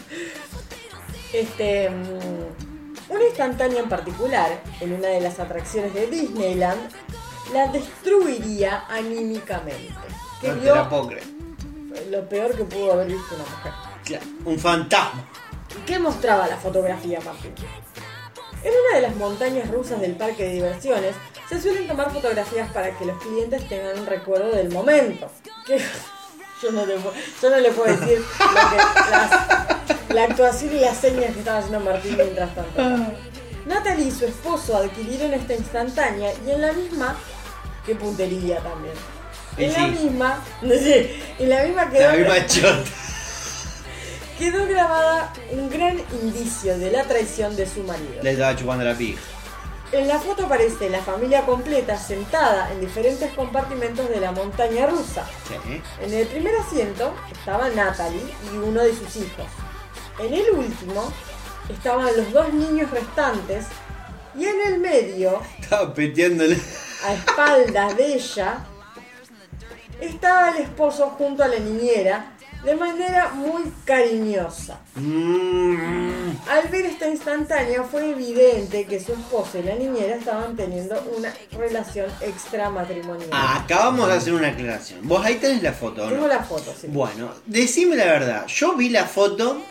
Este. 1.32 1.90
mm, 1.90 2.68
Una 3.09 3.24
instantánea 3.24 3.80
en 3.80 3.89
particular, 3.89 4.60
en 4.80 4.93
una 4.93 5.09
de 5.09 5.20
las 5.20 5.39
atracciones 5.40 5.94
de 5.94 6.06
Disneyland, 6.09 6.80
la 7.52 7.66
destruiría 7.68 8.85
anímicamente. 8.89 9.94
Que 10.40 10.48
No 10.48 10.55
te 10.55 10.60
vio 10.60 10.74
la 10.74 10.89
puedo 10.89 11.06
creer. 11.09 11.24
lo 12.10 12.28
peor 12.28 12.55
que 12.56 12.64
pudo 12.64 12.93
haber 12.93 13.06
visto 13.09 13.35
una 13.35 13.44
mujer. 13.44 13.72
Claro, 14.05 14.26
Un 14.44 14.59
fantasma. 14.59 15.24
¿Qué 15.86 15.98
mostraba 15.98 16.47
la 16.48 16.56
fotografía, 16.56 17.20
Martín? 17.20 17.52
En 18.62 18.72
una 18.72 18.97
de 18.97 19.02
las 19.02 19.16
montañas 19.16 19.70
rusas 19.70 20.01
del 20.01 20.16
parque 20.16 20.44
de 20.44 20.55
diversiones 20.55 21.14
se 21.48 21.60
suelen 21.60 21.86
tomar 21.86 22.10
fotografías 22.12 22.70
para 22.72 22.97
que 22.98 23.05
los 23.06 23.16
clientes 23.22 23.66
tengan 23.68 23.98
un 23.98 24.06
recuerdo 24.06 24.51
del 24.51 24.70
momento. 24.70 25.30
Que 25.66 25.80
yo 26.62 26.72
no 26.72 26.86
le, 26.86 26.94
puedo- 26.97 27.14
yo 27.43 27.51
no 27.51 27.56
le 27.59 27.70
puedo 27.72 27.97
decir 27.97 28.18
lo 28.39 28.70
que, 28.70 28.76
las- 29.10 30.14
la 30.14 30.24
actuación 30.24 30.76
y 30.76 30.80
las 30.80 30.97
señas 30.97 31.32
que 31.32 31.40
estaba 31.40 31.59
haciendo 31.59 31.80
Martín 31.80 32.16
mientras 32.16 32.55
tanto. 32.55 33.12
Natalie 33.66 34.06
y 34.06 34.10
su 34.10 34.24
esposo 34.24 34.76
adquirieron 34.76 35.35
esta 35.35 35.55
instantánea 35.55 36.32
y 36.47 36.51
en 36.51 36.60
la 36.62 36.72
misma, 36.72 37.16
qué 37.85 37.94
puntería 37.94 38.59
también. 38.60 38.94
En 39.59 39.72
la 39.72 39.86
misma, 39.89 40.43
no 40.62 40.72
sé, 40.74 41.20
en 41.39 41.51
la 41.51 41.62
misma 41.64 41.90
quedó 41.90 42.10
La 42.10 42.16
misma 42.16 42.47
chota. 42.47 42.85
quedó 44.39 44.66
grabada 44.66 45.32
un 45.51 45.68
gran 45.68 45.98
indicio 46.22 46.78
de 46.78 46.90
la 46.93 47.02
traición 47.05 47.55
de 47.56 47.66
su 47.66 47.82
marido. 47.82 48.22
Le 48.22 48.32
estaba 48.32 48.55
chupando 48.56 48.85
la 48.85 48.94
pija. 48.94 49.20
En 49.90 50.06
la 50.06 50.19
foto 50.19 50.44
aparece 50.44 50.90
la 50.90 51.01
familia 51.02 51.47
completa 51.47 51.97
sentada 51.97 52.70
en 52.73 52.81
diferentes 52.81 53.32
compartimentos 53.32 54.09
de 54.10 54.20
la 54.20 54.32
montaña 54.32 54.86
rusa. 54.86 55.24
Sí. 55.48 55.81
En 56.02 56.12
el 56.12 56.27
primer 56.27 56.55
asiento 56.56 57.15
estaba 57.32 57.70
Natalie 57.70 58.20
y 58.52 58.56
uno 58.59 58.82
de 58.82 58.94
sus 58.94 59.16
hijos. 59.16 59.47
En 60.19 60.35
el 60.35 60.51
último 60.51 61.10
estaban 61.70 62.06
los 62.16 62.31
dos 62.32 62.52
niños 62.52 62.90
restantes 62.90 63.65
y 64.36 64.44
en 64.44 64.60
el 64.66 64.78
medio, 64.78 65.40
Estaba 65.59 65.93
peteándole. 65.94 66.59
a 67.06 67.15
espaldas 67.15 67.97
de 67.97 68.15
ella, 68.15 68.66
estaba 70.01 70.51
el 70.51 70.59
esposo 70.65 71.10
junto 71.16 71.43
a 71.43 71.48
la 71.48 71.59
niñera 71.59 72.32
de 72.64 72.74
manera 72.74 73.30
muy 73.35 73.62
cariñosa. 73.85 74.80
Mm. 74.97 76.30
Al 76.48 76.68
ver 76.70 76.86
esta 76.86 77.09
instantánea 77.09 77.82
fue 77.85 78.10
evidente 78.10 78.85
que 78.86 78.98
su 79.02 79.12
esposo 79.12 79.59
y 79.59 79.62
la 79.62 79.74
niñera 79.76 80.16
estaban 80.16 80.56
teniendo 80.56 81.01
una 81.16 81.32
relación 81.56 82.06
extramatrimonial. 82.20 83.28
Acabamos 83.32 84.09
de 84.09 84.14
hacer 84.14 84.35
una 84.35 84.48
aclaración. 84.48 85.01
Vos 85.06 85.24
ahí 85.24 85.36
tenés 85.36 85.62
la 85.62 85.72
foto, 85.72 86.05
¿o 86.05 86.09
Tengo 86.09 86.22
no? 86.22 86.28
la 86.28 86.43
foto, 86.43 86.74
sí. 86.78 86.89
Bueno, 86.89 87.30
decime 87.47 87.97
la 87.97 88.06
verdad. 88.06 88.47
Yo 88.47 88.74
vi 88.74 88.89
la 88.90 89.05
foto. 89.06 89.62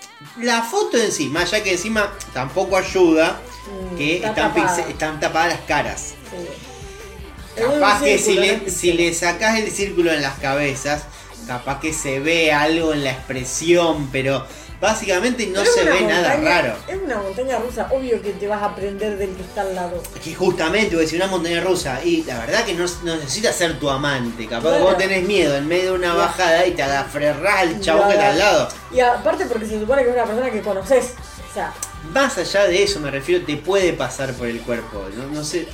La 0.42 0.64
foto 0.64 0.98
en 0.98 1.12
sí, 1.12 1.28
más 1.28 1.54
allá 1.54 1.64
que 1.64 1.74
encima 1.74 2.12
tampoco 2.34 2.78
ayuda 2.78 3.40
Mm, 3.68 3.98
que 3.98 4.16
está 4.16 4.30
están, 4.30 4.54
tapada. 4.54 4.80
están 4.90 5.20
tapadas 5.20 5.50
las 5.50 5.62
caras. 5.68 6.14
Sí. 6.32 7.62
Capaz 7.62 8.02
que 8.02 8.18
si 8.18 8.36
le, 8.36 8.58
¿no? 8.60 8.70
si 8.70 8.94
le 8.94 9.14
sacás 9.14 9.60
el 9.60 9.70
círculo 9.72 10.14
en 10.14 10.22
las 10.22 10.40
cabezas, 10.40 11.04
capaz 11.48 11.80
que 11.80 11.94
se 11.94 12.20
ve 12.20 12.52
algo 12.52 12.94
en 12.94 13.04
la 13.04 13.12
expresión, 13.12 14.10
pero 14.12 14.46
básicamente 14.80 15.48
no 15.48 15.62
Pero 15.62 15.74
se 15.74 15.84
ve 15.86 16.02
nada 16.02 16.36
raro. 16.36 16.76
Es 16.88 16.98
una 17.02 17.18
montaña 17.18 17.58
rusa, 17.58 17.88
obvio 17.92 18.22
que 18.22 18.32
te 18.34 18.48
vas 18.48 18.62
a 18.62 18.66
aprender 18.66 19.18
del 19.18 19.34
que 19.36 19.42
está 19.42 19.62
al 19.62 19.74
lado. 19.74 20.04
Que 20.24 20.36
justamente, 20.36 20.92
porque 20.92 21.08
si 21.08 21.16
una 21.16 21.28
montaña 21.28 21.62
rusa, 21.62 22.04
y 22.04 22.24
la 22.24 22.40
verdad 22.40 22.66
que 22.66 22.74
no, 22.74 22.86
no 23.04 23.16
necesitas 23.16 23.56
ser 23.56 23.80
tu 23.80 23.90
amante, 23.90 24.46
capaz 24.48 24.78
que 24.78 24.84
vos 24.84 24.98
tenés 24.98 25.26
miedo 25.26 25.56
en 25.56 25.68
medio 25.68 25.94
de 25.94 26.00
una 26.00 26.14
bajada 26.14 26.68
y 26.68 26.72
te 26.72 26.84
aferrás 26.84 27.62
al 27.62 27.82
chabón 27.82 28.08
que 28.08 28.14
está 28.14 28.30
al 28.32 28.40
lado. 28.40 28.70
Y 28.92 29.00
aparte 29.00 29.46
porque 29.46 29.66
se 29.66 29.80
supone 29.80 30.04
que 30.04 30.10
es 30.10 30.16
una 30.16 30.26
persona 30.26 30.52
que 30.52 30.62
conoces. 30.62 31.14
O 31.50 31.54
sea, 31.54 31.74
Más 32.14 32.38
allá 32.38 32.66
de 32.66 32.84
eso 32.84 33.00
me 33.00 33.10
refiero, 33.10 33.44
te 33.46 33.58
puede 33.58 33.94
pasar 33.94 34.34
por 34.34 34.48
el 34.48 34.62
cuerpo, 34.62 35.08
no, 35.16 35.28
no 35.28 35.44
sé, 35.44 35.68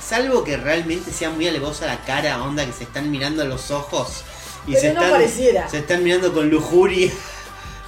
salvo 0.00 0.42
que 0.42 0.56
realmente 0.56 1.12
sea 1.12 1.28
muy 1.28 1.46
alevosa 1.46 1.84
la 1.84 2.00
cara, 2.04 2.42
onda 2.42 2.64
que 2.64 2.72
se 2.72 2.84
están 2.84 3.10
mirando 3.10 3.42
a 3.42 3.44
los 3.44 3.70
ojos 3.70 4.24
y 4.68 4.74
Pero 4.74 4.80
se, 4.80 4.92
no 4.92 5.00
están, 5.00 5.10
pareciera. 5.10 5.68
se 5.68 5.78
están 5.78 6.04
mirando 6.04 6.32
con 6.32 6.48
lujuria. 6.48 7.10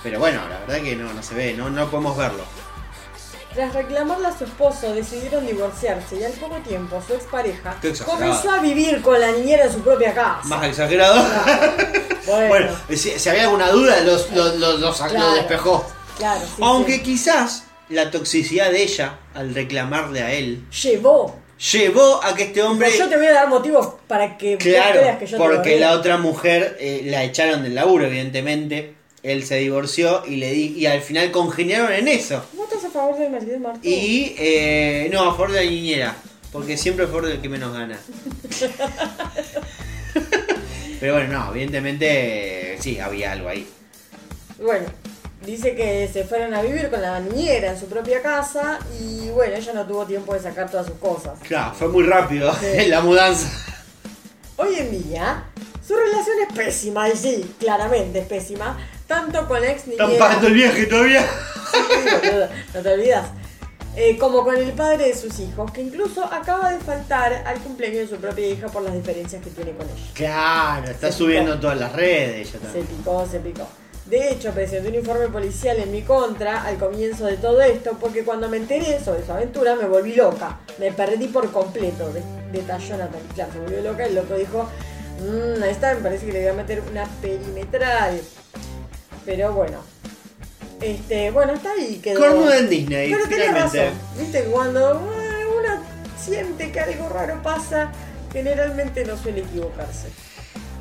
Pero 0.03 0.19
bueno, 0.19 0.41
la 0.49 0.61
verdad 0.61 0.83
que 0.83 0.97
no, 0.97 1.13
no 1.13 1.23
se 1.23 1.35
ve, 1.35 1.53
no, 1.55 1.69
no 1.71 1.91
podemos 1.91 2.17
verlo. 2.17 2.43
tras 3.55 3.75
reclamarle 3.75 4.29
a 4.29 4.39
su 4.39 4.45
esposo, 4.45 4.95
decidieron 4.95 5.47
divorciarse 5.47 6.17
y 6.17 6.25
al 6.25 6.33
poco 6.33 6.57
tiempo 6.59 7.03
su 7.07 7.15
expareja 7.15 7.77
comenzó 8.07 8.51
a 8.51 8.61
vivir 8.61 9.03
con 9.03 9.21
la 9.21 9.33
niñera 9.33 9.65
en 9.65 9.73
su 9.73 9.81
propia 9.81 10.15
casa. 10.15 10.41
Más 10.45 10.65
exagerado. 10.65 11.23
Bueno, 12.27 12.49
Bueno, 12.49 12.71
si, 12.91 13.19
si 13.19 13.29
había 13.29 13.45
alguna 13.45 13.71
duda, 13.71 14.01
los, 14.03 14.31
los, 14.33 14.55
los- 14.57 14.79
los- 14.79 15.01
lo 15.01 15.07
Claro. 15.09 15.33
despejó. 15.35 15.85
claro, 16.17 16.41
sí, 16.43 16.63
Aunque 16.63 16.97
sí. 16.97 17.03
quizás 17.03 17.65
la 17.89 18.11
toxicidad 18.11 18.71
de 18.71 18.83
ella, 18.85 19.19
al 19.35 19.53
reclamarle 19.55 20.23
a 20.23 20.31
él, 20.33 20.65
llevó. 20.71 21.40
Llevó 21.73 22.23
a 22.25 22.35
que 22.35 22.45
este 22.45 22.63
hombre... 22.63 22.91
Yo 22.97 23.09
te 23.09 23.17
voy 23.17 23.27
a 23.27 23.33
dar 23.33 23.49
motivos 23.49 23.95
para 24.07 24.37
que 24.39 24.57
Claro, 24.57 25.01
creas 25.01 25.19
que 25.19 25.27
yo 25.27 25.39
porque 25.39 25.79
la 25.79 25.93
otra 25.93 26.17
mujer 26.19 26.77
eh, 26.81 27.03
la 27.05 27.25
echaron 27.25 27.63
del 27.63 27.75
laburo, 27.75 28.07
evidentemente. 28.07 28.95
Él 29.23 29.45
se 29.45 29.57
divorció 29.57 30.23
y 30.27 30.37
le 30.37 30.51
di, 30.53 30.75
y 30.79 30.87
al 30.87 31.03
final 31.03 31.31
congeniaron 31.31 31.93
en 31.93 32.09
eso. 32.09 32.43
¿Vos 32.55 32.67
estás 32.73 32.87
a 32.87 32.91
favor 32.91 33.19
de 33.19 33.29
Mercedes 33.29 33.61
Martín? 33.61 33.93
Y 33.93 34.35
eh, 34.39 35.11
no, 35.13 35.21
a 35.23 35.33
favor 35.33 35.53
de 35.53 35.65
la 35.65 35.71
niñera. 35.71 36.17
Porque 36.51 36.79
siempre 36.79 37.05
a 37.05 37.09
favor 37.09 37.27
del 37.27 37.41
que 37.41 37.49
menos 37.49 37.73
gana. 37.73 38.01
Pero 41.01 41.15
bueno, 41.15 41.33
no, 41.33 41.51
evidentemente 41.51 42.77
sí, 42.81 42.99
había 42.99 43.33
algo 43.33 43.49
ahí. 43.49 43.67
Bueno, 44.59 44.87
dice 45.45 45.75
que 45.75 46.09
se 46.13 46.25
fueron 46.25 46.55
a 46.55 46.63
vivir 46.63 46.91
con 46.91 47.01
la 47.01 47.19
niñera 47.21 47.73
en 47.73 47.79
su 47.81 47.87
propia 47.87 48.21
casa 48.23 48.79
y 49.01 49.31
bueno, 49.31 49.57
ella 49.57 49.73
no 49.73 49.87
tuvo 49.87 50.05
tiempo 50.07 50.35
de 50.35 50.41
sacar 50.41 50.71
todas 50.71 50.87
sus 50.87 50.97
cosas. 50.97 51.39
Claro, 51.43 51.75
fue 51.75 51.89
muy 51.89 52.05
rápido 52.05 52.53
Sí. 52.55 52.87
la 52.89 53.01
mudanza. 53.01 53.49
Hoy 54.57 54.75
en 54.79 54.91
día, 55.09 55.45
su 55.87 55.95
relación 55.97 56.37
es 56.49 56.55
pésima, 56.55 57.09
y 57.09 57.17
sí, 57.17 57.55
claramente 57.59 58.19
es 58.21 58.27
pésima, 58.27 58.77
tanto 59.07 59.49
con 59.49 59.61
la 59.61 59.71
ex 59.71 59.87
¿Están 59.89 60.07
niñera, 60.09 60.27
pagando 60.27 60.47
el 60.49 60.55
viaje 60.55 60.87
todavía? 60.87 61.23
Sí, 61.23 61.79
no 62.75 62.83
te 62.83 62.93
olvidas, 62.93 63.27
eh, 63.97 64.19
como 64.19 64.45
con 64.45 64.55
el 64.57 64.73
padre 64.73 65.07
de 65.09 65.17
sus 65.17 65.39
hijos, 65.41 65.71
que 65.73 65.81
incluso 65.81 66.25
acaba 66.25 66.71
de 66.73 66.79
faltar 66.81 67.33
al 67.47 67.59
cumpleaños 67.61 68.11
de 68.11 68.17
su 68.17 68.21
propia 68.21 68.47
hija 68.49 68.69
por 68.69 68.83
las 68.83 68.93
diferencias 68.93 69.43
que 69.43 69.51
tiene 69.51 69.73
con 69.73 69.87
ella. 69.87 69.97
Claro, 70.15 70.91
está 70.91 71.11
Se 71.11 71.17
subiendo 71.19 71.53
picó. 71.53 71.63
todas 71.63 71.79
las 71.79 71.93
redes 71.93 72.41
ella 72.49 72.51
Se 72.53 72.59
también. 72.59 72.87
picó, 72.87 73.27
se 73.31 73.39
picó. 73.41 73.69
De 74.11 74.33
hecho, 74.33 74.51
presenté 74.51 74.89
un 74.89 74.97
informe 74.97 75.29
policial 75.29 75.79
en 75.79 75.93
mi 75.93 76.03
contra 76.03 76.65
al 76.65 76.77
comienzo 76.79 77.27
de 77.27 77.37
todo 77.37 77.61
esto, 77.63 77.97
porque 78.01 78.25
cuando 78.25 78.49
me 78.49 78.57
enteré 78.57 78.99
sobre 79.03 79.25
su 79.25 79.31
aventura 79.33 79.77
me 79.77 79.87
volví 79.87 80.15
loca. 80.15 80.59
Me 80.79 80.91
perdí 80.91 81.29
por 81.29 81.53
completo, 81.53 82.13
de- 82.13 82.23
detalló 82.51 82.97
Natalie. 82.97 83.29
Claro, 83.35 83.53
se 83.53 83.59
volvió 83.61 83.81
loca 83.83 84.05
y 84.05 84.09
el 84.09 84.15
loco 84.17 84.35
dijo, 84.35 84.69
mmm, 85.21 85.63
esta 85.63 85.95
me 85.95 86.01
parece 86.01 86.27
que 86.27 86.33
le 86.33 86.41
voy 86.41 86.49
a 86.49 86.53
meter 86.55 86.83
una 86.91 87.05
perimetral. 87.23 88.21
Pero 89.25 89.53
bueno. 89.53 89.79
Este, 90.81 91.31
bueno, 91.31 91.53
está 91.53 91.71
ahí 91.73 92.01
quedó. 92.03 92.19
Cornuda 92.21 92.59
en 92.59 92.69
Disney, 92.69 93.13
Pero 93.13 93.29
tenés 93.29 93.53
razón. 93.55 93.93
Viste, 94.19 94.43
cuando 94.45 94.91
eh, 94.93 95.45
uno 95.47 95.83
siente 96.19 96.73
que 96.73 96.81
algo 96.81 97.09
raro 97.11 97.41
pasa, 97.45 97.93
generalmente 98.33 99.05
no 99.05 99.17
suele 99.17 99.43
equivocarse. 99.43 100.09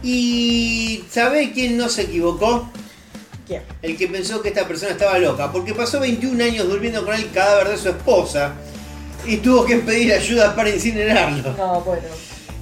¿Y 0.02 1.04
sabe 1.12 1.52
quién 1.52 1.78
no 1.78 1.90
se 1.90 2.04
equivocó? 2.04 2.70
¿Quién? 3.50 3.64
El 3.82 3.98
que 3.98 4.08
pensó 4.08 4.44
que 4.44 4.50
esta 4.50 4.68
persona 4.68 4.92
estaba 4.92 5.18
loca, 5.18 5.52
porque 5.52 5.74
pasó 5.74 6.00
21 6.00 6.44
años 6.44 6.70
durmiendo 6.70 7.04
con 7.04 7.16
el 7.16 7.32
cadáver 7.32 7.70
de 7.70 7.78
su 7.80 7.90
esposa 7.90 8.54
y 9.26 9.38
tuvo 9.38 9.66
que 9.66 9.78
pedir 9.78 10.14
ayuda 10.14 10.56
para 10.56 10.70
incinerarlo. 10.70 11.54
No, 11.58 11.82
bueno. 11.82 12.04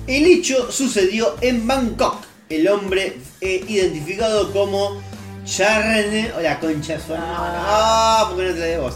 El 0.08 0.26
hecho 0.26 0.72
sucedió 0.72 1.36
en 1.42 1.68
Bangkok. 1.68 2.24
El 2.48 2.70
hombre 2.70 3.18
eh, 3.42 3.66
identificado 3.68 4.54
como 4.54 5.02
Charne 5.44 6.32
o 6.38 6.40
la 6.40 6.58
concha 6.58 6.94
de 6.94 7.04
su 7.04 7.14
hermana. 7.14 7.64
Ah, 7.66 8.26
porque 8.30 8.46
no 8.46 8.56
trae 8.56 8.78
voz. 8.80 8.96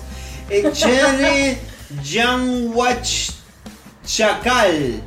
Eh, 0.50 0.72
Jared 0.74 1.58
Janwach 2.02 3.32
Chacal 4.06 5.02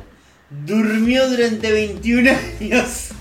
durmió 0.51 1.27
durante 1.27 1.71
21 1.71 2.29
años 2.29 3.14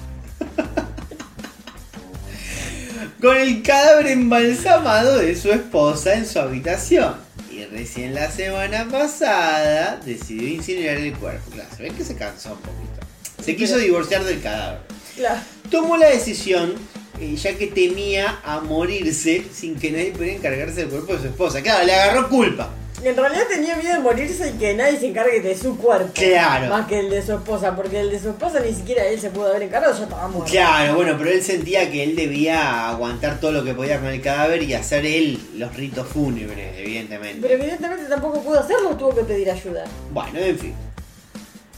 con 3.25 3.39
el 3.39 3.63
cadáver 3.63 4.09
embalsamado 4.09 5.17
de 5.17 5.35
su 5.35 5.51
esposa 5.51 6.13
en 6.13 6.27
su 6.27 6.39
habitación. 6.39 7.15
Y 7.51 7.65
recién 7.65 8.15
la 8.15 8.31
semana 8.31 8.87
pasada 8.91 9.99
decidió 10.05 10.47
incinerar 10.47 10.99
el 10.99 11.15
cuerpo. 11.15 11.53
Claro, 11.53 11.71
se 11.75 11.85
ve 11.85 11.91
que 11.97 12.05
se 12.05 12.17
cansó 12.17 12.53
un 12.53 12.59
poquito. 12.59 13.01
Se 13.43 13.57
quiso 13.57 13.79
divorciar 13.79 14.25
del 14.25 14.43
cadáver. 14.43 14.81
Claro. 15.17 15.41
Tomó 15.71 15.97
la 15.97 16.11
decisión, 16.11 16.75
eh, 17.19 17.35
ya 17.37 17.57
que 17.57 17.69
temía 17.69 18.41
a 18.45 18.61
morirse 18.61 19.43
sin 19.55 19.77
que 19.77 19.91
nadie 19.91 20.13
pudiera 20.13 20.37
encargarse 20.37 20.83
del 20.83 20.91
cuerpo 20.91 21.15
de 21.15 21.21
su 21.21 21.27
esposa. 21.29 21.63
Claro, 21.63 21.87
le 21.87 21.95
agarró 21.95 22.29
culpa. 22.29 22.75
En 23.05 23.17
realidad 23.17 23.45
tenía 23.51 23.77
miedo 23.77 23.93
de 23.93 24.01
morirse 24.01 24.49
y 24.49 24.53
que 24.59 24.73
nadie 24.73 24.99
se 24.99 25.09
encargue 25.09 25.43
de 25.43 25.55
su 25.55 25.77
cuerpo. 25.77 26.11
Claro. 26.15 26.71
Más 26.71 26.87
que 26.87 27.01
el 27.01 27.11
de 27.11 27.21
su 27.21 27.33
esposa, 27.33 27.77
porque 27.77 28.01
el 28.01 28.11
de 28.11 28.19
su 28.19 28.31
esposa 28.31 28.61
ni 28.61 28.73
siquiera 28.73 29.05
él 29.05 29.21
se 29.21 29.29
pudo 29.29 29.49
haber 29.49 29.65
encargado, 29.65 29.95
ya 29.95 30.05
estaba 30.05 30.27
muerto. 30.29 30.51
Claro, 30.51 30.95
bueno, 30.95 31.15
pero 31.19 31.31
él 31.31 31.43
sentía 31.43 31.91
que 31.91 32.03
él 32.03 32.17
debía 32.17 32.89
aguantar 32.89 33.39
todo 33.41 33.53
lo 33.53 33.63
que 33.63 33.75
podía 33.75 34.01
con 34.01 34.09
el 34.09 34.23
cadáver 34.23 34.63
y 34.63 34.73
hacer 34.73 35.05
él 35.05 35.39
los 35.57 35.77
ritos 35.77 36.09
fúnebres, 36.09 36.79
evidentemente. 36.79 37.41
Pero 37.43 37.55
evidentemente 37.63 38.05
tampoco 38.07 38.41
pudo 38.43 38.61
hacerlo, 38.61 38.97
tuvo 38.97 39.15
que 39.15 39.25
pedir 39.25 39.51
ayuda. 39.51 39.85
Bueno, 40.11 40.39
en 40.39 40.59
fin. 40.59 40.75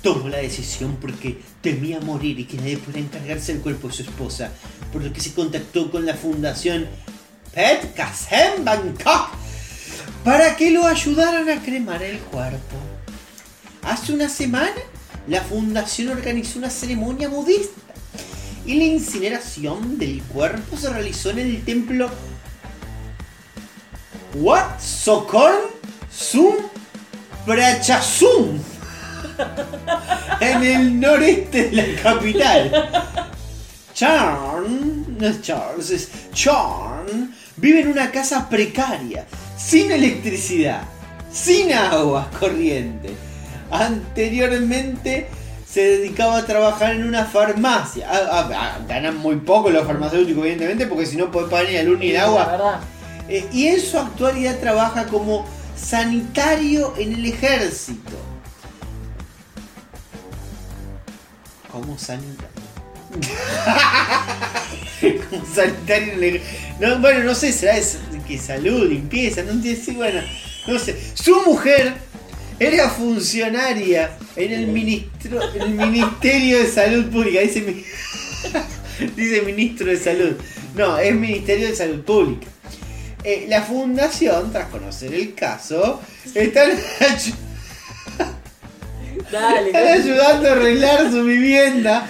Tomó 0.03 0.29
la 0.29 0.39
decisión 0.39 0.97
porque 1.01 1.39
temía 1.61 1.99
morir 1.99 2.39
y 2.39 2.45
que 2.45 2.57
nadie 2.59 2.77
pudiera 2.77 3.01
encargarse 3.01 3.53
del 3.53 3.63
cuerpo 3.63 3.89
de 3.89 3.95
su 3.95 4.03
esposa, 4.03 4.53
por 4.93 5.03
lo 5.03 5.13
que 5.13 5.21
se 5.21 5.35
contactó 5.35 5.91
con 5.91 6.07
la 6.07 6.15
fundación 6.15 6.87
Pet 7.53 7.95
Kasem 7.95 8.65
Bangkok 8.65 9.46
para 10.27 10.57
que 10.57 10.73
lo 10.73 10.85
ayudaran 10.85 11.49
a 11.49 11.63
cremar 11.63 12.03
el 12.03 12.19
cuerpo. 12.19 12.75
Hace 13.85 14.13
una 14.13 14.29
semana, 14.29 14.75
la 15.29 15.41
fundación 15.41 16.09
organizó 16.09 16.59
una 16.59 16.69
ceremonia 16.69 17.29
budista 17.29 17.81
y 18.67 18.75
la 18.75 18.83
incineración 18.83 19.97
del 19.99 20.21
cuerpo 20.25 20.77
se 20.77 20.91
realizó 20.91 21.31
en 21.31 21.39
el 21.39 21.65
templo 21.65 22.11
Wat 24.35 24.81
Sokorn 24.81 25.61
Sum 26.11 26.57
Prachasum 27.47 28.59
en 30.41 30.63
el 30.65 30.99
noreste 30.99 31.71
de 31.71 31.83
la 31.83 32.03
capital. 32.03 32.91
Charn, 33.95 35.07
no 35.21 35.27
es 35.29 35.41
Charles, 35.41 35.91
es 35.91 36.11
Charn, 36.33 37.33
vive 37.57 37.81
en 37.81 37.89
una 37.89 38.11
casa 38.11 38.49
precaria, 38.49 39.27
sin 39.57 39.91
electricidad, 39.91 40.83
sin 41.33 41.73
agua 41.73 42.31
corriente. 42.41 43.15
Anteriormente 43.71 45.29
se 45.69 45.81
dedicaba 45.81 46.39
a 46.39 46.47
trabajar 46.47 46.95
en 46.95 47.05
una 47.07 47.25
farmacia. 47.25 48.09
Ah, 48.11 48.29
ah, 48.31 48.51
ah, 48.55 48.79
ganan 48.89 49.17
muy 49.17 49.37
poco 49.37 49.71
los 49.71 49.87
farmacéuticos, 49.87 50.43
evidentemente, 50.45 50.87
porque 50.87 51.07
si 51.07 51.17
no 51.17 51.31
puede 51.31 51.49
pagar 51.49 51.67
ni 51.67 51.75
la 51.75 51.83
luz 51.83 51.99
ni 51.99 52.11
el 52.11 52.17
agua. 52.19 52.81
Eh, 53.29 53.47
y 53.53 53.67
en 53.67 53.81
su 53.81 53.99
actualidad 53.99 54.59
trabaja 54.59 55.07
como 55.07 55.45
sanitario 55.77 56.95
en 56.97 57.15
el 57.15 57.27
ejército. 57.27 58.17
Como 61.71 61.99
sanitario. 61.99 62.66
Como 65.31 65.47
sanitario. 65.55 66.41
No, 66.81 66.99
bueno, 67.01 67.25
no 67.25 67.35
sé, 67.35 67.53
será 67.53 67.75
de 67.75 67.83
que 68.27 68.39
salud, 68.39 68.89
limpieza, 68.89 69.43
no 69.43 69.61
sé, 69.63 69.77
sí, 69.77 69.93
bueno, 69.93 70.21
no 70.67 70.79
sé. 70.79 70.97
Su 71.15 71.41
mujer 71.43 71.95
era 72.59 72.89
funcionaria 72.91 74.11
en 74.35 74.53
el, 74.53 74.67
ministro, 74.69 75.41
en 75.55 75.63
el 75.63 75.71
Ministerio 75.71 76.59
de 76.59 76.67
Salud 76.71 77.07
Pública. 77.11 77.41
Dice, 77.41 77.61
mi- 77.63 77.85
dice 79.17 79.43
ministro 79.43 79.87
de 79.87 79.97
Salud. 79.99 80.33
No, 80.75 80.99
es 80.99 81.15
Ministerio 81.15 81.69
de 81.69 81.77
Salud 81.77 82.03
Pública. 82.03 82.47
Eh, 83.25 83.47
la 83.49 83.63
fundación, 83.63 84.53
tras 84.53 84.69
conocer 84.69 85.13
el 85.15 85.35
caso, 85.35 86.01
están, 86.35 86.71
Dale, 89.33 89.67
están 89.69 89.87
ayudando 89.89 90.49
a 90.49 90.53
arreglar 90.53 91.11
su 91.11 91.25
vivienda 91.25 92.09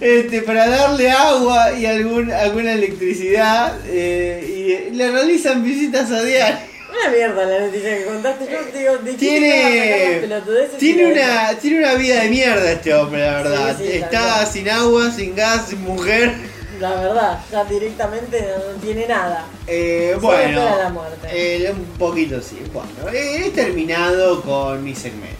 este, 0.00 0.42
para 0.42 0.68
darle 0.68 1.10
agua 1.10 1.72
y 1.72 1.86
algún, 1.86 2.30
alguna 2.32 2.72
electricidad 2.72 3.78
eh, 3.86 4.88
y 4.90 4.94
le 4.94 5.10
realizan 5.10 5.62
visitas 5.62 6.10
a 6.10 6.22
diario. 6.22 6.70
Una 6.90 7.10
mierda 7.12 7.44
la 7.44 7.66
noticia 7.66 7.98
que 7.98 8.04
contaste. 8.04 8.44
Yo 8.50 8.78
digo, 8.78 8.98
¿de 8.98 9.14
quién 9.14 9.42
te 9.42 9.50
vas 9.50 9.60
a 9.60 10.14
sacar 10.14 10.28
las 10.28 10.78
Tiene, 10.78 10.78
tiene, 10.78 11.12
una, 11.12 11.58
tiene 11.58 11.78
una 11.78 11.94
vida 11.94 12.22
de 12.22 12.30
mierda 12.30 12.72
este 12.72 12.94
hombre, 12.94 13.20
la 13.20 13.32
verdad. 13.42 13.76
Sí, 13.78 13.84
sí, 13.84 14.00
tal 14.00 14.04
Está 14.14 14.46
sin 14.46 14.68
agua, 14.68 15.10
sin 15.12 15.36
gas, 15.36 15.68
sin 15.68 15.80
mujer. 15.82 16.34
La 16.80 16.94
verdad, 16.94 17.38
ya 17.52 17.64
directamente 17.64 18.40
no, 18.40 18.72
no 18.72 18.80
tiene 18.80 19.06
nada. 19.06 19.44
Eh, 19.66 20.16
bueno, 20.20 20.62
espera 20.62 20.76
la 20.84 20.88
muerte. 20.88 21.28
eh, 21.30 21.70
un 21.70 21.84
poquito 21.98 22.40
sí. 22.40 22.58
Bueno, 22.72 22.88
eh, 23.12 23.44
he 23.46 23.50
terminado 23.50 24.40
con 24.42 24.82
mi 24.82 24.94
segmento. 24.94 25.36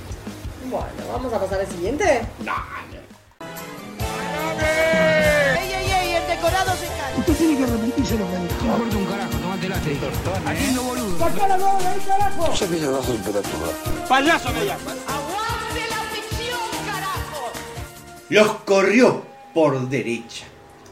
Bueno, 0.71 0.87
vamos 1.11 1.33
a 1.33 1.41
pasar 1.41 1.61
al 1.61 1.67
siguiente. 1.67 2.21
¡Ey, 4.63 5.73
ey, 5.73 5.93
ey! 5.93 6.13
El 6.17 6.27
decorado 6.29 6.73
se 6.77 6.87
cae. 6.87 7.17
Usted 7.19 7.35
tiene 7.35 7.57
que 7.59 7.67
repetírselo, 7.67 8.27
me 8.27 8.41
importa 8.41 8.97
un 8.97 9.05
carajo, 9.07 9.31
tomate 9.31 9.69
late. 9.69 9.99
Haciendo 10.47 10.83
boludo. 10.83 11.19
¡Saca 11.19 11.49
la 11.49 11.57
bola 11.57 11.79
de 11.81 11.89
ahí, 11.89 12.01
carajo! 12.07 12.55
Yo 12.55 12.69
que 12.71 12.81
yo 12.81 12.91
no 12.91 13.03
soy 13.03 13.17
pelotudo. 13.19 13.73
¡Payaso 14.09 14.53
me 14.53 14.65
llama! 14.67 14.91
¡Aguante 15.09 15.83
la 15.91 15.97
ficción, 16.15 16.61
carajo! 16.87 17.53
Los 18.29 18.49
corrió 18.65 19.23
por 19.55 19.89
derecha. 19.89 20.45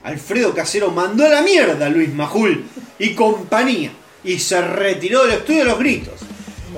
Alfredo 0.04 0.54
Casero 0.54 0.90
mandó 0.90 1.26
a 1.26 1.28
la 1.28 1.42
mierda 1.42 1.86
a 1.86 1.88
Luis 1.88 2.12
Majul 2.14 2.64
y 2.98 3.14
compañía. 3.14 3.90
Y 4.24 4.38
se 4.38 4.60
retiró 4.60 5.24
del 5.24 5.38
estudio 5.38 5.60
de 5.60 5.64
los 5.64 5.78
gritos. 5.78 6.14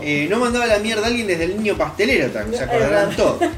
Eh, 0.02 0.26
no 0.30 0.38
mandaba 0.38 0.64
a 0.66 0.68
la 0.68 0.78
mierda 0.78 1.02
a 1.04 1.06
alguien 1.06 1.26
desde 1.26 1.44
el 1.44 1.56
niño 1.56 1.76
pastelero, 1.76 2.30
tan- 2.30 2.52
se 2.54 2.62
acordarán 2.64 3.14
todos. 3.16 3.38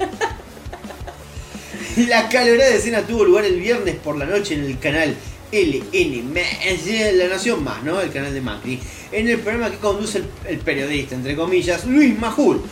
La 2.09 2.29
calorada 2.29 2.75
escena 2.75 3.03
tuvo 3.03 3.25
lugar 3.25 3.45
el 3.45 3.61
viernes 3.61 3.97
por 3.97 4.17
la 4.17 4.25
noche 4.25 4.55
en 4.55 4.65
el 4.65 4.79
canal 4.79 5.15
LN 5.53 6.35
La 7.19 7.29
Nación 7.29 7.63
Más, 7.63 7.83
¿no? 7.83 8.01
El 8.01 8.11
canal 8.11 8.33
de 8.33 8.41
Macri. 8.41 8.81
En 9.11 9.29
el 9.29 9.39
programa 9.41 9.71
que 9.71 9.77
conduce 9.77 10.19
el, 10.19 10.25
el 10.49 10.59
periodista, 10.59 11.15
entre 11.15 11.37
comillas, 11.37 11.85
Luis 11.85 12.19
Majul. 12.19 12.63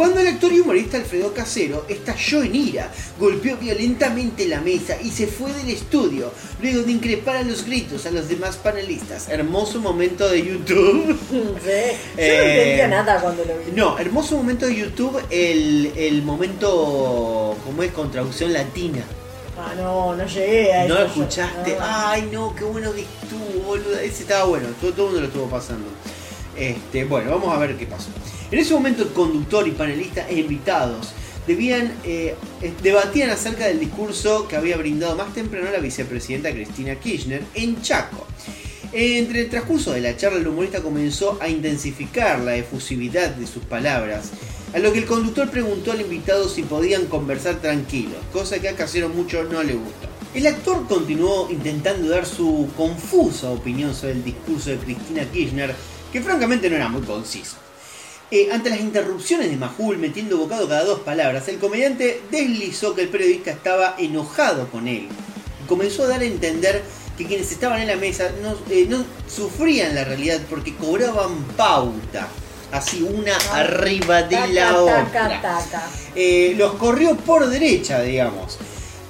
Cuando 0.00 0.20
el 0.20 0.28
actor 0.28 0.50
y 0.50 0.60
humorista 0.60 0.96
Alfredo 0.96 1.34
Casero 1.34 1.84
estalló 1.86 2.42
en 2.42 2.54
ira, 2.54 2.90
golpeó 3.18 3.58
violentamente 3.58 4.48
la 4.48 4.62
mesa 4.62 4.96
y 5.02 5.10
se 5.10 5.26
fue 5.26 5.52
del 5.52 5.68
estudio, 5.68 6.32
luego 6.62 6.84
de 6.84 6.92
increpar 6.92 7.36
a 7.36 7.42
los 7.42 7.66
gritos 7.66 8.06
a 8.06 8.10
los 8.10 8.26
demás 8.26 8.56
panelistas. 8.56 9.28
Hermoso 9.28 9.78
momento 9.78 10.26
de 10.30 10.42
YouTube. 10.42 11.18
Sí. 11.30 11.36
Yo 11.36 11.44
no 11.44 11.58
Eh, 12.16 12.62
entendía 12.62 12.88
nada 12.88 13.20
cuando 13.20 13.44
lo 13.44 13.52
vi. 13.58 13.72
No, 13.76 13.98
hermoso 13.98 14.38
momento 14.38 14.64
de 14.64 14.74
YouTube, 14.76 15.20
el, 15.28 15.92
el 15.94 16.22
momento, 16.22 17.54
como 17.62 17.82
es, 17.82 17.92
con 17.92 18.10
traducción 18.10 18.54
latina. 18.54 19.02
Ah, 19.58 19.74
no, 19.76 20.16
no 20.16 20.26
llegué 20.26 20.72
a 20.72 20.86
¿No 20.86 20.94
eso. 20.94 21.02
lo 21.02 21.06
escuchaste? 21.08 21.72
yo. 21.72 21.78
No. 21.78 21.84
Ay, 21.86 22.28
no, 22.32 22.54
qué 22.54 22.64
bueno 22.64 22.90
que 22.94 23.02
estuvo, 23.02 23.64
boludo. 23.66 23.98
Ese 24.00 24.22
estaba 24.22 24.44
bueno, 24.44 24.68
todo, 24.80 24.92
todo 24.92 25.06
el 25.08 25.12
mundo 25.12 25.20
lo 25.20 25.26
estuvo 25.26 25.46
pasando. 25.50 25.88
Este, 26.56 27.04
bueno, 27.04 27.32
vamos 27.32 27.54
a 27.54 27.58
ver 27.58 27.76
qué 27.76 27.84
pasó. 27.86 28.08
En 28.50 28.58
ese 28.58 28.74
momento 28.74 29.04
el 29.04 29.10
conductor 29.10 29.66
y 29.68 29.70
panelista 29.70 30.28
e 30.28 30.40
invitados 30.40 31.12
debían, 31.46 31.92
eh, 32.04 32.34
debatían 32.82 33.30
acerca 33.30 33.66
del 33.66 33.78
discurso 33.78 34.48
que 34.48 34.56
había 34.56 34.76
brindado 34.76 35.16
más 35.16 35.32
temprano 35.32 35.70
la 35.70 35.78
vicepresidenta 35.78 36.50
Cristina 36.50 36.96
Kirchner 36.96 37.42
en 37.54 37.80
Chaco. 37.80 38.26
Entre 38.92 39.42
el 39.42 39.50
transcurso 39.50 39.92
de 39.92 40.00
la 40.00 40.16
charla, 40.16 40.40
el 40.40 40.48
humorista 40.48 40.82
comenzó 40.82 41.38
a 41.40 41.48
intensificar 41.48 42.40
la 42.40 42.56
efusividad 42.56 43.30
de 43.30 43.46
sus 43.46 43.62
palabras, 43.62 44.30
a 44.74 44.80
lo 44.80 44.92
que 44.92 44.98
el 44.98 45.06
conductor 45.06 45.48
preguntó 45.48 45.92
al 45.92 46.00
invitado 46.00 46.48
si 46.48 46.62
podían 46.62 47.06
conversar 47.06 47.60
tranquilos, 47.60 48.18
cosa 48.32 48.58
que 48.58 48.68
a 48.68 48.74
Casero 48.74 49.08
mucho 49.08 49.44
no 49.44 49.62
le 49.62 49.74
gustó. 49.74 50.08
El 50.34 50.46
actor 50.48 50.88
continuó 50.88 51.48
intentando 51.52 52.08
dar 52.08 52.26
su 52.26 52.68
confusa 52.76 53.50
opinión 53.50 53.94
sobre 53.94 54.14
el 54.14 54.24
discurso 54.24 54.70
de 54.70 54.78
Cristina 54.78 55.24
Kirchner, 55.24 55.72
que 56.12 56.20
francamente 56.20 56.68
no 56.68 56.74
era 56.74 56.88
muy 56.88 57.02
conciso. 57.02 57.56
Eh, 58.32 58.48
ante 58.52 58.70
las 58.70 58.78
interrupciones 58.78 59.50
de 59.50 59.56
Majul 59.56 59.98
metiendo 59.98 60.38
bocado 60.38 60.68
cada 60.68 60.84
dos 60.84 61.00
palabras, 61.00 61.48
el 61.48 61.58
comediante 61.58 62.22
deslizó 62.30 62.94
que 62.94 63.02
el 63.02 63.08
periodista 63.08 63.50
estaba 63.50 63.96
enojado 63.98 64.68
con 64.68 64.86
él 64.86 65.08
y 65.60 65.66
comenzó 65.66 66.04
a 66.04 66.08
dar 66.08 66.20
a 66.20 66.24
entender 66.24 66.80
que 67.18 67.26
quienes 67.26 67.50
estaban 67.50 67.80
en 67.82 67.88
la 67.88 67.96
mesa 67.96 68.30
no, 68.40 68.54
eh, 68.70 68.86
no 68.88 69.04
sufrían 69.28 69.96
la 69.96 70.04
realidad 70.04 70.38
porque 70.48 70.76
cobraban 70.76 71.42
pauta, 71.56 72.28
así 72.70 73.02
una 73.02 73.36
arriba 73.52 74.22
de 74.22 74.46
la 74.54 74.68
Taca, 74.68 74.80
otra. 74.80 75.04
taca, 75.12 75.42
taca. 75.42 75.90
Eh, 76.14 76.54
los 76.56 76.74
corrió 76.74 77.16
por 77.16 77.48
derecha, 77.48 78.00
digamos. 78.00 78.58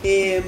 Eh, 0.02 0.42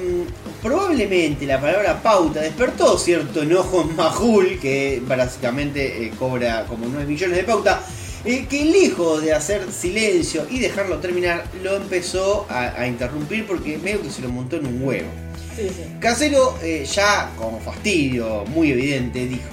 probablemente 0.63 1.45
la 1.45 1.61
palabra 1.61 2.01
pauta 2.01 2.41
despertó 2.41 2.97
cierto 2.97 3.43
enojo 3.43 3.81
en 3.83 3.95
Majul, 3.95 4.59
que 4.59 4.99
básicamente 5.07 6.11
cobra 6.17 6.65
como 6.65 6.87
9 6.87 7.05
millones 7.05 7.37
de 7.37 7.43
pauta, 7.43 7.85
que 8.23 8.65
lejos 8.65 9.21
de 9.21 9.33
hacer 9.33 9.71
silencio 9.71 10.47
y 10.49 10.59
dejarlo 10.59 10.99
terminar, 10.99 11.45
lo 11.61 11.75
empezó 11.75 12.45
a, 12.49 12.79
a 12.79 12.87
interrumpir 12.87 13.45
porque 13.45 13.77
medio 13.77 14.01
que 14.01 14.09
se 14.09 14.21
lo 14.21 14.29
montó 14.29 14.55
en 14.55 14.67
un 14.67 14.83
huevo. 14.83 15.09
Sí, 15.55 15.67
sí. 15.69 15.83
Casero, 15.99 16.57
eh, 16.63 16.85
ya 16.85 17.31
con 17.37 17.59
fastidio 17.61 18.45
muy 18.47 18.71
evidente, 18.71 19.27
dijo: 19.27 19.49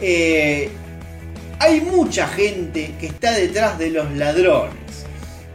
eh, 0.00 0.70
Hay 1.58 1.80
mucha 1.80 2.28
gente 2.28 2.94
que 3.00 3.06
está 3.08 3.32
detrás 3.32 3.78
de 3.78 3.90
los 3.90 4.10
ladrones, 4.12 4.74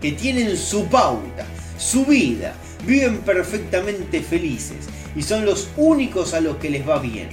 que 0.01 0.11
tienen 0.11 0.57
su 0.57 0.85
pauta, 0.87 1.45
su 1.77 2.05
vida, 2.05 2.53
viven 2.85 3.17
perfectamente 3.19 4.21
felices 4.21 4.77
y 5.15 5.23
son 5.23 5.45
los 5.45 5.69
únicos 5.77 6.33
a 6.33 6.41
los 6.41 6.57
que 6.57 6.69
les 6.69 6.87
va 6.87 6.99
bien. 6.99 7.29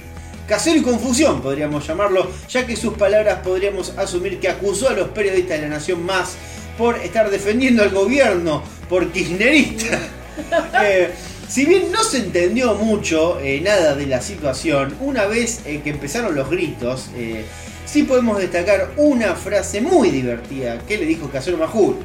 Casero 0.49 0.79
y 0.79 0.81
confusión, 0.81 1.43
podríamos 1.43 1.85
llamarlo, 1.85 2.27
ya 2.49 2.65
que 2.65 2.75
sus 2.75 2.95
palabras 2.95 3.41
podríamos 3.43 3.93
asumir 3.97 4.39
que 4.39 4.49
acusó 4.49 4.89
a 4.89 4.93
los 4.93 5.09
periodistas 5.09 5.61
de 5.61 5.69
la 5.69 5.75
Nación 5.75 6.03
Más 6.03 6.31
por 6.75 6.97
estar 6.97 7.29
defendiendo 7.29 7.83
al 7.83 7.91
gobierno 7.91 8.63
por 8.89 9.11
kirchnerista. 9.11 9.99
Eh, 10.81 11.09
si 11.49 11.65
bien 11.65 11.91
no 11.91 12.01
se 12.01 12.19
entendió 12.19 12.73
mucho 12.75 13.41
eh, 13.41 13.59
nada 13.59 13.93
de 13.93 14.05
la 14.05 14.21
situación, 14.21 14.95
una 15.01 15.25
vez 15.25 15.59
eh, 15.65 15.81
que 15.83 15.89
empezaron 15.89 16.33
los 16.33 16.49
gritos, 16.49 17.09
sí 17.85 18.03
podemos 18.03 18.39
destacar 18.39 18.91
una 18.95 19.35
frase 19.35 19.81
muy 19.81 20.11
divertida 20.11 20.79
que 20.87 20.97
le 20.97 21.05
dijo 21.05 21.29
Casero 21.29 21.57
Majul. 21.57 21.97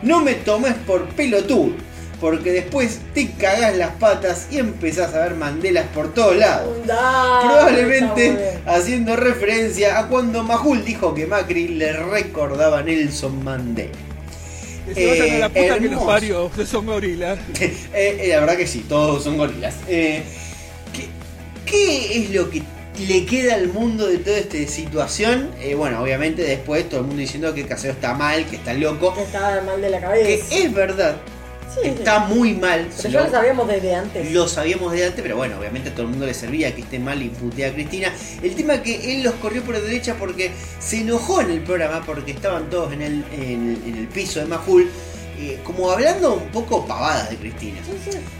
No 0.00 0.20
me 0.20 0.36
tomes 0.36 0.72
por 0.86 1.06
pelotudo, 1.08 1.74
porque 2.22 2.52
después 2.52 3.00
te 3.14 3.32
cagás 3.32 3.76
las 3.76 3.90
patas 3.96 4.46
y 4.50 4.58
empezás 4.58 5.12
a 5.12 5.22
ver 5.24 5.34
mandelas 5.34 5.86
por 5.88 6.14
todos 6.14 6.36
lados. 6.36 6.74
Dale, 6.86 7.46
Probablemente 7.48 8.54
está 8.54 8.76
haciendo 8.76 9.16
referencia 9.16 9.98
a 9.98 10.06
cuando 10.08 10.44
Majul 10.44 10.84
dijo 10.84 11.12
que 11.14 11.26
Macri 11.26 11.66
le 11.68 11.92
recordaba 11.92 12.78
a 12.78 12.82
Nelson 12.84 13.42
Mandela. 13.42 13.90
Que 14.94 15.32
a 15.32 15.38
la 15.38 15.46
Eh, 15.46 15.50
puta 15.50 15.78
que 15.80 15.88
los 15.88 16.02
parió, 16.04 16.50
que 16.52 16.64
son 16.64 16.86
gorilas. 16.86 17.38
Eh, 17.60 17.74
eh, 17.92 18.28
la 18.28 18.40
verdad 18.40 18.56
que 18.56 18.66
sí, 18.68 18.84
todos 18.88 19.24
son 19.24 19.36
gorilas. 19.36 19.74
Eh, 19.88 20.22
¿qué, 20.92 21.06
qué 21.70 22.22
es 22.22 22.30
lo 22.30 22.50
que 22.50 22.62
le 23.08 23.26
queda 23.26 23.54
al 23.54 23.68
mundo 23.68 24.06
de 24.06 24.18
toda 24.18 24.38
esta 24.38 24.58
situación? 24.72 25.50
Eh, 25.60 25.74
bueno, 25.74 26.00
obviamente 26.02 26.42
después 26.42 26.88
todo 26.88 27.00
el 27.00 27.06
mundo 27.06 27.20
diciendo 27.20 27.52
que 27.52 27.66
Casero 27.66 27.94
está 27.94 28.14
mal, 28.14 28.44
que 28.46 28.56
está 28.56 28.74
loco. 28.74 29.12
Que 29.14 29.22
estaba 29.22 29.60
mal 29.62 29.80
de 29.80 29.90
la 29.90 29.98
Que 29.98 30.04
cabeza. 30.04 30.54
es 30.56 30.72
verdad, 30.72 31.16
Sí, 31.74 31.88
está 31.88 32.20
muy 32.20 32.54
mal. 32.54 32.88
Pero 32.96 33.08
ya 33.08 33.20
lo- 33.20 33.26
lo 33.26 33.30
sabíamos 33.32 33.68
desde 33.68 33.94
antes. 33.94 34.30
lo 34.32 34.48
sabíamos 34.48 34.92
de 34.92 35.06
antes, 35.06 35.22
pero 35.22 35.36
bueno, 35.36 35.58
obviamente 35.58 35.88
a 35.90 35.92
todo 35.92 36.02
el 36.02 36.08
mundo 36.08 36.26
le 36.26 36.34
servía 36.34 36.74
que 36.74 36.82
esté 36.82 36.98
mal 36.98 37.22
y 37.22 37.28
putea 37.28 37.68
a 37.68 37.72
Cristina. 37.72 38.12
El 38.42 38.54
tema 38.54 38.74
es 38.74 38.80
que 38.82 39.14
él 39.14 39.22
los 39.22 39.34
corrió 39.34 39.62
por 39.62 39.74
la 39.74 39.80
derecha 39.80 40.16
porque 40.18 40.50
se 40.78 40.98
enojó 41.00 41.40
en 41.40 41.50
el 41.50 41.60
programa 41.60 42.02
porque 42.04 42.32
estaban 42.32 42.68
todos 42.68 42.92
en 42.92 43.02
el, 43.02 43.24
en, 43.32 43.82
en 43.86 43.96
el 43.96 44.06
piso 44.08 44.40
de 44.40 44.46
Majul, 44.46 44.88
eh, 45.42 45.58
como 45.64 45.90
hablando 45.90 46.34
un 46.34 46.48
poco 46.50 46.86
pavadas 46.86 47.30
de 47.30 47.36
Cristina. 47.36 47.80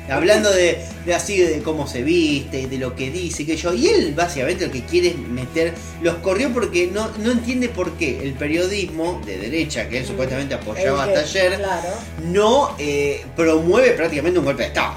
Hablando 0.09 0.51
de, 0.53 0.79
de 1.05 1.15
así 1.15 1.37
de 1.39 1.61
cómo 1.63 1.87
se 1.87 2.03
viste, 2.03 2.67
de 2.67 2.79
lo 2.79 2.95
que 2.95 3.11
dice, 3.11 3.45
que 3.45 3.57
yo. 3.57 3.75
Y 3.75 3.89
él 3.89 4.15
básicamente 4.15 4.67
lo 4.67 4.73
que 4.73 4.83
quiere 4.85 5.09
es 5.09 5.19
meter. 5.19 5.75
Los 6.01 6.17
corrió 6.17 6.53
porque 6.53 6.87
no, 6.87 7.11
no 7.19 7.33
entiende 7.33 7.69
por 7.69 7.93
qué 7.93 8.21
el 8.23 8.35
periodismo 8.35 9.21
de 9.27 9.39
derecha, 9.39 9.89
que 9.89 9.99
él 9.99 10.07
supuestamente 10.07 10.55
apoyaba 10.55 11.05
hasta 11.05 11.21
ayer, 11.21 11.57
Claro, 11.57 11.89
no 12.25 12.75
eh, 12.79 13.25
promueve 13.35 13.93
prácticamente 13.93 14.39
un 14.39 14.45
golpe 14.45 14.63
de 14.63 14.69
Estado. 14.69 14.95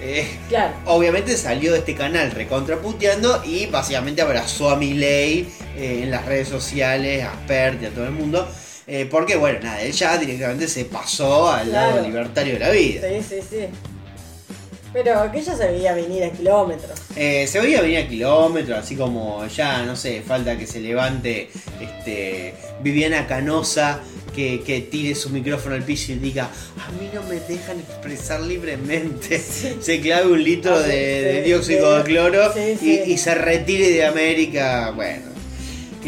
Eh, 0.00 0.28
claro. 0.48 0.74
obviamente 0.84 1.36
salió 1.36 1.72
de 1.72 1.80
este 1.80 1.96
canal 1.96 2.30
recontraputeando 2.30 3.42
y 3.44 3.66
básicamente 3.66 4.22
abrazó 4.22 4.70
a 4.70 4.76
Milei 4.76 5.48
eh, 5.76 6.02
en 6.04 6.12
las 6.12 6.24
redes 6.24 6.46
sociales, 6.46 7.24
a 7.24 7.32
Spert 7.32 7.82
y 7.82 7.86
a 7.86 7.90
todo 7.90 8.04
el 8.04 8.12
mundo. 8.12 8.48
Eh, 8.88 9.06
porque 9.10 9.36
bueno, 9.36 9.60
nada, 9.62 9.80
él 9.82 9.92
ya 9.92 10.16
directamente 10.18 10.66
se 10.66 10.86
pasó 10.86 11.50
al 11.50 11.70
lado 11.70 12.00
libertario 12.02 12.54
de 12.54 12.58
la 12.60 12.70
vida. 12.70 13.02
Sí, 13.08 13.22
sí, 13.28 13.40
sí. 13.48 13.56
Pero 14.90 15.30
que 15.30 15.40
ella 15.40 15.54
se 15.54 15.66
veía 15.70 15.92
venir 15.92 16.24
a 16.24 16.30
kilómetros. 16.30 16.98
Eh, 17.14 17.46
se 17.46 17.60
veía 17.60 17.82
venir 17.82 17.98
a 17.98 18.08
kilómetros, 18.08 18.78
así 18.78 18.96
como 18.96 19.46
ya, 19.46 19.82
no 19.82 19.94
sé, 19.94 20.22
falta 20.26 20.56
que 20.56 20.66
se 20.66 20.80
levante 20.80 21.50
este, 21.78 22.54
Viviana 22.82 23.26
Canosa, 23.26 24.00
que, 24.34 24.62
que 24.62 24.80
tire 24.80 25.14
su 25.14 25.28
micrófono 25.28 25.74
al 25.74 25.82
piso 25.82 26.12
y 26.12 26.14
diga, 26.14 26.44
a 26.44 26.90
mí 26.92 27.10
no 27.12 27.22
me 27.24 27.38
dejan 27.40 27.78
expresar 27.80 28.40
libremente. 28.40 29.38
Se 29.80 30.00
clave 30.00 30.28
un 30.32 30.42
litro 30.42 30.74
Ah, 30.74 30.80
de, 30.80 30.86
sí, 30.86 31.24
de 31.24 31.34
sí, 31.42 31.48
dióxido 31.48 31.90
sí. 31.92 31.98
de 31.98 32.04
cloro 32.04 32.54
y 33.06 33.18
se 33.18 33.34
retire 33.34 33.90
de 33.90 34.04
América. 34.06 34.92
Bueno, 34.96 35.26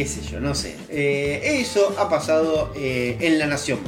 qué 0.01 0.07
sé 0.07 0.23
yo, 0.23 0.41
no 0.41 0.55
sé. 0.55 0.77
Eh, 0.89 1.61
eso 1.61 1.95
ha 1.99 2.09
pasado 2.09 2.73
eh, 2.75 3.19
en 3.21 3.39
La 3.39 3.47
Nación. 3.47 3.81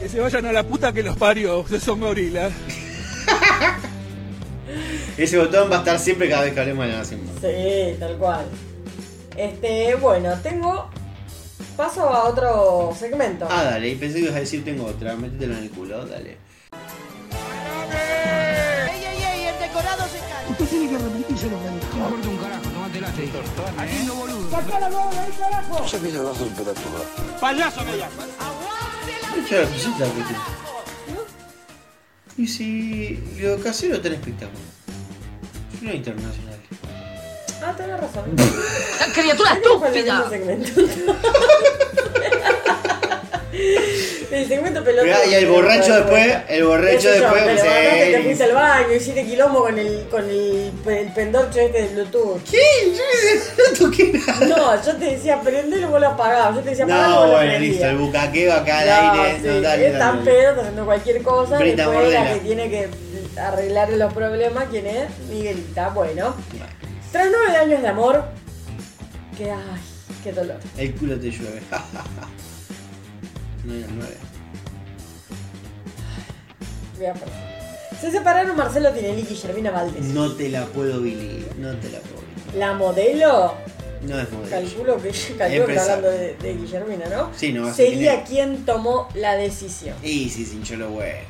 Que 0.00 0.08
se 0.08 0.18
vayan 0.18 0.46
a 0.46 0.52
la 0.52 0.62
puta 0.62 0.94
que 0.94 1.02
los 1.02 1.14
parió, 1.18 1.62
que 1.62 1.78
son 1.78 2.00
gorilas. 2.00 2.54
Ese 5.18 5.36
botón 5.36 5.70
va 5.70 5.76
a 5.76 5.78
estar 5.80 5.98
siempre 5.98 6.30
cada 6.30 6.44
vez 6.44 6.54
que 6.54 6.60
hablemos 6.60 6.86
de 6.86 6.92
La 6.92 6.98
Nación. 7.00 7.20
Sí, 7.42 7.96
tal 7.98 8.16
cual. 8.16 8.46
Este, 9.36 9.94
bueno, 9.96 10.32
tengo. 10.42 10.88
Paso 11.76 12.08
a 12.08 12.24
otro 12.24 12.96
segmento. 12.98 13.46
Ah, 13.50 13.64
dale, 13.64 13.90
y 13.90 13.96
pensé 13.96 14.14
que 14.14 14.24
ibas 14.24 14.36
a 14.36 14.40
decir 14.40 14.64
tengo 14.64 14.86
otra, 14.86 15.16
métetelo 15.16 15.58
en 15.58 15.64
el 15.64 15.70
culo, 15.70 16.06
dale. 16.06 16.38
¡Ey, 17.90 19.04
ey, 19.04 19.22
ey! 19.22 19.48
El 19.48 19.58
decorado 19.60 20.04
se 20.04 20.18
cae. 20.18 20.50
Usted 20.50 20.64
tiene 20.64 20.88
que 20.88 20.96
tomate 23.16 23.76
la 23.76 23.82
Aquí 23.82 24.04
no 24.06 24.14
boludo. 24.14 24.50
¡Saca 24.50 24.80
la 24.80 24.88
bola 24.88 25.22
ahí, 25.22 25.32
carajo! 25.38 25.86
Ya 25.86 25.98
que 25.98 26.12
le 26.12 26.22
das 26.22 26.38
temperatura. 26.38 27.00
Payaso 27.40 27.84
me 27.84 27.96
llama. 27.96 28.26
La. 28.28 28.36
Y 32.36 32.46
si 32.46 33.18
lo 33.38 33.58
casero 33.60 34.00
tan 34.00 34.12
espectacular. 34.12 34.62
Es 35.74 35.82
una 35.82 35.94
internacional. 35.94 36.60
Ah, 37.62 37.74
tenés 37.76 38.00
razón. 38.00 38.36
criatura 39.14 39.52
estúpida! 39.54 40.30
El 43.52 44.48
segmento 44.48 44.82
pelota. 44.82 45.04
Mirá, 45.04 45.24
y 45.26 45.34
el 45.34 45.46
borracho 45.46 45.94
después, 45.94 46.36
el 46.48 46.64
borracho 46.64 47.10
después, 47.10 47.42
Pero 47.44 47.60
sí. 47.60 47.66
acá 47.68 47.94
que 48.04 48.10
te 48.12 48.22
fuiste 48.24 48.44
al 48.44 48.52
baño, 48.54 48.92
hiciste 48.94 49.24
quilombo 49.24 49.60
con 49.60 49.78
el, 49.78 50.08
con 50.10 50.24
el, 50.28 50.72
el 50.86 51.12
pendorcho 51.14 51.60
este 51.60 51.82
de 51.82 51.88
Bluetooth. 51.94 52.42
¿Qué? 52.50 52.58
Yo 52.96 53.02
no 53.56 53.78
toqué 53.78 54.12
nada. 54.12 54.46
No, 54.46 54.84
yo 54.84 54.96
te 54.96 55.04
decía 55.04 55.40
prendelo 55.40 55.88
vos 55.90 56.00
lo 56.00 56.08
apagabas. 56.08 56.56
Yo 56.56 56.60
te 56.62 56.70
decía 56.70 56.84
apagalo 56.84 57.08
No, 57.14 57.20
vos 57.20 57.26
lo 57.28 57.32
bueno, 57.36 57.50
prendías. 57.50 57.72
listo, 57.72 57.86
el 57.86 57.96
bucaqueo 57.98 58.52
acá 58.52 58.78
al 58.80 58.86
No, 59.16 59.22
aire. 59.22 59.36
sí, 59.40 59.46
No, 59.46 59.60
dale, 59.60 59.86
es 59.86 59.98
tan 59.98 60.24
pedo, 60.24 60.48
está 60.50 60.60
haciendo 60.62 60.84
cualquier 60.84 61.22
cosa. 61.22 61.58
Brita 61.58 61.88
después 61.88 62.12
la 62.12 62.32
que 62.34 62.40
tiene 62.40 62.68
que 62.70 62.88
arreglar 63.40 63.90
los 63.92 64.12
problemas, 64.12 64.64
¿quién 64.70 64.86
es? 64.86 65.04
Miguelita. 65.30 65.90
Bueno, 65.90 66.34
tras 67.12 67.28
nueve 67.30 67.56
años 67.56 67.80
de 67.80 67.88
amor, 67.88 68.24
que 69.38 69.50
ay, 69.50 69.80
qué 70.24 70.32
dolor. 70.32 70.58
El 70.76 70.94
culo 70.96 71.18
te 71.18 71.30
llueve. 71.30 71.60
no 73.66 73.74
era 73.74 73.86
nueve. 73.90 74.16
Voy 76.96 77.06
a 77.06 77.12
parar. 77.14 77.56
Se 78.00 78.10
separaron 78.10 78.56
Marcelo 78.56 78.92
Tinelli 78.92 79.22
y 79.22 79.26
Guillermina 79.26 79.70
Valdés. 79.70 80.04
No 80.06 80.32
te 80.32 80.48
la 80.48 80.64
puedo 80.66 81.00
believe, 81.00 81.46
no 81.58 81.74
te 81.76 81.90
la 81.90 81.98
puedo 82.00 82.22
believe. 82.22 82.58
La 82.58 82.72
modelo, 82.74 83.54
No 84.02 84.20
es 84.20 84.30
modelo. 84.30 84.50
calculo 84.50 84.96
que, 85.02 85.10
calculo 85.38 85.66
que 85.66 85.74
está 85.74 85.94
hablando 85.94 86.10
de, 86.10 86.36
de 86.36 86.54
Guillermina, 86.54 87.06
¿no? 87.08 87.30
Sí, 87.34 87.52
no, 87.52 87.72
Sería 87.72 88.22
quien 88.24 88.64
tomó 88.64 89.08
la 89.14 89.34
decisión. 89.36 89.96
Y 90.02 90.28
si 90.30 90.44
se 90.44 90.54
hinchó 90.56 90.76
los 90.76 90.90
huevos. 90.92 91.24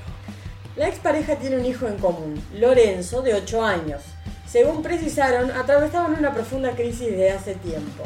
La 0.76 0.88
expareja 0.88 1.36
tiene 1.36 1.56
un 1.56 1.64
hijo 1.64 1.86
en 1.88 1.96
común, 1.96 2.40
Lorenzo, 2.54 3.22
de 3.22 3.34
8 3.34 3.64
años. 3.64 4.02
Según 4.46 4.82
precisaron, 4.82 5.50
atravesaban 5.50 6.14
una 6.18 6.32
profunda 6.34 6.72
crisis 6.72 7.10
de 7.10 7.30
hace 7.30 7.54
tiempo. 7.54 8.04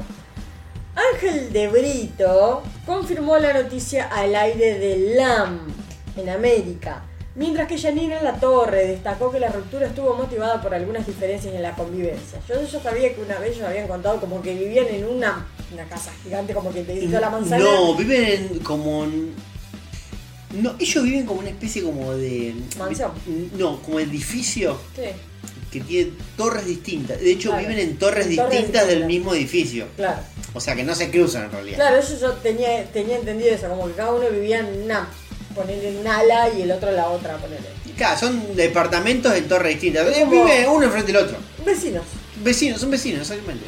Ángel 1.14 1.52
de 1.52 1.68
Brito 1.68 2.62
confirmó 2.86 3.38
la 3.38 3.52
noticia 3.52 4.06
al 4.08 4.34
aire 4.34 4.78
de 4.78 5.14
LAM 5.16 5.60
en 6.16 6.28
América, 6.28 7.02
mientras 7.36 7.68
que 7.68 7.78
Janina 7.78 8.20
La 8.22 8.34
Torre 8.40 8.86
destacó 8.86 9.30
que 9.30 9.40
la 9.40 9.48
ruptura 9.50 9.86
estuvo 9.86 10.14
motivada 10.14 10.60
por 10.60 10.74
algunas 10.74 11.06
diferencias 11.06 11.54
en 11.54 11.62
la 11.62 11.74
convivencia. 11.74 12.40
Yo, 12.48 12.54
yo 12.66 12.80
sabía 12.80 13.14
que 13.14 13.20
una 13.22 13.38
vez 13.38 13.56
ellos 13.56 13.68
habían 13.68 13.88
contado 13.88 14.20
como 14.20 14.42
que 14.42 14.54
vivían 14.54 14.86
en 14.88 15.04
una, 15.06 15.46
una 15.72 15.84
casa 15.84 16.10
gigante 16.22 16.52
como 16.52 16.72
que 16.72 16.82
te 16.82 17.06
la 17.06 17.30
manzana. 17.30 17.64
No, 17.64 17.94
viven 17.94 18.24
en- 18.24 18.58
como. 18.60 19.04
en- 19.04 19.34
No, 20.52 20.74
ellos 20.80 21.04
viven 21.04 21.26
como 21.26 21.40
una 21.40 21.50
especie 21.50 21.82
como 21.82 22.12
de. 22.12 22.54
Mansión. 22.78 23.12
No, 23.56 23.80
como 23.82 24.00
edificio 24.00 24.76
Sí, 24.96 25.02
que 25.70 25.80
tiene 25.80 26.12
torres 26.36 26.66
distintas. 26.66 27.20
De 27.20 27.30
hecho, 27.32 27.50
Claro. 27.50 27.68
viven 27.68 27.78
en 27.88 27.96
torres 27.98 28.26
En 28.26 28.36
torres 28.36 28.50
distintas 28.52 28.86
del 28.88 29.04
mismo 29.06 29.34
edificio. 29.34 29.86
claro. 29.96 30.20
O 30.52 30.60
sea 30.60 30.74
que 30.74 30.82
no 30.82 30.94
se 30.96 31.10
cruzan 31.12 31.44
en 31.44 31.52
realidad. 31.52 31.76
Claro, 31.76 31.96
eso 31.98 32.18
yo 32.20 32.32
tenía, 32.32 32.84
tenía 32.92 33.16
entendido 33.16 33.54
eso, 33.54 33.68
como 33.68 33.86
que 33.86 33.92
cada 33.92 34.12
uno 34.12 34.28
vivía 34.30 34.58
en 34.58 34.82
una, 34.82 35.08
ponerle 35.54 35.96
un 35.96 36.06
ala 36.08 36.48
y 36.48 36.62
el 36.62 36.72
otro 36.72 36.88
en 36.90 36.96
la 36.96 37.08
otra, 37.08 37.36
ponerle. 37.36 37.68
Claro, 37.96 38.18
son 38.18 38.56
departamentos 38.56 39.32
en 39.34 39.46
torres 39.46 39.74
distintas. 39.74 40.08
Como- 40.18 40.30
Vive 40.30 40.66
uno 40.68 40.86
enfrente 40.86 41.12
del 41.12 41.22
otro. 41.22 41.36
Vecinos. 41.64 42.02
Vecinos, 42.42 42.80
son 42.80 42.90
vecinos, 42.90 43.20
exactamente. 43.30 43.64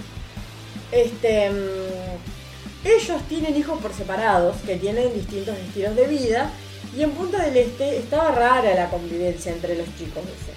Este. 0.91 1.51
mm, 1.51 2.85
Ellos 2.85 3.23
tienen 3.29 3.57
hijos 3.57 3.79
por 3.81 3.95
separados 3.95 4.57
que 4.67 4.75
tienen 4.75 5.15
distintos 5.15 5.57
estilos 5.57 5.95
de 5.95 6.07
vida 6.09 6.51
y 6.99 7.03
en 7.05 7.13
Punta 7.13 7.41
del 7.45 7.57
Este 7.57 7.97
estaba 7.99 8.33
rara 8.33 8.75
la 8.75 8.91
convivencia 8.91 9.53
entre 9.53 9.77
los 9.77 9.87
chicos. 9.97 10.23
Dice. 10.25 10.53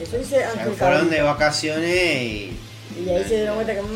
Eso 0.00 0.16
dice 0.18 0.44
Ángel 0.44 0.72
fueron 0.74 1.10
de 1.10 1.22
vacaciones 1.22 2.22
y 2.22 2.56
Y 3.04 3.08
ahí 3.10 3.24
se 3.24 3.36
dieron 3.36 3.56
cuenta 3.56 3.74
que... 3.74 3.82
mm, 3.82 3.86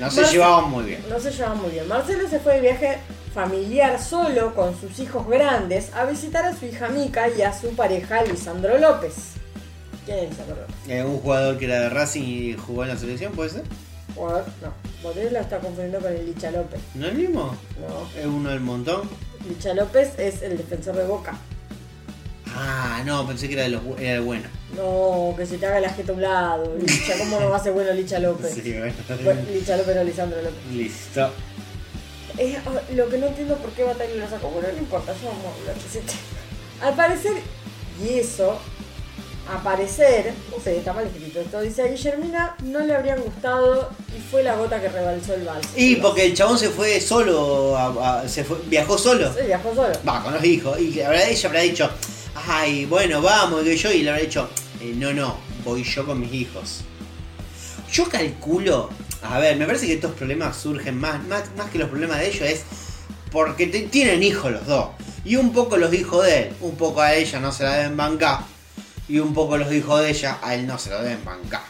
no 0.00 0.10
se 0.10 0.20
Marce- 0.22 0.32
llevaban 0.32 0.70
muy 0.70 0.84
bien. 0.84 1.04
No 1.08 1.18
se 1.20 1.30
llevaban 1.30 1.60
muy 1.62 1.70
bien. 1.70 1.88
Marcelo 1.88 2.28
se 2.28 2.40
fue 2.40 2.54
de 2.56 2.60
viaje 2.60 2.98
familiar 3.34 4.00
solo 4.02 4.54
con 4.54 4.78
sus 4.80 4.98
hijos 5.00 5.26
grandes 5.28 5.92
a 5.94 6.04
visitar 6.04 6.44
a 6.44 6.54
su 6.56 6.66
hija 6.66 6.88
Mica 6.88 7.28
y 7.28 7.42
a 7.42 7.52
su 7.58 7.70
pareja 7.74 8.22
Lisandro 8.22 8.78
López. 8.78 9.14
¿Quién 10.04 10.18
es 10.18 10.30
Lisandro 10.30 10.56
López? 10.56 10.74
Eh, 10.88 11.02
un 11.04 11.18
jugador 11.18 11.58
que 11.58 11.64
era 11.64 11.80
de 11.80 11.88
Racing 11.88 12.22
y 12.22 12.52
jugó 12.54 12.82
en 12.84 12.90
la 12.90 12.96
selección, 12.96 13.32
¿puede 13.32 13.50
ser? 13.50 13.62
Jugador- 14.14 14.44
No, 14.62 14.72
Botello 15.02 15.30
la 15.30 15.40
está 15.40 15.58
confundiendo 15.58 15.98
con 16.00 16.12
el 16.12 16.26
Licha 16.26 16.50
López. 16.50 16.80
¿No 16.94 17.06
es 17.06 17.12
el 17.12 17.18
mismo? 17.18 17.56
No, 17.80 18.20
¿Es 18.20 18.26
uno 18.26 18.50
del 18.50 18.60
montón? 18.60 19.08
Licha 19.48 19.74
López 19.74 20.10
es 20.18 20.42
el 20.42 20.56
defensor 20.56 20.94
de 20.96 21.04
Boca. 21.04 21.36
Ah, 22.56 23.02
no, 23.04 23.26
pensé 23.26 23.48
que 23.48 23.54
era, 23.54 23.64
de 23.64 23.70
los, 23.70 23.82
bu- 23.82 23.98
era 23.98 24.14
el 24.14 24.20
bueno. 24.20 24.44
No, 24.76 25.34
que 25.36 25.44
se 25.44 25.58
te 25.58 25.66
haga 25.66 25.80
la 25.80 25.88
jeta 25.90 26.12
a 26.12 26.14
un 26.14 26.22
lado. 26.22 26.76
Licha, 26.78 27.18
¿cómo 27.18 27.40
no 27.40 27.50
va 27.50 27.56
a 27.56 27.62
ser 27.62 27.72
bueno 27.72 27.92
Licha 27.92 28.18
López? 28.20 28.54
Sí, 28.54 28.72
bueno. 28.78 28.94
Bueno, 29.24 29.40
Licha 29.52 29.76
López 29.76 29.96
no 29.96 30.04
Lisandro 30.04 30.40
López. 30.42 30.64
Listo. 30.72 31.30
Es, 32.38 32.56
oh, 32.66 32.94
lo 32.94 33.08
que 33.08 33.18
no 33.18 33.26
entiendo 33.26 33.56
por 33.56 33.70
qué 33.70 33.84
Batalla 33.84 34.14
lo 34.14 34.28
sacó. 34.28 34.48
Bueno, 34.50 34.68
no 34.72 34.78
importa, 34.78 35.12
yo 35.20 35.28
vamos 35.28 35.44
a 35.46 35.60
hablar 35.60 35.74
de 35.76 35.86
ese 35.88 36.00
tema. 36.00 36.18
Al 36.82 36.94
parecer, 36.94 37.32
y 38.04 38.18
eso, 38.18 38.58
aparecer, 39.52 40.32
no 40.50 40.62
sé, 40.62 40.78
está 40.78 40.92
mal 40.92 41.06
escrito 41.06 41.40
esto, 41.40 41.60
dice 41.60 41.82
a 41.82 41.86
Guillermina 41.86 42.56
no 42.64 42.80
le 42.80 42.94
habrían 42.94 43.20
gustado 43.20 43.90
y 44.16 44.20
fue 44.30 44.42
la 44.42 44.56
gota 44.56 44.80
que 44.80 44.88
rebalsó 44.88 45.34
el 45.34 45.44
vals. 45.44 45.68
Y 45.76 45.96
porque 45.96 46.26
el 46.26 46.34
chabón 46.34 46.58
se 46.58 46.70
fue 46.70 47.00
solo, 47.00 47.76
a- 47.76 48.20
a- 48.22 48.28
se 48.28 48.42
fue, 48.42 48.58
viajó 48.66 48.96
solo. 48.98 49.32
Sí, 49.32 49.40
viajó 49.46 49.74
solo. 49.74 49.92
Va, 50.08 50.22
con 50.22 50.34
los 50.34 50.44
hijos. 50.44 50.80
Y 50.80 51.00
habrá- 51.00 51.28
ella 51.28 51.48
habrá 51.48 51.60
dicho, 51.60 51.90
ay, 52.46 52.84
bueno, 52.86 53.20
vamos, 53.22 53.62
que 53.62 53.76
yo. 53.76 53.90
Y 53.92 54.02
le 54.02 54.10
habrá 54.10 54.22
dicho, 54.22 54.48
"Eh, 54.80 54.92
no, 54.96 55.12
no, 55.12 55.38
voy 55.64 55.82
yo 55.84 56.04
con 56.06 56.20
mis 56.20 56.32
hijos. 56.32 56.80
Yo 57.92 58.08
calculo, 58.08 58.90
a 59.22 59.38
ver, 59.38 59.56
me 59.56 59.66
parece 59.66 59.86
que 59.86 59.94
estos 59.94 60.12
problemas 60.12 60.56
surgen 60.56 60.98
más, 60.98 61.22
más, 61.26 61.44
más 61.56 61.70
que 61.70 61.78
los 61.78 61.88
problemas 61.88 62.18
de 62.18 62.28
ellos, 62.28 62.42
es 62.42 62.62
porque 63.30 63.66
te- 63.68 63.82
tienen 63.82 64.22
hijos 64.22 64.50
los 64.52 64.66
dos. 64.66 64.88
Y 65.24 65.36
un 65.36 65.52
poco 65.52 65.76
los 65.76 65.92
hijos 65.94 66.24
de 66.26 66.42
él, 66.44 66.52
un 66.60 66.76
poco 66.76 67.00
a 67.00 67.14
ella 67.14 67.40
no 67.40 67.50
se 67.52 67.62
la 67.64 67.76
deben 67.76 67.96
bancar. 67.96 68.40
Y 69.08 69.18
un 69.18 69.32
poco 69.34 69.56
los 69.56 69.72
hijos 69.72 70.00
de 70.00 70.10
ella 70.10 70.38
a 70.42 70.54
él 70.54 70.66
no 70.66 70.78
se 70.78 70.90
lo 70.90 71.02
deben 71.02 71.24
bancar. 71.24 71.62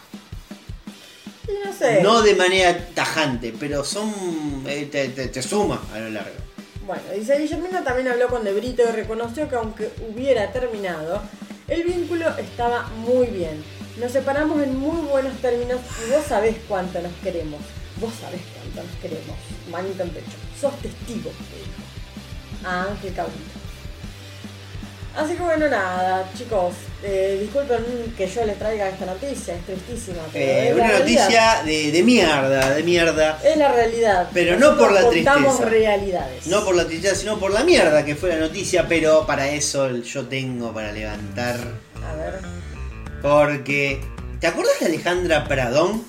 No 1.64 1.72
sé. 1.72 2.02
No 2.02 2.22
de 2.22 2.34
manera 2.36 2.88
tajante, 2.94 3.52
pero 3.58 3.84
son. 3.84 4.64
eh, 4.66 4.88
te, 4.90 5.08
te- 5.10 5.28
te 5.28 5.42
suma 5.42 5.80
a 5.94 5.98
lo 5.98 6.10
largo. 6.10 6.36
Bueno, 6.86 7.02
dice 7.14 7.38
Guillermina 7.38 7.82
también 7.82 8.08
habló 8.08 8.28
con 8.28 8.44
De 8.44 8.52
Brito 8.52 8.82
y 8.82 8.92
reconoció 8.92 9.48
que 9.48 9.56
aunque 9.56 9.90
hubiera 10.06 10.52
terminado, 10.52 11.22
el 11.66 11.82
vínculo 11.82 12.28
estaba 12.36 12.88
muy 12.98 13.28
bien. 13.28 13.64
Nos 13.98 14.12
separamos 14.12 14.62
en 14.62 14.78
muy 14.78 15.00
buenos 15.06 15.32
términos 15.38 15.80
y 16.06 16.10
vos 16.10 16.24
sabés 16.26 16.56
cuánto 16.68 17.00
nos 17.00 17.12
queremos. 17.22 17.60
Vos 18.00 18.12
sabés 18.20 18.42
cuánto 18.54 18.82
nos 18.82 19.00
queremos. 19.00 19.36
Manito 19.70 20.02
en 20.02 20.10
pecho. 20.10 20.36
Sos 20.60 20.74
testigo, 20.82 21.30
le 21.52 21.58
dijo. 21.58 22.68
Ángel 22.68 23.14
Cabrita. 23.14 23.63
Así 25.16 25.34
que 25.34 25.42
bueno, 25.42 25.68
nada, 25.68 26.28
chicos. 26.36 26.74
eh, 27.04 27.38
disculpen 27.40 27.84
que 28.16 28.26
yo 28.26 28.44
les 28.46 28.58
traiga 28.58 28.88
esta 28.88 29.06
noticia, 29.06 29.54
es 29.54 29.64
tristísima. 29.64 30.22
Pero 30.32 30.44
Eh, 30.44 30.68
es 30.70 30.74
una 30.74 30.88
realidad. 30.88 31.22
noticia 31.24 31.62
de, 31.64 31.92
de 31.92 32.02
mierda, 32.02 32.70
de 32.74 32.82
mierda. 32.82 33.38
Es 33.44 33.56
la 33.56 33.70
realidad. 33.72 34.28
Pero 34.34 34.58
no 34.58 34.76
por 34.76 34.90
la 34.92 35.08
tristeza. 35.08 35.64
realidades. 35.66 36.46
No 36.48 36.64
por 36.64 36.74
la 36.74 36.86
tristeza, 36.86 37.14
sino 37.14 37.38
por 37.38 37.52
la 37.52 37.62
mierda 37.62 38.04
que 38.04 38.16
fue 38.16 38.30
la 38.30 38.36
noticia, 38.38 38.86
pero 38.88 39.24
para 39.26 39.48
eso 39.48 39.94
yo 39.98 40.26
tengo 40.26 40.72
para 40.74 40.90
levantar. 40.92 41.56
A 42.10 42.14
ver. 42.16 42.38
Porque. 43.22 44.00
¿Te 44.40 44.48
acuerdas 44.48 44.80
de 44.80 44.86
Alejandra 44.86 45.44
Pradón? 45.46 46.04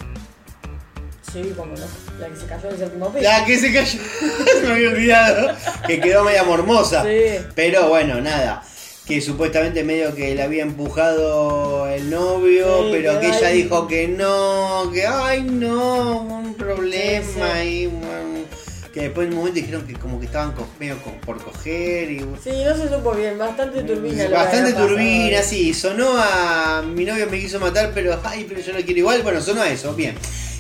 Sí, 1.32 1.54
como 1.56 1.74
no. 1.76 1.86
La 2.20 2.28
que 2.30 2.36
se 2.38 2.46
cayó 2.46 2.70
del 2.70 2.78
séptimo 2.80 3.10
piso. 3.14 3.24
La 3.24 3.46
que 3.46 3.60
se 3.60 3.74
cayó. 3.74 4.00
Me 4.64 4.72
había 4.74 4.90
olvidado. 4.90 5.56
Que 5.86 6.00
quedó 6.00 6.24
media 6.24 6.44
mormosa. 6.44 7.04
Sí. 7.04 7.46
Pero 7.54 7.90
bueno, 7.90 8.20
nada. 8.22 8.64
Que 9.08 9.22
supuestamente 9.22 9.84
medio 9.84 10.16
que 10.16 10.34
le 10.34 10.42
había 10.42 10.64
empujado 10.64 11.88
el 11.88 12.10
novio, 12.10 12.66
Sí, 12.86 12.90
pero 12.92 13.20
que 13.20 13.28
ella 13.28 13.48
ahí. 13.50 13.62
dijo 13.64 13.88
que 13.88 14.08
no, 14.08 14.90
que 14.92 15.06
ay 15.06 15.44
no, 15.44 16.22
un 16.22 16.56
problema 16.56 17.24
Sí, 17.26 17.32
sí. 17.36 17.42
ahí. 17.42 17.86
bueno, 17.86 18.46
Que 18.92 19.02
después 19.02 19.28
en 19.28 19.34
un 19.34 19.40
momento 19.40 19.60
dijeron 19.60 19.86
que 19.86 19.94
como 19.94 20.20
que 20.20 20.26
estaban 20.26 20.54
co- 20.54 20.66
medio 20.80 20.98
co- 21.04 21.12
por 21.26 21.38
coger 21.44 22.10
y 22.12 22.20
Sí, 22.44 22.64
no 22.66 22.76
se 22.76 22.90
supo 22.90 23.12
bien, 23.12 23.38
bastante 23.38 23.84
turbina. 23.84 24.24
lo 24.24 24.30
que 24.30 24.36
Bastante 24.36 24.74
turbina, 24.74 25.44
sí. 25.44 25.74
Sonó 25.74 26.08
a 26.18 26.82
mi 26.82 27.04
novio 27.06 27.28
me 27.30 27.40
quiso 27.40 27.60
matar, 27.60 27.92
pero 27.94 28.20
ay, 28.24 28.46
pero 28.50 28.62
yo 28.62 28.72
lo 28.74 28.80
quiero 28.80 29.00
igual. 29.02 29.22
Bueno, 29.22 29.40
sonó 29.42 29.62
a 29.62 29.70
eso. 29.70 29.94
Bien. 29.94 30.16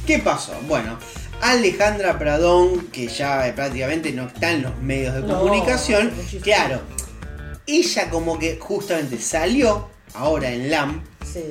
¿Qué 0.05 0.19
pasó? 0.19 0.51
Bueno, 0.67 0.99
Alejandra 1.41 2.19
Pradón, 2.19 2.87
que 2.91 3.07
ya 3.07 3.47
eh, 3.47 3.53
prácticamente 3.53 4.11
no 4.11 4.27
está 4.27 4.51
en 4.51 4.63
los 4.63 4.77
medios 4.81 5.15
de 5.15 5.21
No, 5.21 5.39
comunicación, 5.39 6.11
claro. 6.43 6.81
Ella 7.67 8.09
como 8.09 8.37
que 8.37 8.57
justamente 8.59 9.17
salió 9.19 9.89
ahora 10.13 10.51
en 10.51 10.69
LAM 10.69 11.03
Sí, 11.25 11.43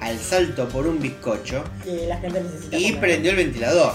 al 0.00 0.18
salto 0.18 0.68
por 0.68 0.86
un 0.86 1.00
bizcocho 1.00 1.62
que 1.84 2.06
la 2.08 2.18
gente 2.18 2.42
necesita. 2.42 2.76
y 2.76 2.84
comer. 2.86 3.00
prendió 3.00 3.30
el 3.30 3.36
ventilador. 3.36 3.92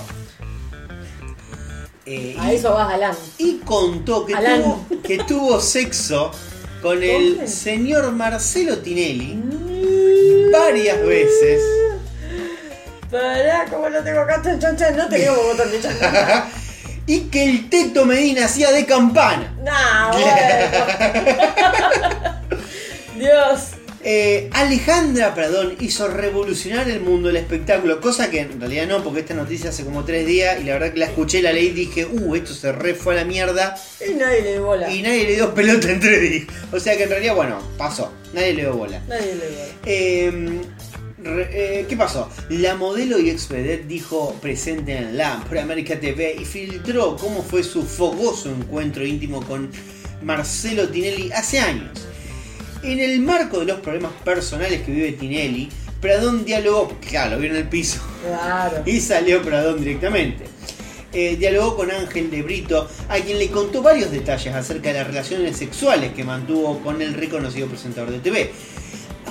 Eh, 2.06 2.36
A 2.40 2.54
y- 2.54 2.56
eso 2.58 2.74
vas, 2.74 2.94
Alan. 2.94 3.16
y 3.38 3.58
contó 3.60 4.26
que 4.26 4.34
Alan. 4.36 4.62
tuvo, 4.64 4.86
que 5.04 5.18
tuvo 5.20 5.60
sexo 5.60 6.32
con 6.82 7.02
el 7.04 7.48
señor 7.48 8.12
Marcelo 8.12 8.78
Tinelli 8.80 9.42
varias 10.52 11.06
veces. 11.06 11.62
Pará, 13.12 13.66
como 13.70 13.90
lo 13.90 14.04
tengo 14.04 14.22
acá, 14.22 14.42
chan, 14.44 14.60
chan, 14.60 14.78
chan, 14.78 14.96
no 14.96 15.08
tenemos 15.10 15.38
botón 15.38 15.72
de 15.72 15.82
chan, 15.82 15.98
chan, 16.00 16.14
chan. 16.14 16.44
y 17.08 17.22
que 17.22 17.46
el 17.46 17.70
Teto 17.70 18.06
Medina 18.06 18.46
hacía 18.46 18.72
de 18.72 18.86
campana. 18.86 19.54
Nah, 19.64 20.12
bueno. 20.12 20.26
Dios. 23.20 23.60
Eh, 24.08 24.52
Alejandra 24.54 25.34
Pradón 25.34 25.78
hizo 25.80 26.08
revolucionar 26.08 26.88
el 26.88 27.00
mundo 27.00 27.30
del 27.30 27.38
espectáculo, 27.38 28.00
cosa 28.00 28.30
que 28.30 28.42
en 28.42 28.60
realidad 28.60 28.86
no, 28.86 29.04
porque 29.04 29.22
esta 29.22 29.34
noticia 29.34 29.72
hace 29.72 29.84
como 29.84 30.06
tres 30.06 30.28
días 30.28 30.62
y 30.62 30.64
la 30.64 30.74
verdad 30.74 30.94
que 30.94 31.00
la 31.00 31.08
escuché, 31.08 31.42
la 31.42 31.52
leí 31.52 31.70
y 31.70 31.72
dije, 31.72 32.06
uh, 32.06 32.36
esto 32.36 32.54
se 32.54 32.72
re 32.72 32.94
fue 32.94 33.16
a 33.16 33.18
la 33.18 33.26
mierda 33.26 33.76
Y 34.08 34.14
nadie 34.14 34.44
le 34.44 34.52
dio 34.54 34.64
bola. 34.66 34.94
y 34.94 35.02
nadie 35.02 35.24
le 35.24 35.34
dio 35.34 35.56
pelota 35.56 35.90
en 35.90 36.00
tres 36.00 36.22
días. 36.22 36.44
O 36.72 36.80
sea 36.80 36.96
que 36.96 37.02
en 37.04 37.10
realidad, 37.10 37.34
bueno, 37.34 37.58
pasó, 37.80 38.12
nadie 38.34 38.54
le 38.54 38.62
dio 38.62 38.74
bola. 38.74 39.02
Nadie 39.08 39.34
le 39.34 39.48
dio 39.48 39.58
bola. 39.58 39.74
Eh, 39.88 40.62
re- 41.26 41.80
eh, 41.80 41.86
¿Qué 41.90 41.98
pasó? 41.98 42.30
La 42.50 42.76
modelo 42.76 43.20
y 43.20 43.30
ex 43.30 43.50
dijo 43.88 44.34
presente 44.42 44.96
en 44.98 45.18
la 45.18 45.44
por 45.48 45.58
América 45.58 46.00
TV 46.00 46.36
y 46.40 46.46
filtró 46.46 47.18
cómo 47.18 47.44
fue 47.44 47.64
su 47.64 47.84
fogoso 47.84 48.50
encuentro 48.50 49.06
íntimo 49.06 49.42
con 49.44 49.70
Marcelo 50.22 50.88
Tinelli 50.90 51.32
hace 51.32 51.60
años. 51.60 51.90
En 52.84 53.00
el 53.00 53.20
marco 53.22 53.60
de 53.60 53.66
los 53.66 53.80
problemas 53.80 54.12
personales 54.24 54.82
que 54.84 54.92
vive 54.92 55.12
Tinelli, 55.14 55.70
Pradón 56.02 56.46
dialogó, 56.46 56.94
claro, 57.10 57.32
lo 57.32 57.40
vio 57.42 57.50
en 57.50 57.56
el 57.58 57.68
piso, 57.68 58.00
Claro. 58.26 58.84
y 58.86 59.00
salió 59.02 59.42
Pradón 59.42 59.80
directamente. 59.80 60.46
Eh, 61.14 61.38
dialogó 61.38 61.78
con 61.78 61.92
Ángel 61.92 62.30
de 62.30 62.42
Brito, 62.44 62.90
a 63.08 63.16
quien 63.20 63.40
le 63.40 63.48
contó 63.48 63.82
varios 63.82 64.12
detalles 64.12 64.54
acerca 64.54 64.90
de 64.90 64.96
las 65.00 65.08
relaciones 65.08 65.56
sexuales 65.58 66.14
que 66.14 66.24
mantuvo 66.26 66.80
con 66.82 67.02
el 67.02 67.14
reconocido 67.14 67.68
presentador 67.68 68.12
de 68.12 68.20
TV. 68.20 68.52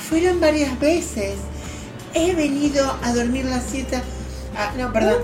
Fueron 0.08 0.40
varias 0.40 0.78
veces. 0.80 1.34
He 2.14 2.34
venido 2.34 2.96
a 3.02 3.12
dormir 3.12 3.44
la 3.46 3.60
siesta. 3.60 4.02
Ah, 4.56 4.72
no, 4.78 4.92
perdón. 4.92 5.16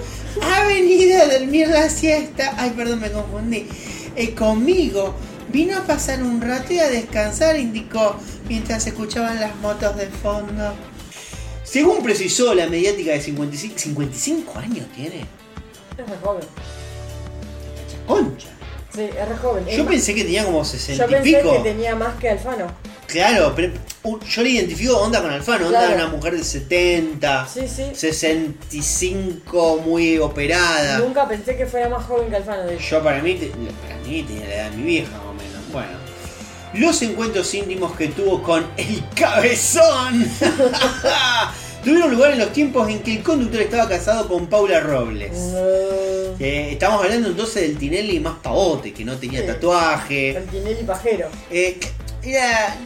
Ha 0.42 0.64
venido 0.66 1.22
a 1.22 1.26
dormir 1.26 1.68
la 1.68 1.88
siesta. 1.88 2.54
Ay, 2.58 2.70
perdón, 2.76 3.00
me 3.00 3.10
confundí. 3.12 3.66
Eh, 4.16 4.34
conmigo. 4.34 5.14
Vino 5.52 5.76
a 5.78 5.82
pasar 5.84 6.22
un 6.22 6.40
rato 6.40 6.72
y 6.72 6.78
a 6.78 6.88
descansar, 6.88 7.58
indicó, 7.58 8.16
mientras 8.48 8.86
escuchaban 8.86 9.40
las 9.40 9.54
motos 9.56 9.96
de 9.96 10.06
fondo. 10.06 10.72
Según 11.64 12.02
precisó 12.02 12.54
la 12.54 12.66
mediática 12.68 13.12
de 13.12 13.20
55, 13.20 13.78
55 13.78 14.58
años 14.58 14.86
tiene. 14.94 15.20
Es 15.98 16.08
re 16.08 16.16
joven. 16.22 16.44
Concha. 18.06 18.48
Sí, 18.94 19.02
es 19.02 19.28
re 19.28 19.36
joven. 19.36 19.64
Es 19.68 19.76
Yo 19.76 19.84
más- 19.84 19.92
pensé 19.92 20.14
que 20.14 20.22
tenía 20.24 20.44
como 20.44 20.58
Yo 20.58 20.64
60 20.64 21.04
y 21.04 21.08
pensé 21.08 21.36
pico. 21.38 21.52
que 21.52 21.58
tenía 21.70 21.94
más 21.96 22.14
que 22.16 22.30
Alfano. 22.30 22.66
Claro, 23.10 23.52
pero 23.56 23.72
yo 24.28 24.42
le 24.42 24.50
identifico 24.50 24.96
onda 24.98 25.20
con 25.20 25.30
Alfano, 25.30 25.66
onda 25.66 25.80
Claro. 25.80 25.94
una 25.96 26.06
mujer 26.08 26.36
de 26.36 26.44
70, 26.44 27.46
Sí, 27.52 27.62
sí. 27.68 27.84
65, 27.94 29.82
muy 29.84 30.18
operada. 30.18 30.98
Nunca 30.98 31.26
pensé 31.28 31.56
que 31.56 31.66
fuera 31.66 31.88
más 31.88 32.04
joven 32.06 32.30
que 32.30 32.36
Alfano, 32.36 32.64
de. 32.64 32.78
Yo 32.78 33.02
para 33.02 33.20
mí, 33.22 33.34
para 33.34 33.96
mí 34.06 34.22
tenía 34.22 34.46
la 34.46 34.54
edad 34.54 34.70
de 34.70 34.76
mi 34.76 34.82
vieja 34.84 35.10
más 35.12 35.26
o 35.26 35.32
menos. 35.34 35.72
Bueno. 35.72 35.98
Los 36.74 37.02
encuentros 37.02 37.52
íntimos 37.54 37.96
que 37.96 38.08
tuvo 38.08 38.42
con 38.44 38.64
el 38.76 39.02
cabezón 39.16 40.24
tuvieron 41.84 42.12
lugar 42.12 42.30
en 42.32 42.38
los 42.38 42.52
tiempos 42.52 42.88
en 42.88 43.00
que 43.00 43.16
el 43.16 43.22
conductor 43.24 43.60
estaba 43.62 43.88
casado 43.88 44.28
con 44.28 44.46
Paula 44.46 44.78
Robles. 44.78 45.32
Eh, 46.38 46.68
estamos 46.72 47.02
hablando 47.02 47.28
entonces 47.28 47.62
del 47.62 47.76
Tinelli 47.76 48.20
más 48.20 48.38
pavote, 48.40 48.92
que 48.92 49.04
no 49.04 49.16
tenía 49.16 49.40
Sí. 49.40 49.46
tatuaje. 49.48 50.30
El 50.36 50.44
Tinelli 50.46 50.84
pajero. 50.84 51.28
Eh, 51.50 51.80
era. 52.22 52.76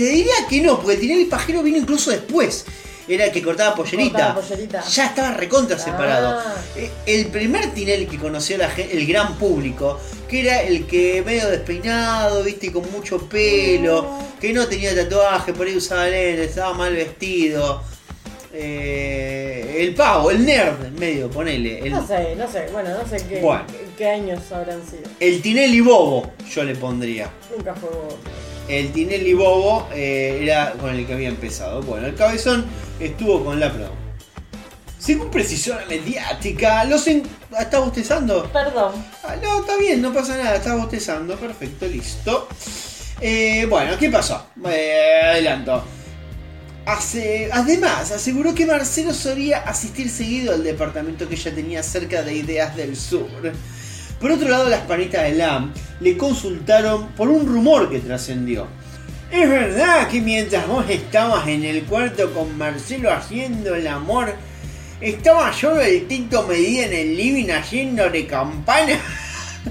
Te 0.00 0.06
diría 0.08 0.32
que 0.48 0.62
no, 0.62 0.78
porque 0.78 0.94
el 0.94 1.00
Tinelli 1.00 1.24
pajero 1.26 1.62
vino 1.62 1.76
incluso 1.76 2.10
después. 2.10 2.64
Era 3.06 3.26
el 3.26 3.32
que 3.32 3.42
cortaba 3.42 3.74
pollerita. 3.74 4.32
Cortaba 4.32 4.40
pollerita. 4.40 4.84
Ya 4.86 5.06
estaba 5.06 5.32
recontra 5.34 5.78
separado. 5.78 6.38
Ah. 6.40 6.54
Eh, 6.74 6.90
El 7.04 7.26
primer 7.26 7.74
Tinelli 7.74 8.06
que 8.06 8.16
conoció 8.16 8.56
la 8.56 8.70
gen- 8.70 8.88
el 8.90 9.06
gran 9.06 9.36
público, 9.36 10.00
que 10.26 10.40
era 10.40 10.62
el 10.62 10.86
que 10.86 11.22
medio 11.26 11.50
despeinado, 11.50 12.42
viste, 12.44 12.72
con 12.72 12.90
mucho 12.92 13.28
pelo, 13.28 14.08
que 14.40 14.54
no 14.54 14.66
tenía 14.68 14.94
tatuaje, 14.94 15.52
por 15.52 15.66
ahí 15.66 15.76
usaba 15.76 16.06
lentes, 16.06 16.48
estaba 16.48 16.72
mal 16.72 16.94
vestido. 16.94 17.82
Eh, 18.52 19.76
el 19.80 19.94
pavo, 19.94 20.30
el 20.30 20.44
nerd, 20.46 20.84
en 20.86 20.94
medio, 20.94 21.30
ponele. 21.30 21.80
El, 21.80 21.90
No 21.92 22.06
sé, 22.06 22.34
no 22.36 22.50
sé, 22.50 22.68
bueno, 22.72 22.90
no 22.90 23.06
sé 23.06 23.22
qué, 23.28 23.40
Bueno. 23.40 23.64
qué, 23.68 23.86
qué 23.98 24.08
años 24.08 24.40
habrán 24.50 24.80
sido. 24.88 25.02
el 25.20 25.42
Tinelli 25.42 25.80
bobo, 25.82 26.32
yo 26.50 26.64
le 26.64 26.74
pondría. 26.74 27.28
Nunca 27.54 27.74
fue 27.74 27.90
bobo. 27.90 28.18
El 28.78 28.92
Tinelli 28.92 29.34
Bobo 29.34 29.88
eh, 29.92 30.38
era 30.42 30.72
con 30.72 30.94
el 30.94 31.06
que 31.06 31.12
había 31.14 31.28
empezado. 31.28 31.82
Bueno, 31.82 32.06
el 32.06 32.14
cabezón 32.14 32.66
estuvo 32.98 33.44
con 33.44 33.58
la 33.60 33.72
pro. 33.72 33.90
Según 34.98 35.30
precisión 35.30 35.78
mediática, 35.88 36.84
los 36.84 37.06
en... 37.06 37.22
¿Está 37.58 37.78
bostezando? 37.80 38.50
Perdón. 38.52 38.92
Ah, 39.24 39.34
no, 39.42 39.60
está 39.60 39.76
bien, 39.78 40.02
no 40.02 40.12
pasa 40.12 40.36
nada, 40.36 40.56
está 40.56 40.74
bostezando. 40.76 41.36
Perfecto, 41.36 41.86
listo. 41.86 42.46
Eh, 43.20 43.66
bueno, 43.68 43.96
¿qué 43.98 44.10
pasó? 44.10 44.46
Eh, 44.70 45.20
adelanto. 45.32 45.82
Hace- 46.86 47.48
además, 47.52 48.10
aseguró 48.10 48.54
que 48.54 48.66
Marcelo 48.66 49.14
solía 49.14 49.58
asistir 49.60 50.10
seguido 50.10 50.52
al 50.54 50.62
departamento 50.64 51.28
que 51.28 51.34
ella 51.34 51.54
tenía 51.54 51.82
cerca 51.82 52.22
de 52.22 52.34
Ideas 52.34 52.76
del 52.76 52.96
Sur. 52.96 53.28
Por 54.20 54.30
otro 54.32 54.48
lado, 54.48 54.68
las 54.68 54.80
panitas 54.82 55.22
de 55.24 55.34
LAM 55.34 55.72
le 56.00 56.16
consultaron 56.16 57.08
por 57.12 57.28
un 57.28 57.46
rumor 57.46 57.88
que 57.90 58.00
trascendió. 58.00 58.66
¿Es 59.30 59.48
verdad 59.48 60.08
que 60.08 60.20
mientras 60.20 60.66
vos 60.66 60.84
estabas 60.90 61.46
en 61.48 61.64
el 61.64 61.84
cuarto 61.84 62.32
con 62.34 62.58
Marcelo 62.58 63.10
haciendo 63.12 63.74
el 63.74 63.86
amor, 63.86 64.34
estaba 65.00 65.50
yo 65.52 65.80
el 65.80 66.06
Tito 66.06 66.42
Medina 66.46 66.86
en 66.86 66.92
el 66.92 67.16
living 67.16 67.48
haciéndole 67.50 68.26
campana? 68.26 68.98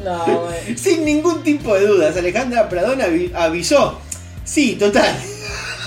No, 0.04 0.26
bueno. 0.26 0.56
Sin 0.78 1.04
ningún 1.06 1.44
tipo 1.44 1.76
de 1.76 1.86
dudas, 1.86 2.16
Alejandra 2.18 2.70
Pradón 2.70 3.00
avi- 3.00 3.32
avisó. 3.36 4.00
Sí, 4.46 4.76
total. 4.80 5.16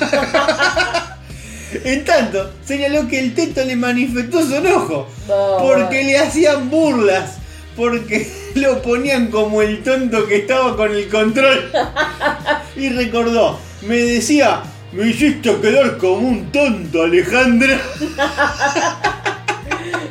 en 1.85 2.05
tanto, 2.05 2.53
señaló 2.65 3.09
que 3.09 3.19
el 3.19 3.35
teto 3.35 3.65
le 3.65 3.75
manifestó 3.77 4.45
su 4.47 4.55
enojo. 4.57 5.09
No, 5.27 5.57
porque 5.61 5.85
bueno. 5.85 6.09
le 6.09 6.19
hacían 6.19 6.69
burlas. 6.71 7.39
Porque 7.77 8.31
lo 8.55 8.82
ponían 8.82 9.28
como 9.28 9.62
el 9.62 9.82
tonto 9.82 10.27
que 10.27 10.36
estaba 10.36 10.77
con 10.77 10.93
el 10.93 11.09
control. 11.09 11.70
y 12.77 12.89
recordó, 12.90 13.59
me 13.82 13.97
decía, 13.97 14.62
me 14.93 15.09
hiciste 15.09 15.55
quedar 15.61 15.97
como 15.99 16.28
un 16.28 16.53
tonto, 16.53 17.03
Alejandra. 17.03 17.81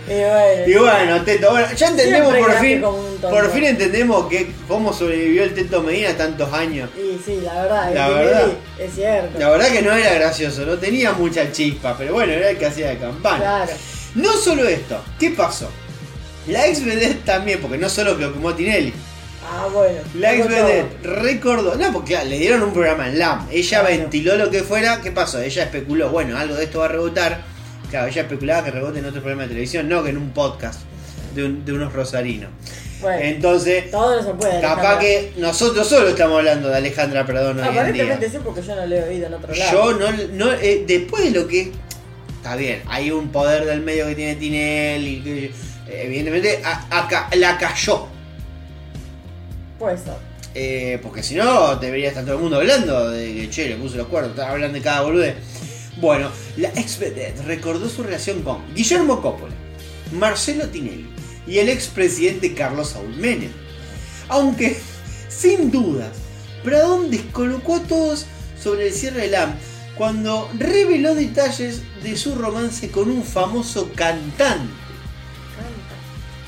Y 0.08 0.14
bueno, 0.14 0.68
Y 0.68 0.74
bueno, 0.76 1.24
Teto, 1.24 1.52
bueno, 1.52 1.68
ya 1.74 1.88
entendemos 1.88 2.36
por 2.36 2.52
fin, 2.60 2.82
por 3.22 3.52
fin 3.52 3.64
entendemos 3.64 4.28
que 4.28 4.52
cómo 4.68 4.92
sobrevivió 4.92 5.44
el 5.44 5.54
Teto 5.54 5.82
Medina 5.82 6.18
tantos 6.18 6.52
años. 6.52 6.90
Y 6.98 7.18
sí, 7.24 7.40
la 7.42 7.62
verdad, 7.62 7.94
La 7.94 8.10
verdad. 8.10 8.48
es 8.78 8.94
cierto. 8.94 9.40
La 9.40 9.50
verdad 9.52 9.68
que 9.70 9.82
no 9.82 9.94
era 9.94 10.14
gracioso, 10.16 10.66
no 10.66 10.78
tenía 10.78 11.14
mucha 11.14 11.50
chispa, 11.54 11.96
pero 11.98 12.12
bueno, 12.14 12.34
era 12.34 12.50
el 12.50 12.58
que 12.58 12.66
hacía 12.66 12.90
de 12.90 12.98
campana. 12.98 13.38
Claro. 13.38 13.72
No 14.16 14.34
solo 14.34 14.68
esto, 14.68 15.02
¿qué 15.18 15.30
pasó? 15.30 15.70
La 16.48 16.68
ex 16.68 16.84
vedette 16.84 17.24
también, 17.26 17.60
porque 17.62 17.78
no 17.78 17.90
solo 17.90 18.18
que 18.18 18.24
lo 18.24 18.34
quemó 18.34 18.54
Tinelli. 18.54 18.94
Ah, 19.44 19.68
bueno. 19.72 20.00
La 20.16 20.34
ex 20.34 20.48
vedette 20.48 21.04
recordó, 21.04 21.76
no, 21.76 21.92
porque 21.94 22.14
claro, 22.14 22.30
le 22.30 22.40
dieron 22.40 22.64
un 22.64 22.74
programa 22.74 23.08
en 23.08 23.20
LAM. 23.20 23.48
Ella 23.52 23.80
Claro. 23.82 23.98
ventiló 23.98 24.36
lo 24.38 24.50
que 24.50 24.64
fuera, 24.64 25.02
¿qué 25.02 25.12
pasó? 25.12 25.40
Ella 25.42 25.64
especuló, 25.64 26.10
bueno, 26.10 26.38
algo 26.38 26.56
de 26.56 26.64
esto 26.66 26.80
va 26.80 26.86
a 26.86 26.90
rebotar. 26.90 27.42
Claro, 27.90 28.08
ella 28.08 28.22
especulaba 28.22 28.64
que 28.64 28.72
rebote 28.72 29.00
en 29.00 29.06
otro 29.06 29.20
programa 29.22 29.44
de 29.44 29.50
televisión, 29.50 29.88
no 29.90 30.04
que 30.04 30.10
en 30.12 30.18
un 30.18 30.32
podcast 30.32 30.82
de, 31.36 31.44
un- 31.46 31.66
de 31.66 31.74
unos 31.74 31.92
rosarinos. 31.94 32.50
Bueno, 33.02 33.20
Entonces, 33.24 33.90
todo 33.90 34.16
no 34.22 34.24
se 34.28 34.34
puede. 34.36 34.62
capaz 34.62 35.00
que 35.00 35.34
nosotros 35.38 35.88
solo 35.88 36.10
estamos 36.10 36.38
hablando 36.38 36.70
de 36.70 36.78
Alejandra 36.78 37.26
Perdón 37.26 37.60
hoy 37.60 37.66
en 37.68 37.72
día. 37.74 37.82
Aparentemente 37.82 38.30
sí, 38.30 38.38
porque 38.44 38.62
yo 38.62 38.76
no 38.76 38.86
lo 38.86 38.96
he 38.96 39.04
oído 39.04 39.26
en 39.28 39.34
otro 39.34 39.54
lado. 39.54 39.72
Yo 39.72 40.00
no, 40.00 40.12
no 40.34 40.54
eh, 40.54 40.84
después 40.88 41.24
de 41.24 41.32
lo 41.40 41.48
que 41.48 41.72
está 42.38 42.56
bien, 42.56 42.84
hay 42.88 43.10
un 43.12 43.30
poder 43.32 43.66
del 43.66 43.82
medio 43.82 44.06
que 44.06 44.16
tiene 44.16 44.36
Tinelli, 44.36 45.22
que, 45.24 45.52
evidentemente 45.92 46.62
a- 46.64 47.30
la 47.36 47.58
cayó, 47.58 48.08
Puede 49.80 49.98
ser. 49.98 50.14
Eh, 50.54 51.00
porque 51.02 51.24
si 51.24 51.34
no 51.36 51.76
debería 51.78 52.10
estar 52.10 52.24
todo 52.26 52.36
el 52.36 52.42
mundo 52.42 52.58
hablando 52.58 53.10
de 53.10 53.34
que 53.34 53.50
che 53.50 53.70
le 53.70 53.76
puse 53.78 53.98
los 53.98 54.08
cuernos, 54.08 54.32
estaba 54.32 54.52
hablando 54.52 54.78
de 54.78 54.84
cada 54.84 55.02
boludez. 55.02 55.36
Bueno, 55.98 56.30
la 56.58 56.70
ex 56.70 57.00
recordó 57.46 57.90
su 57.90 58.04
relación 58.04 58.42
con 58.44 58.62
Guillermo 58.76 59.22
Coppola, 59.22 59.54
Marcelo 60.12 60.68
Tinelli 60.68 61.10
y 61.48 61.58
el 61.60 61.70
expresidente 61.70 62.54
Carlos 62.54 62.90
Saúl 62.90 63.16
Menem. 63.16 63.52
Aunque, 64.28 64.78
sin 65.30 65.72
dudas, 65.72 66.10
Pradón 66.64 67.10
descolocó 67.10 67.78
a 67.78 67.84
todos 67.84 68.26
sobre 68.62 68.88
el 68.88 68.94
cierre 68.94 69.22
de 69.22 69.30
LAM 69.30 69.54
cuando 69.98 70.50
reveló 70.58 71.16
detalles 71.16 71.82
de 72.04 72.16
su 72.18 72.36
romance 72.36 72.90
con 72.92 73.10
un 73.10 73.24
famoso 73.24 73.90
cantante. 73.96 74.72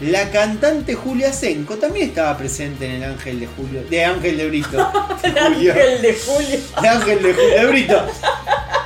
La 0.04 0.30
cantante 0.32 0.96
Julia 0.96 1.32
Senco 1.32 1.78
también 1.78 2.10
estaba 2.10 2.38
presente 2.38 2.86
en 2.86 2.92
el 2.96 3.04
Ángel 3.04 3.40
de 3.40 3.48
Julio, 3.48 3.84
de 3.90 4.04
Ángel 4.04 4.38
de 4.38 4.48
Brito. 4.48 4.92
El 5.24 5.38
ángel 5.38 6.02
de 6.02 6.14
Julio. 6.14 6.60
El 6.78 6.86
Ángel 6.86 7.24
de 7.24 7.34
Julio 7.34 7.60
de 7.60 7.66
Brito. 7.68 8.06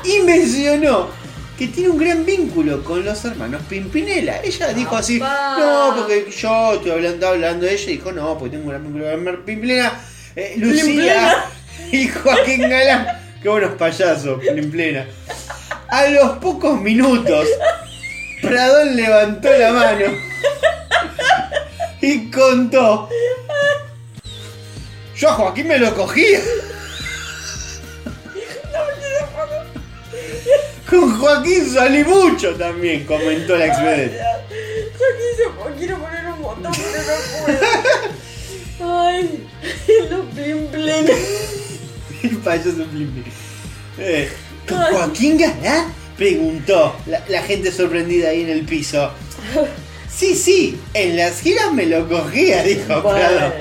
Y 0.03 0.19
mencionó 0.19 1.10
que 1.57 1.68
tiene 1.68 1.89
un 1.89 1.98
gran 1.98 2.23
vínculo 2.23 2.84
con 2.84 3.03
los 3.03 3.26
hermanos 3.26 3.64
Pimpinela. 3.68 4.41
Ella 4.44 4.73
dijo 4.73 4.95
así, 4.95 5.18
no, 5.19 5.94
porque 5.98 6.27
yo 6.30 6.73
estoy 6.73 6.91
hablando, 6.91 7.27
hablando 7.27 7.65
de 7.65 7.73
ella 7.73 7.91
y 7.91 7.98
dijo, 7.98 8.11
no, 8.11 8.38
porque 8.38 8.52
tengo 8.52 8.65
un 8.65 8.69
gran 8.69 8.84
vínculo 8.84 9.06
con 9.06 9.11
los 9.11 9.19
hermanos 9.19 9.41
Pimpinela. 9.44 9.99
Eh, 10.35 10.53
Lucía 10.57 11.45
y 11.91 12.07
Joaquín 12.10 12.61
Galán. 12.69 13.07
Qué 13.41 13.49
buenos 13.49 13.72
payasos, 13.72 14.39
Pimplena. 14.39 15.07
A 15.88 16.07
los 16.10 16.38
pocos 16.38 16.80
minutos, 16.80 17.48
Pradón 18.41 18.95
levantó 18.95 19.49
la 19.57 19.72
mano 19.72 20.26
y 22.01 22.29
contó. 22.31 23.09
Yo 25.15 25.29
a 25.29 25.33
Joaquín 25.33 25.67
me 25.67 25.79
lo 25.79 25.95
cogía. 25.95 26.39
Con 30.89 31.19
Joaquín 31.19 31.69
salí 31.69 32.03
mucho 32.03 32.55
también, 32.55 33.05
comentó 33.05 33.57
la 33.57 33.65
ex. 33.65 33.77
Yo 33.77 35.75
quiero 35.77 35.97
poner 35.97 36.25
un 36.33 36.41
botón, 36.41 36.71
pero 36.71 37.03
no 37.03 37.57
puedo. 38.79 38.99
Ay, 38.99 39.47
los 40.09 40.25
plin. 40.27 41.07
El 42.23 42.37
payaso 42.37 42.85
Plim 42.91 43.23
Eh, 43.99 44.29
¿Con 44.67 44.77
Joaquín 44.77 45.37
Galán? 45.37 45.93
Preguntó 46.15 46.95
la, 47.05 47.23
la 47.27 47.41
gente 47.43 47.71
sorprendida 47.71 48.29
ahí 48.29 48.41
en 48.41 48.49
el 48.49 48.65
piso. 48.65 49.11
Sí, 50.18 50.35
sí, 50.35 50.81
en 50.95 51.15
las 51.15 51.41
giras 51.41 51.72
me 51.73 51.85
lo 51.85 52.10
cogía, 52.10 52.64
dijo 52.64 52.88
Prado. 52.88 53.03
Bueno, 53.03 53.53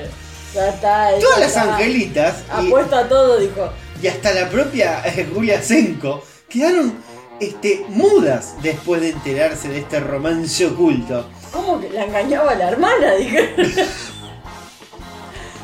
ya 0.55 0.69
está. 0.69 1.11
ya 1.11 1.19
Todas 1.19 1.39
las 1.39 1.55
angelitas 1.57 2.37
y, 2.47 2.65
Apuesto 2.67 2.95
a 2.95 3.07
todo, 3.07 3.37
dijo. 3.37 3.69
y 4.01 4.07
hasta 4.07 4.33
la 4.33 4.49
propia 4.49 5.03
eh, 5.05 5.29
Julia 5.31 5.61
Senko 5.61 6.23
quedaron 6.49 6.95
este, 7.39 7.85
mudas 7.89 8.55
después 8.63 9.01
de 9.01 9.09
enterarse 9.09 9.69
de 9.69 9.79
este 9.79 9.99
romance 9.99 10.65
oculto. 10.65 11.29
¿Cómo 11.53 11.79
que 11.79 11.89
la 11.91 12.05
engañaba 12.05 12.55
la 12.55 12.69
hermana? 12.69 13.13
Dije. 13.13 13.53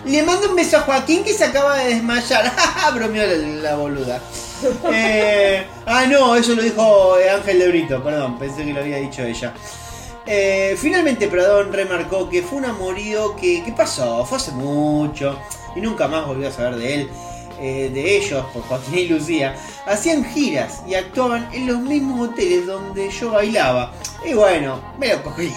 Le 0.06 0.22
mando 0.22 0.50
un 0.50 0.56
beso 0.56 0.78
a 0.78 0.82
Joaquín 0.82 1.24
que 1.24 1.34
se 1.34 1.46
acaba 1.46 1.78
de 1.78 1.96
desmayar. 1.96 2.52
Bromeó 2.94 3.26
la, 3.26 3.36
la 3.36 3.76
boluda. 3.76 4.22
Eh, 4.94 5.66
ah, 5.86 6.06
no, 6.06 6.38
eso 6.38 6.56
lo 6.56 6.62
dijo 6.62 7.18
eh, 7.20 7.30
Ángel 7.30 7.60
de 7.60 7.68
Brito, 7.68 8.02
perdón, 8.02 8.40
pensé 8.40 8.64
que 8.64 8.72
lo 8.72 8.80
había 8.80 8.96
dicho 8.96 9.22
ella. 9.22 9.54
Eh, 10.26 10.76
finalmente 10.80 11.28
Pradón 11.28 11.74
remarcó 11.74 12.30
que 12.30 12.42
fue 12.42 12.60
un 12.60 12.66
amorío 12.66 13.36
que, 13.36 13.64
que 13.64 13.72
pasó, 13.74 14.26
fue 14.26 14.38
hace 14.38 14.52
mucho 14.52 15.38
y 15.76 15.82
nunca 15.82 16.08
más 16.08 16.26
volvió 16.26 16.48
a 16.48 16.52
saber 16.52 16.76
de 16.78 16.94
él, 16.96 17.10
eh, 17.60 17.90
de 17.94 18.18
ellos, 18.18 18.46
por 18.54 18.64
Joaquín 18.64 19.00
y 19.00 19.08
Lucía. 19.08 19.56
Hacían 19.86 20.24
giras 20.24 20.82
y 20.88 20.96
actuaban 20.96 21.50
en 21.54 21.68
los 21.68 21.80
mismos 21.80 22.30
hoteles 22.30 22.66
donde 22.66 23.10
yo 23.10 23.32
bailaba. 23.32 23.92
Y 24.26 24.34
bueno, 24.34 24.80
me 24.98 25.10
lo 25.10 25.22
cogí. 25.24 25.52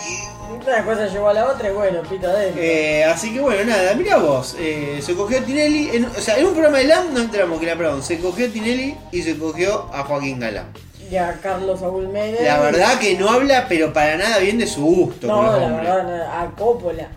Una 0.50 0.84
cosa 0.84 1.06
llevó 1.06 1.28
a 1.28 1.34
la 1.34 1.46
otra 1.46 1.68
y 1.68 1.72
bueno, 1.72 2.02
pito 2.02 2.28
adentro. 2.28 2.60
Eh, 2.60 3.04
así 3.04 3.32
que 3.32 3.40
bueno, 3.40 3.64
nada, 3.64 3.94
mira 3.94 4.16
vos, 4.16 4.56
se 5.00 5.14
cogió 5.14 5.38
a 5.38 5.42
Tinelli, 5.42 5.90
en- 5.92 6.06
o 6.06 6.20
sea, 6.20 6.38
en 6.38 6.46
un 6.46 6.52
programa 6.52 6.78
de 6.78 6.84
LAM 6.84 7.12
nos 7.12 7.22
enteramos 7.24 7.58
que 7.60 7.66
era 7.66 7.76
Pradón, 7.76 8.02
se 8.02 8.18
cogió 8.18 8.46
a 8.46 8.50
Tinelli 8.50 8.96
y 9.12 9.22
se 9.22 9.36
cogió 9.38 9.88
a 9.92 10.02
Joaquín 10.04 10.40
Galán. 10.40 10.72
Y 11.10 11.16
a 11.16 11.38
Carlos 11.40 11.80
Saúl 11.80 12.08
Menem. 12.08 12.44
La 12.44 12.58
verdad 12.60 12.98
que 12.98 13.16
no 13.16 13.30
habla, 13.30 13.66
pero 13.68 13.92
para 13.92 14.16
nada 14.16 14.38
bien 14.38 14.58
de 14.58 14.66
su 14.66 14.84
gusto. 14.84 15.26
No, 15.26 15.42
la 15.42 15.56
hombres. 15.56 15.86
verdad, 15.86 16.02
no, 16.04 16.32
a 16.32 16.50
Coppola. 16.56 17.08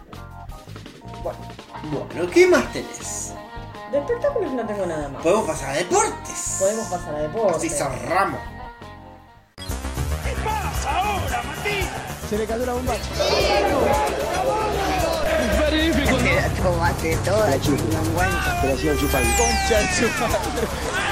Bueno, 1.91 2.30
¿qué 2.32 2.48
más 2.48 2.72
tenés? 2.72 3.34
De 3.91 3.98
espectáculos 3.98 4.53
no 4.53 4.66
tengo 4.68 4.86
nada 4.86 5.10
más. 5.10 5.24
Podemos 5.24 5.48
pasar 5.48 5.70
a 5.72 5.74
deportes. 5.74 6.57
Podemos 6.60 6.88
pasar 6.88 7.16
a 7.16 7.20
deporte. 7.20 7.57
Así 7.57 7.70
cerramos. 7.70 8.40
Se 12.30 12.38
le 12.38 12.45
cayó 12.45 12.66
la 12.68 12.74
bomba. 12.74 12.94
Te 15.70 16.36
la 16.36 16.48
tomaste 16.61 17.18
toda, 17.26 17.52
sinvergüenza. 17.53 18.61
Te 18.61 18.68
la 18.68 18.74
hacían 18.76 18.98
chupar. 18.99 19.24
Concha. 19.24 19.82
Y 19.82 21.09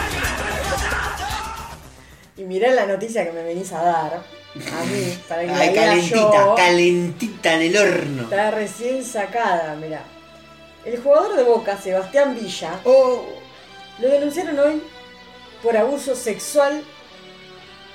mirá 2.48 2.72
la 2.72 2.86
noticia 2.86 3.24
que 3.26 3.32
me 3.32 3.44
venís 3.44 3.72
a 3.74 3.82
dar. 3.84 4.14
A 4.56 4.84
mí, 4.86 5.18
para 5.28 5.44
que 5.44 5.50
Ay, 5.52 5.68
la 5.68 5.74
calentita, 5.82 6.32
yo. 6.46 6.56
calentita 6.56 7.54
en 7.54 7.62
el 7.62 7.78
horno. 7.78 8.24
Está 8.24 8.52
recién 8.52 9.04
sacada, 9.04 9.76
mirá. 9.76 10.02
El 10.86 11.00
jugador 11.02 11.36
de 11.36 11.44
Boca, 11.44 11.78
Sebastián 11.78 12.34
Villa, 12.34 12.80
Oh. 12.86 13.24
lo 14.00 14.10
denunciaron 14.10 14.58
hoy 14.58 14.82
por 15.62 15.76
abuso 15.78 16.16
sexual 16.16 16.82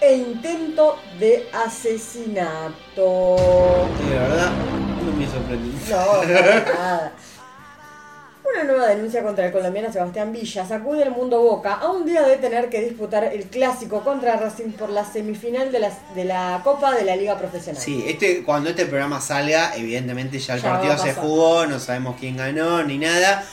e 0.01 0.15
intento 0.15 0.99
de 1.19 1.49
asesinato. 1.53 3.37
Sí, 3.99 4.15
la 4.15 4.21
verdad, 4.29 4.51
no 5.05 5.13
me 5.17 5.27
sorprendió. 5.27 5.97
No, 5.97 6.25
nada. 6.25 7.13
Una 8.45 8.65
nueva 8.65 8.89
denuncia 8.89 9.23
contra 9.23 9.47
el 9.47 9.53
colombiano 9.53 9.93
Sebastián 9.93 10.33
Villa 10.33 10.67
sacude 10.67 11.05
el 11.05 11.11
mundo 11.13 11.41
Boca 11.41 11.75
a 11.75 11.91
un 11.91 12.05
día 12.05 12.23
de 12.23 12.37
tener 12.39 12.69
que 12.69 12.81
disputar 12.81 13.25
el 13.25 13.45
clásico 13.45 14.03
contra 14.03 14.37
Racing 14.37 14.73
por 14.73 14.91
la 14.91 15.05
semifinal 15.05 15.71
de 15.71 15.79
la, 15.79 15.91
de 16.15 16.25
la 16.25 16.61
Copa 16.65 16.93
de 16.95 17.05
la 17.05 17.15
Liga 17.15 17.39
Profesional. 17.39 17.81
Sí, 17.81 18.05
este, 18.07 18.43
cuando 18.43 18.71
este 18.71 18.87
programa 18.87 19.21
salga, 19.21 19.77
evidentemente 19.77 20.39
ya 20.41 20.55
el 20.57 20.63
Ya 20.63 20.71
partido 20.73 20.99
se 20.99 21.15
jugó, 21.15 21.67
no 21.67 21.79
sabemos 21.79 22.17
quién 22.19 22.37
ganó 22.37 22.83
ni 22.83 22.99
nada. 22.99 23.45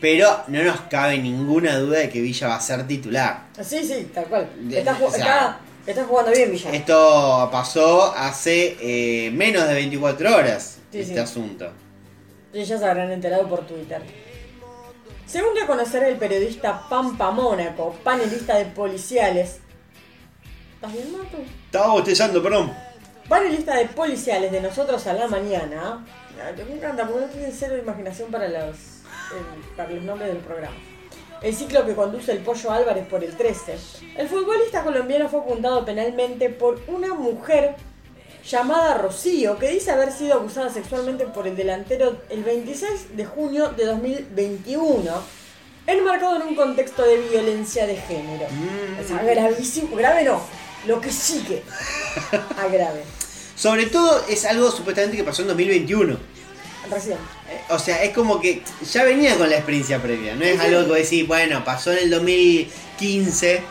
Pero 0.00 0.28
no 0.48 0.62
nos 0.64 0.80
cabe 0.82 1.18
ninguna 1.18 1.76
duda 1.78 1.98
de 2.00 2.08
que 2.08 2.20
Villa 2.20 2.48
va 2.48 2.56
a 2.56 2.60
ser 2.60 2.86
titular. 2.88 3.44
Sí, 3.62 3.84
sí, 3.86 4.10
tal 4.12 4.24
cual. 4.24 4.48
Está, 4.72 4.96
ju- 4.98 5.04
o 5.04 5.10
sea, 5.10 5.20
está- 5.20 5.60
está 5.86 6.04
jugando 6.04 6.32
bien 6.32 6.50
Villa. 6.50 6.72
Esto 6.72 7.48
pasó 7.52 8.12
hace 8.16 8.76
eh, 8.80 9.30
menos 9.30 9.68
de 9.68 9.74
24 9.74 10.34
horas, 10.34 10.78
Sí, 10.90 11.00
este 11.02 11.14
sí. 11.14 11.20
asunto. 11.20 11.70
Y 12.52 12.64
ya 12.64 12.76
se 12.78 12.84
habrán 12.84 13.12
enterado 13.12 13.48
por 13.48 13.64
Twitter. 13.66 14.02
Según 15.32 15.54
dio 15.54 15.64
a 15.64 15.66
conocer 15.66 16.02
el 16.02 16.18
periodista 16.18 16.82
Pampa 16.90 17.30
Mónaco, 17.30 17.94
panelista 18.04 18.56
de 18.58 18.66
policiales. 18.66 19.60
¿Estás 20.74 20.92
bien, 20.92 21.10
Mato? 21.12 21.38
Estaba 21.64 21.86
bostezando, 21.94 22.42
perdón. 22.42 22.70
Panelista 23.30 23.74
de 23.76 23.86
policiales 23.86 24.52
de 24.52 24.60
nosotros 24.60 25.06
a 25.06 25.14
la 25.14 25.26
mañana. 25.28 26.04
Ah, 26.38 26.50
Me 26.68 26.74
encanta 26.74 27.06
porque 27.06 27.24
no 27.24 27.32
tienen 27.32 27.52
cero 27.52 27.78
imaginación 27.78 28.30
para 28.30 28.46
los, 28.48 28.76
el- 28.76 29.74
para 29.74 29.88
los 29.90 30.02
nombres 30.04 30.28
del 30.28 30.38
programa. 30.42 30.76
El 31.40 31.54
ciclo 31.54 31.86
que 31.86 31.94
conduce 31.94 32.32
el 32.32 32.38
Pollo 32.40 32.70
Álvarez 32.70 33.06
por 33.06 33.24
el 33.24 33.34
13. 33.34 33.76
El 34.18 34.28
futbolista 34.28 34.84
colombiano 34.84 35.30
fue 35.30 35.40
apuntado 35.40 35.82
penalmente 35.84 36.50
por 36.50 36.78
una 36.88 37.14
mujer 37.14 37.74
llamada 38.48 38.98
Rocío 38.98 39.58
que 39.58 39.70
dice 39.70 39.90
haber 39.90 40.12
sido 40.12 40.34
abusada 40.34 40.70
sexualmente 40.70 41.26
por 41.26 41.46
el 41.46 41.56
delantero 41.56 42.16
el 42.30 42.42
26 42.42 43.16
de 43.16 43.24
junio 43.24 43.68
de 43.70 43.86
2021, 43.86 45.12
enmarcado 45.86 46.36
en 46.36 46.42
un 46.48 46.54
contexto 46.54 47.02
de 47.02 47.18
violencia 47.28 47.86
de 47.86 47.96
género. 47.96 48.46
O 49.02 49.06
sea, 49.06 49.22
gravísimo, 49.22 49.96
grave 49.96 50.24
no, 50.24 50.42
lo 50.86 51.00
que 51.00 51.10
sigue 51.10 51.62
a 52.58 52.66
grave. 52.68 53.02
Sobre 53.54 53.86
todo 53.86 54.24
es 54.28 54.44
algo 54.44 54.70
supuestamente 54.70 55.16
que 55.16 55.24
pasó 55.24 55.42
en 55.42 55.48
2021. 55.48 56.18
Recién. 56.90 57.18
O 57.68 57.78
sea, 57.78 58.02
es 58.02 58.12
como 58.12 58.40
que 58.40 58.62
ya 58.90 59.04
venía 59.04 59.36
con 59.36 59.48
la 59.48 59.56
experiencia 59.56 60.02
previa. 60.02 60.34
No 60.34 60.44
es 60.44 60.58
algo 60.58 60.92
que 60.92 61.02
decís, 61.02 61.26
bueno, 61.28 61.64
pasó 61.64 61.92
en 61.92 61.98
el 61.98 62.10
2015 62.10 63.62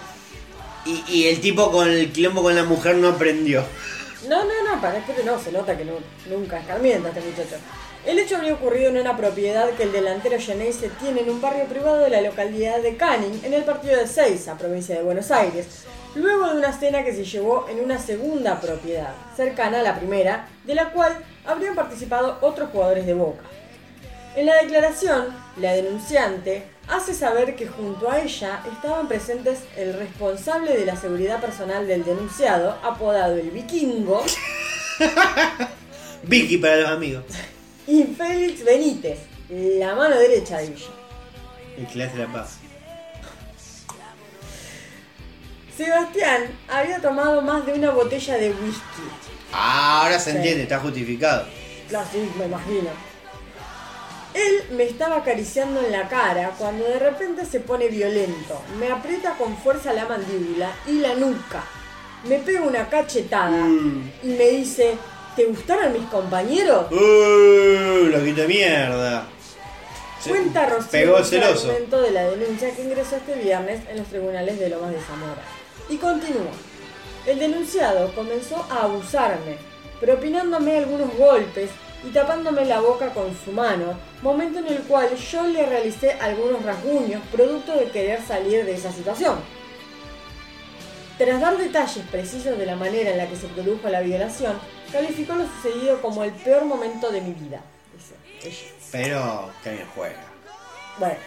y, 0.85 1.03
y 1.07 1.27
el 1.27 1.41
tipo 1.41 1.72
con 1.72 1.89
el 1.89 2.11
quilombo 2.11 2.41
con 2.41 2.56
la 2.56 2.64
mujer 2.64 2.95
no 2.95 3.10
aprendió. 3.10 3.65
No, 4.27 4.43
no, 4.43 4.52
no, 4.76 4.81
para 4.81 5.03
que 5.03 5.23
no, 5.23 5.39
se 5.39 5.52
nota 5.52 5.76
que 5.77 5.85
no- 5.85 5.93
nunca 6.30 6.60
escarmienta 6.60 7.10
este 7.10 7.22
muchacho. 7.22 7.56
El 8.06 8.18
hecho 8.19 8.35
habría 8.38 8.53
ocurrido 8.53 8.89
en 8.89 8.98
una 8.99 9.15
propiedad 9.18 9.69
que 9.72 9.84
el 9.84 9.91
delantero 9.91 10.38
Geneise 10.39 10.89
tiene 10.99 11.22
en 11.22 11.30
un 11.30 11.41
barrio 11.41 11.65
privado 11.65 11.98
de 11.99 12.10
la 12.10 12.22
localidad 12.22 12.80
de 12.81 12.98
Canning, 12.98 13.41
en 13.43 13.53
el 13.53 13.64
partido 13.64 13.98
de 13.98 14.07
Seiza, 14.07 14.57
provincia 14.57 14.95
de 14.95 15.03
Buenos 15.03 15.30
Aires, 15.31 15.68
luego 16.15 16.48
de 16.49 16.57
una 16.57 16.73
cena 16.73 17.03
que 17.03 17.14
se 17.14 17.23
llevó 17.26 17.68
en 17.69 17.80
una 17.80 17.99
segunda 17.99 18.60
propiedad, 18.60 19.14
cercana 19.35 19.80
a 19.80 19.84
la 19.84 19.95
primera, 19.95 20.48
de 20.65 20.76
la 20.76 20.89
cual 20.91 21.14
habrían 21.45 21.76
participado 21.76 22.38
otros 22.41 22.69
jugadores 22.72 23.06
de 23.06 23.14
Boca. 23.14 23.43
En 24.35 24.45
la 24.45 24.56
declaración, 24.61 25.27
la 25.57 25.73
denunciante 25.73 26.64
hace 26.88 27.14
saber 27.14 27.56
que 27.56 27.68
junto 27.68 28.10
a 28.10 28.20
ella 28.22 28.64
estaban 28.72 29.08
presentes 29.08 29.60
el 29.78 29.94
responsable 29.94 30.76
de 30.78 30.86
la 30.86 30.95
seguridad 30.95 31.40
personal 31.40 31.88
del 31.88 32.03
denunciado, 32.03 32.78
apodado 32.84 33.36
el 33.36 33.49
Vikingo, 33.52 34.24
Vicky 36.24 36.58
para 36.58 36.78
los 36.78 36.90
amigos. 36.90 37.24
y 37.88 38.03
Félix 38.03 38.64
Benítez, 38.64 39.20
la 39.49 39.95
mano 39.95 40.18
derecha 40.18 40.58
de 40.58 40.70
Villa. 40.70 40.88
El 41.78 41.88
que 41.88 41.95
le 41.98 42.03
hace 42.06 42.18
la 42.18 42.28
paz. 42.28 42.58
Sebastián 45.76 46.44
había 46.70 46.99
tomado 47.02 47.41
más 47.41 47.66
de 47.66 47.74
una 47.74 47.91
botella 47.91 48.36
de 48.38 48.49
whisky. 48.52 49.02
Ah, 49.53 50.02
ahora 50.03 50.20
se 50.20 50.32
Sí. 50.32 50.38
entiende, 50.38 50.64
está 50.64 50.80
justificado. 50.80 51.48
Claro, 51.90 52.08
sí, 52.12 52.30
me 52.38 52.45
imagino. 52.45 52.90
Él 54.34 54.64
me 54.78 54.84
estaba 54.84 55.18
acariciando 55.18 55.82
en 55.82 55.91
la 55.91 56.08
cara 56.08 56.52
cuando 56.58 56.86
de 56.86 56.99
repente 56.99 57.45
se 57.45 57.60
pone 57.60 57.90
violento. 57.90 58.62
Me 58.80 58.90
aprieta 58.90 59.32
con 59.32 59.58
fuerza 59.58 59.94
la 59.94 60.06
mandíbula 60.06 60.72
y 60.88 60.99
la 60.99 61.16
nuca. 61.16 61.64
Me 62.24 62.40
pega 62.40 62.62
una 62.62 62.88
cachetada 62.88 63.68
y 64.24 64.28
me 64.28 64.48
dice, 64.49 64.95
¿te 65.36 65.45
gustaron 65.45 65.91
mis 65.94 66.03
compañeros? 66.03 66.91
¡Uh! 66.91 68.08
Lo 68.08 68.24
quito 68.24 68.41
de 68.41 68.48
mierda. 68.48 69.28
Cuenta 70.28 70.68
Rocío 70.68 70.91
Pegó 70.91 71.18
el 71.18 71.26
fragmento 71.26 71.99
de 71.99 72.12
la 72.12 72.24
denuncia 72.26 72.74
que 72.76 72.84
ingresó 72.84 73.16
este 73.16 73.36
viernes 73.36 73.82
en 73.90 73.98
los 73.98 74.08
tribunales 74.08 74.60
de 74.60 74.70
Lomas 74.70 74.91
de 74.91 74.99
Zamora. 74.99 75.41
Y 75.90 75.98
continúa. 75.98 76.52
El 77.26 77.40
denunciado 77.40 78.14
comenzó 78.14 78.66
a 78.70 78.84
abusarme, 78.84 79.58
propinándome 79.99 80.78
algunos 80.78 81.16
golpes 81.18 81.70
y 82.03 82.10
tapándome 82.10 82.65
la 82.65 82.80
boca 82.80 83.10
con 83.14 83.36
su 83.45 83.52
mano, 83.52 83.98
momento 84.22 84.60
en 84.60 84.68
el 84.68 84.80
cual 84.84 85.15
yo 85.15 85.48
le 85.48 85.65
realicé 85.65 86.14
algunos 86.14 86.64
rasguños 86.64 87.22
producto 87.32 87.76
de 87.76 87.90
querer 87.91 88.22
salir 88.22 88.65
de 88.65 88.73
esa 88.73 88.91
situación. 88.91 89.40
Tras 91.18 91.40
dar 91.40 91.57
detalles 91.57 92.03
precisos 92.10 92.57
de 92.57 92.65
la 92.65 92.76
manera 92.76 93.11
en 93.11 93.18
la 93.18 93.28
que 93.28 93.36
se 93.36 93.48
produjo 93.48 93.88
la 93.90 94.02
violación, 94.02 94.57
calificó 94.91 95.36
lo 95.36 95.45
sucedido 95.45 96.02
como 96.02 96.23
el 96.23 96.32
peor 96.32 96.65
momento 96.65 97.11
de 97.11 97.22
mi 97.22 97.34
vida. 97.34 97.61
Dice 97.94 98.15
ella. 98.44 98.73
Pero, 98.91 99.52
que 99.64 99.72
bien 99.72 99.88
juega. 99.95 100.23
Bueno, 100.98 101.18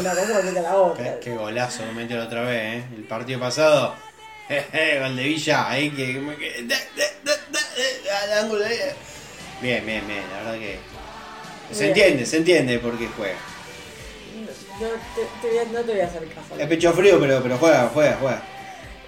una 0.00 0.10
cosa 0.10 0.42
quita 0.42 0.62
la 0.62 0.76
otra. 0.76 1.04
Qué, 1.18 1.20
qué 1.20 1.36
golazo 1.36 1.82
metió 1.94 2.18
la 2.18 2.24
otra 2.24 2.42
vez, 2.42 2.76
¿eh? 2.76 2.84
El 2.94 3.04
partido 3.04 3.40
pasado. 3.40 3.96
Jeje, 4.46 5.00
gol 5.00 5.16
de 5.16 5.22
Villa, 5.24 5.68
ahí 5.68 5.90
que. 5.90 6.20
Bien, 9.62 9.86
bien, 9.86 10.06
bien, 10.06 10.22
la 10.30 10.38
verdad 10.42 10.58
que. 10.58 10.78
Se 11.72 11.84
Bien. 11.84 11.88
entiende, 11.90 12.26
se 12.26 12.36
entiende 12.38 12.78
por 12.80 12.98
qué 12.98 13.08
juega. 13.16 13.36
Te- 14.78 15.48
te 15.48 15.66
no 15.72 15.80
te 15.80 15.92
voy 15.92 16.00
a 16.00 16.06
hacer 16.06 16.24
caso. 16.28 16.58
Es 16.60 16.66
pecho 16.66 16.92
frío, 16.92 17.20
pero, 17.20 17.40
pero 17.42 17.56
juega, 17.56 17.88
juega, 17.94 18.16
juega. 18.20 18.42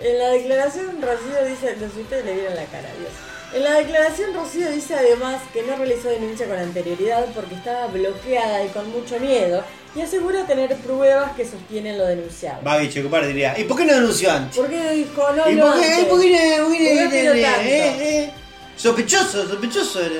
En 0.00 0.18
la 0.18 0.28
declaración 0.30 1.02
Rocío 1.02 1.44
dice, 1.48 1.76
no 1.80 1.90
si 1.92 2.00
ustedes 2.02 2.24
le 2.24 2.34
vieron 2.34 2.54
la 2.54 2.64
cara, 2.66 2.88
Dios. 2.98 3.10
En 3.54 3.64
la 3.64 3.72
declaración 3.74 4.34
Rocío 4.34 4.70
dice 4.70 4.94
además 4.94 5.40
que 5.52 5.62
no 5.62 5.76
realizó 5.76 6.08
denuncia 6.08 6.46
con 6.46 6.56
anterioridad 6.58 7.26
porque 7.34 7.54
estaba 7.56 7.86
bloqueada 7.88 8.64
y 8.64 8.68
con 8.68 8.90
mucho 8.92 9.18
miedo 9.20 9.64
y 9.94 10.00
asegura 10.00 10.46
tener 10.46 10.74
pruebas 10.76 11.32
que 11.36 11.44
sostienen 11.44 11.98
lo 11.98 12.06
denunciado. 12.06 12.60
Babi 12.62 12.88
Checopar 12.88 13.26
diría, 13.26 13.58
¿y 13.58 13.64
por 13.64 13.76
qué 13.76 13.84
no 13.84 13.94
denunció 13.94 14.30
antes? 14.30 14.56
¿Por 14.56 14.68
qué 14.68 14.90
dijo 14.92 15.32
no 15.32 15.48
¿Y 15.48 15.54
lo 15.54 15.66
por 15.66 15.80
qué, 15.80 15.86
antes? 15.86 16.04
por 16.06 16.20
qué 16.20 16.30
no- 16.58 16.64
por 16.64 16.72
qué 16.76 16.94
no- 16.94 17.00
¿Por 17.02 17.10
qué 17.10 18.30
sospechoso 18.76 20.00
era. 20.00 20.14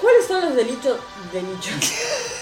¿Cuáles 0.00 0.26
son 0.26 0.42
los 0.42 0.54
delitos, 0.54 0.98
delitos 1.32 1.70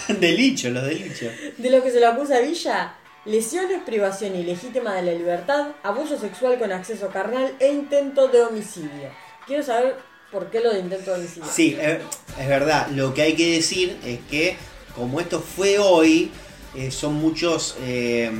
Delicho, 0.21 0.71
los 0.71 0.85
delichos. 0.85 1.31
de 1.57 1.71
lo 1.71 1.83
que 1.83 1.91
se 1.91 2.01
lo 2.01 2.09
acusa 2.09 2.37
a 2.37 2.41
Villa? 2.41 2.95
Lesiones, 3.27 3.83
privación 3.87 4.37
ilegítima 4.37 4.95
de 4.97 5.03
la 5.03 5.13
libertad, 5.13 5.69
abuso 5.83 6.19
sexual 6.19 6.59
con 6.59 6.73
acceso 6.73 7.09
carnal 7.09 7.55
e 7.59 7.69
intento 7.73 8.29
de 8.29 8.43
homicidio. 8.43 9.11
Quiero 9.47 9.63
saber 9.63 9.97
por 10.31 10.51
qué 10.51 10.61
lo 10.61 10.73
de 10.73 10.81
intento 10.81 11.13
de 11.13 11.19
homicidio. 11.21 11.49
Sí, 11.51 11.77
eh, 11.81 12.01
es 12.39 12.49
verdad. 12.49 12.89
Lo 12.91 13.15
que 13.15 13.23
hay 13.23 13.35
que 13.35 13.53
decir 13.55 13.97
es 14.05 14.19
que, 14.31 14.57
como 14.95 15.21
esto 15.21 15.41
fue 15.41 15.79
hoy, 15.79 16.31
eh, 16.75 16.91
son 16.91 17.15
muchos. 17.15 17.77
eh, 17.81 18.31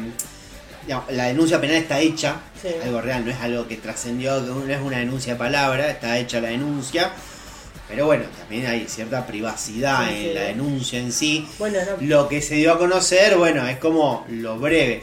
la 0.87 1.25
denuncia 1.29 1.59
penal 1.63 1.77
está 1.77 1.99
hecha, 2.01 2.43
Sí. 2.61 2.69
algo 2.85 3.01
real, 3.01 3.25
no 3.25 3.31
es 3.31 3.41
algo 3.41 3.67
que 3.67 3.77
trascendió, 3.79 4.39
no 4.43 4.67
es 4.71 4.81
una 4.83 4.99
denuncia 4.99 5.33
de 5.33 5.39
palabra, 5.39 5.89
está 5.91 6.19
hecha 6.19 6.43
la 6.43 6.49
denuncia. 6.49 7.11
Pero 7.89 8.07
bueno, 8.07 8.25
también 8.39 8.67
hay 8.67 8.87
cierta 8.89 9.27
privacidad 9.27 10.09
Sí, 10.09 10.15
en 10.15 10.23
sí. 10.29 10.35
la 10.35 10.41
denuncia 10.43 10.99
en 10.99 11.13
sí. 11.13 11.47
Bueno, 11.59 11.79
no. 11.85 12.07
Lo 12.07 12.29
que 12.29 12.41
se 12.41 12.55
dio 12.57 12.73
a 12.73 12.79
conocer, 12.79 13.37
bueno, 13.37 13.67
es 13.69 13.77
como 13.79 14.25
lo 14.29 14.59
breve. 14.59 15.03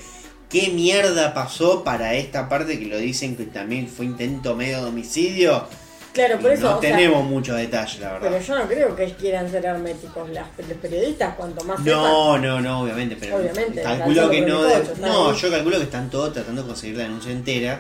¿Qué 0.49 0.69
mierda 0.69 1.33
pasó 1.33 1.83
para 1.83 2.15
esta 2.15 2.49
parte 2.49 2.77
que 2.79 2.85
lo 2.87 2.97
dicen 2.97 3.37
que 3.37 3.45
también 3.45 3.87
fue 3.87 4.05
intento 4.05 4.55
medio 4.55 4.81
de 4.83 4.89
homicidio? 4.89 5.65
Claro, 6.11 6.39
por 6.39 6.51
eso. 6.51 6.63
no 6.71 6.79
tenemos 6.79 7.23
mucho 7.23 7.53
detalle, 7.55 7.99
la 8.01 8.13
verdad. 8.13 8.29
pero 8.31 8.43
yo 8.45 8.55
no 8.59 8.67
creo 8.67 8.95
que 8.97 9.13
quieran 9.13 9.49
ser 9.49 9.63
herméticos. 9.63 10.29
Las, 10.31 10.47
los 10.57 10.77
periodistas, 10.79 11.35
cuanto 11.35 11.63
más 11.63 11.79
No, 11.79 12.37
no, 12.37 12.59
no, 12.59 12.81
obviamente, 12.81 13.15
pero 13.17 13.37
Obviamente, 13.37 13.81
calculo 13.81 14.29
que 14.29 14.41
no. 14.41 14.63
de- 14.63 14.83
no, 14.99 15.33
yo 15.33 15.49
calculo 15.49 15.77
que 15.77 15.83
están 15.83 16.09
todos 16.09 16.33
tratando 16.33 16.63
de 16.63 16.67
conseguir 16.67 16.97
la 16.97 17.03
denuncia 17.03 17.31
entera. 17.31 17.79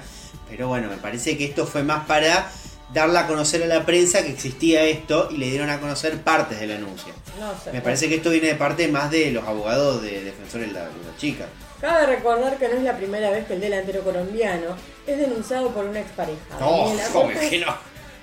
Pero 0.49 0.69
bueno, 0.69 0.89
me 0.89 0.95
parece 0.95 1.37
que 1.37 1.43
esto 1.45 1.65
fue 1.65 1.83
más 1.83 2.05
para 2.05 2.49
darla 2.93 3.21
a 3.21 3.27
conocer 3.27 3.63
a 3.63 3.67
la 3.67 3.85
prensa 3.85 4.23
que 4.23 4.29
existía 4.31 4.83
esto 4.83 5.29
y 5.31 5.37
le 5.37 5.49
dieron 5.49 5.69
a 5.69 5.79
conocer 5.79 6.19
partes 6.21 6.59
de 6.59 6.67
la 6.67 6.73
denuncia. 6.73 7.13
sepan. 7.25 7.39
No 7.39 7.63
sé. 7.63 7.71
Me 7.71 7.81
parece 7.81 8.09
que 8.09 8.15
esto 8.15 8.29
viene 8.29 8.47
de 8.47 8.55
parte 8.55 8.87
más 8.87 9.09
de 9.11 9.31
los 9.31 9.45
abogados 9.47 10.01
de 10.01 10.23
defensores 10.23 10.67
de 10.67 10.73
la, 10.73 10.81
de 10.81 10.87
la 10.87 11.17
chica. 11.17 11.45
Cabe 11.79 12.05
recordar 12.05 12.57
que 12.57 12.67
no 12.67 12.75
es 12.75 12.83
la 12.83 12.95
primera 12.95 13.31
vez 13.31 13.47
que 13.47 13.53
el 13.53 13.61
delantero 13.61 14.01
colombiano 14.01 14.75
es 15.07 15.17
denunciado 15.17 15.69
por 15.69 15.85
una 15.85 15.99
expareja. 15.99 16.39
No, 16.59 16.93
¿cómo 17.11 17.29
que 17.29 17.59
no? 17.59 17.75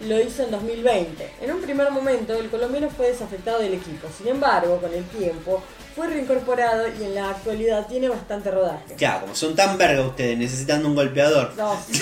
Lo 0.06 0.20
hizo 0.20 0.44
en 0.44 0.52
2020. 0.52 1.28
En 1.40 1.50
un 1.50 1.60
primer 1.60 1.90
momento, 1.90 2.34
el 2.34 2.48
colombiano 2.50 2.88
fue 2.88 3.08
desafectado 3.08 3.58
del 3.58 3.74
equipo. 3.74 4.06
Sin 4.16 4.28
embargo, 4.28 4.80
con 4.80 4.94
el 4.94 5.04
tiempo, 5.06 5.60
fue 5.98 6.06
reincorporado 6.06 6.84
y 6.88 7.02
en 7.02 7.14
la 7.16 7.30
actualidad 7.30 7.88
tiene 7.88 8.08
bastante 8.08 8.52
rodaje. 8.52 8.94
Claro, 8.96 9.22
como 9.22 9.34
son 9.34 9.56
tan 9.56 9.76
verga 9.76 10.02
ustedes 10.02 10.38
necesitando 10.38 10.86
un 10.86 10.94
golpeador. 10.94 11.52
No, 11.56 11.76
sí. 11.90 12.00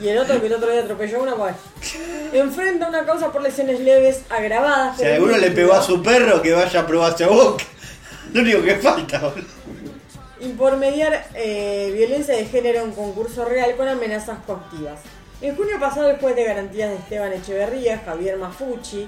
Y 0.00 0.08
el 0.08 0.16
otro 0.16 0.40
que 0.40 0.46
el 0.46 0.54
otro 0.54 0.70
día 0.70 0.80
atropelló 0.80 1.18
a 1.18 1.22
una 1.22 1.34
pues. 1.34 1.54
Enfrenta 2.32 2.88
una 2.88 3.04
causa 3.04 3.30
por 3.30 3.42
lesiones 3.42 3.80
leves 3.80 4.22
agravadas. 4.30 4.96
Si 4.96 5.04
alguno 5.04 5.36
le 5.36 5.50
pegó 5.50 5.74
a 5.74 5.82
su 5.82 6.02
perro, 6.02 6.40
que 6.40 6.52
vaya 6.52 6.80
a 6.80 6.86
probarse 6.86 7.24
a 7.24 7.28
boca. 7.28 7.64
Lo 8.32 8.40
único 8.40 8.62
que 8.62 8.76
falta, 8.76 9.18
boludo. 9.18 9.44
y 10.40 10.48
por 10.50 10.76
mediar 10.78 11.26
eh, 11.34 11.90
violencia 11.94 12.34
de 12.34 12.46
género 12.46 12.80
en 12.80 12.92
concurso 12.92 13.44
real 13.44 13.76
con 13.76 13.88
amenazas 13.88 14.38
coactivas. 14.46 15.00
En 15.42 15.54
junio 15.54 15.78
pasado, 15.78 16.08
el 16.10 16.18
juez 16.18 16.34
de 16.34 16.44
garantías 16.44 16.90
de 16.90 16.96
Esteban 16.96 17.32
Echeverría, 17.32 17.98
Javier 18.04 18.38
Mafucci, 18.38 19.06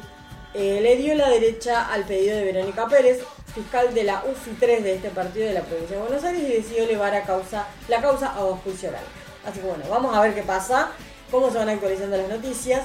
eh, 0.54 0.80
le 0.82 0.96
dio 0.96 1.14
la 1.14 1.28
derecha 1.28 1.92
al 1.92 2.04
pedido 2.04 2.36
de 2.36 2.44
Verónica 2.44 2.88
Pérez, 2.88 3.20
fiscal 3.54 3.94
de 3.94 4.04
la 4.04 4.24
UFI 4.24 4.52
3 4.58 4.84
de 4.84 4.94
este 4.94 5.10
partido 5.10 5.46
de 5.46 5.54
la 5.54 5.62
provincia 5.62 5.96
de 5.96 6.02
Buenos 6.02 6.24
Aires, 6.24 6.42
y 6.42 6.52
decidió 6.52 6.84
elevar 6.84 7.14
a 7.14 7.22
causa, 7.22 7.66
la 7.88 8.00
causa 8.00 8.28
a 8.28 8.40
juicio 8.62 8.88
oral. 8.88 9.04
Así 9.46 9.60
que 9.60 9.66
bueno, 9.66 9.84
vamos 9.88 10.16
a 10.16 10.20
ver 10.20 10.34
qué 10.34 10.42
pasa, 10.42 10.90
cómo 11.30 11.50
se 11.50 11.58
van 11.58 11.68
actualizando 11.68 12.16
las 12.16 12.28
noticias, 12.28 12.82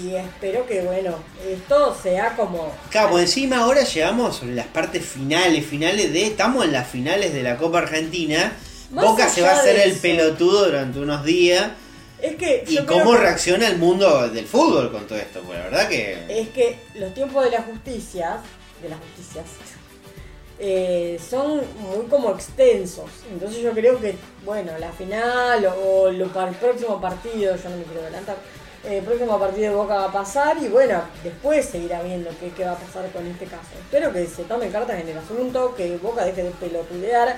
y 0.00 0.14
espero 0.14 0.66
que 0.66 0.80
bueno, 0.82 1.16
esto 1.46 1.96
sea 2.02 2.34
como... 2.36 2.72
Claro, 2.90 3.10
por 3.10 3.20
encima 3.20 3.58
ahora 3.58 3.84
llegamos 3.84 4.36
sobre 4.36 4.54
las 4.54 4.66
partes 4.66 5.04
finales, 5.04 5.66
finales 5.66 6.12
de. 6.12 6.26
Estamos 6.26 6.64
en 6.64 6.72
las 6.72 6.88
finales 6.88 7.34
de 7.34 7.42
la 7.42 7.58
Copa 7.58 7.78
Argentina. 7.78 8.52
Más 8.90 9.04
Boca 9.04 9.28
se 9.28 9.42
va 9.42 9.50
a 9.50 9.60
hacer 9.60 9.80
el 9.80 9.94
pelotudo 9.98 10.66
durante 10.66 10.98
unos 11.00 11.24
días. 11.24 11.72
Es 12.20 12.36
que... 12.36 12.64
¿Y 12.66 12.78
cómo 12.84 13.12
que- 13.12 13.18
reacciona 13.18 13.68
el 13.68 13.78
mundo 13.78 14.28
del 14.28 14.46
fútbol 14.46 14.90
con 14.90 15.06
todo 15.06 15.18
esto? 15.18 15.40
Pues 15.42 15.58
la 15.58 15.64
verdad 15.64 15.88
que. 15.88 16.40
es 16.40 16.48
que 16.50 16.78
los 16.94 17.12
tiempos 17.14 17.44
de 17.44 17.50
la 17.50 17.62
justicia, 17.62 18.38
de 18.82 18.88
las 18.88 18.98
justicias, 18.98 19.44
eh, 20.58 21.18
son 21.28 21.62
muy 21.80 22.06
como 22.08 22.30
extensos. 22.30 23.10
Entonces 23.30 23.60
yo 23.62 23.72
creo 23.72 24.00
que, 24.00 24.14
bueno, 24.44 24.72
la 24.78 24.92
final 24.92 25.66
o, 25.84 26.10
lo, 26.10 26.28
para 26.28 26.50
el 26.50 26.56
próximo 26.56 27.00
partido, 27.00 27.56
yo 27.56 27.70
no 27.70 27.76
me 27.76 27.82
quiero 27.82 28.02
adelantar, 28.02 28.36
eh, 28.84 28.98
el 28.98 29.04
próximo 29.04 29.38
partido 29.38 29.70
de 29.70 29.76
Boca 29.76 29.94
va 29.96 30.04
a 30.04 30.12
pasar 30.12 30.56
y 30.62 30.68
bueno, 30.68 31.02
después 31.24 31.64
se 31.66 31.78
irá 31.78 32.02
viendo 32.02 32.30
qué, 32.38 32.50
qué 32.50 32.64
va 32.64 32.72
a 32.72 32.76
pasar 32.78 33.10
con 33.10 33.26
este 33.26 33.46
caso. 33.46 33.68
Espero 33.80 34.12
que 34.12 34.26
se 34.26 34.44
tomen 34.44 34.70
cartas 34.70 35.00
en 35.00 35.08
el 35.08 35.18
asunto, 35.18 35.74
que 35.74 35.96
Boca 35.96 36.24
deje 36.24 36.44
de 36.44 36.50
pelotudear. 36.50 37.36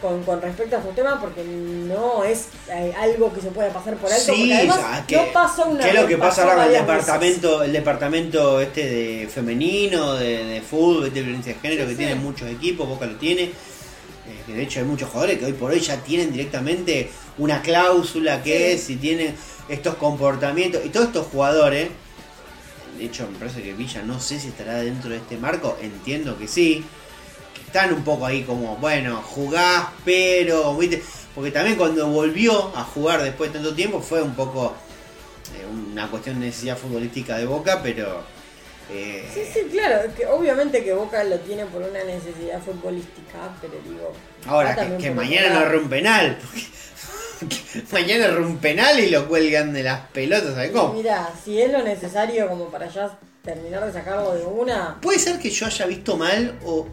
Con, 0.00 0.22
con 0.22 0.40
respecto 0.40 0.76
a 0.76 0.82
su 0.82 0.90
tema, 0.90 1.20
porque 1.20 1.42
no 1.42 2.22
es 2.22 2.46
eh, 2.70 2.92
algo 2.96 3.32
que 3.34 3.40
se 3.40 3.48
pueda 3.50 3.68
pasar 3.72 3.96
por 3.96 4.12
alto. 4.12 4.26
porque 4.28 4.42
Sí, 4.44 4.52
además 4.52 4.76
sea, 4.78 5.04
que- 5.08 5.16
no 5.16 5.32
pasó 5.32 5.66
una 5.66 5.82
¿Qué 5.82 5.88
es 5.88 5.94
lo 6.00 6.06
que 6.06 6.16
pasa 6.18 6.42
ahora 6.42 6.54
con 6.54 6.62
el 6.64 6.68
veces. 6.70 6.86
departamento, 6.86 7.62
el 7.64 7.72
departamento 7.72 8.60
este 8.60 8.86
de 8.88 9.28
femenino, 9.28 10.14
de, 10.14 10.44
de 10.44 10.60
fútbol, 10.62 11.12
de 11.12 11.20
violencia 11.22 11.52
de 11.54 11.58
género, 11.58 11.82
Sí, 11.82 11.88
que 11.88 11.92
sí. 11.94 11.98
tiene 11.98 12.14
muchos 12.14 12.48
equipos, 12.48 12.88
Boca 12.88 13.06
lo 13.06 13.16
tiene. 13.16 13.42
eh, 13.44 13.50
que 14.46 14.52
de 14.52 14.62
hecho 14.62 14.78
hay 14.78 14.84
muchos 14.84 15.08
jugadores 15.08 15.38
que 15.38 15.46
hoy 15.46 15.52
por 15.54 15.72
hoy 15.72 15.80
ya 15.80 15.96
tienen 15.96 16.30
directamente 16.30 17.10
una 17.38 17.60
cláusula 17.62 18.42
que 18.42 18.74
es 18.74 18.82
si 18.84 18.96
tienen 18.96 19.34
estos 19.68 19.96
comportamientos. 19.96 20.84
Y 20.84 20.90
todos 20.90 21.06
estos 21.06 21.26
jugadores, 21.26 21.88
de 22.98 23.04
hecho 23.04 23.26
me 23.32 23.36
parece 23.38 23.62
que 23.62 23.72
Villa 23.72 24.02
no 24.02 24.20
sé 24.20 24.38
si 24.38 24.48
estará 24.48 24.74
dentro 24.80 25.10
de 25.10 25.16
este 25.16 25.36
marco, 25.38 25.76
entiendo 25.82 26.38
que 26.38 26.46
sí. 26.46 26.84
Están 27.68 27.92
un 27.92 28.02
poco 28.02 28.24
ahí 28.24 28.44
como, 28.44 28.76
bueno, 28.76 29.22
jugás, 29.22 29.88
pero, 30.02 30.74
¿viste? 30.74 31.02
Porque 31.34 31.50
también 31.50 31.76
cuando 31.76 32.08
volvió 32.08 32.74
a 32.74 32.82
jugar 32.82 33.22
después 33.22 33.52
de 33.52 33.58
tanto 33.58 33.74
tiempo 33.74 34.00
fue 34.00 34.22
un 34.22 34.34
poco 34.34 34.74
eh, 35.54 35.66
una 35.66 36.10
cuestión 36.10 36.40
de 36.40 36.46
necesidad 36.46 36.78
futbolística 36.78 37.36
de 37.36 37.44
Boca, 37.44 37.80
pero 37.82 38.22
eh, 38.90 39.28
Sí, 39.34 39.42
sí, 39.52 39.60
claro, 39.70 40.10
que 40.16 40.24
obviamente 40.24 40.82
que 40.82 40.94
Boca 40.94 41.22
lo 41.24 41.38
tiene 41.40 41.66
por 41.66 41.82
una 41.82 42.02
necesidad 42.04 42.58
futbolística, 42.62 43.54
pero 43.60 43.74
digo. 43.86 44.14
ahora 44.46 44.74
que, 44.74 44.96
que 44.96 45.10
mañana 45.10 45.68
no 45.68 45.78
un 45.78 45.90
penal, 45.90 46.38
mañana 47.92 48.24
erre 48.24 48.46
un 48.46 48.56
penal 48.56 48.98
y 48.98 49.10
lo 49.10 49.28
cuelgan 49.28 49.74
de 49.74 49.82
las 49.82 50.00
pelotas, 50.08 50.54
¿sabes 50.54 50.70
cómo? 50.70 50.94
Mira, 50.94 51.30
si 51.44 51.60
es 51.60 51.70
lo 51.70 51.82
necesario 51.82 52.48
como 52.48 52.70
para 52.70 52.88
ya 52.88 53.18
terminar 53.42 53.84
de 53.84 53.92
sacarlo 53.92 54.34
de 54.34 54.44
una. 54.44 54.98
Puede 55.02 55.18
ser 55.18 55.38
que 55.38 55.50
yo 55.50 55.66
haya 55.66 55.86
visto 55.86 56.16
mal 56.16 56.58
o 56.64 56.86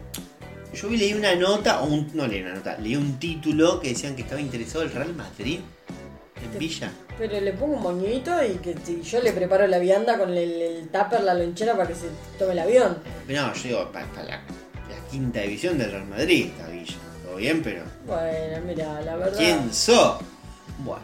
yo 0.74 0.88
vi 0.88 0.96
leí 0.96 1.12
una 1.14 1.34
nota, 1.34 1.82
o 1.82 1.86
un, 1.86 2.10
no 2.14 2.26
leí 2.26 2.42
una 2.42 2.54
nota, 2.54 2.76
leí 2.78 2.96
un 2.96 3.18
título 3.18 3.80
que 3.80 3.88
decían 3.90 4.14
que 4.16 4.22
estaba 4.22 4.40
interesado 4.40 4.82
el 4.82 4.92
Real 4.92 5.14
Madrid 5.14 5.60
en 6.42 6.58
Villa. 6.58 6.90
Pero 7.18 7.40
le 7.40 7.52
pongo 7.52 7.76
un 7.76 7.82
moñito 7.82 8.32
y 8.44 8.56
que 8.56 8.74
si 8.84 9.00
yo 9.02 9.20
le 9.22 9.32
preparo 9.32 9.66
la 9.66 9.78
vianda 9.78 10.18
con 10.18 10.30
el, 10.30 10.60
el 10.60 10.88
tupper, 10.88 11.22
la 11.22 11.32
lonchera 11.34 11.74
para 11.76 11.88
que 11.88 11.94
se 11.94 12.08
tome 12.38 12.52
el 12.52 12.58
avión. 12.58 12.98
No, 13.28 13.54
yo 13.54 13.62
digo, 13.62 13.90
para, 13.92 14.06
la, 14.22 14.36
la 14.36 15.08
quinta 15.10 15.40
división 15.40 15.78
del 15.78 15.92
Real 15.92 16.06
Madrid 16.06 16.46
está 16.46 16.68
Villa. 16.68 16.94
Todo 17.24 17.36
bien, 17.36 17.62
pero 17.62 17.82
Bueno, 18.06 18.66
mira, 18.66 19.00
la 19.00 19.16
verdad. 19.16 19.38
¿quién 19.38 19.72
sos? 19.72 20.18
Bueno. 20.78 21.02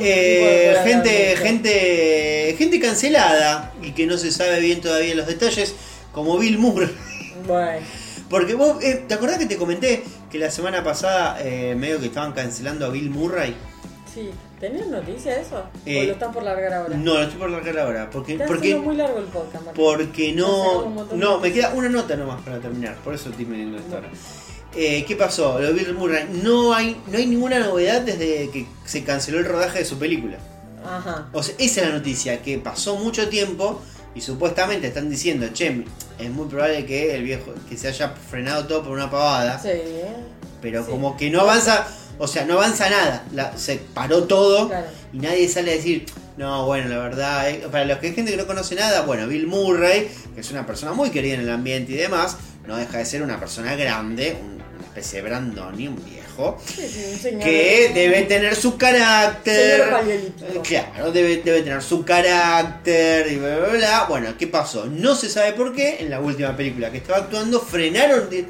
Eh, 0.00 0.76
gente, 0.84 1.36
gente, 1.36 2.54
gente 2.58 2.80
cancelada 2.80 3.72
y 3.80 3.92
que 3.92 4.06
no 4.06 4.18
se 4.18 4.30
sabe 4.32 4.60
bien 4.60 4.80
todavía 4.80 5.14
los 5.14 5.26
detalles, 5.26 5.74
como 6.12 6.36
Bill 6.38 6.58
Murray. 6.58 6.90
Bueno, 7.46 7.84
Porque 8.34 8.54
vos, 8.54 8.82
eh, 8.82 9.04
¿te 9.06 9.14
acordás 9.14 9.38
que 9.38 9.46
te 9.46 9.56
comenté 9.56 10.02
que 10.28 10.38
la 10.38 10.50
semana 10.50 10.82
pasada 10.82 11.38
eh, 11.40 11.76
medio 11.76 12.00
que 12.00 12.06
estaban 12.06 12.32
cancelando 12.32 12.84
a 12.84 12.88
Bill 12.88 13.08
Murray? 13.08 13.54
sí. 14.12 14.28
¿Tenías 14.58 14.88
noticia 14.88 15.34
de 15.36 15.42
eso? 15.42 15.58
¿O 15.58 15.68
Eh, 15.86 16.06
lo 16.06 16.12
estás 16.14 16.34
por 16.34 16.42
largar 16.42 16.72
ahora? 16.74 16.96
No, 16.96 17.14
lo 17.14 17.22
estoy 17.22 17.38
por 17.38 17.50
largar 17.50 17.78
ahora. 17.78 18.10
Porque, 18.10 18.32
Está 18.32 18.46
porque, 18.46 18.74
muy 18.74 18.96
largo 18.96 19.18
el 19.18 19.26
podcast, 19.26 19.64
Martín. 19.66 19.84
porque 19.84 20.32
no. 20.32 21.06
No, 21.14 21.38
me 21.38 21.52
queda 21.52 21.72
una 21.74 21.88
nota 21.88 22.16
nomás 22.16 22.42
para 22.42 22.58
terminar. 22.58 22.96
Por 23.04 23.14
eso 23.14 23.28
estoy 23.30 23.44
midiendo 23.44 23.78
esto 23.78 23.94
ahora. 23.94 24.08
Eh, 24.74 25.04
¿Qué 25.06 25.14
pasó? 25.14 25.60
Lo 25.60 25.68
de 25.68 25.72
Bill 25.72 25.94
Murray. 25.94 26.28
No 26.42 26.74
hay, 26.74 27.00
no 27.06 27.18
hay 27.18 27.26
ninguna 27.26 27.60
novedad 27.60 28.00
desde 28.00 28.50
que 28.50 28.66
se 28.84 29.04
canceló 29.04 29.38
el 29.38 29.44
rodaje 29.44 29.78
de 29.78 29.84
su 29.84 29.96
película. 29.96 30.38
Ajá. 30.84 31.28
O 31.32 31.40
sea, 31.40 31.54
esa 31.58 31.82
es 31.82 31.86
la 31.88 31.92
noticia, 31.94 32.42
que 32.42 32.58
pasó 32.58 32.96
mucho 32.96 33.28
tiempo 33.28 33.80
y 34.14 34.20
supuestamente 34.20 34.86
están 34.88 35.10
diciendo, 35.10 35.48
che, 35.52 35.84
es 36.18 36.30
muy 36.30 36.48
probable 36.48 36.86
que 36.86 37.14
el 37.14 37.22
viejo, 37.24 37.52
que 37.68 37.76
se 37.76 37.88
haya 37.88 38.10
frenado 38.30 38.66
todo 38.66 38.82
por 38.84 38.92
una 38.92 39.10
pavada, 39.10 39.58
Sí, 39.60 39.68
pero 40.62 40.84
sí. 40.84 40.90
como 40.90 41.16
que 41.16 41.30
no 41.30 41.40
avanza, 41.40 41.86
o 42.18 42.26
sea, 42.28 42.44
no 42.44 42.54
avanza 42.54 42.88
nada, 42.88 43.24
La- 43.32 43.56
se 43.58 43.76
paró 43.92 44.24
todo 44.24 44.68
Claro. 44.68 44.86
y 45.12 45.18
nadie 45.18 45.48
sale 45.48 45.72
a 45.72 45.74
decir, 45.74 46.06
no, 46.36 46.64
bueno, 46.66 46.88
la 46.88 46.98
verdad, 46.98 47.50
eh", 47.50 47.66
para 47.70 47.84
los 47.84 47.98
que 47.98 48.08
hay 48.08 48.14
gente 48.14 48.30
que 48.30 48.36
no 48.36 48.46
conoce 48.46 48.74
nada, 48.76 49.02
bueno, 49.02 49.26
Bill 49.26 49.46
Murray, 49.46 50.08
que 50.34 50.40
es 50.40 50.50
una 50.50 50.64
persona 50.66 50.92
muy 50.92 51.10
querida 51.10 51.34
en 51.34 51.40
el 51.40 51.50
ambiente 51.50 51.92
y 51.92 51.96
demás, 51.96 52.36
no 52.66 52.76
deja 52.76 52.98
de 52.98 53.04
ser 53.06 53.22
una 53.22 53.38
persona 53.40 53.74
grande, 53.74 54.36
un- 54.40 54.54
una 54.54 54.84
especie 54.86 55.22
de 55.22 55.28
Brandoni, 55.28 55.88
un 55.88 55.96
viejo, 56.04 56.23
Sí, 56.66 56.88
sí, 57.22 57.30
que 57.42 57.90
debe 57.94 58.22
tener 58.22 58.56
su 58.56 58.76
carácter. 58.76 59.84
Señor 60.38 60.62
Claro, 60.62 61.12
debe, 61.12 61.36
debe 61.38 61.62
tener 61.62 61.82
su 61.82 62.04
carácter 62.04 63.30
y 63.32 63.36
bla, 63.36 63.56
bla, 63.58 63.68
bla. 63.68 64.04
Bueno, 64.08 64.34
¿qué 64.38 64.46
pasó? 64.46 64.86
No 64.86 65.14
se 65.14 65.28
sabe 65.28 65.52
por 65.52 65.74
qué. 65.74 65.98
En 66.00 66.10
la 66.10 66.20
última 66.20 66.56
película 66.56 66.90
que 66.90 66.98
estaba 66.98 67.18
actuando, 67.18 67.60
frenaron. 67.60 68.28
de- 68.30 68.46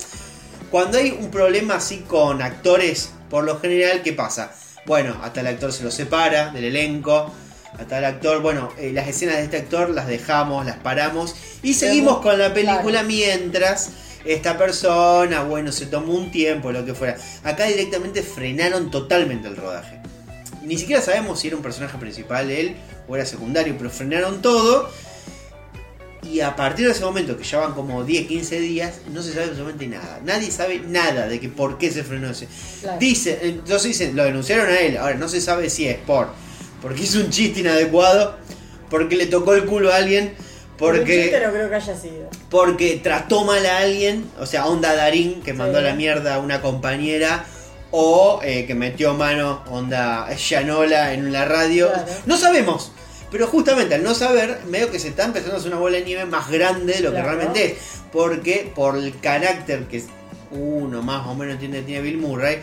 Cuando 0.71 0.99
hay 0.99 1.11
un 1.11 1.31
problema 1.31 1.75
así 1.77 1.99
con 1.99 2.43
actores, 2.43 3.11
por 3.31 3.45
lo 3.45 3.61
general, 3.61 4.03
¿qué 4.03 4.13
pasa? 4.13 4.53
Bueno, 4.87 5.17
hasta 5.23 5.41
el 5.41 5.47
actor 5.47 5.73
se 5.73 5.85
lo 5.85 5.91
separa 5.91 6.51
del 6.51 6.65
elenco. 6.65 7.33
Hasta 7.79 7.99
el 7.99 8.05
actor, 8.05 8.41
bueno, 8.41 8.73
eh, 8.79 8.93
las 8.95 9.09
escenas 9.09 9.37
de 9.37 9.43
este 9.45 9.57
actor 9.57 9.91
las 9.91 10.07
dejamos, 10.07 10.65
las 10.65 10.77
paramos 10.77 11.35
y 11.63 11.75
seguimos 11.75 12.21
con 12.21 12.39
la 12.39 12.55
película 12.55 13.01
claro. 13.01 13.09
mientras 13.09 13.91
esta 14.25 14.57
persona, 14.57 15.43
bueno, 15.43 15.73
se 15.73 15.87
tomó 15.87 16.15
un 16.15 16.31
tiempo, 16.31 16.73
lo 16.73 16.85
que 16.85 16.95
fuera. 16.95 17.17
Acá 17.43 17.67
directamente 17.67 18.23
frenaron 18.23 18.91
totalmente 18.91 19.49
el 19.49 19.57
rodaje. 19.57 20.01
Ni 20.63 20.79
siquiera 20.79 21.03
sabemos 21.03 21.41
si 21.41 21.49
era 21.49 21.57
un 21.57 21.63
personaje 21.63 21.99
principal 21.99 22.51
él 22.51 22.77
o 23.07 23.17
era 23.17 23.27
secundario, 23.27 23.75
pero 23.77 23.91
frenaron 23.91 24.41
todo. 24.41 24.91
Y 26.23 26.41
a 26.41 26.57
partir 26.57 26.87
de 26.87 26.93
ese 26.93 27.05
momento, 27.05 27.37
que 27.37 27.45
ya 27.45 27.59
van 27.59 27.75
como 27.75 28.03
10, 28.03 28.27
15 28.27 28.61
días, 28.61 29.01
no 29.13 29.23
se 29.23 29.33
sabe 29.35 29.45
absolutamente 29.45 29.87
nada. 29.89 30.21
Nadie 30.25 30.51
sabe 30.51 30.81
nada 30.81 31.29
de 31.29 31.39
que 31.39 31.51
por 31.51 31.77
qué 31.77 31.91
se 31.91 32.03
frenó 32.03 32.31
ese. 32.31 32.49
Claro. 32.81 32.99
Entonces 33.01 33.83
dicen, 33.83 34.17
lo 34.17 34.25
denunciaron 34.25 34.69
a 34.69 34.79
él. 34.79 34.97
Ahora 34.97 35.17
no 35.17 35.29
se 35.29 35.43
sabe 35.43 35.69
si 35.69 35.87
es 35.87 35.99
por 35.99 36.29
porque 36.85 37.05
hizo 37.05 37.19
un 37.19 37.31
chiste 37.31 37.61
inadecuado, 37.61 38.37
porque 38.91 39.17
le 39.17 39.25
tocó 39.25 39.55
el 39.55 39.65
culo 39.65 39.91
a 39.91 39.97
alguien, 39.97 40.35
porque 40.79 41.41
no 41.45 41.53
creo 41.53 41.69
que 41.69 41.75
haya 41.77 41.97
sido. 41.97 42.29
porque 42.51 43.01
trató 43.03 43.45
mal 43.45 43.65
a 43.67 43.79
alguien, 43.79 44.29
o 44.41 44.47
sea, 44.47 44.67
onda 44.67 44.95
Darín 44.95 45.41
que 45.43 45.53
mandó 45.53 45.79
a 45.79 45.83
la 45.83 45.95
mierda 45.95 46.35
a 46.35 46.39
una 46.39 46.61
compañera. 46.61 47.45
O 47.97 48.41
eh, 48.43 48.67
que 48.67 48.75
metió 48.75 49.15
mano 49.15 49.63
onda 49.71 50.27
Shanola 50.37 51.13
en 51.15 51.33
la 51.33 51.45
radio. 51.45 51.93
Claro. 51.93 52.07
No 52.27 52.37
sabemos. 52.37 52.91
Pero 53.31 53.47
justamente 53.47 53.95
al 53.95 54.03
no 54.03 54.15
saber, 54.15 54.63
medio 54.67 54.91
que 54.91 54.99
se 54.99 55.09
está 55.09 55.25
empezando 55.25 55.55
a 55.55 55.59
hacer 55.61 55.71
una 55.71 55.79
bola 55.81 55.99
de 55.99 56.05
nieve 56.05 56.25
más 56.25 56.51
grande 56.51 56.95
de 56.95 57.01
lo 57.03 57.11
Claro. 57.13 57.25
que 57.29 57.35
realmente 57.37 57.65
es. 57.73 57.79
Porque 58.13 58.73
por 58.75 58.97
el 58.97 59.17
carácter 59.21 59.85
que 59.85 60.03
uno 60.51 61.03
más 61.03 61.25
o 61.29 61.37
menos 61.37 61.61
tiene, 61.61 61.83
tiene 61.83 62.01
Bill 62.01 62.19
Murray, 62.19 62.59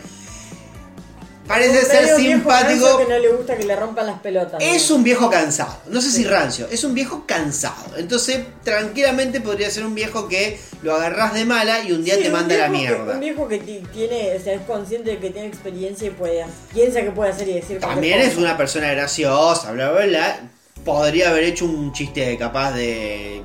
parece 1.46 1.84
ser 1.84 2.16
simpático. 2.16 2.98
que 2.98 3.04
no 3.06 3.18
le 3.18 3.28
gusta 3.32 3.56
que 3.56 3.64
le 3.64 3.76
rompan 3.76 4.06
las 4.06 4.20
pelotas. 4.20 4.60
Es 4.62 4.90
un 4.90 5.02
viejo 5.02 5.28
cansado. 5.30 5.76
No 5.88 6.00
sé 6.00 6.10
si 6.10 6.24
rancio, 6.24 6.66
es 6.70 6.84
un 6.84 6.94
viejo 6.94 7.24
cansado. 7.26 7.96
Entonces, 7.96 8.40
tranquilamente 8.64 9.40
podría 9.40 9.70
ser 9.70 9.84
un 9.84 9.94
viejo 9.94 10.28
que 10.28 10.58
lo 10.82 10.94
agarrás 10.94 11.34
de 11.34 11.44
mala 11.44 11.82
y 11.84 11.92
un 11.92 12.04
día 12.04 12.16
Sí, 12.16 12.22
te 12.24 12.30
manda 12.30 12.54
a 12.54 12.58
la 12.58 12.68
viejo 12.68 12.84
que- 12.84 12.88
mierda. 12.98 13.14
Un 13.14 13.20
viejo 13.20 13.48
que 13.48 13.58
ti- 13.58 13.82
tiene, 13.92 14.36
o 14.36 14.40
sea, 14.42 14.54
es 14.54 14.62
consciente 14.62 15.10
de 15.10 15.18
que 15.18 15.30
tiene 15.30 15.48
experiencia 15.48 16.06
y 16.08 16.10
puede, 16.10 16.44
piensa 16.72 17.00
que 17.02 17.10
puede 17.10 17.30
hacer 17.30 17.48
y 17.48 17.54
decir 17.54 17.78
También 17.80 18.20
es 18.20 18.36
una 18.36 18.56
persona 18.56 18.90
graciosa, 18.92 19.72
bla, 19.72 19.90
bla, 19.90 20.06
bla. 20.06 20.40
Podría 20.84 21.30
haber 21.30 21.44
hecho 21.44 21.64
un 21.64 21.92
chiste 21.92 22.36
capaz 22.36 22.72
de, 22.72 23.40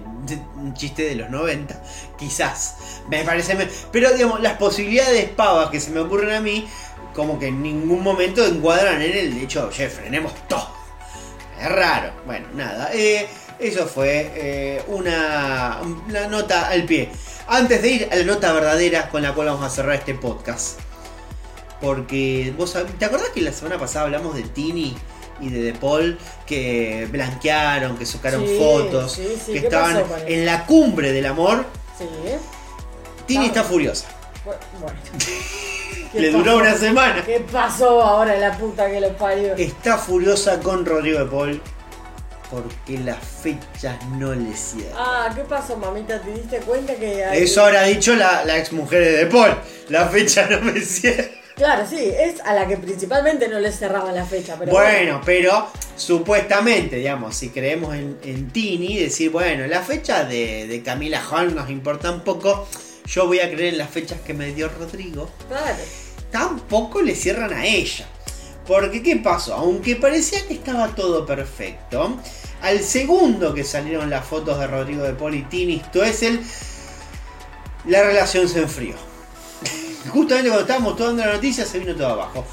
un 0.55 0.73
chiste 0.73 1.03
de 1.03 1.15
los 1.15 1.29
90, 1.29 1.79
quizás. 2.17 2.75
Me 3.09 3.23
parece. 3.23 3.55
pero 3.91 4.11
digamos, 4.13 4.41
las 4.41 4.57
posibilidades 4.57 5.29
pavas 5.29 5.69
que 5.69 5.79
se 5.79 5.91
me 5.91 5.99
ocurren 5.99 6.31
a 6.31 6.41
mí, 6.41 6.67
como 7.17 7.39
que 7.39 7.47
en 7.47 7.63
ningún 7.63 8.03
momento 8.03 8.45
encuadran 8.45 9.01
en 9.01 9.11
el 9.11 9.37
hecho, 9.39 9.67
oye, 9.69 9.89
frenemos 9.89 10.31
todo. 10.47 10.69
Es 11.59 11.67
raro. 11.69 12.11
Bueno, 12.27 12.45
nada. 12.53 12.91
eh, 12.93 13.27
eso 13.57 13.87
fue 13.87 14.31
eh, 14.35 14.83
una, 14.87 15.79
una 16.07 16.27
nota 16.27 16.67
al 16.69 16.83
pie. 16.83 17.09
Antes 17.47 17.81
de 17.81 17.87
ir 17.89 18.09
a 18.11 18.15
la 18.17 18.23
nota 18.23 18.53
verdadera 18.53 19.09
con 19.09 19.23
la 19.23 19.33
cual 19.33 19.47
vamos 19.47 19.65
a 19.65 19.69
cerrar 19.71 19.95
este 19.95 20.13
podcast. 20.13 20.79
Porque 21.81 22.53
vos 22.55 22.77
¿te 22.99 23.05
acordás 23.05 23.29
que 23.29 23.41
la 23.41 23.51
semana 23.51 23.79
pasada 23.79 24.05
hablamos 24.05 24.35
de 24.35 24.43
Tini 24.43 24.95
y 25.41 25.49
de 25.49 25.61
De 25.63 25.73
Paul 25.73 26.19
que 26.45 27.07
blanquearon, 27.11 27.97
que 27.97 28.05
sacaron 28.05 28.45
Sí, 28.45 28.57
fotos, 28.59 29.13
sí, 29.13 29.27
sí, 29.43 29.53
que 29.53 29.61
¿qué 29.61 29.65
estaban 29.67 30.01
pasó 30.03 30.17
en 30.27 30.45
la 30.45 30.65
cumbre 30.67 31.11
del 31.11 31.25
amor? 31.25 31.65
Sí. 31.97 32.05
Tini 33.25 33.47
está 33.47 33.63
furiosa. 33.63 34.05
Bu- 34.45 34.53
Bueno. 34.79 34.97
¿Qué 36.11 36.19
Le 36.21 36.31
duró 36.31 36.57
una 36.57 36.73
semana. 36.75 37.23
¿Qué 37.25 37.39
pasó 37.51 38.01
ahora 38.01 38.35
la 38.37 38.57
puta 38.57 38.89
que 38.89 38.99
lo 39.01 39.15
parió? 39.17 39.55
Está 39.55 39.97
furiosa 39.97 40.59
con 40.59 40.85
Rodrigo 40.85 41.19
De 41.19 41.25
Paul 41.25 41.61
porque 42.49 42.97
las 42.99 43.17
fechas 43.19 43.97
no 44.17 44.33
le 44.33 44.53
cierran. 44.55 44.93
Ah, 44.95 45.29
¿qué 45.35 45.41
pasó, 45.41 45.75
mamita? 45.75 46.21
¿Te 46.21 46.31
diste 46.31 46.57
cuenta 46.59 46.95
que 46.95 47.25
hay- 47.25 47.43
Eso 47.43 47.65
habrá 47.65 47.83
dicho 47.83 48.15
la, 48.15 48.45
la 48.45 48.57
ex 48.57 48.71
mujer 48.71 49.03
de 49.03 49.11
De 49.11 49.25
Paul. 49.25 49.53
La 49.89 50.07
fecha 50.07 50.47
no 50.49 50.61
me 50.61 50.79
cierra. 50.79 51.25
Claro, 51.57 51.85
sí, 51.89 51.97
es 51.99 52.39
a 52.45 52.53
la 52.53 52.67
que 52.67 52.77
principalmente 52.77 53.47
no 53.47 53.59
le 53.59 53.71
cerraban 53.71 54.13
la 54.13 54.23
fecha, 54.25 54.55
pero 54.59 54.71
bueno, 54.71 55.19
pero 55.25 55.67
supuestamente, 55.95 56.97
digamos, 56.97 57.35
si 57.35 57.49
creemos 57.49 57.95
en, 57.95 58.17
en 58.23 58.49
Tini, 58.51 58.97
decir, 58.99 59.31
bueno, 59.31 59.65
la 59.65 59.81
fecha 59.81 60.23
de, 60.23 60.67
de 60.67 60.83
Camila 60.83 61.19
Hall 61.31 61.55
nos 61.55 61.69
importa 61.71 62.11
un 62.11 62.21
poco. 62.21 62.67
Yo 63.07 63.25
voy 63.25 63.39
a 63.39 63.49
creer 63.49 63.73
en 63.73 63.77
las 63.77 63.89
fechas 63.89 64.19
que 64.21 64.33
me 64.33 64.53
dio 64.53 64.69
Rodrigo. 64.69 65.29
Claro. 65.47 65.77
Tampoco 66.31 67.01
le 67.01 67.15
cierran 67.15 67.53
a 67.53 67.65
ella. 67.65 68.05
Porque, 68.67 69.01
¿qué 69.01 69.15
pasó? 69.15 69.55
Aunque 69.55 69.95
parecía 69.95 70.45
que 70.45 70.55
estaba 70.55 70.89
todo 70.89 71.25
perfecto, 71.25 72.17
al 72.61 72.81
segundo 72.81 73.53
que 73.53 73.63
salieron 73.63 74.09
las 74.09 74.25
fotos 74.25 74.59
de 74.59 74.67
Rodrigo 74.67 75.03
de 75.03 75.13
Paul 75.13 75.35
y 75.35 75.43
Tini 75.43 75.79
Stoessel, 75.79 76.41
la 77.85 78.03
relación 78.03 78.49
se 78.49 78.59
enfrió. 78.59 78.95
Justamente 80.09 80.49
cuando 80.49 80.61
estábamos 80.61 80.99
dando 80.99 81.25
la 81.25 81.33
noticia 81.33 81.65
se 81.65 81.79
vino 81.79 81.95
todo 81.95 82.07
abajo. 82.07 82.45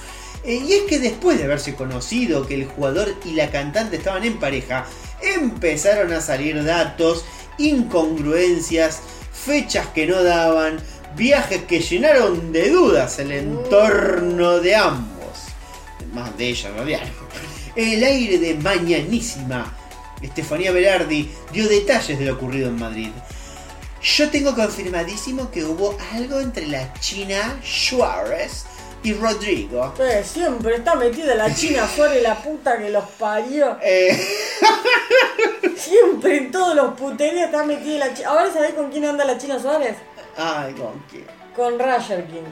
Eh, 0.44 0.62
y 0.64 0.72
es 0.74 0.82
que 0.82 1.00
después 1.00 1.38
de 1.38 1.44
haberse 1.44 1.74
conocido 1.74 2.46
que 2.46 2.54
el 2.54 2.66
jugador 2.66 3.12
y 3.24 3.32
la 3.32 3.50
cantante 3.50 3.96
estaban 3.96 4.22
en 4.24 4.38
pareja, 4.38 4.86
empezaron 5.20 6.12
a 6.12 6.20
salir 6.20 6.62
datos, 6.62 7.24
incongruencias, 7.58 9.00
fechas 9.44 9.88
que 9.88 10.06
no 10.06 10.22
daban, 10.22 10.78
viajes 11.16 11.62
que 11.64 11.80
llenaron 11.80 12.52
de 12.52 12.70
dudas 12.70 13.18
el 13.18 13.32
entorno 13.32 14.58
de 14.60 14.74
ambos. 14.74 15.14
Más 16.12 16.36
de 16.36 16.48
ella. 16.48 16.70
En 17.76 17.92
el 17.92 18.04
aire 18.04 18.38
de 18.38 18.54
mañanísima, 18.54 19.76
Estefanía 20.22 20.72
Berardi 20.72 21.30
dio 21.52 21.68
detalles 21.68 22.18
de 22.18 22.24
lo 22.24 22.34
ocurrido 22.34 22.68
en 22.68 22.78
Madrid. 22.78 23.10
Yo 24.02 24.30
tengo 24.30 24.54
confirmadísimo 24.54 25.50
que 25.50 25.64
hubo 25.64 25.96
algo 26.12 26.40
entre 26.40 26.66
la 26.66 26.92
China 26.94 27.58
Suárez 27.64 28.64
y 29.04 29.12
Rodrigo. 29.14 29.94
Eh, 30.00 30.22
siempre 30.24 30.76
está 30.76 30.94
metida 30.96 31.34
la 31.34 31.54
China 31.54 31.86
Suárez, 31.94 32.22
la 32.22 32.42
puta 32.42 32.78
que 32.78 32.90
los 32.90 33.04
parió. 33.18 33.76
Eh. 33.82 34.18
Siempre 35.76 36.38
en 36.38 36.50
todos 36.50 36.74
los 36.74 36.94
puterías 36.94 37.46
está 37.46 37.64
metida 37.64 38.06
la 38.06 38.14
China. 38.14 38.28
¿Ahora 38.30 38.52
sabés 38.52 38.72
con 38.74 38.90
quién 38.90 39.04
anda 39.04 39.24
la 39.24 39.36
China 39.38 39.58
Suárez? 39.60 39.96
Ay, 40.36 40.72
¿con 40.74 41.00
qué? 41.10 41.24
Con 41.54 41.78
Roger 41.78 42.26
King. 42.26 42.42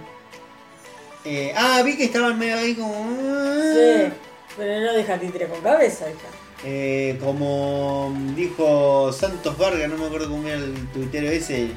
Eh, 1.24 1.52
ah, 1.56 1.82
vi 1.84 1.96
que 1.96 2.04
estaban 2.04 2.38
medio 2.38 2.56
ahí 2.58 2.74
como. 2.74 2.92
Sí, 2.94 4.12
pero 4.56 4.80
no 4.80 4.92
deja 4.92 5.18
títere 5.18 5.46
con 5.48 5.60
cabeza, 5.60 6.04
hija. 6.10 6.28
Eh, 6.64 7.18
como 7.22 8.12
dijo 8.36 9.12
Santos 9.12 9.56
Vargas, 9.56 9.88
no 9.88 9.96
me 9.96 10.06
acuerdo 10.06 10.28
cómo 10.28 10.46
era 10.46 10.58
el 10.58 10.88
tuitero 10.92 11.28
ese. 11.28 11.70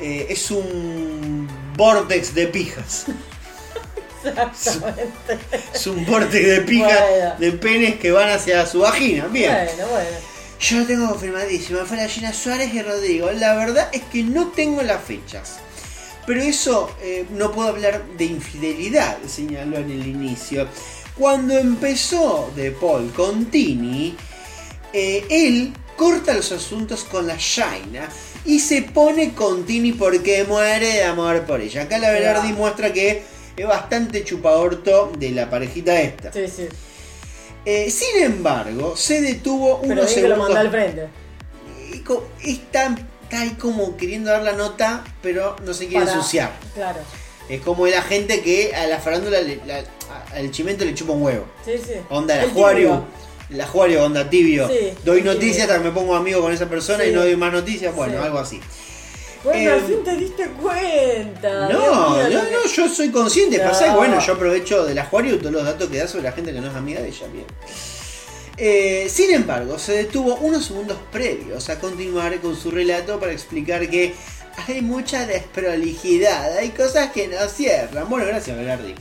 eh, 0.00 0.26
es 0.28 0.50
un 0.50 1.48
vortex 1.76 2.34
de 2.34 2.46
pijas. 2.48 3.06
Exactamente. 4.26 5.38
Es 5.74 5.86
un 5.86 6.04
vortex 6.06 6.46
de 6.46 6.60
Bueno. 6.60 7.34
de 7.38 7.52
penes 7.52 7.96
que 7.96 8.12
van 8.12 8.30
hacia 8.30 8.66
su 8.66 8.80
vagina. 8.80 9.26
Bien. 9.26 9.52
Bueno, 9.52 9.90
bueno. 9.90 10.16
Yo 10.58 10.78
lo 10.78 10.86
tengo 10.86 11.08
confirmadísimo. 11.08 11.80
Fue 11.84 11.96
la 11.96 12.08
Gina 12.08 12.32
Suárez 12.32 12.72
y 12.72 12.82
Rodrigo. 12.82 13.30
La 13.32 13.54
verdad 13.54 13.88
es 13.92 14.02
que 14.04 14.22
no 14.22 14.48
tengo 14.48 14.82
las 14.82 15.02
fechas. 15.02 15.58
Pero 16.26 16.42
eso 16.42 16.90
eh, 17.02 17.24
no 17.30 17.52
puedo 17.52 17.68
hablar 17.68 18.04
de 18.18 18.24
infidelidad, 18.24 19.16
señaló 19.28 19.76
en 19.76 19.90
el 19.92 20.06
inicio. 20.06 20.66
Cuando 21.16 21.56
empezó 21.56 22.50
De 22.56 22.72
Paul 22.72 23.12
con 23.12 23.46
Tini, 23.46 24.16
eh, 24.92 25.24
él 25.30 25.72
corta 25.96 26.34
los 26.34 26.50
asuntos 26.52 27.04
con 27.04 27.26
la 27.26 27.36
Shaina 27.38 28.08
y 28.44 28.58
se 28.60 28.82
pone 28.82 29.34
con 29.34 29.64
Tini 29.64 29.92
porque 29.92 30.44
muere 30.44 30.86
de 30.94 31.04
amor 31.04 31.42
por 31.44 31.60
ella. 31.60 31.82
Acá 31.82 31.98
la 31.98 32.10
Berardi 32.10 32.52
muestra 32.52 32.92
que 32.92 33.22
es 33.56 33.66
bastante 33.66 34.24
chupaorto 34.24 35.12
de 35.18 35.30
la 35.30 35.48
parejita 35.50 36.00
esta. 36.00 36.32
Sí, 36.32 36.46
sí. 36.48 36.68
Eh, 37.64 37.90
sin 37.90 38.22
embargo, 38.22 38.96
se 38.96 39.20
detuvo 39.20 39.80
Pero 39.80 39.92
unos 39.94 40.06
bien 40.06 40.22
que 40.22 40.28
lo 40.28 40.34
segundos. 40.36 40.54
mandó 40.54 40.60
al 40.60 40.70
frente. 40.70 41.08
Está, 42.44 42.96
está 43.24 43.40
ahí 43.40 43.50
como 43.58 43.96
queriendo 43.96 44.30
dar 44.30 44.42
la 44.42 44.52
nota, 44.52 45.02
pero 45.22 45.56
no 45.64 45.74
se 45.74 45.86
quiere 45.88 46.04
Para- 46.04 46.16
ensuciar. 46.18 46.52
Claro. 46.74 47.00
Es 47.48 47.60
como 47.60 47.86
la 47.86 48.02
gente 48.02 48.40
que 48.42 48.74
a 48.74 48.86
la 48.86 48.98
farándula, 48.98 49.40
le- 49.40 49.60
la- 49.66 49.84
al 50.34 50.50
chimento 50.50 50.84
le 50.84 50.94
chupa 50.94 51.12
un 51.12 51.22
huevo. 51.22 51.46
Sí, 51.64 51.72
sí. 51.84 51.94
Onda, 52.10 52.40
El 52.42 52.50
tibio. 52.52 53.04
La 53.50 53.66
Juario, 53.66 54.04
onda 54.04 54.28
tibio. 54.28 54.68
Sí, 54.68 54.90
Doy 55.04 55.20
el 55.20 55.24
noticias 55.24 55.62
hasta 55.68 55.78
que 55.78 55.84
me 55.84 55.92
pongo 55.92 56.16
amigo 56.16 56.40
con 56.40 56.52
esa 56.52 56.68
persona 56.68 57.04
Sí. 57.04 57.10
y 57.10 57.12
no 57.12 57.20
doy 57.22 57.36
más 57.36 57.52
noticias. 57.52 57.94
Bueno, 57.94 58.14
Sí. 58.18 58.24
algo 58.24 58.38
así. 58.38 58.60
Bueno, 59.46 59.72
al 59.72 59.78
Eh, 59.78 59.82
fin 59.86 60.04
te 60.04 60.16
diste 60.16 60.46
cuenta. 60.60 61.68
No, 61.68 62.10
mío, 62.10 62.22
no, 62.24 62.28
que- 62.28 62.34
no, 62.52 62.66
yo 62.74 62.88
soy 62.88 63.10
consciente. 63.10 63.58
No. 63.58 63.64
Pasa 63.70 63.84
que, 63.86 63.90
bueno, 63.92 64.18
yo 64.20 64.32
aprovecho 64.32 64.84
de 64.84 64.94
la 64.94 65.04
Juario 65.06 65.38
todos 65.38 65.52
los 65.52 65.64
datos 65.64 65.88
que 65.88 65.98
da 65.98 66.08
sobre 66.08 66.24
la 66.24 66.32
gente 66.32 66.52
que 66.52 66.60
no 66.60 66.68
es 66.68 66.74
amiga 66.74 67.00
de 67.00 67.08
ella. 67.08 67.26
Bien. 67.32 67.46
Eh, 68.58 69.08
sin 69.10 69.32
embargo, 69.32 69.78
se 69.78 69.92
detuvo 69.92 70.34
unos 70.36 70.64
segundos 70.66 70.98
previos 71.12 71.68
a 71.68 71.78
continuar 71.78 72.38
con 72.40 72.56
su 72.56 72.70
relato 72.70 73.20
para 73.20 73.32
explicar 73.32 73.88
que 73.88 74.14
hay 74.66 74.80
mucha 74.82 75.26
desprolijidad, 75.26 76.56
hay 76.56 76.70
cosas 76.70 77.12
que 77.12 77.28
no 77.28 77.36
cierran. 77.48 78.08
Bueno, 78.08 78.26
gracias, 78.26 78.56
Velardi. 78.56 78.94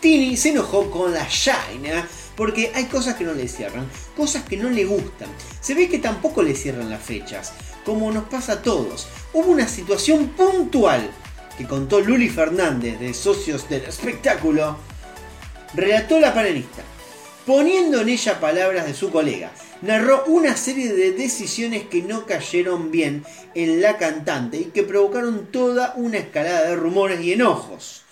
Tini 0.00 0.36
se 0.36 0.50
enojó 0.50 0.90
con 0.90 1.12
la 1.12 1.26
Shaina 1.28 2.06
Porque 2.36 2.72
hay 2.74 2.86
cosas 2.86 3.14
que 3.14 3.22
no 3.24 3.32
le 3.32 3.46
cierran, 3.48 3.88
cosas 4.16 4.42
que 4.42 4.56
no 4.56 4.68
le 4.68 4.84
gustan. 4.84 5.28
Se 5.60 5.72
ve 5.72 5.88
que 5.88 6.00
tampoco 6.00 6.42
le 6.42 6.54
cierran 6.56 6.90
las 6.90 7.00
fechas, 7.00 7.52
como 7.84 8.10
nos 8.10 8.24
pasa 8.24 8.54
a 8.54 8.62
todos. 8.62 9.06
Hubo 9.34 9.50
una 9.50 9.66
situación 9.66 10.28
puntual 10.28 11.10
que 11.58 11.66
contó 11.66 11.98
Luli 11.98 12.28
Fernández 12.28 13.00
de 13.00 13.12
Socios 13.12 13.68
del 13.68 13.82
Espectáculo. 13.82 14.78
Relató 15.74 16.20
la 16.20 16.32
panelista, 16.32 16.84
poniendo 17.44 18.00
en 18.00 18.10
ella 18.10 18.38
palabras 18.38 18.86
de 18.86 18.94
su 18.94 19.10
colega. 19.10 19.50
Narró 19.82 20.22
una 20.26 20.56
serie 20.56 20.92
de 20.92 21.10
decisiones 21.10 21.82
que 21.82 22.02
no 22.02 22.26
cayeron 22.26 22.92
bien 22.92 23.24
en 23.56 23.82
la 23.82 23.96
cantante 23.98 24.58
y 24.58 24.64
que 24.66 24.84
provocaron 24.84 25.48
toda 25.50 25.94
una 25.96 26.18
escalada 26.18 26.68
de 26.68 26.76
rumores 26.76 27.20
y 27.20 27.32
enojos. 27.32 28.02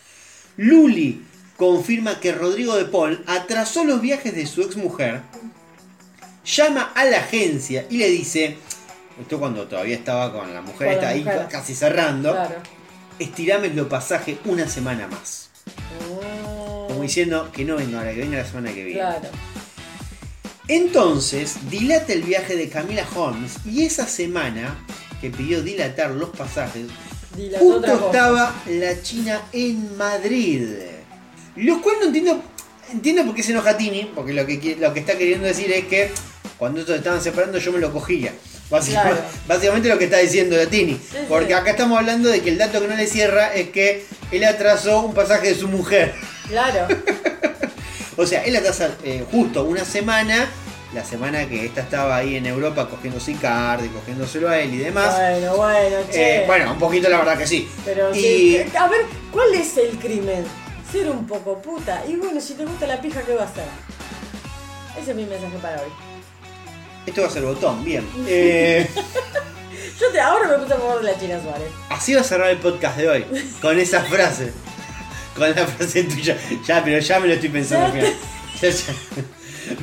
Luli 0.57 1.23
confirma 1.57 2.19
que 2.19 2.33
Rodrigo 2.33 2.75
de 2.75 2.87
Paul 2.87 3.23
atrasó 3.29 3.85
los 3.85 4.01
viajes 4.01 4.35
de 4.35 4.47
su 4.47 4.63
exmujer, 4.63 5.21
llama 6.45 6.91
a 6.97 7.05
la 7.05 7.19
agencia 7.19 7.87
y 7.89 7.99
le 7.99 8.11
dice, 8.11 8.57
esto 9.23 9.39
cuando 9.39 9.67
todavía 9.67 9.97
estaba 9.97 10.33
con 10.33 10.53
la 10.53 10.61
mujer, 10.61 10.95
Con 10.95 11.03
la 11.05 11.15
está 11.15 11.33
ahí 11.41 11.49
casi 11.49 11.75
cerrando, 11.75 12.33
Claro. 12.33 12.57
estirame 13.19 13.69
los 13.71 13.89
pasajes 13.89 14.39
una 14.45 14.69
semana 14.69 15.09
más. 15.09 15.51
Como 16.89 17.03
diciendo 17.03 17.51
que 17.53 17.65
no 17.65 17.77
venga 17.77 17.99
ahora, 17.99 18.13
que 18.13 18.19
venga 18.21 18.39
la 18.39 18.45
semana 18.45 18.73
que 18.73 18.85
viene. 18.85 19.01
Claro. 19.01 19.29
Entonces, 20.69 21.71
dilata 21.71 22.13
el 22.13 22.23
viaje 22.23 22.57
de 22.57 22.69
Camila 22.69 23.07
Holmes 23.15 23.57
y 23.65 23.85
esa 23.85 24.07
semana 24.07 24.77
que 25.21 25.31
pidió 25.31 25.63
dilatar 25.63 26.11
los 26.11 26.31
pasajes, 26.31 26.87
Dilató 27.37 27.65
justo 27.65 28.07
estaba 28.07 28.55
la 28.69 29.03
China 29.03 29.41
en 29.53 29.97
Madrid. 29.97 30.67
Lo 31.57 31.81
cual 31.81 31.97
no 32.01 32.07
entiendo, 32.07 32.43
entiendo 32.93 33.25
por 33.25 33.35
qué 33.35 33.43
se 33.43 33.53
enoja 33.53 33.77
Tini, 33.77 34.11
porque 34.15 34.33
lo 34.35 34.45
que, 34.47 34.77
lo 34.79 34.93
que 34.93 35.01
está 35.01 35.17
queriendo 35.17 35.47
decir 35.47 35.71
es 35.73 35.87
que 35.87 36.11
cuando 36.59 36.81
estos 36.81 36.97
estaban 36.97 37.21
separando 37.23 37.59
yo 37.59 37.73
me 37.73 37.79
lo 37.79 37.93
cogía. 37.93 38.33
Básicamente, 38.73 39.21
Claro. 39.21 39.35
básicamente 39.47 39.89
lo 39.89 39.99
que 39.99 40.05
está 40.07 40.19
diciendo 40.19 40.57
la 40.57 40.67
Tini. 40.67 40.95
sí. 40.95 41.19
Porque 41.29 41.55
acá 41.55 41.71
estamos 41.73 41.97
hablando 41.99 42.29
de 42.29 42.41
que 42.41 42.49
el 42.51 42.59
dato 42.59 42.81
que 42.81 42.89
no 42.89 42.97
le 42.97 43.07
cierra 43.07 43.55
es 43.55 43.69
que 43.69 44.05
él 44.33 44.43
atrasó 44.43 45.03
un 45.03 45.15
pasaje 45.15 45.49
de 45.49 45.55
su 45.55 45.69
mujer. 45.69 46.15
Claro. 46.49 46.89
O 48.19 48.27
sea, 48.27 48.45
él 48.45 48.55
atrasa 48.55 48.91
eh, 49.05 49.25
justo 49.33 49.65
una 49.65 49.87
semana, 49.87 50.47
la 50.93 51.03
semana 51.03 51.49
que 51.49 51.65
esta 51.65 51.81
estaba 51.81 52.15
ahí 52.17 52.37
en 52.37 52.45
Europa 52.45 52.87
cogiéndose 52.87 53.33
Icardi, 53.33 53.89
cogiéndoselo 53.89 54.51
a 54.51 54.59
él 54.59 54.75
y 54.75 54.79
demás. 54.79 55.17
Bueno, 55.17 55.57
bueno, 55.57 55.97
che. 56.11 56.43
Eh, 56.43 56.47
bueno, 56.47 56.73
un 56.73 56.79
poquito 56.79 57.09
la 57.09 57.17
verdad 57.19 57.39
que 57.39 57.47
sí. 57.47 57.67
Pero 57.87 58.15
y 58.15 58.21
sí, 58.21 58.65
a 58.79 58.87
ver, 58.89 59.01
¿cuál 59.33 59.55
es 59.55 59.79
el 59.79 59.99
crimen? 59.99 60.45
Ser 60.93 61.09
un 61.09 61.27
poco 61.27 61.63
puta. 61.63 62.03
Y 62.07 62.17
bueno, 62.17 62.39
si 62.39 62.53
te 62.53 62.67
gusta 62.67 62.87
la 62.87 63.01
pija, 63.01 63.23
¿qué 63.23 63.35
va 63.35 63.45
a 63.45 63.47
hacer? 63.47 63.65
Ese 65.01 65.11
es 65.13 65.17
mi 65.17 65.25
mensaje 65.25 65.57
para 65.63 65.81
hoy. 65.81 65.89
Esto 67.07 67.23
va 67.23 67.29
a 67.29 67.31
ser 67.31 67.43
botón, 67.43 67.85
bien. 67.85 68.07
Eh, 68.27 68.89
Yo 70.01 70.11
te, 70.11 70.21
ahora 70.21 70.49
me 70.49 70.59
puse 70.59 70.75
a 70.75 70.79
favor 70.79 71.01
de 71.03 71.13
la 71.13 71.19
China 71.19 71.41
Suárez. 71.41 71.69
así 71.91 72.15
va 72.15 72.23
a 72.23 72.25
cerrar 72.25 72.51
el 72.51 72.59
podcast 72.59 72.97
de 72.97 73.09
hoy, 73.09 73.25
con 73.61 73.79
esa 73.79 74.03
frase. 74.03 74.53
Con 75.37 75.51
la 75.55 75.67
frase 75.67 76.05
tuya. 76.05 76.37
Ya, 76.67 76.83
pero 76.85 76.99
ya 76.99 77.21
me 77.21 77.29
lo 77.29 77.35
estoy 77.35 77.49
pensando. 77.49 77.95
Mira. 77.95 78.09
Ya, 78.61 78.69
ya. 78.71 78.95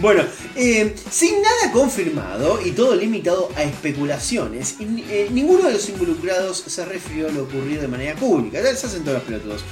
Bueno, 0.01 0.23
eh, 0.55 0.93
sin 1.09 1.41
nada 1.41 1.71
confirmado 1.71 2.61
y 2.63 2.71
todo 2.71 2.95
limitado 2.95 3.49
a 3.55 3.63
especulaciones, 3.63 4.75
y 4.79 5.05
eh, 5.09 5.29
ninguno 5.31 5.67
de 5.67 5.73
los 5.73 5.89
involucrados 5.89 6.63
se 6.67 6.85
refirió 6.85 7.27
a 7.27 7.31
lo 7.31 7.43
ocurrido 7.43 7.81
de 7.81 7.87
manera 7.87 8.15
pública. 8.15 8.61
Se 8.75 8.87
hacen 8.87 9.03
todos 9.03 9.19
los 9.19 9.23
pelotudos. 9.23 9.63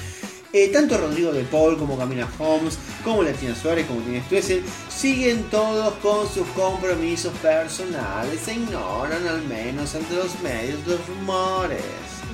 Eh, 0.57 0.69
tanto 0.69 0.97
Rodrigo 0.97 1.31
de 1.31 1.43
Paul 1.43 1.77
como 1.77 1.97
Camila 1.97 2.27
Holmes, 2.39 2.77
como 3.03 3.21
la 3.21 3.31
Tina 3.31 3.53
Suárez, 3.55 3.85
como 3.85 4.01
Tina 4.01 4.23
Stuessel, 4.25 4.63
siguen 4.89 5.43
todos 5.51 5.93
con 5.95 6.27
sus 6.27 6.47
compromisos 6.55 7.31
personales 7.43 8.47
e 8.47 8.53
ignoran 8.53 9.27
al 9.27 9.43
menos 9.43 9.93
ante 9.93 10.15
los 10.15 10.39
medios 10.41 10.79
los 10.87 10.99
rumores. 11.07 11.81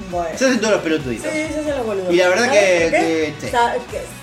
Bueno. 0.10 0.38
Se 0.38 0.46
hacen 0.46 0.60
todos 0.62 0.74
los 0.74 0.82
Sí, 0.84 0.90
pelotuditos. 0.90 1.32
se 1.32 1.44
hacen 1.46 1.70
los 1.78 1.86
boludos. 1.86 2.14
Y 2.14 2.18
la 2.18 2.30
verdad 2.30 2.46
¿Sabes 2.46 2.92
que- 2.92 3.34
sí. 3.42 3.48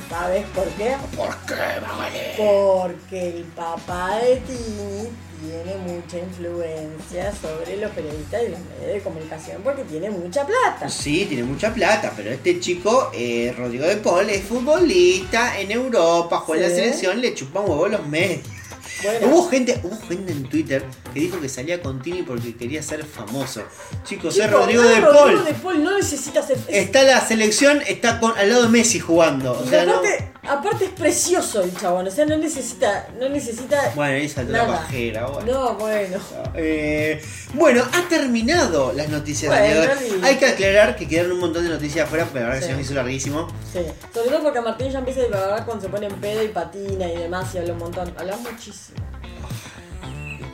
¿Sabes 0.09 0.45
por 0.55 0.65
qué? 0.71 0.97
¿Por 1.17 1.37
qué, 1.47 1.81
Magali? 1.87 2.19
Porque 2.37 3.29
el 3.37 3.45
papá 3.45 4.17
de 4.17 4.37
Tini 4.37 5.09
tiene 5.41 5.77
mucha 5.77 6.19
influencia 6.19 7.33
sobre 7.35 7.77
los 7.79 7.91
periodistas 7.93 8.43
y 8.43 8.49
los 8.51 8.61
medios 8.61 8.95
de 8.95 9.01
comunicación 9.01 9.63
porque 9.63 9.85
tiene 9.85 10.11
mucha 10.11 10.47
plata. 10.47 10.89
Sí, 10.89 11.27
tiene 11.27 11.45
mucha 11.45 11.73
plata, 11.73 12.13
pero 12.17 12.31
este 12.31 12.61
chico, 12.61 13.11
eh, 13.15 13.55
Rodrigo 13.57 13.87
de 13.87 13.97
Paul, 13.97 14.29
es 14.29 14.43
futbolista 14.43 15.59
en 15.59 15.71
Europa, 15.71 16.39
juega 16.39 16.67
en 16.67 16.71
la 16.71 16.77
selección, 16.77 17.21
le 17.21 17.35
chupan 17.35 17.65
huevo 17.65 17.89
los 17.89 18.07
medios. 18.07 18.60
Bueno. 19.03 19.27
Hubo 19.29 19.49
gente, 19.49 19.81
hubo 19.83 19.99
gente 20.09 20.33
en 20.33 20.43
Twitter 20.49 20.85
que 21.13 21.21
dijo 21.21 21.41
que 21.41 21.49
salía 21.49 21.81
con 21.83 22.01
Tini 22.03 22.23
porque 22.23 22.57
quería 22.57 22.83
ser 22.83 23.05
famoso. 23.05 23.63
Chicos, 24.05 24.37
es 24.39 24.51
Rodrigo 24.51 24.83
no, 24.83 24.89
de 24.89 25.01
Rodrigo 25.01 25.19
Paul. 25.21 25.45
de 25.45 25.55
Paul 25.55 25.85
no 25.85 25.97
necesita 25.97 26.43
ser. 26.43 26.59
es- 26.69 26.87
Está 26.87 27.03
la 27.03 27.21
selección, 27.27 27.83
está 27.87 28.21
con, 28.21 28.37
al 28.37 28.49
lado 28.49 28.63
de 28.65 28.69
Messi 28.69 29.01
jugando. 29.01 29.53
O 29.53 29.65
no- 29.65 29.79
aparte, 29.93 30.33
aparte 30.49 30.85
es 30.87 30.91
precioso 30.91 31.63
el 31.63 31.77
chabón, 31.77 32.07
o 32.07 32.11
sea, 32.11 32.27
no 32.27 32.37
necesita, 32.37 33.09
no 33.19 33.29
necesita 33.29 33.93
Bueno, 33.95 34.29
saltó 34.29 34.53
la 34.53 34.67
pajera. 34.67 35.27
Bueno. 35.27 35.53
No, 35.53 35.75
bueno. 35.75 36.19
Eh, 36.55 37.23
bueno, 37.55 37.83
ha 37.93 38.09
terminado 38.09 38.93
las 38.93 39.09
noticias 39.09 39.53
de 39.53 39.79
hoy. 39.79 39.89
Hay 40.23 40.37
que 40.37 40.47
aclarar 40.47 40.97
que 40.97 41.07
quedaron 41.09 41.33
un 41.33 41.41
montón 41.41 41.65
de 41.65 41.71
noticias 41.71 42.07
afuera, 42.07 42.29
pero 42.33 42.47
la 42.47 42.53
verdad 42.55 42.63
Sí. 42.63 42.69
se 42.69 42.73
nos 42.77 42.83
hizo 42.83 42.95
larguísimo. 42.95 43.49
Sí, 43.73 43.81
sobre 44.13 44.31
todo 44.31 44.43
porque 44.43 44.61
Martín 44.61 44.91
ya 44.91 44.99
empieza 44.99 45.21
a 45.21 45.25
divagar 45.25 45.65
cuando 45.65 45.83
se 45.85 45.89
pone 45.91 46.07
en 46.07 46.15
pedo 46.21 46.43
y 46.43 46.49
patina 46.49 47.07
y 47.07 47.17
demás 47.17 47.55
y 47.55 47.59
habla 47.59 47.73
un 47.73 47.79
montón. 47.79 48.13
Habla 48.19 48.37
muchísimo. 48.37 48.90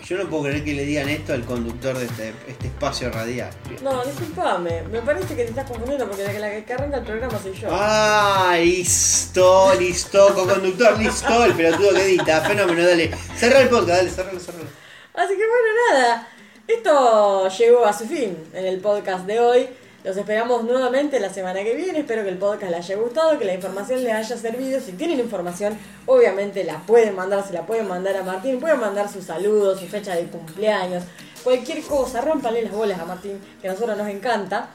Yo 0.07 0.17
no 0.17 0.31
puedo 0.31 0.45
creer 0.45 0.65
que 0.65 0.73
le 0.73 0.85
digan 0.85 1.09
esto 1.09 1.33
al 1.33 1.45
conductor 1.45 1.99
de 1.99 2.05
este, 2.05 2.33
este 2.47 2.69
espacio 2.69 3.11
radial. 3.11 3.51
No, 3.83 4.05
disculpame, 4.05 4.83
me 4.83 5.03
parece 5.03 5.35
que 5.35 5.43
te 5.43 5.51
estás 5.51 5.69
confundiendo 5.69 6.07
porque 6.07 6.23
la 6.23 6.31
que, 6.31 6.39
la 6.39 6.65
que 6.65 6.73
arranca 6.75 6.99
el 6.99 7.05
programa 7.05 7.39
soy 7.43 7.53
yo. 7.55 7.69
Ah, 7.73 8.57
listo, 8.57 9.75
listo, 9.75 10.33
co-conductor, 10.33 10.97
listo, 10.97 11.45
el 11.45 11.55
pelotudo 11.55 11.93
que 11.95 12.05
edita, 12.05 12.41
fenómeno, 12.43 12.87
dale. 12.87 13.11
Cerra 13.37 13.63
el 13.63 13.69
podcast, 13.69 13.99
dale, 13.99 14.11
cerralo, 14.11 14.39
cerralo. 14.39 14.69
Así 15.15 15.35
que 15.35 15.45
bueno, 15.45 15.69
nada, 15.91 16.29
esto 16.69 17.49
llegó 17.49 17.85
a 17.85 17.93
su 17.93 18.07
fin 18.07 18.37
en 18.53 18.65
el 18.65 18.79
podcast 18.79 19.27
de 19.27 19.41
hoy. 19.41 19.69
Los 20.07 20.17
esperamos 20.17 20.63
nuevamente 20.63 21.19
la 21.19 21.35
semana 21.35 21.65
que 21.65 21.75
viene. 21.75 21.99
Espero 21.99 22.23
que 22.23 22.29
el 22.29 22.39
podcast 22.39 22.71
les 22.71 22.79
haya 22.85 22.97
gustado, 22.97 23.37
que 23.41 23.45
la 23.45 23.55
información 23.55 24.05
les 24.05 24.13
haya 24.13 24.37
servido. 24.37 24.79
Si 24.79 24.93
tienen 24.93 25.19
información, 25.19 25.77
obviamente 26.07 26.63
la 26.63 26.79
pueden 26.87 27.17
mandar, 27.17 27.45
se 27.45 27.53
la 27.53 27.67
pueden 27.67 27.89
mandar 27.89 28.17
a 28.17 28.23
Martín, 28.23 28.61
pueden 28.61 28.79
mandar 28.79 29.11
sus 29.11 29.25
saludos, 29.25 29.81
su 29.81 29.87
fecha 29.89 30.15
de 30.15 30.23
cumpleaños, 30.27 31.03
cualquier 31.43 31.83
cosa, 31.83 32.21
rompanle 32.21 32.63
las 32.63 32.73
bolas 32.73 33.01
a 33.01 33.05
Martín, 33.05 33.41
que 33.61 33.69
a 33.69 33.73
nosotros 33.73 33.99
nos 33.99 34.07
encanta. 34.07 34.69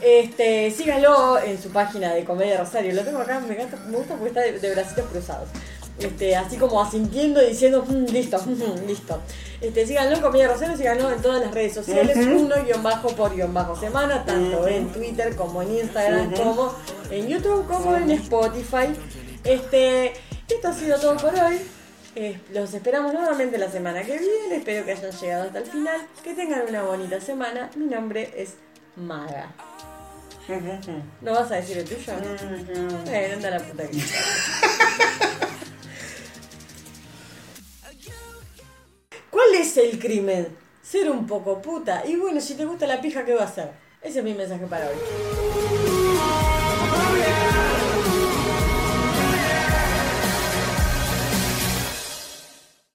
Este, 0.00 0.70
síganlo 0.70 1.38
en 1.38 1.60
su 1.60 1.68
página 1.68 2.14
de 2.14 2.24
Comedia 2.24 2.56
Rosario. 2.56 2.94
Lo 2.94 3.02
tengo 3.02 3.18
acá, 3.18 3.40
me, 3.40 3.56
encanta, 3.56 3.76
me 3.88 3.98
gusta 3.98 4.14
porque 4.14 4.28
está 4.28 4.40
de, 4.40 4.58
de 4.58 4.72
bracitos 4.72 5.04
cruzados. 5.10 5.50
Este, 5.98 6.36
así 6.36 6.56
como 6.56 6.80
asintiendo 6.80 7.42
y 7.42 7.48
diciendo, 7.48 7.84
"Mm, 7.86 8.04
listo, 8.12 8.38
mm, 8.46 8.86
listo. 8.86 9.20
Este, 9.60 9.86
síganlo 9.86 10.16
en 10.16 10.22
Comedia 10.22 10.48
Rosario, 10.48 10.76
síganlo 10.76 11.10
en 11.10 11.20
todas 11.20 11.40
las 11.40 11.52
redes 11.52 11.74
sociales, 11.74 12.16
uno 12.16 12.54
guion 12.64 12.82
bajo 12.82 13.08
por 13.08 13.34
guion 13.34 13.52
bajo 13.52 13.74
semana, 13.74 14.24
tanto 14.24 14.68
en 14.68 14.88
Twitter 14.92 15.34
como 15.34 15.62
en 15.62 15.78
Instagram, 15.78 16.32
como 16.34 16.72
en 17.10 17.26
YouTube, 17.26 17.66
como 17.66 17.96
en 17.96 18.10
Spotify. 18.12 18.86
Este, 19.42 20.12
esto 20.48 20.68
ha 20.68 20.72
sido 20.72 20.98
todo 21.00 21.16
por 21.16 21.34
hoy. 21.34 21.58
Eh, 22.14 22.40
los 22.52 22.72
esperamos 22.74 23.12
nuevamente 23.12 23.58
la 23.58 23.70
semana 23.70 24.02
que 24.02 24.18
viene. 24.18 24.56
Espero 24.56 24.84
que 24.84 24.92
hayan 24.92 25.10
llegado 25.12 25.44
hasta 25.44 25.58
el 25.58 25.66
final. 25.66 26.00
Que 26.24 26.34
tengan 26.34 26.62
una 26.68 26.82
bonita 26.82 27.20
semana. 27.20 27.70
Mi 27.76 27.86
nombre 27.86 28.32
es 28.36 28.54
Maga. 28.96 29.52
¿No 31.20 31.32
vas 31.32 31.50
a 31.52 31.56
decir 31.56 31.78
el 31.78 31.84
tuyo? 31.84 32.12
Bueno, 33.04 33.34
anda 33.34 33.50
la 33.50 33.58
puta 33.60 33.86
que 33.86 33.98
¿Cuál 39.48 39.62
es 39.62 39.76
el 39.78 39.98
crimen? 39.98 40.46
Ser 40.82 41.10
un 41.10 41.26
poco 41.26 41.62
puta. 41.62 42.02
Y 42.06 42.16
bueno, 42.16 42.38
si 42.38 42.54
te 42.54 42.66
gusta 42.66 42.86
la 42.86 43.00
pija, 43.00 43.24
¿qué 43.24 43.32
va 43.32 43.42
a 43.42 43.46
hacer? 43.46 43.70
Ese 44.02 44.18
es 44.18 44.24
mi 44.24 44.34
mensaje 44.34 44.66
para 44.66 44.88
hoy. 44.88 44.96